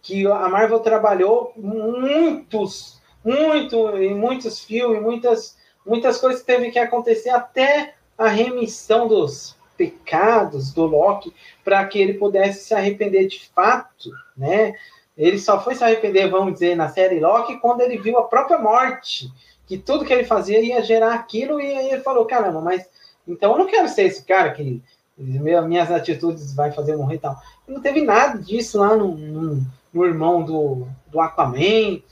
que 0.03 0.27
a 0.27 0.49
Marvel 0.49 0.81
trabalhou 0.81 1.53
muitos, 1.57 3.01
muito, 3.25 3.97
em 3.97 4.15
muitos 4.15 4.61
filmes, 4.61 5.01
muitas, 5.01 5.57
muitas 5.87 6.19
coisas 6.19 6.41
que 6.41 6.47
teve 6.47 6.71
que 6.71 6.79
acontecer 6.79 7.31
até 7.31 7.95
a 8.19 8.29
remissão 8.29 9.09
dos 9.09 9.57
pecados 9.77 10.73
do 10.73 10.85
Loki 10.85 11.33
para 11.65 11.85
que 11.87 11.99
ele 11.99 12.15
pudesse 12.15 12.65
se 12.65 12.75
arrepender 12.75 13.27
de 13.27 13.49
fato, 13.55 14.11
né? 14.37 14.75
Ele 15.23 15.39
só 15.39 15.63
foi 15.63 15.77
se 15.77 15.85
arrepender, 15.85 16.29
vamos 16.29 16.55
dizer, 16.55 16.75
na 16.75 16.89
série 16.89 17.21
Loki, 17.21 17.61
quando 17.61 17.81
ele 17.81 17.97
viu 17.97 18.19
a 18.19 18.25
própria 18.25 18.59
morte, 18.59 19.31
que 19.69 19.79
tudo 19.79 20.05
que 20.05 20.13
ele 20.13 20.25
fazia 20.25 20.61
ia 20.61 20.83
gerar 20.83 21.15
aquilo, 21.15 21.61
e 21.61 21.65
aí 21.65 21.93
ele 21.93 22.03
falou: 22.03 22.27
caramba, 22.27 22.61
mas 22.61 22.85
então 23.27 23.53
eu 23.53 23.59
não 23.59 23.67
quero 23.67 23.89
ser 23.89 24.03
esse 24.03 24.25
cara 24.25 24.51
que 24.51 24.83
minhas 25.17 25.93
atitudes 25.93 26.53
vai 26.55 26.73
fazer 26.73 26.97
morrer 26.97 27.15
e 27.15 27.19
tal. 27.21 27.37
Não 27.69 27.81
teve 27.81 28.03
nada 28.03 28.37
disso 28.37 28.81
lá 28.81 28.97
no, 28.97 29.17
no, 29.17 29.65
no 29.95 30.05
irmão 30.05 30.43
do, 30.43 30.89
do 31.07 31.21
Aquaman. 31.21 32.03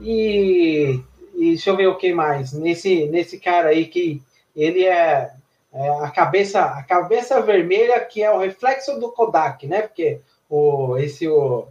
E, 0.00 1.00
e, 1.34 1.48
deixa 1.48 1.70
eu 1.70 1.76
ver 1.76 1.88
o 1.88 1.96
que 1.96 2.14
mais. 2.14 2.52
Nesse, 2.52 3.06
nesse 3.06 3.40
cara 3.40 3.70
aí 3.70 3.86
que 3.86 4.22
ele 4.54 4.84
é, 4.84 5.32
é, 5.74 5.88
a 6.00 6.10
cabeça 6.10 6.60
a 6.60 6.82
cabeça 6.84 7.40
vermelha 7.40 7.98
que 8.04 8.22
é 8.22 8.30
o 8.30 8.38
reflexo 8.38 9.00
do 9.00 9.10
Kodak, 9.10 9.66
né? 9.66 9.82
Porque 9.82 10.20
o, 10.48 10.96
esse 10.96 11.26
o 11.26 11.66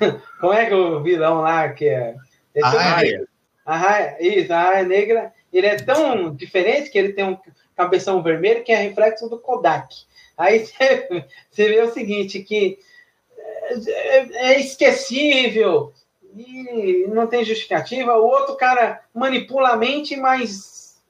Como 0.40 0.52
é 0.52 0.66
que 0.66 0.74
o 0.74 1.02
vilão 1.02 1.40
lá 1.40 1.68
que 1.68 1.86
é. 1.86 2.14
é 2.54 2.62
a 2.62 2.68
raia. 2.68 3.28
A 3.64 3.76
raia, 3.76 4.16
isso, 4.20 4.52
a 4.52 4.62
raia 4.62 4.84
negra. 4.84 5.32
Ele 5.52 5.66
é 5.66 5.76
tão 5.76 6.34
diferente 6.34 6.90
que 6.90 6.98
ele 6.98 7.12
tem 7.12 7.24
um 7.24 7.38
cabeção 7.76 8.22
vermelho 8.22 8.64
que 8.64 8.72
é 8.72 8.76
reflexo 8.76 9.28
do 9.28 9.38
Kodak. 9.38 9.94
Aí 10.36 10.64
você, 11.50 11.68
vê 11.68 11.80
o 11.82 11.92
seguinte, 11.92 12.42
que 12.42 12.78
é, 13.86 14.52
é 14.52 14.60
esquecível 14.60 15.92
e 16.36 17.06
não 17.08 17.26
tem 17.26 17.44
justificativa. 17.44 18.16
O 18.16 18.26
outro 18.26 18.56
cara 18.56 19.02
manipula 19.14 19.70
a 19.70 19.76
mente, 19.76 20.16
mas 20.16 21.00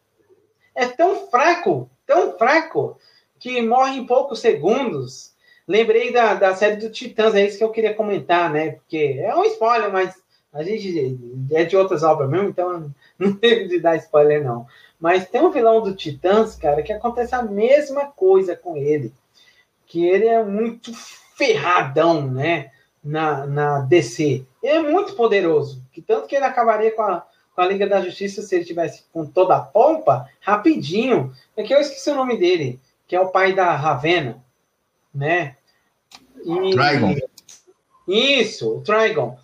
é 0.74 0.86
tão 0.86 1.28
fraco, 1.28 1.90
tão 2.06 2.36
fraco, 2.38 2.98
que 3.38 3.60
morre 3.60 3.98
em 3.98 4.06
poucos 4.06 4.40
segundos. 4.40 5.32
Lembrei 5.68 6.10
da, 6.10 6.32
da 6.32 6.56
série 6.56 6.76
do 6.76 6.90
Titãs, 6.90 7.34
é 7.34 7.44
isso 7.44 7.58
que 7.58 7.64
eu 7.64 7.70
queria 7.70 7.92
comentar, 7.92 8.50
né? 8.50 8.70
Porque 8.70 9.18
é 9.20 9.36
um 9.36 9.44
spoiler, 9.44 9.92
mas 9.92 10.14
a 10.50 10.62
gente 10.62 11.18
é 11.52 11.62
de 11.64 11.76
outras 11.76 12.02
obras 12.02 12.30
mesmo, 12.30 12.48
então 12.48 12.90
não 13.18 13.34
teve 13.34 13.68
de 13.68 13.78
dar 13.78 13.96
spoiler, 13.96 14.42
não. 14.42 14.66
Mas 14.98 15.28
tem 15.28 15.42
um 15.42 15.50
vilão 15.50 15.82
do 15.82 15.94
Titãs, 15.94 16.56
cara, 16.56 16.82
que 16.82 16.92
acontece 16.92 17.34
a 17.34 17.42
mesma 17.42 18.06
coisa 18.06 18.56
com 18.56 18.78
ele. 18.78 19.12
Que 19.86 20.06
ele 20.06 20.26
é 20.26 20.42
muito 20.42 20.90
ferradão, 21.36 22.26
né? 22.26 22.72
Na, 23.04 23.46
na 23.46 23.78
DC. 23.80 24.44
Ele 24.62 24.72
é 24.72 24.82
muito 24.82 25.14
poderoso. 25.14 25.82
Que 25.92 26.02
tanto 26.02 26.26
que 26.26 26.34
ele 26.34 26.44
acabaria 26.44 26.90
com 26.90 27.02
a, 27.02 27.24
com 27.54 27.60
a 27.60 27.66
Liga 27.66 27.86
da 27.86 28.00
Justiça 28.00 28.42
se 28.42 28.56
ele 28.56 28.64
tivesse 28.64 29.04
com 29.12 29.24
toda 29.24 29.56
a 29.56 29.60
pompa, 29.60 30.28
rapidinho. 30.40 31.32
É 31.56 31.62
que 31.62 31.72
eu 31.72 31.80
esqueci 31.80 32.10
o 32.10 32.16
nome 32.16 32.36
dele, 32.36 32.80
que 33.06 33.14
é 33.14 33.20
o 33.20 33.28
pai 33.28 33.54
da 33.54 33.74
Ravena, 33.76 34.42
né? 35.14 35.57
E, 36.44 36.70
Dragon. 36.74 37.14
Isso, 38.06 38.76
o 38.76 38.80
Trigon. 38.80 39.36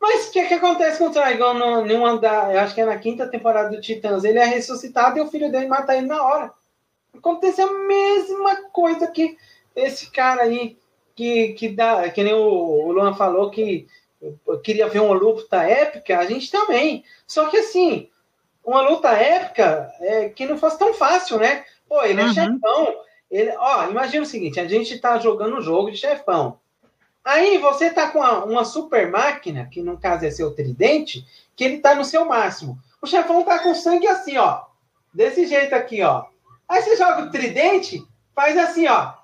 Mas 0.00 0.28
o 0.28 0.32
que, 0.32 0.46
que 0.46 0.54
acontece 0.54 0.98
com 0.98 1.08
o 1.08 1.12
Trigon 1.12 1.54
no, 1.54 1.84
no 1.84 2.06
andar? 2.06 2.52
Eu 2.52 2.60
acho 2.60 2.74
que 2.74 2.80
é 2.80 2.86
na 2.86 2.98
quinta 2.98 3.28
temporada 3.28 3.70
do 3.70 3.80
Titãs. 3.80 4.24
Ele 4.24 4.38
é 4.38 4.44
ressuscitado 4.44 5.18
e 5.18 5.20
o 5.20 5.28
filho 5.28 5.50
dele 5.52 5.66
mata 5.66 5.96
ele 5.96 6.06
na 6.06 6.22
hora. 6.22 6.52
Acontece 7.16 7.60
a 7.60 7.70
mesma 7.70 8.70
coisa 8.70 9.06
que 9.06 9.36
esse 9.76 10.10
cara 10.10 10.42
aí, 10.42 10.78
que, 11.14 11.52
que 11.52 11.68
dá, 11.68 12.08
que 12.10 12.22
nem 12.22 12.32
o, 12.32 12.86
o 12.86 12.92
Luan 12.92 13.14
falou, 13.14 13.50
que 13.50 13.86
queria 14.62 14.88
ver 14.88 15.00
uma 15.00 15.14
luta 15.14 15.62
épica, 15.62 16.18
a 16.18 16.24
gente 16.24 16.50
também. 16.50 17.04
Só 17.26 17.48
que 17.48 17.58
assim, 17.58 18.08
uma 18.64 18.82
luta 18.82 19.10
épica 19.10 19.90
é, 20.00 20.28
que 20.30 20.46
não 20.46 20.58
fosse 20.58 20.78
tão 20.78 20.94
fácil, 20.94 21.38
né? 21.38 21.64
Pô, 21.88 22.02
ele 22.02 22.20
é 22.20 22.24
uhum. 22.24 22.32
chefão. 22.32 22.94
Ele, 23.30 23.54
ó, 23.56 23.88
imagina 23.88 24.22
o 24.22 24.26
seguinte: 24.26 24.58
a 24.58 24.66
gente 24.66 24.98
tá 24.98 25.18
jogando 25.18 25.56
um 25.56 25.62
jogo 25.62 25.90
de 25.90 25.96
chefão. 25.96 26.58
Aí 27.24 27.58
você 27.58 27.90
tá 27.90 28.10
com 28.10 28.18
uma, 28.18 28.44
uma, 28.44 28.64
super 28.64 29.10
máquina, 29.10 29.68
que 29.70 29.82
no 29.82 29.98
caso 29.98 30.24
é 30.24 30.30
seu 30.30 30.52
tridente, 30.52 31.24
que 31.54 31.62
ele 31.62 31.78
tá 31.78 31.94
no 31.94 32.04
seu 32.04 32.24
máximo. 32.24 32.78
O 33.00 33.06
chefão 33.06 33.44
tá 33.44 33.58
com 33.58 33.74
sangue 33.74 34.06
assim, 34.06 34.36
ó. 34.38 34.62
Desse 35.12 35.46
jeito 35.46 35.74
aqui, 35.74 36.02
ó. 36.02 36.24
Aí 36.68 36.82
você 36.82 36.96
joga 36.96 37.24
o 37.24 37.30
tridente, 37.30 38.02
faz 38.34 38.56
assim, 38.56 38.86
ó. 38.86 39.14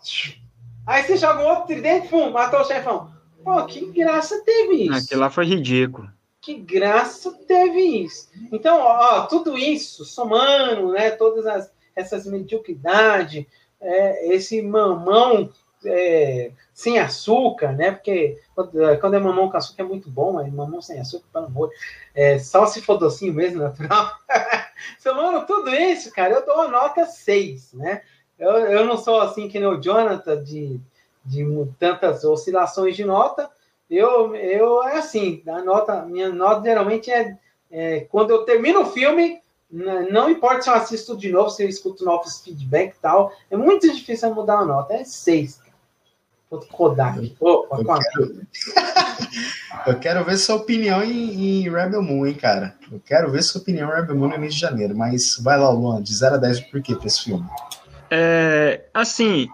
Aí 0.87 1.03
você 1.03 1.17
joga 1.17 1.43
um 1.43 1.49
outro 1.49 1.67
tridente, 1.67 2.09
pum, 2.09 2.31
matou 2.31 2.61
o 2.61 2.65
chefão. 2.65 3.11
Pô, 3.43 3.65
que 3.65 3.87
graça 3.93 4.43
teve 4.45 4.85
isso. 4.85 5.05
Aquilo 5.07 5.21
lá 5.21 5.31
foi 5.31 5.47
ridículo. 5.47 6.11
Que 6.41 6.55
graça 6.55 7.33
teve 7.47 7.81
isso. 8.05 8.29
Então, 8.53 8.79
ó, 8.79 9.27
tudo 9.27 9.57
isso, 9.57 10.05
somando, 10.05 10.93
né, 10.93 11.11
todas 11.13 11.47
as, 11.47 11.73
essas 11.95 12.27
mediocridades, 12.27 13.47
é, 13.87 14.35
esse 14.35 14.61
mamão 14.61 15.51
é, 15.85 16.51
sem 16.75 16.99
açúcar, 16.99 17.73
né? 17.73 17.93
Porque 17.93 18.41
quando 19.01 19.15
é 19.15 19.19
mamão 19.19 19.51
com 19.51 19.57
açúcar 19.57 19.83
é 19.83 19.87
muito 19.87 20.11
bom, 20.11 20.33
mas 20.33 20.53
mamão 20.53 20.83
sem 20.83 21.01
açúcar, 21.01 21.27
pelo 21.33 21.47
amor. 21.47 21.71
É, 22.15 22.39
só 22.39 22.67
se 22.67 22.83
for 22.83 22.97
docinho 22.97 23.33
mesmo, 23.33 23.61
natural. 23.61 24.11
Somando 24.99 25.47
tudo 25.47 25.75
isso, 25.75 26.13
cara, 26.13 26.35
eu 26.35 26.45
dou 26.45 26.55
uma 26.57 26.69
nota 26.69 27.07
6, 27.07 27.75
né? 27.75 28.03
Eu, 28.39 28.51
eu 28.51 28.85
não 28.85 28.99
sou 28.99 29.21
assim 29.21 29.49
que 29.49 29.59
nem 29.59 29.69
o 29.69 29.81
Jonathan 29.81 30.43
de, 30.43 30.81
de 31.25 31.45
tantas 31.79 32.25
oscilações 32.25 32.97
de 32.97 33.05
nota. 33.05 33.51
Eu, 33.89 34.35
eu 34.35 34.83
é 34.83 34.99
assim, 34.99 35.43
a 35.47 35.63
nota, 35.63 36.03
minha 36.03 36.29
nota 36.29 36.63
geralmente 36.63 37.11
é, 37.11 37.39
é 37.71 38.01
quando 38.01 38.31
eu 38.31 38.45
termino 38.45 38.83
o 38.83 38.87
filme, 38.87 39.41
não 39.71 40.31
importa 40.31 40.63
se 40.63 40.69
eu 40.69 40.75
assisto 40.75 41.17
de 41.17 41.31
novo, 41.31 41.51
se 41.51 41.63
eu 41.63 41.69
escuto 41.69 42.05
novos 42.05 42.41
feedback 42.41 42.95
e 42.95 43.01
tal, 43.01 43.33
é 43.51 43.57
muito 43.57 43.93
difícil 43.93 44.35
mudar 44.35 44.59
a 44.59 44.65
nota. 44.65 44.95
É 44.95 45.05
6, 45.05 45.61
Kodak. 46.71 47.37
Oh, 47.41 47.67
eu, 47.73 47.85
quero... 47.85 48.47
eu 49.87 49.99
quero 49.99 50.25
ver 50.25 50.37
sua 50.37 50.57
opinião 50.57 51.03
em, 51.03 51.65
em, 51.65 51.71
Rebel 51.71 52.03
Moon, 52.03 52.27
hein, 52.27 52.35
cara. 52.35 52.77
Eu 52.91 53.01
quero 53.05 53.31
ver 53.31 53.43
sua 53.43 53.61
opinião 53.61 53.91
em 53.91 53.95
Rebel 53.95 54.17
Moon 54.17 54.29
no 54.29 54.39
mês 54.39 54.55
de 54.55 54.61
janeiro. 54.61 54.97
Mas 54.97 55.37
vai 55.43 55.59
lá, 55.59 55.69
Luan, 55.71 56.01
de 56.01 56.15
0 56.15 56.37
a 56.37 56.39
10, 56.39 56.61
por 56.61 56.81
quê 56.81 56.95
pra 56.95 57.07
esse 57.07 57.25
filme? 57.25 57.45
É, 58.11 58.85
assim, 58.95 59.49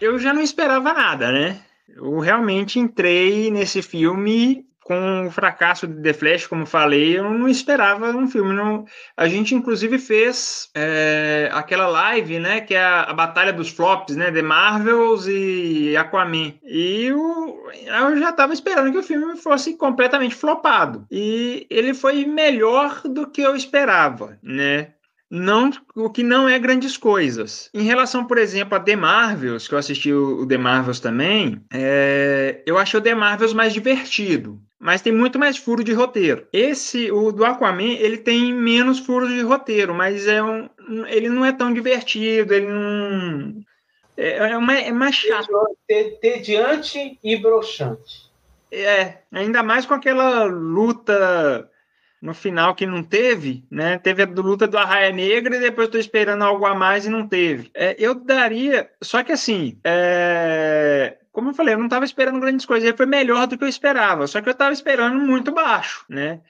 eu 0.00 0.18
já 0.18 0.32
não 0.34 0.42
esperava 0.42 0.92
nada, 0.92 1.30
né? 1.30 1.60
Eu 1.88 2.18
realmente 2.18 2.80
entrei 2.80 3.50
nesse 3.50 3.80
filme 3.80 4.66
com 4.84 5.26
o 5.26 5.30
fracasso 5.30 5.86
de 5.86 6.02
The 6.02 6.12
Flash, 6.12 6.46
como 6.46 6.66
falei, 6.66 7.18
eu 7.18 7.24
não 7.24 7.48
esperava 7.48 8.10
um 8.10 8.28
filme. 8.28 8.54
Não... 8.54 8.84
A 9.16 9.26
gente, 9.26 9.54
inclusive, 9.54 9.98
fez 9.98 10.70
é, 10.74 11.48
aquela 11.52 11.88
live, 11.88 12.38
né, 12.38 12.60
que 12.60 12.74
é 12.74 12.82
a, 12.82 13.04
a, 13.04 13.14
Batalha 13.14 13.52
dos 13.52 13.70
Flops, 13.70 14.14
né, 14.14 14.30
The 14.30 14.42
Marvels 14.42 15.26
e 15.26 15.96
Aquaman. 15.96 16.54
E 16.62 17.06
eu, 17.06 17.64
eu 17.86 18.18
já 18.18 18.28
estava 18.28 18.52
esperando 18.52 18.92
que 18.92 18.98
o 18.98 19.02
filme 19.02 19.36
fosse 19.38 19.74
completamente 19.74 20.34
flopado. 20.34 21.06
E 21.10 21.66
ele 21.70 21.94
foi 21.94 22.26
melhor 22.26 23.00
do 23.04 23.26
que 23.26 23.40
eu 23.40 23.56
esperava, 23.56 24.38
né? 24.42 24.93
Não 25.34 25.70
o 25.96 26.08
que 26.08 26.22
não 26.22 26.48
é 26.48 26.58
grandes 26.58 26.96
coisas. 26.96 27.68
Em 27.74 27.82
relação, 27.82 28.24
por 28.24 28.38
exemplo, 28.38 28.76
a 28.76 28.80
The 28.80 28.94
Marvels, 28.94 29.66
que 29.66 29.74
eu 29.74 29.78
assisti 29.78 30.12
o, 30.12 30.46
The 30.46 30.56
Marvels 30.56 31.00
também, 31.00 31.60
é, 31.72 32.62
eu 32.64 32.78
achei 32.78 32.98
o 32.98 33.02
The 33.02 33.14
Marvels 33.14 33.52
mais 33.52 33.72
divertido. 33.72 34.60
Mas 34.78 35.00
tem 35.00 35.12
muito 35.12 35.38
mais 35.38 35.56
furo 35.56 35.82
de 35.82 35.92
roteiro. 35.92 36.46
Esse, 36.52 37.10
o 37.10 37.32
do 37.32 37.44
Aquaman, 37.44 37.94
ele 37.94 38.18
tem 38.18 38.52
menos 38.52 38.98
furos 38.98 39.30
de 39.30 39.40
roteiro, 39.40 39.94
mas 39.94 40.26
é 40.28 40.42
um, 40.42 40.68
ele 41.06 41.28
não 41.28 41.44
é 41.44 41.52
tão 41.52 41.72
divertido, 41.72 42.52
ele 42.52 42.66
não. 42.66 43.54
É, 44.16 44.50
é, 44.50 44.56
uma, 44.56 44.74
é 44.74 44.92
mais 44.92 45.14
chato. 45.16 45.48
Tediante 46.20 47.18
e 47.24 47.36
broxante. 47.36 48.30
É, 48.70 49.18
ainda 49.32 49.62
mais 49.62 49.86
com 49.86 49.94
aquela 49.94 50.44
luta 50.44 51.70
no 52.24 52.32
final 52.32 52.74
que 52.74 52.86
não 52.86 53.02
teve, 53.02 53.62
né? 53.70 53.98
Teve 53.98 54.22
a 54.22 54.26
luta 54.26 54.66
do 54.66 54.78
Arraia 54.78 55.12
Negra 55.12 55.56
e 55.56 55.60
depois 55.60 55.88
estou 55.88 56.00
esperando 56.00 56.42
algo 56.42 56.64
a 56.64 56.74
mais 56.74 57.04
e 57.04 57.10
não 57.10 57.28
teve. 57.28 57.70
É, 57.74 57.94
eu 57.98 58.14
daria, 58.14 58.90
só 59.02 59.22
que 59.22 59.30
assim, 59.30 59.78
é, 59.84 61.18
como 61.30 61.50
eu 61.50 61.54
falei, 61.54 61.74
eu 61.74 61.78
não 61.78 61.84
estava 61.84 62.06
esperando 62.06 62.40
grandes 62.40 62.64
coisas. 62.64 62.88
Ele 62.88 62.96
foi 62.96 63.04
melhor 63.04 63.46
do 63.46 63.58
que 63.58 63.64
eu 63.64 63.68
esperava, 63.68 64.26
só 64.26 64.40
que 64.40 64.48
eu 64.48 64.52
estava 64.52 64.72
esperando 64.72 65.20
muito 65.20 65.52
baixo, 65.52 66.06
né? 66.08 66.40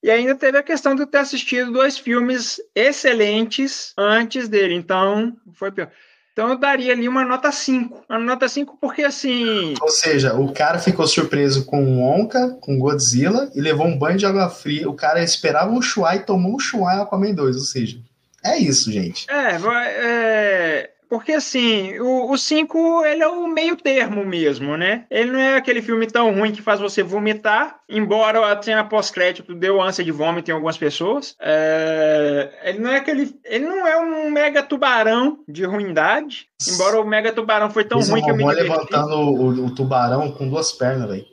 E 0.00 0.08
ainda 0.12 0.36
teve 0.36 0.58
a 0.58 0.62
questão 0.62 0.94
de 0.94 1.02
eu 1.02 1.08
ter 1.08 1.18
assistido 1.18 1.72
dois 1.72 1.98
filmes 1.98 2.60
excelentes 2.72 3.92
antes 3.98 4.48
dele, 4.48 4.74
então 4.74 5.36
foi 5.54 5.72
pior. 5.72 5.90
Então 6.36 6.50
eu 6.50 6.58
daria 6.58 6.92
ali 6.92 7.08
uma 7.08 7.24
nota 7.24 7.50
5. 7.50 8.04
Uma 8.10 8.18
nota 8.18 8.46
5 8.46 8.76
porque 8.78 9.02
assim. 9.02 9.72
Ou 9.80 9.88
seja, 9.88 10.34
o 10.34 10.52
cara 10.52 10.78
ficou 10.78 11.06
surpreso 11.06 11.64
com 11.64 11.82
o 11.82 12.02
Onca, 12.02 12.50
com 12.60 12.78
Godzilla, 12.78 13.50
e 13.54 13.60
levou 13.62 13.86
um 13.86 13.98
banho 13.98 14.18
de 14.18 14.26
água 14.26 14.50
fria. 14.50 14.86
O 14.86 14.92
cara 14.92 15.22
esperava 15.22 15.70
um 15.70 15.80
Shuai 15.80 16.18
e 16.18 16.24
tomou 16.24 16.54
um 16.54 16.58
Shuai 16.58 17.00
Aquaman 17.00 17.32
2. 17.32 17.56
Ou 17.56 17.62
seja, 17.62 17.98
é 18.44 18.58
isso, 18.58 18.92
gente. 18.92 19.24
É, 19.30 19.56
é 19.96 20.90
porque 21.08 21.32
assim, 21.32 21.98
o 22.00 22.36
5 22.36 23.04
ele 23.04 23.22
é 23.22 23.28
o 23.28 23.46
meio 23.46 23.76
termo 23.76 24.24
mesmo, 24.24 24.76
né? 24.76 25.04
Ele 25.10 25.30
não 25.30 25.38
é 25.38 25.56
aquele 25.56 25.80
filme 25.80 26.06
tão 26.06 26.34
ruim 26.34 26.52
que 26.52 26.62
faz 26.62 26.80
você 26.80 27.02
vomitar, 27.02 27.78
embora 27.88 28.52
a 28.52 28.62
cena 28.62 28.84
pós-crédito 28.84 29.54
deu 29.54 29.80
ânsia 29.80 30.04
de 30.04 30.10
vômito 30.10 30.50
em 30.50 30.54
algumas 30.54 30.76
pessoas. 30.76 31.36
É... 31.40 32.50
Ele 32.64 32.78
não 32.80 32.90
é 32.90 32.96
aquele. 32.96 33.38
Ele 33.44 33.66
não 33.66 33.86
é 33.86 33.96
um 33.98 34.30
mega 34.30 34.62
tubarão 34.62 35.38
de 35.48 35.64
ruindade. 35.64 36.48
Embora 36.68 37.00
o 37.00 37.06
mega 37.06 37.32
tubarão 37.32 37.70
foi 37.70 37.84
tão 37.84 38.00
ruim 38.00 38.22
que 38.22 38.30
eu 38.30 38.36
me 38.36 38.44
diverti. 38.44 38.62
levantando 38.68 39.16
o, 39.16 39.66
o 39.66 39.74
tubarão 39.74 40.32
com 40.32 40.48
duas 40.48 40.72
pernas, 40.72 41.08
velho. 41.08 41.26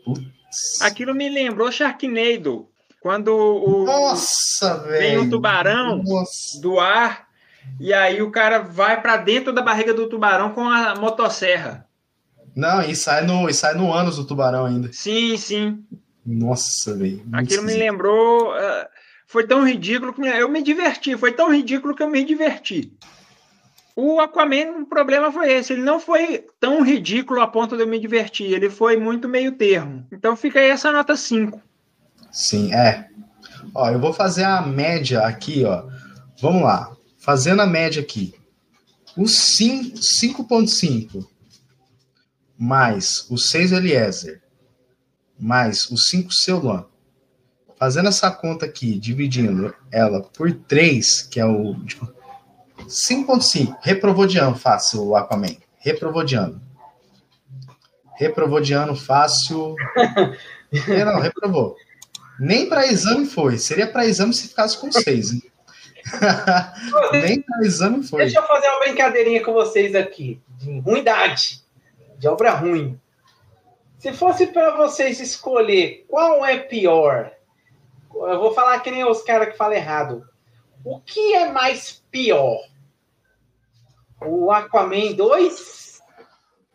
Aquilo 0.82 1.16
me 1.16 1.30
lembrou 1.30 1.72
Sharknado. 1.72 2.68
Quando 3.02 3.36
o. 3.36 3.86
Nossa, 3.86 4.78
velho. 4.84 5.00
Vem 5.00 5.18
um 5.18 5.30
tubarão 5.30 6.02
Nossa. 6.04 6.62
do 6.62 6.80
ar 6.80 7.33
e 7.80 7.94
aí 7.94 8.22
o 8.22 8.32
cara 8.32 8.60
vai 8.60 9.02
para 9.02 9.18
dentro 9.18 9.52
da 9.52 9.62
barriga 9.62 9.94
do 9.94 10.08
tubarão 10.08 10.52
com 10.52 10.68
a 10.68 10.96
motosserra. 10.96 11.88
Não, 12.56 12.82
e 12.82 12.96
sai 12.96 13.26
no, 13.26 13.50
e 13.50 13.54
sai 13.54 13.74
no 13.74 13.92
ânus 13.92 14.18
do 14.18 14.26
tubarão 14.26 14.66
ainda. 14.66 14.90
Sim, 14.92 15.36
sim. 15.38 15.84
Nossa, 16.26 16.96
velho. 16.96 17.24
Aquilo 17.34 17.64
me 17.64 17.74
lembrou. 17.74 18.52
Uh, 18.52 18.88
foi 19.28 19.46
tão 19.46 19.68
ridículo 19.68 20.14
que 20.14 20.22
eu 20.22 20.48
me 20.48 20.62
diverti. 20.62 21.18
Foi 21.18 21.32
tão 21.32 21.52
ridículo 21.54 21.96
que 21.96 22.04
eu 22.04 22.10
me 22.10 22.24
diverti. 22.24 22.94
O 23.96 24.20
Aquaman, 24.20 24.82
o 24.82 24.86
problema 24.86 25.32
foi 25.32 25.52
esse. 25.52 25.74
Ele 25.74 25.84
não 25.84 26.00
foi 26.00 26.46
tão 26.60 26.84
ridículo 26.84 27.42
a 27.42 27.48
ponto 27.48 27.76
de 27.76 27.84
eu 27.84 27.88
me 27.88 28.00
divertir. 28.00 28.52
Ele 28.52 28.70
foi 28.70 28.98
muito 28.98 29.28
meio 29.28 29.52
termo. 29.54 30.06
Então 30.12 30.36
fica 30.36 30.60
aí 30.60 30.70
essa 30.70 30.92
nota 30.92 31.16
5. 31.16 31.62
Sim, 32.32 32.74
é. 32.74 33.08
Ó, 33.76 33.90
eu 33.90 34.00
vou 34.00 34.14
fazer 34.14 34.44
a 34.44 34.62
média 34.62 35.22
aqui, 35.22 35.64
ó. 35.66 35.84
Vamos 36.42 36.64
lá. 36.64 36.92
Fazendo 37.24 37.62
a 37.62 37.66
média 37.66 38.02
aqui, 38.02 38.36
o 39.16 39.24
5.5 39.24 41.26
mais 42.60 43.26
o 43.30 43.38
6 43.38 43.72
Eliezer 43.72 44.42
mais 45.40 45.90
o 45.90 45.98
5 45.98 46.34
Ceulan, 46.34 46.86
fazendo 47.80 48.10
essa 48.10 48.30
conta 48.30 48.66
aqui, 48.66 49.00
dividindo 49.00 49.74
ela 49.90 50.22
por 50.22 50.52
3, 50.52 51.22
que 51.22 51.40
é 51.40 51.46
o 51.46 51.76
5.5, 51.76 51.88
tipo, 51.88 52.14
reprovou 53.82 54.28
de 54.28 54.38
ano 54.38 54.58
fácil 54.58 55.08
o 55.08 55.16
Aquaman, 55.16 55.56
reprovou 55.78 56.26
de 56.26 56.36
ano. 56.36 56.62
Reprovou 58.18 58.60
de 58.60 58.74
ano 58.74 58.98
fácil. 58.98 59.78
não, 61.06 61.22
reprovou. 61.22 61.78
Nem 62.38 62.68
para 62.68 62.86
exame 62.86 63.26
foi. 63.26 63.58
Seria 63.58 63.90
para 63.90 64.06
exame 64.06 64.34
se 64.34 64.50
ficasse 64.50 64.78
com 64.78 64.92
6. 64.92 65.32
Hein? 65.32 65.53
Nem 67.12 67.44
exame 67.62 68.04
foi. 68.04 68.24
Deixa 68.24 68.40
eu 68.40 68.48
fazer 68.48 68.68
uma 68.68 68.80
brincadeirinha 68.80 69.44
com 69.44 69.54
vocês 69.54 69.96
aqui, 69.96 70.42
de 70.58 70.80
ruindade, 70.80 71.62
de 72.18 72.28
obra 72.28 72.52
ruim. 72.52 73.00
Se 73.98 74.12
fosse 74.12 74.48
para 74.48 74.76
vocês 74.76 75.20
escolher 75.20 76.06
qual 76.10 76.46
é 76.46 76.58
pior, 76.58 77.32
eu 78.14 78.40
vou 78.40 78.54
falar 78.54 78.80
que 78.82 78.92
nem 78.92 79.06
os 79.06 79.22
caras 79.24 79.50
que 79.50 79.58
falam 79.58 79.76
errado. 79.78 80.28
O 80.84 81.00
que 81.00 81.34
é 81.34 81.50
mais 81.52 82.04
pior? 82.12 82.60
O 84.22 84.52
Aquaman 84.52 85.14
2 85.14 86.02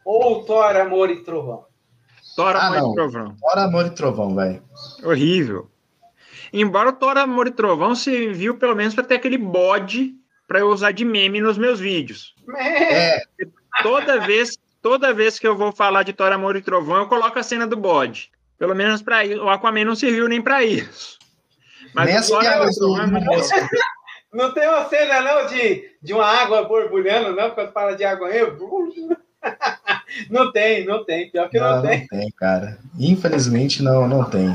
ou 0.05 0.39
o 0.39 0.45
Thor, 0.45 0.75
Amor 0.77 1.11
e 1.11 1.23
Trovão? 1.23 1.67
Thor, 2.35 2.57
Ah, 2.57 2.69
Amor 2.69 2.93
e. 2.93 2.95
Trovão. 2.95 3.37
Fora 3.39 3.65
Amor 3.65 3.87
e 3.87 3.91
Trovão, 3.91 4.35
velho. 4.35 4.63
Horrível. 5.05 5.71
Embora 6.53 6.91
o 6.91 6.93
Thor, 6.93 7.17
Amor 7.17 7.47
e 7.47 7.51
Trovão 7.51 7.95
serviu 7.95 8.57
pelo 8.57 8.75
menos 8.75 8.95
para 8.95 9.05
ter 9.05 9.17
aquele 9.17 9.39
bode 9.39 10.15
para 10.47 10.61
eu 10.61 10.69
usar 10.69 10.93
de 10.93 11.05
meme 11.05 11.41
nos 11.41 11.59
meus 11.59 11.79
vídeos. 11.79 12.35
É, 12.57 13.21
Toda 13.83 14.19
vez, 14.21 14.59
toda 14.83 15.13
vez 15.13 15.39
que 15.39 15.47
eu 15.47 15.57
vou 15.57 15.71
falar 15.73 16.03
de 16.03 16.13
Thor, 16.13 16.33
Amor 16.33 16.57
e 16.57 16.63
Trovão, 16.63 16.97
eu 16.99 17.07
coloco 17.07 17.39
a 17.39 17.43
cena 17.43 17.67
do 17.67 17.77
bode. 17.77 18.31
Pelo 18.59 18.75
menos 18.75 19.03
para 19.03 19.25
isso. 19.25 19.43
O 19.43 19.49
Aquaman 19.49 19.85
não 19.85 19.95
serviu 19.95 20.27
nem 20.29 20.41
para 20.43 20.65
isso. 20.65 21.19
nem 21.95 22.15
o 22.15 22.19
as 22.19 22.29
Thor, 22.29 22.45
Amor 22.47 22.69
e 22.69 22.75
Trovão 22.75 22.99
é. 23.03 23.69
Não 24.33 24.53
tem 24.53 24.69
uma 24.69 24.85
cena, 24.89 25.21
não, 25.23 25.47
de, 25.47 25.91
de 26.03 26.13
uma 26.13 26.27
água 26.27 26.63
borbulhando, 26.65 27.35
não, 27.35 27.51
quando 27.51 27.73
fala 27.73 27.95
de 27.97 28.05
água 28.05 28.29
aí. 28.29 28.41
Não 30.31 30.51
tem, 30.51 30.85
não 30.87 31.05
tem. 31.05 31.31
Pior 31.31 31.49
que 31.49 31.61
não, 31.61 31.77
Não, 31.77 31.83
tem. 31.83 32.01
não 32.01 32.07
tem, 32.09 32.31
cara. 32.33 32.79
Infelizmente, 32.99 33.83
não, 33.83 34.09
não 34.09 34.25
tem. 34.25 34.49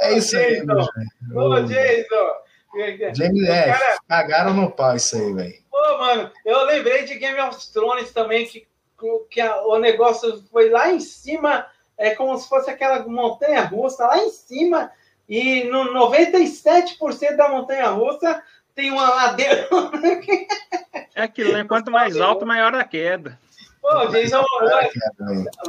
É 0.00 0.14
isso 0.16 0.36
aí, 0.36 0.60
Jason. 0.60 0.88
Ô. 1.34 1.60
Jason! 1.62 2.44
É, 2.76 3.66
cara- 3.66 3.98
cagaram 4.08 4.54
no 4.54 4.70
pau 4.70 4.96
isso 4.96 5.16
aí, 5.16 5.32
velho. 5.32 5.54
Pô, 5.70 5.98
mano, 5.98 6.30
eu 6.44 6.64
lembrei 6.64 7.04
de 7.04 7.14
Game 7.16 7.38
of 7.40 7.72
Thrones 7.72 8.10
também, 8.12 8.46
que, 8.46 8.66
que 9.30 9.40
a- 9.40 9.62
o 9.62 9.78
negócio 9.78 10.42
foi 10.50 10.70
lá 10.70 10.90
em 10.90 10.98
cima, 10.98 11.66
é 11.96 12.14
como 12.16 12.36
se 12.36 12.48
fosse 12.48 12.68
aquela 12.70 13.06
montanha 13.06 13.62
russa, 13.62 14.06
lá 14.06 14.18
em 14.18 14.30
cima, 14.30 14.90
e 15.28 15.64
no 15.64 15.92
97% 15.94 17.36
da 17.36 17.48
montanha 17.48 17.88
russa 17.90 18.42
tem 18.74 18.90
uma 18.90 19.08
ladeira. 19.08 19.68
É 21.14 21.22
aquilo, 21.22 21.52
né? 21.52 21.64
Quanto 21.64 21.90
mais 21.92 22.20
alto, 22.20 22.44
maior 22.44 22.74
a 22.74 22.82
queda. 22.84 23.38
Pô, 23.80 23.88
o 23.98 24.06
Jason 24.08 24.42
Momoa, 24.42 24.80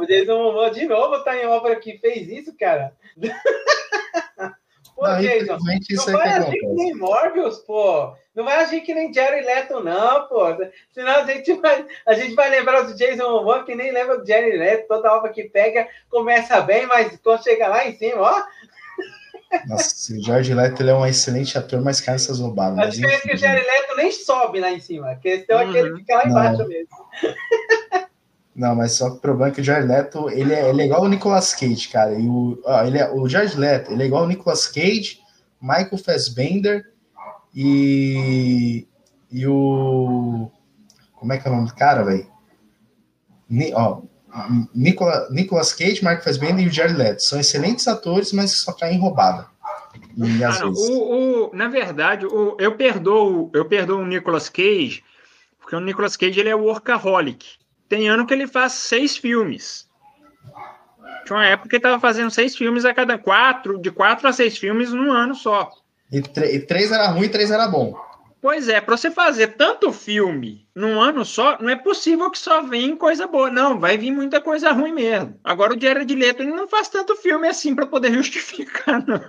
o 0.00 0.06
Jason 0.06 0.36
Momoa 0.42 0.70
de 0.70 0.86
novo 0.86 1.22
tá 1.22 1.36
em 1.36 1.46
obra 1.46 1.76
que 1.76 1.98
fez 1.98 2.26
isso, 2.28 2.56
cara. 2.58 2.92
Pô, 4.96 5.06
Não, 5.06 5.20
Jason, 5.20 5.56
infelizmente 5.56 5.94
Não 5.94 6.04
vai 6.06 6.22
que 6.22 6.28
agir 6.38 6.58
que 6.58 6.66
nem 6.68 6.94
Morbius, 6.94 7.58
pô. 7.58 8.14
Não 8.34 8.44
vai 8.44 8.56
agir 8.64 8.80
que 8.80 8.94
nem 8.94 9.12
Jerry 9.12 9.44
Leto, 9.44 9.80
não, 9.84 10.26
pô. 10.26 10.46
Senão 10.90 11.16
a 11.16 11.26
gente 11.26 11.52
vai, 11.54 11.84
a 12.06 12.14
gente 12.14 12.34
vai 12.34 12.48
lembrar 12.48 12.80
do 12.80 12.94
Jason 12.94 13.30
Momoa 13.30 13.62
que 13.64 13.74
nem 13.74 13.92
lembra 13.92 14.16
do 14.16 14.26
Jerry 14.26 14.56
Leto. 14.56 14.88
Toda 14.88 15.12
obra 15.12 15.30
que 15.30 15.44
pega 15.50 15.86
começa 16.08 16.62
bem, 16.62 16.86
mas 16.86 17.14
quando 17.22 17.42
chega 17.44 17.68
lá 17.68 17.86
em 17.86 17.94
cima, 17.94 18.22
ó. 18.22 18.42
Nossa, 19.68 20.14
o 20.14 20.22
George 20.24 20.54
Leto 20.54 20.82
ele 20.82 20.90
é 20.90 20.94
um 20.94 21.06
excelente 21.06 21.58
ator, 21.58 21.82
mas 21.82 22.00
cai 22.00 22.14
nessas 22.14 22.40
roubadas. 22.40 22.78
A 22.78 22.86
diferença 22.86 23.26
é 23.26 23.28
que 23.28 23.34
o 23.34 23.38
Jerry 23.38 23.66
Leto 23.66 23.96
nem 23.96 24.10
sobe 24.10 24.60
lá 24.60 24.70
em 24.72 24.80
cima. 24.80 25.10
A 25.10 25.16
questão 25.16 25.60
é 25.60 25.70
que 25.70 25.76
ele 25.76 25.90
Uhum. 25.90 25.96
fica 25.98 26.14
lá 26.16 26.24
Não. 26.24 26.30
embaixo 26.30 26.66
mesmo. 26.68 26.88
Não, 28.56 28.74
mas 28.74 28.96
só 28.96 29.10
que 29.10 29.16
o 29.18 29.20
problema 29.20 29.52
é 29.52 29.54
que 29.54 29.60
o 29.60 29.64
Jared 29.64 29.86
Leto, 29.86 30.30
ele 30.30 30.54
é, 30.54 30.70
ele 30.70 30.80
é 30.80 30.86
igual 30.86 31.02
o 31.02 31.08
Nicolas 31.08 31.54
Cage, 31.54 31.88
cara. 31.88 32.18
E 32.18 32.26
o, 32.26 32.58
ó, 32.64 32.84
ele 32.84 32.96
é, 32.98 33.12
o 33.12 33.28
Jared 33.28 33.54
Leto, 33.54 33.92
ele 33.92 34.02
é 34.02 34.06
igual 34.06 34.24
o 34.24 34.26
Nicolas 34.26 34.66
Cage, 34.66 35.20
Michael 35.60 35.98
Fassbender 35.98 36.82
e, 37.54 38.86
e 39.30 39.46
o... 39.46 40.50
Como 41.14 41.32
é 41.32 41.38
que 41.38 41.46
é 41.46 41.50
o 41.50 41.54
nome 41.54 41.68
do 41.68 41.74
cara, 41.74 42.02
velho? 42.02 42.26
Ni, 43.48 43.72
ó, 43.74 44.00
Nicola, 44.74 45.28
Nicolas 45.30 45.72
Cage, 45.72 45.96
Michael 45.96 46.22
Fassbender 46.22 46.64
e 46.64 46.68
o 46.68 46.72
Jared 46.72 46.96
Leto. 46.96 47.22
São 47.22 47.38
excelentes 47.38 47.86
atores, 47.86 48.32
mas 48.32 48.60
só 48.62 48.72
caem 48.72 48.96
em 48.96 49.00
roubada. 49.00 49.46
E 50.16 50.44
Ah, 50.44 50.58
não, 50.60 50.72
o, 50.72 51.46
o- 51.48 51.56
na 51.56 51.68
verdade, 51.68 52.26
o- 52.26 52.56
eu 52.58 52.74
perdoo, 52.76 53.50
eu 53.54 53.64
perdoo 53.66 54.00
o 54.00 54.06
Nicolas 54.06 54.48
Cage, 54.48 55.02
porque 55.58 55.74
o 55.76 55.80
Nicolas 55.80 56.16
Cage 56.16 56.38
ele 56.40 56.48
é 56.50 56.54
workaholic. 56.54 57.46
Tem 57.88 58.08
ano 58.08 58.26
que 58.26 58.34
ele 58.34 58.46
faz 58.46 58.72
seis 58.72 59.16
filmes. 59.16 59.86
Tinha 61.24 61.38
uma 61.38 61.46
época 61.46 61.68
que 61.68 61.76
ele 61.76 61.80
estava 61.80 62.00
fazendo 62.00 62.30
seis 62.30 62.56
filmes 62.56 62.84
a 62.84 62.94
cada 62.94 63.18
quatro, 63.18 63.78
de 63.78 63.90
quatro 63.90 64.28
a 64.28 64.32
seis 64.32 64.56
filmes 64.56 64.92
num 64.92 65.12
ano 65.12 65.34
só. 65.34 65.70
E, 66.10 66.18
e 66.18 66.60
três 66.60 66.92
era 66.92 67.08
ruim 67.08 67.24
e 67.24 67.28
três 67.28 67.50
era 67.50 67.66
bom. 67.66 67.94
Pois 68.40 68.68
é, 68.68 68.80
para 68.80 68.96
você 68.96 69.10
fazer 69.10 69.56
tanto 69.56 69.92
filme 69.92 70.68
num 70.72 71.00
ano 71.00 71.24
só, 71.24 71.58
não 71.60 71.68
é 71.68 71.74
possível 71.74 72.30
que 72.30 72.38
só 72.38 72.62
venha 72.62 72.96
coisa 72.96 73.26
boa. 73.26 73.50
Não, 73.50 73.80
vai 73.80 73.98
vir 73.98 74.12
muita 74.12 74.40
coisa 74.40 74.70
ruim 74.70 74.92
mesmo. 74.92 75.36
Agora 75.42 75.74
o 75.74 75.80
Jared 75.80 76.14
Leto 76.14 76.44
ele 76.44 76.52
não 76.52 76.68
faz 76.68 76.88
tanto 76.88 77.16
filme 77.16 77.48
assim 77.48 77.74
para 77.74 77.86
poder 77.86 78.12
justificar, 78.14 79.04
não. 79.04 79.20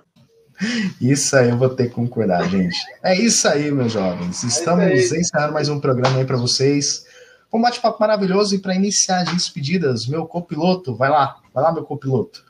Isso 1.02 1.36
aí 1.36 1.50
eu 1.50 1.58
vou 1.58 1.70
ter 1.70 1.88
que 1.88 1.96
concordar, 1.96 2.48
gente. 2.48 2.78
É 3.04 3.16
isso 3.16 3.48
aí, 3.48 3.72
meus 3.72 3.94
jovens. 3.94 4.44
Estamos 4.44 4.86
isso 4.92 5.16
encerrando 5.16 5.54
mais 5.54 5.68
um 5.68 5.80
programa 5.80 6.20
aí 6.20 6.26
para 6.26 6.38
vocês. 6.38 7.07
Um 7.52 7.62
bate-papo 7.62 7.98
maravilhoso 8.00 8.56
e 8.56 8.60
para 8.60 8.76
iniciar 8.76 9.22
as 9.22 9.34
despedidas, 9.34 10.06
meu 10.06 10.26
copiloto, 10.26 10.96
vai 10.96 11.10
lá, 11.10 11.40
vai 11.54 11.64
lá, 11.64 11.72
meu 11.72 11.84
copiloto. 11.84 12.46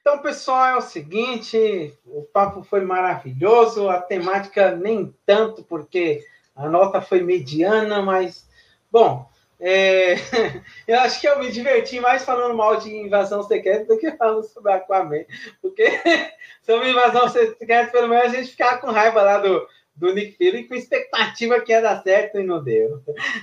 Então, 0.00 0.18
pessoal, 0.18 0.66
é 0.66 0.76
o 0.76 0.82
seguinte: 0.82 1.94
o 2.04 2.22
papo 2.22 2.62
foi 2.62 2.82
maravilhoso, 2.82 3.88
a 3.88 4.00
temática 4.00 4.76
nem 4.76 5.14
tanto, 5.24 5.62
porque 5.62 6.24
a 6.54 6.68
nota 6.68 7.00
foi 7.00 7.22
mediana, 7.22 8.02
mas, 8.02 8.46
bom, 8.90 9.26
é, 9.64 10.16
eu 10.88 10.98
acho 11.00 11.20
que 11.20 11.28
eu 11.28 11.38
me 11.38 11.50
diverti 11.52 12.00
mais 12.00 12.24
falando 12.24 12.56
mal 12.56 12.76
de 12.76 12.94
invasão 12.94 13.44
secreta 13.44 13.86
do 13.86 13.96
que 13.96 14.10
falando 14.16 14.42
sobre 14.42 14.72
Aquaman, 14.72 15.24
porque 15.62 15.84
sobre 16.62 16.90
invasão 16.90 17.28
secreta, 17.28 17.92
pelo 17.92 18.08
menos 18.08 18.34
a 18.34 18.36
gente 18.36 18.50
ficava 18.50 18.78
com 18.78 18.90
raiva 18.90 19.22
lá 19.22 19.38
do, 19.38 19.66
do 19.94 20.12
Nick 20.12 20.36
Fury, 20.36 20.68
com 20.68 20.74
expectativa 20.74 21.60
que 21.60 21.72
ia 21.72 21.80
dar 21.80 22.02
certo 22.02 22.38
e 22.38 22.42
não 22.42 22.62
deu. 22.62 23.02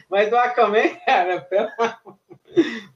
Mas 0.09 0.30
do 0.30 0.35
Aquaman, 0.35 0.89
cara, 1.05 1.47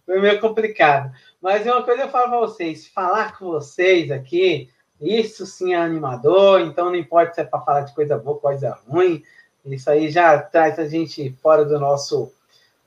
foi 0.05 0.19
meio 0.19 0.39
complicado. 0.39 1.11
Mas 1.41 1.65
uma 1.65 1.83
coisa 1.83 2.03
eu 2.03 2.09
falo 2.09 2.29
para 2.29 2.39
vocês: 2.39 2.87
falar 2.87 3.37
com 3.37 3.45
vocês 3.45 4.11
aqui, 4.11 4.69
isso 4.99 5.45
sim 5.45 5.73
é 5.73 5.77
animador, 5.77 6.61
então 6.61 6.85
não 6.85 6.95
importa 6.95 7.33
se 7.33 7.41
é 7.41 7.43
para 7.43 7.61
falar 7.61 7.81
de 7.81 7.93
coisa 7.93 8.17
boa, 8.17 8.39
coisa 8.39 8.77
ruim, 8.87 9.23
isso 9.65 9.89
aí 9.89 10.09
já 10.09 10.41
traz 10.41 10.79
a 10.79 10.87
gente 10.87 11.31
fora 11.41 11.63
do 11.63 11.79
nosso 11.79 12.31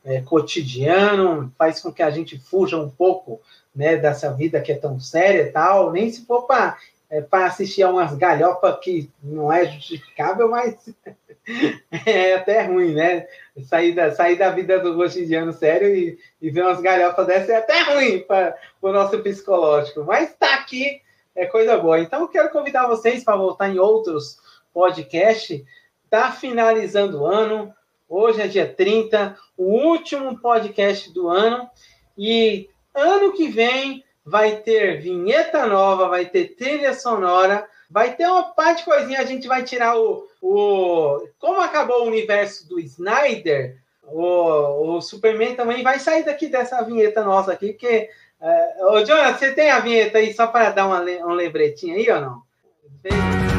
é, 0.05 0.21
cotidiano, 0.21 1.53
faz 1.59 1.81
com 1.81 1.93
que 1.93 2.03
a 2.03 2.11
gente 2.11 2.39
fuja 2.39 2.77
um 2.79 2.89
pouco 2.89 3.41
né, 3.75 3.97
dessa 3.97 4.33
vida 4.33 4.61
que 4.61 4.73
é 4.73 4.77
tão 4.77 4.99
séria 5.01 5.43
e 5.43 5.53
tal, 5.53 5.93
nem 5.93 6.11
se 6.11 6.25
for 6.25 6.47
para 6.47 6.79
é, 7.09 7.21
para 7.21 7.47
assistir 7.47 7.83
a 7.83 7.91
umas 7.91 8.15
galhopas 8.17 8.79
que 8.81 9.11
não 9.23 9.53
é 9.53 9.67
justificável, 9.67 10.49
mas 10.51 10.75
é 12.05 12.35
até 12.35 12.63
ruim, 12.63 12.95
né? 12.95 13.27
Sair 13.63 13.93
da, 13.93 14.11
sair 14.11 14.37
da 14.37 14.51
vida 14.51 14.79
do 14.81 14.95
cotidiano 14.95 15.53
sério 15.53 15.95
e, 15.95 16.19
e 16.41 16.51
ver 16.51 16.63
umas 16.63 16.81
galhofas 16.81 17.27
dessa 17.27 17.53
é 17.53 17.57
até 17.57 17.81
ruim 17.83 18.21
para 18.21 18.57
o 18.83 18.93
nosso 18.93 19.19
psicológico. 19.21 20.05
Mas 20.05 20.35
tá 20.35 20.55
aqui, 20.55 21.01
é 21.35 21.47
coisa 21.47 21.77
boa. 21.79 22.01
Então 22.01 22.23
eu 22.23 22.29
quero 22.29 22.51
convidar 22.51 22.89
vocês 22.89 23.23
para 23.23 23.37
voltar 23.37 23.69
em 23.69 23.79
outros 23.79 24.39
podcasts. 24.75 25.63
Tá 26.11 26.33
finalizando 26.33 27.23
o 27.23 27.27
ano. 27.27 27.73
Hoje 28.09 28.41
é 28.41 28.47
dia 28.47 28.67
30, 28.67 29.37
o 29.57 29.65
último 29.65 30.39
podcast 30.39 31.13
do 31.13 31.29
ano. 31.29 31.69
E 32.17 32.69
ano 32.95 33.33
que 33.33 33.49
vem 33.49 34.05
vai 34.27 34.57
ter 34.57 35.01
vinheta 35.01 35.67
nova, 35.67 36.09
vai 36.09 36.27
ter 36.27 36.57
trilha 36.57 36.93
sonora, 36.93 37.67
vai 37.89 38.15
ter 38.15 38.27
uma 38.27 38.43
parte 38.43 38.79
de 38.79 38.85
coisinha, 38.85 39.21
a 39.21 39.25
gente 39.25 39.47
vai 39.47 39.63
tirar 39.63 39.97
o, 39.97 40.27
o 40.43 41.29
como 41.39 41.61
acabou 41.61 42.03
o 42.03 42.09
universo 42.09 42.69
do 42.69 42.81
Snyder, 42.81 43.77
o, 44.03 44.97
o 44.97 45.01
Superman 45.01 45.55
também 45.55 45.85
vai 45.85 46.01
sair 46.01 46.25
daqui 46.25 46.49
dessa 46.49 46.83
vinheta 46.83 47.23
nossa 47.23 47.53
aqui, 47.53 47.73
porque 47.73 48.11
é, 48.41 48.85
ô 48.85 49.05
Jonas, 49.05 49.39
você 49.39 49.53
tem 49.53 49.71
a 49.71 49.79
vinheta 49.79 50.19
aí 50.19 50.35
só 50.35 50.49
para 50.49 50.71
dar 50.71 50.87
uma, 50.87 51.01
um 51.01 51.33
lembretinho 51.33 51.95
aí 51.95 52.11
ou 52.11 52.21
não? 52.21 53.56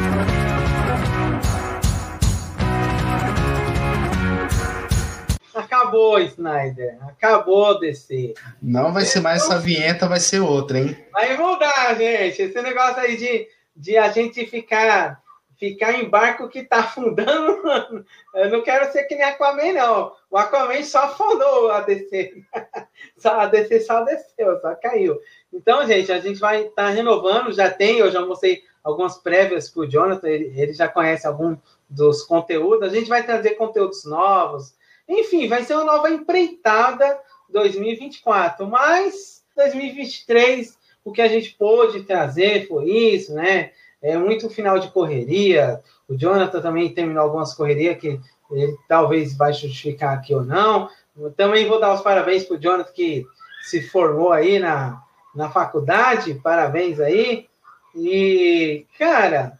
Acabou, 5.78 6.18
Snyder. 6.18 6.98
Acabou 7.06 7.78
DC. 7.78 8.34
Não 8.60 8.92
vai 8.92 9.04
ser 9.04 9.20
mais 9.20 9.42
essa 9.42 9.58
vinheta, 9.58 10.08
vai 10.08 10.18
ser 10.18 10.40
outra, 10.40 10.80
hein? 10.80 10.96
Vai 11.12 11.36
mudar, 11.36 11.94
gente. 11.96 12.42
Esse 12.42 12.60
negócio 12.62 12.98
aí 12.98 13.16
de, 13.16 13.46
de 13.76 13.96
a 13.96 14.10
gente 14.10 14.44
ficar, 14.46 15.22
ficar 15.56 15.92
em 15.92 16.08
barco 16.08 16.48
que 16.48 16.64
tá 16.64 16.80
afundando, 16.80 18.04
eu 18.34 18.50
não 18.50 18.62
quero 18.62 18.90
ser 18.90 19.04
que 19.04 19.14
nem 19.14 19.24
Aquaman, 19.24 19.72
não. 19.72 20.12
O 20.28 20.36
Aquaman 20.36 20.82
só 20.82 21.04
afundou 21.04 21.70
a 21.70 21.80
DC. 21.82 22.42
Só, 23.16 23.40
a 23.40 23.46
DC 23.46 23.80
só 23.80 24.02
desceu, 24.02 24.60
só 24.60 24.74
caiu. 24.74 25.16
Então, 25.52 25.86
gente, 25.86 26.10
a 26.10 26.18
gente 26.18 26.40
vai 26.40 26.62
estar 26.62 26.86
tá 26.86 26.88
renovando. 26.88 27.52
Já 27.52 27.70
tem, 27.70 27.98
eu 27.98 28.10
já 28.10 28.24
mostrei 28.26 28.62
algumas 28.82 29.18
prévias 29.18 29.70
para 29.70 29.82
o 29.82 29.88
Jonathan, 29.88 30.28
ele, 30.28 30.52
ele 30.60 30.72
já 30.72 30.88
conhece 30.88 31.24
algum 31.24 31.56
dos 31.88 32.24
conteúdos. 32.24 32.88
A 32.88 32.92
gente 32.92 33.08
vai 33.08 33.22
trazer 33.22 33.50
conteúdos 33.50 34.04
novos. 34.04 34.74
Enfim, 35.08 35.48
vai 35.48 35.64
ser 35.64 35.74
uma 35.74 35.84
nova 35.84 36.10
empreitada 36.10 37.18
2024. 37.48 38.66
Mas 38.66 39.42
2023, 39.56 40.78
o 41.04 41.12
que 41.12 41.22
a 41.22 41.28
gente 41.28 41.54
pôde 41.54 42.02
trazer 42.02 42.68
foi 42.68 42.90
isso, 42.90 43.34
né? 43.34 43.70
É 44.00 44.16
muito 44.16 44.50
final 44.50 44.78
de 44.78 44.90
correria. 44.90 45.80
O 46.08 46.14
Jonathan 46.16 46.60
também 46.60 46.92
terminou 46.92 47.24
algumas 47.24 47.54
correrias 47.54 47.98
que 47.98 48.20
ele 48.50 48.76
talvez 48.86 49.36
vai 49.36 49.52
justificar 49.52 50.14
aqui 50.14 50.34
ou 50.34 50.44
não. 50.44 50.88
Eu 51.16 51.32
também 51.32 51.66
vou 51.66 51.80
dar 51.80 51.94
os 51.94 52.00
parabéns 52.00 52.44
para 52.44 52.56
o 52.56 52.60
Jonathan 52.60 52.92
que 52.92 53.26
se 53.62 53.82
formou 53.82 54.32
aí 54.32 54.58
na, 54.58 55.02
na 55.34 55.50
faculdade, 55.50 56.34
parabéns 56.34 57.00
aí. 57.00 57.48
E, 57.94 58.86
cara, 58.98 59.57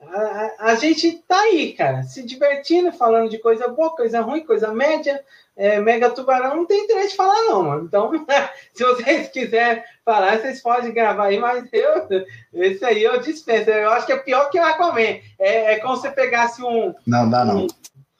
a, 0.00 0.70
a, 0.70 0.74
gente 0.74 1.22
tá 1.26 1.40
aí, 1.40 1.72
cara, 1.72 2.02
se 2.02 2.22
divertindo, 2.22 2.92
falando 2.92 3.30
de 3.30 3.38
coisa 3.38 3.68
boa, 3.68 3.94
coisa 3.94 4.20
ruim, 4.20 4.44
coisa 4.44 4.72
média. 4.72 5.22
É, 5.56 5.80
Mega 5.80 6.10
Tubarão 6.10 6.54
não 6.54 6.66
tem 6.66 6.84
interesse 6.84 7.10
de 7.10 7.16
falar, 7.16 7.42
não, 7.44 7.62
mano. 7.62 7.84
Então, 7.84 8.10
se 8.74 8.84
vocês 8.84 9.28
quiserem 9.28 9.82
falar, 10.04 10.38
vocês 10.38 10.60
podem 10.60 10.92
gravar 10.92 11.26
aí, 11.26 11.38
mas 11.38 11.66
eu, 11.72 12.06
esse 12.52 12.84
aí 12.84 13.02
eu 13.02 13.18
dispenso. 13.20 13.70
Eu 13.70 13.90
acho 13.90 14.04
que 14.04 14.12
é 14.12 14.18
pior 14.18 14.50
que 14.50 14.60
o 14.60 14.64
Aquaman. 14.64 15.18
É, 15.38 15.72
é 15.72 15.78
como 15.78 15.96
se 15.96 16.02
você 16.02 16.10
pegasse 16.10 16.62
um. 16.62 16.94
Não, 17.06 17.28
dá 17.30 17.42
não. 17.42 17.66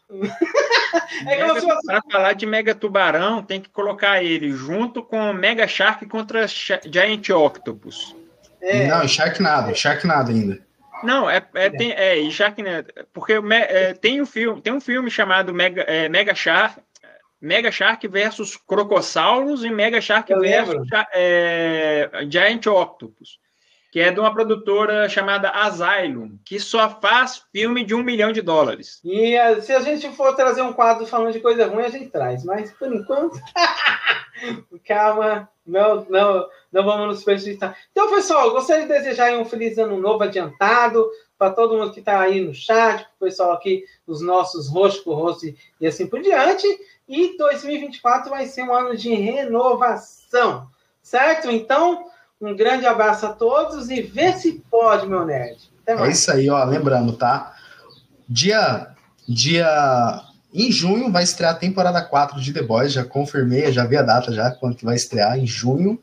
é 1.29 1.47
como 1.47 1.61
se 1.61 1.67
você... 1.67 1.87
Para 1.87 2.01
falar 2.11 2.33
de 2.33 2.47
Mega 2.47 2.75
Tubarão, 2.75 3.43
tem 3.43 3.61
que 3.61 3.69
colocar 3.69 4.23
ele 4.23 4.51
junto 4.53 5.03
com 5.03 5.35
Mega 5.35 5.69
Shark 5.69 6.07
contra 6.07 6.47
Giant 6.47 7.29
Octopus. 7.29 8.17
É. 8.63 8.87
Não, 8.87 9.07
Sharknado, 9.07 9.75
Sharknado 9.75 10.31
ainda. 10.31 10.67
Não, 11.03 11.29
é, 11.29 11.47
é, 11.55 11.71
tem, 11.71 11.93
é 11.93 12.31
Sharknado, 12.31 12.93
porque 13.13 13.35
é, 13.35 13.95
tem, 13.95 14.21
um 14.21 14.27
filme, 14.27 14.61
tem 14.61 14.73
um 14.73 14.81
filme 14.81 15.11
chamado 15.11 15.53
Mega, 15.53 15.83
é, 15.83 16.09
Mega 16.09 16.35
Shark, 16.35 16.81
Mega 17.41 17.71
Shark 17.71 18.07
versus 18.09 18.57
Crocossauros 18.57 19.63
e 19.63 19.71
Mega 19.71 20.01
Shark 20.01 20.31
Eu 20.33 20.41
versus 20.41 20.89
é, 21.13 22.11
Giant 22.31 22.67
Octopus, 22.67 23.39
que 23.97 24.01
é 24.01 24.13
de 24.13 24.21
uma 24.21 24.31
produtora 24.31 25.09
chamada 25.09 25.49
Asylum, 25.49 26.37
que 26.45 26.61
só 26.61 27.01
faz 27.01 27.43
filme 27.51 27.83
de 27.83 27.95
um 27.95 28.03
milhão 28.03 28.31
de 28.31 28.43
dólares. 28.43 29.01
E 29.03 29.35
uh, 29.39 29.63
se 29.63 29.73
a 29.73 29.81
gente 29.81 30.11
for 30.11 30.37
trazer 30.37 30.61
um 30.61 30.75
quadro 30.75 31.07
falando 31.07 31.33
de 31.33 31.41
coisa 31.41 31.67
ruim, 31.67 31.83
a 31.83 31.89
gente 31.89 32.11
traz, 32.11 32.45
mas 32.45 32.71
por 32.73 32.93
enquanto. 32.93 33.41
Calma, 34.87 35.49
não, 35.67 36.05
não, 36.11 36.47
não 36.71 36.85
vamos 36.85 37.07
nos 37.07 37.25
prejudiciar. 37.25 37.75
Então, 37.91 38.11
pessoal, 38.11 38.51
gostaria 38.51 38.83
de 38.83 38.93
desejar 38.93 39.33
um 39.33 39.47
feliz 39.47 39.79
ano 39.79 39.99
novo 39.99 40.25
adiantado 40.25 41.09
para 41.39 41.55
todo 41.55 41.79
mundo 41.79 41.95
que 41.95 42.01
está 42.01 42.21
aí 42.21 42.43
no 42.43 42.53
chat, 42.53 42.99
para 42.99 43.09
o 43.17 43.31
pessoal 43.31 43.53
aqui, 43.53 43.83
os 44.07 44.21
nossos 44.21 44.69
rostos 44.69 45.03
por 45.03 45.15
rosto 45.15 45.47
e 45.81 45.87
assim 45.87 46.07
por 46.07 46.21
diante. 46.21 46.67
E 47.09 47.35
2024 47.39 48.29
vai 48.29 48.45
ser 48.45 48.63
um 48.63 48.75
ano 48.75 48.95
de 48.95 49.15
renovação, 49.15 50.69
certo? 51.01 51.51
Então, 51.51 52.05
um 52.41 52.55
grande 52.55 52.87
abraço 52.87 53.27
a 53.27 53.33
todos 53.33 53.89
e 53.91 54.03
vê 54.03 54.33
se 54.33 54.63
pode, 54.71 55.09
meu 55.09 55.25
nerd. 55.25 55.59
É 55.87 56.09
isso 56.09 56.31
aí, 56.31 56.51
ó. 56.51 56.63
Lembrando, 56.65 57.13
tá? 57.13 57.55
Dia, 58.29 58.89
dia 59.29 60.23
em 60.53 60.71
junho 60.71 61.11
vai 61.11 61.23
estrear 61.23 61.53
a 61.53 61.59
temporada 61.59 62.03
4 62.03 62.41
de 62.41 62.53
The 62.53 62.63
Boys, 62.63 62.93
já 62.93 63.05
confirmei, 63.05 63.73
já 63.73 63.85
vi 63.85 63.97
a 63.97 64.03
data 64.03 64.33
já, 64.33 64.51
quando 64.51 64.77
que 64.77 64.85
vai 64.85 64.97
estrear, 64.97 65.39
em 65.39 65.47
junho. 65.47 65.99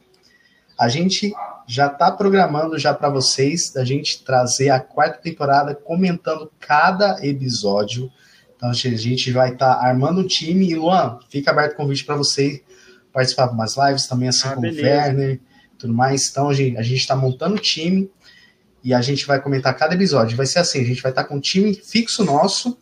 A 0.80 0.90
gente 0.90 1.34
já 1.68 1.88
está 1.88 2.12
programando 2.12 2.80
já 2.80 2.94
para 2.94 3.10
vocês, 3.10 3.72
da 3.72 3.86
gente 3.86 4.24
trazer 4.24 4.70
a 4.70 4.80
quarta 4.80 5.20
temporada 5.20 5.76
comentando 5.76 6.52
cada 6.60 7.24
episódio. 7.26 8.12
Então 8.56 8.70
a 8.70 8.74
gente 8.74 9.32
vai 9.32 9.54
estar 9.54 9.76
tá 9.76 9.86
armando 9.86 10.22
o 10.22 10.28
time. 10.28 10.70
E 10.70 10.76
Luan, 10.76 11.20
fica 11.30 11.52
aberto 11.52 11.74
o 11.74 11.78
convite 11.78 12.06
para 12.06 12.16
você 12.16 12.64
participar 13.12 13.48
de 13.48 13.54
umas 13.54 13.76
lives 13.78 14.08
também, 14.08 14.30
assim 14.30 14.48
ah, 14.48 14.56
como 14.56 14.68
o 14.68 14.76
Werner 14.76 15.40
tudo 15.84 15.94
mais. 15.94 16.30
Então 16.30 16.50
a 16.50 16.54
gente 16.54 16.96
está 16.96 17.16
montando 17.16 17.56
o 17.56 17.60
time 17.60 18.10
e 18.84 18.94
a 18.94 19.02
gente 19.02 19.26
vai 19.26 19.42
comentar 19.42 19.76
cada 19.76 19.94
episódio. 19.94 20.38
Vai 20.38 20.46
ser 20.46 20.60
assim: 20.60 20.80
a 20.82 20.86
gente 20.86 21.02
vai 21.02 21.12
estar 21.12 21.24
tá 21.24 21.30
com 21.30 21.36
um 21.36 21.40
time 21.40 21.74
fixo 21.74 22.24
nosso 22.24 22.78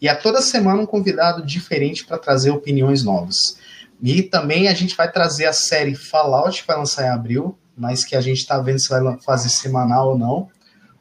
e 0.00 0.08
a 0.08 0.16
toda 0.16 0.40
semana 0.40 0.82
um 0.82 0.86
convidado 0.86 1.44
diferente 1.44 2.04
para 2.04 2.18
trazer 2.18 2.50
opiniões 2.50 3.02
novas. 3.02 3.58
E 4.02 4.22
também 4.22 4.68
a 4.68 4.74
gente 4.74 4.96
vai 4.96 5.10
trazer 5.10 5.46
a 5.46 5.52
série 5.52 5.94
Fallout, 5.94 6.60
que 6.60 6.66
vai 6.66 6.76
lançar 6.76 7.04
em 7.04 7.10
abril, 7.10 7.58
mas 7.76 8.04
que 8.04 8.14
a 8.14 8.20
gente 8.20 8.38
está 8.38 8.58
vendo 8.58 8.78
se 8.78 8.88
vai 8.88 9.00
fazer 9.20 9.48
semanal 9.48 10.10
ou 10.10 10.18
não. 10.18 10.48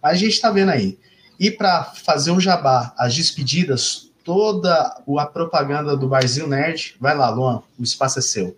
Mas 0.01 0.13
a 0.13 0.17
gente 0.17 0.33
está 0.33 0.49
vendo 0.49 0.69
aí. 0.69 0.97
E 1.37 1.51
para 1.51 1.83
fazer 1.83 2.31
o 2.31 2.39
jabá, 2.39 2.93
as 2.97 3.13
despedidas, 3.13 4.11
toda 4.23 4.95
a 5.17 5.25
propaganda 5.25 5.97
do 5.97 6.07
Barzinho 6.07 6.47
Nerd, 6.47 6.95
vai 6.99 7.15
lá, 7.15 7.29
Luan, 7.29 7.61
o 7.77 7.83
espaço 7.83 8.19
é 8.19 8.21
seu. 8.21 8.57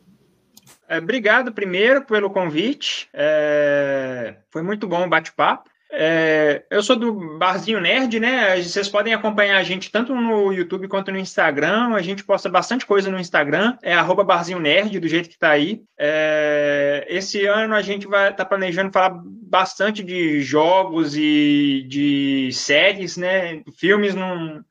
É, 0.87 0.97
obrigado 0.97 1.51
primeiro 1.51 2.05
pelo 2.05 2.29
convite. 2.29 3.09
É, 3.13 4.35
foi 4.49 4.61
muito 4.61 4.87
bom 4.87 5.05
o 5.05 5.09
bate-papo. 5.09 5.69
É, 5.89 6.65
eu 6.69 6.83
sou 6.83 6.95
do 6.97 7.37
Barzinho 7.37 7.79
Nerd, 7.79 8.19
né? 8.19 8.61
Vocês 8.61 8.89
podem 8.89 9.13
acompanhar 9.13 9.57
a 9.57 9.63
gente 9.63 9.89
tanto 9.89 10.13
no 10.13 10.51
YouTube 10.51 10.87
quanto 10.87 11.11
no 11.11 11.17
Instagram. 11.17 11.93
A 11.93 12.01
gente 12.01 12.23
posta 12.23 12.49
bastante 12.49 12.85
coisa 12.85 13.09
no 13.09 13.19
Instagram, 13.19 13.77
é 13.81 13.93
arroba 13.93 14.23
Barzinho 14.23 14.59
Nerd, 14.59 14.99
do 14.99 15.07
jeito 15.07 15.29
que 15.29 15.39
tá 15.39 15.49
aí. 15.49 15.81
É, 15.97 17.05
esse 17.09 17.45
ano 17.45 17.73
a 17.73 17.81
gente 17.81 18.05
vai 18.05 18.31
estar 18.31 18.43
tá 18.43 18.45
planejando 18.45 18.91
falar 18.91 19.21
bastante 19.23 20.03
de 20.03 20.41
jogos 20.41 21.15
e 21.15 21.85
de 21.87 22.49
séries, 22.51 23.15
né? 23.15 23.61
Filmes 23.77 24.13
não. 24.13 24.63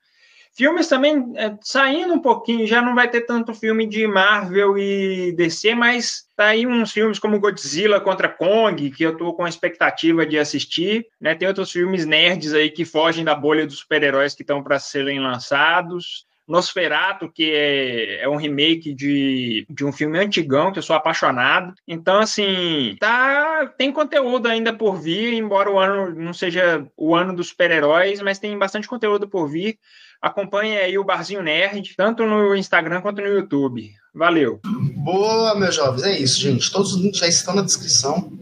Filmes 0.57 0.89
também, 0.89 1.35
é, 1.37 1.55
saindo 1.61 2.15
um 2.15 2.19
pouquinho, 2.19 2.67
já 2.67 2.81
não 2.81 2.95
vai 2.95 3.11
ter 3.11 3.21
tanto 3.21 3.53
filme 3.53 3.87
de 3.87 4.07
Marvel 4.07 4.79
e 4.79 5.33
DC, 5.33 5.75
mas 5.75 6.31
tá 6.35 6.47
aí 6.47 6.67
uns 6.67 6.93
filmes 6.93 7.19
como 7.19 7.39
Godzilla 7.39 8.01
contra 8.01 8.27
Kong, 8.27 8.91
que 8.91 9.03
eu 9.03 9.19
tô 9.19 9.35
com 9.35 9.45
a 9.45 9.51
expectativa 9.51 10.25
de 10.25 10.39
assistir, 10.39 11.07
né? 11.21 11.35
Tem 11.35 11.47
outros 11.47 11.71
filmes 11.71 12.07
nerds 12.07 12.55
aí 12.55 12.71
que 12.71 12.87
fogem 12.87 13.23
da 13.23 13.35
bolha 13.35 13.67
dos 13.67 13.81
super-heróis 13.81 14.35
que 14.35 14.43
estão 14.43 14.63
para 14.63 14.79
serem 14.79 15.21
lançados. 15.21 16.25
Nosferato, 16.49 17.31
que 17.31 17.51
é, 17.53 18.23
é 18.23 18.29
um 18.29 18.37
remake 18.37 18.95
de, 18.95 19.67
de 19.69 19.85
um 19.85 19.93
filme 19.93 20.19
antigão, 20.19 20.73
que 20.73 20.79
eu 20.79 20.83
sou 20.83 20.95
apaixonado. 20.95 21.75
Então, 21.87 22.21
assim, 22.21 22.97
tá, 23.01 23.67
tem 23.77 23.93
conteúdo 23.93 24.47
ainda 24.47 24.73
por 24.73 24.97
vir, 24.97 25.35
embora 25.35 25.69
o 25.69 25.79
ano 25.79 26.15
não 26.15 26.33
seja 26.33 26.87
o 26.97 27.17
ano 27.17 27.35
dos 27.35 27.49
super-heróis, 27.49 28.23
mas 28.23 28.39
tem 28.39 28.57
bastante 28.57 28.87
conteúdo 28.87 29.29
por 29.29 29.49
vir. 29.49 29.77
Acompanhe 30.21 30.77
aí 30.79 30.99
o 30.99 31.05
Barzinho 31.05 31.43
Nerd, 31.43 31.95
tanto 31.97 32.25
no 32.25 32.55
Instagram 32.55 33.01
quanto 33.01 33.21
no 33.21 33.29
YouTube. 33.29 33.91
Valeu. 34.15 34.61
Boa, 34.97 35.55
meus 35.55 35.75
jovens. 35.75 36.03
É 36.05 36.19
isso, 36.19 36.41
gente. 36.41 36.71
Todos 36.73 36.95
os 36.95 37.01
links 37.01 37.21
já 37.21 37.29
estão 37.29 37.55
na 37.55 37.63
descrição. 37.63 38.33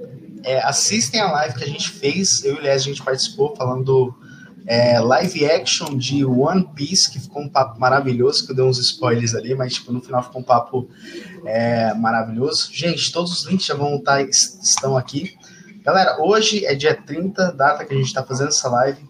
É, 0.45 0.63
assistem 0.63 1.21
a 1.21 1.31
live 1.31 1.55
que 1.57 1.65
a 1.65 1.69
gente 1.69 1.91
fez. 1.91 2.45
Eu 2.45 2.55
e 2.55 2.59
o 2.59 2.63
Léo, 2.63 2.75
a 2.75 2.79
gente 2.79 3.03
participou 3.03 3.57
falando 3.57 3.85
do 3.85 4.15
é, 4.67 4.99
live 4.99 5.45
action 5.47 5.97
de 5.97 6.25
One 6.25 6.69
Piece, 6.75 7.11
que 7.11 7.21
ficou 7.21 7.43
um 7.43 7.49
papo 7.49 7.79
maravilhoso, 7.79 8.47
que 8.47 8.53
eu 8.53 8.57
dei 8.57 8.65
uns 8.65 8.79
spoilers 8.79 9.35
ali, 9.35 9.55
mas 9.55 9.75
tipo, 9.75 9.93
no 9.93 10.01
final 10.01 10.23
ficou 10.23 10.41
um 10.41 10.45
papo 10.45 10.89
é, 11.45 11.93
maravilhoso. 11.95 12.71
Gente, 12.73 13.13
todos 13.13 13.33
os 13.33 13.47
links 13.47 13.67
já 13.67 13.75
vão 13.75 13.97
estar, 13.97 14.25
tá, 14.25 14.31
estão 14.31 14.97
aqui. 14.97 15.37
Galera, 15.83 16.23
hoje 16.23 16.65
é 16.65 16.75
dia 16.75 16.95
30, 16.95 17.53
data 17.53 17.85
que 17.85 17.93
a 17.93 17.97
gente 17.97 18.07
está 18.07 18.23
fazendo 18.23 18.49
essa 18.49 18.69
live. 18.71 19.05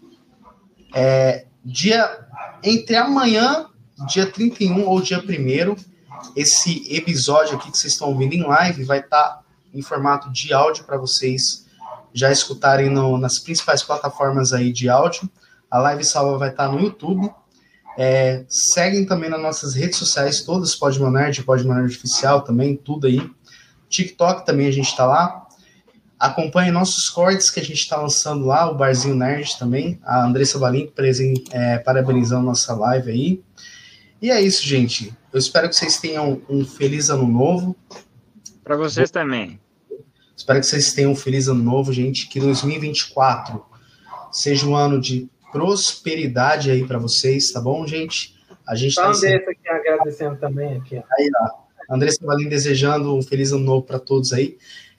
É, 0.93 1.47
dia 1.65 2.24
entre 2.65 2.97
amanhã, 2.97 3.67
dia 4.09 4.27
31 4.27 4.87
ou 4.87 5.01
dia 5.01 5.19
1 5.19 5.95
esse 6.35 6.95
episódio 6.95 7.57
aqui 7.57 7.71
que 7.71 7.79
vocês 7.79 7.93
estão 7.93 8.09
ouvindo 8.09 8.35
em 8.35 8.43
live 8.43 8.85
vai 8.85 9.01
estar 9.01 9.23
tá 9.23 9.41
em 9.73 9.83
formato 9.83 10.33
de 10.33 10.53
áudio 10.53 10.85
para 10.85 10.97
vocês 10.97 11.67
já 12.13 12.31
escutarem 12.31 12.89
no, 12.89 13.19
nas 13.19 13.39
principais 13.39 13.83
plataformas 13.83 14.53
aí 14.53 14.73
de 14.73 14.89
áudio. 14.89 15.29
A 15.71 15.79
live 15.79 16.05
salva 16.05 16.39
vai 16.39 16.51
estar 16.51 16.69
tá 16.69 16.73
no 16.73 16.81
YouTube. 16.81 17.31
É, 17.99 18.45
seguem 18.49 19.05
também 19.05 19.29
nas 19.29 19.41
nossas 19.41 19.75
redes 19.75 19.99
sociais, 19.99 20.43
todas, 20.43 20.75
Pode 20.75 21.01
Nerd, 21.01 21.43
Pode 21.43 21.69
Oficial 21.69 22.43
também, 22.43 22.77
tudo 22.77 23.07
aí. 23.07 23.29
TikTok 23.89 24.47
também 24.47 24.67
a 24.67 24.73
gente 24.73 24.89
está 24.89 25.07
lá. 25.07 25.44
Acompanhe 26.25 26.71
nossos 26.71 27.11
cortes 27.11 27.51
que 27.51 27.61
a 27.61 27.63
gente 27.63 27.81
está 27.81 28.01
lançando 28.01 28.47
lá, 28.47 28.71
o 28.71 28.75
Barzinho 28.75 29.15
Nerd 29.15 29.59
também. 29.59 30.01
A 30.03 30.25
Andressa 30.25 30.59
Valim 30.59 30.91
é, 31.53 31.77
parabenizando 31.77 32.47
nossa 32.47 32.75
live 32.75 33.11
aí. 33.11 33.43
E 34.23 34.31
é 34.31 34.41
isso, 34.41 34.67
gente. 34.67 35.15
Eu 35.31 35.39
espero 35.39 35.69
que 35.69 35.77
vocês 35.77 36.01
tenham 36.01 36.41
um 36.49 36.65
feliz 36.65 37.11
ano 37.11 37.27
novo. 37.27 37.77
Para 38.63 38.75
vocês 38.75 39.11
também. 39.11 39.61
Espero 40.35 40.61
que 40.61 40.65
vocês 40.65 40.95
tenham 40.95 41.13
um 41.13 41.15
feliz 41.15 41.47
ano 41.47 41.63
novo, 41.63 41.93
gente. 41.93 42.27
Que 42.27 42.41
2024 42.41 43.63
seja 44.33 44.67
um 44.67 44.75
ano 44.75 44.99
de 44.99 45.29
prosperidade 45.53 46.71
aí 46.71 46.87
para 46.87 46.99
vocês, 46.99 47.53
tá 47.53 47.61
bom, 47.61 47.87
gente? 47.87 48.35
A 48.67 48.75
gente 48.75 48.95
tá 48.95 49.09
Andressa 49.09 49.51
aqui 49.51 49.69
agradecendo 49.69 50.37
também 50.37 50.79
aqui. 50.79 50.97
Aí, 50.97 51.31
ó. 51.43 51.95
Andressa 51.95 52.25
Valim 52.25 52.49
desejando 52.49 53.15
um 53.15 53.21
feliz 53.21 53.53
ano 53.53 53.63
novo 53.63 53.83
para 53.83 53.99
todos 53.99 54.33
aí. 54.33 54.57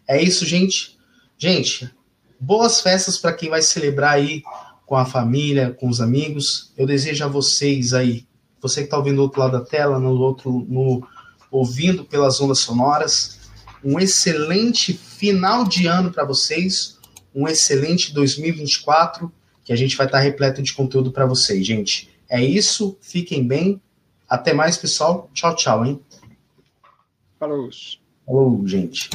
É 0.07 0.21
isso, 0.21 0.45
gente. 0.45 0.94
Gente, 1.37 1.91
boas 2.39 2.81
festas 2.81 3.17
para 3.17 3.33
quem 3.33 3.49
vai 3.49 3.61
celebrar 3.61 4.13
aí 4.13 4.43
com 4.85 4.95
a 4.95 5.05
família, 5.05 5.71
com 5.71 5.89
os 5.89 5.99
amigos. 5.99 6.71
Eu 6.77 6.85
desejo 6.85 7.25
a 7.25 7.27
vocês 7.27 7.93
aí, 7.93 8.25
você 8.61 8.81
que 8.81 8.85
está 8.85 8.97
ouvindo 8.97 9.17
do 9.17 9.23
outro 9.23 9.39
lado 9.39 9.53
da 9.53 9.65
tela, 9.65 9.99
no 9.99 10.11
outro, 10.19 10.65
no, 10.69 11.05
ouvindo 11.51 12.05
pelas 12.05 12.39
ondas 12.39 12.59
sonoras, 12.59 13.39
um 13.83 13.99
excelente 13.99 14.93
final 14.93 15.65
de 15.65 15.87
ano 15.87 16.11
para 16.11 16.25
vocês, 16.25 16.97
um 17.33 17.47
excelente 17.47 18.13
2024, 18.13 19.31
que 19.63 19.73
a 19.73 19.75
gente 19.75 19.95
vai 19.97 20.05
estar 20.05 20.19
tá 20.19 20.23
repleto 20.23 20.61
de 20.61 20.73
conteúdo 20.73 21.11
para 21.11 21.25
vocês, 21.25 21.65
gente. 21.65 22.09
É 22.29 22.41
isso, 22.43 22.97
fiquem 23.01 23.45
bem. 23.45 23.81
Até 24.27 24.53
mais, 24.53 24.77
pessoal. 24.77 25.29
Tchau, 25.33 25.55
tchau, 25.55 25.85
hein? 25.85 25.99
Falou. 27.39 27.69
Falou, 28.25 28.67
gente. 28.67 29.09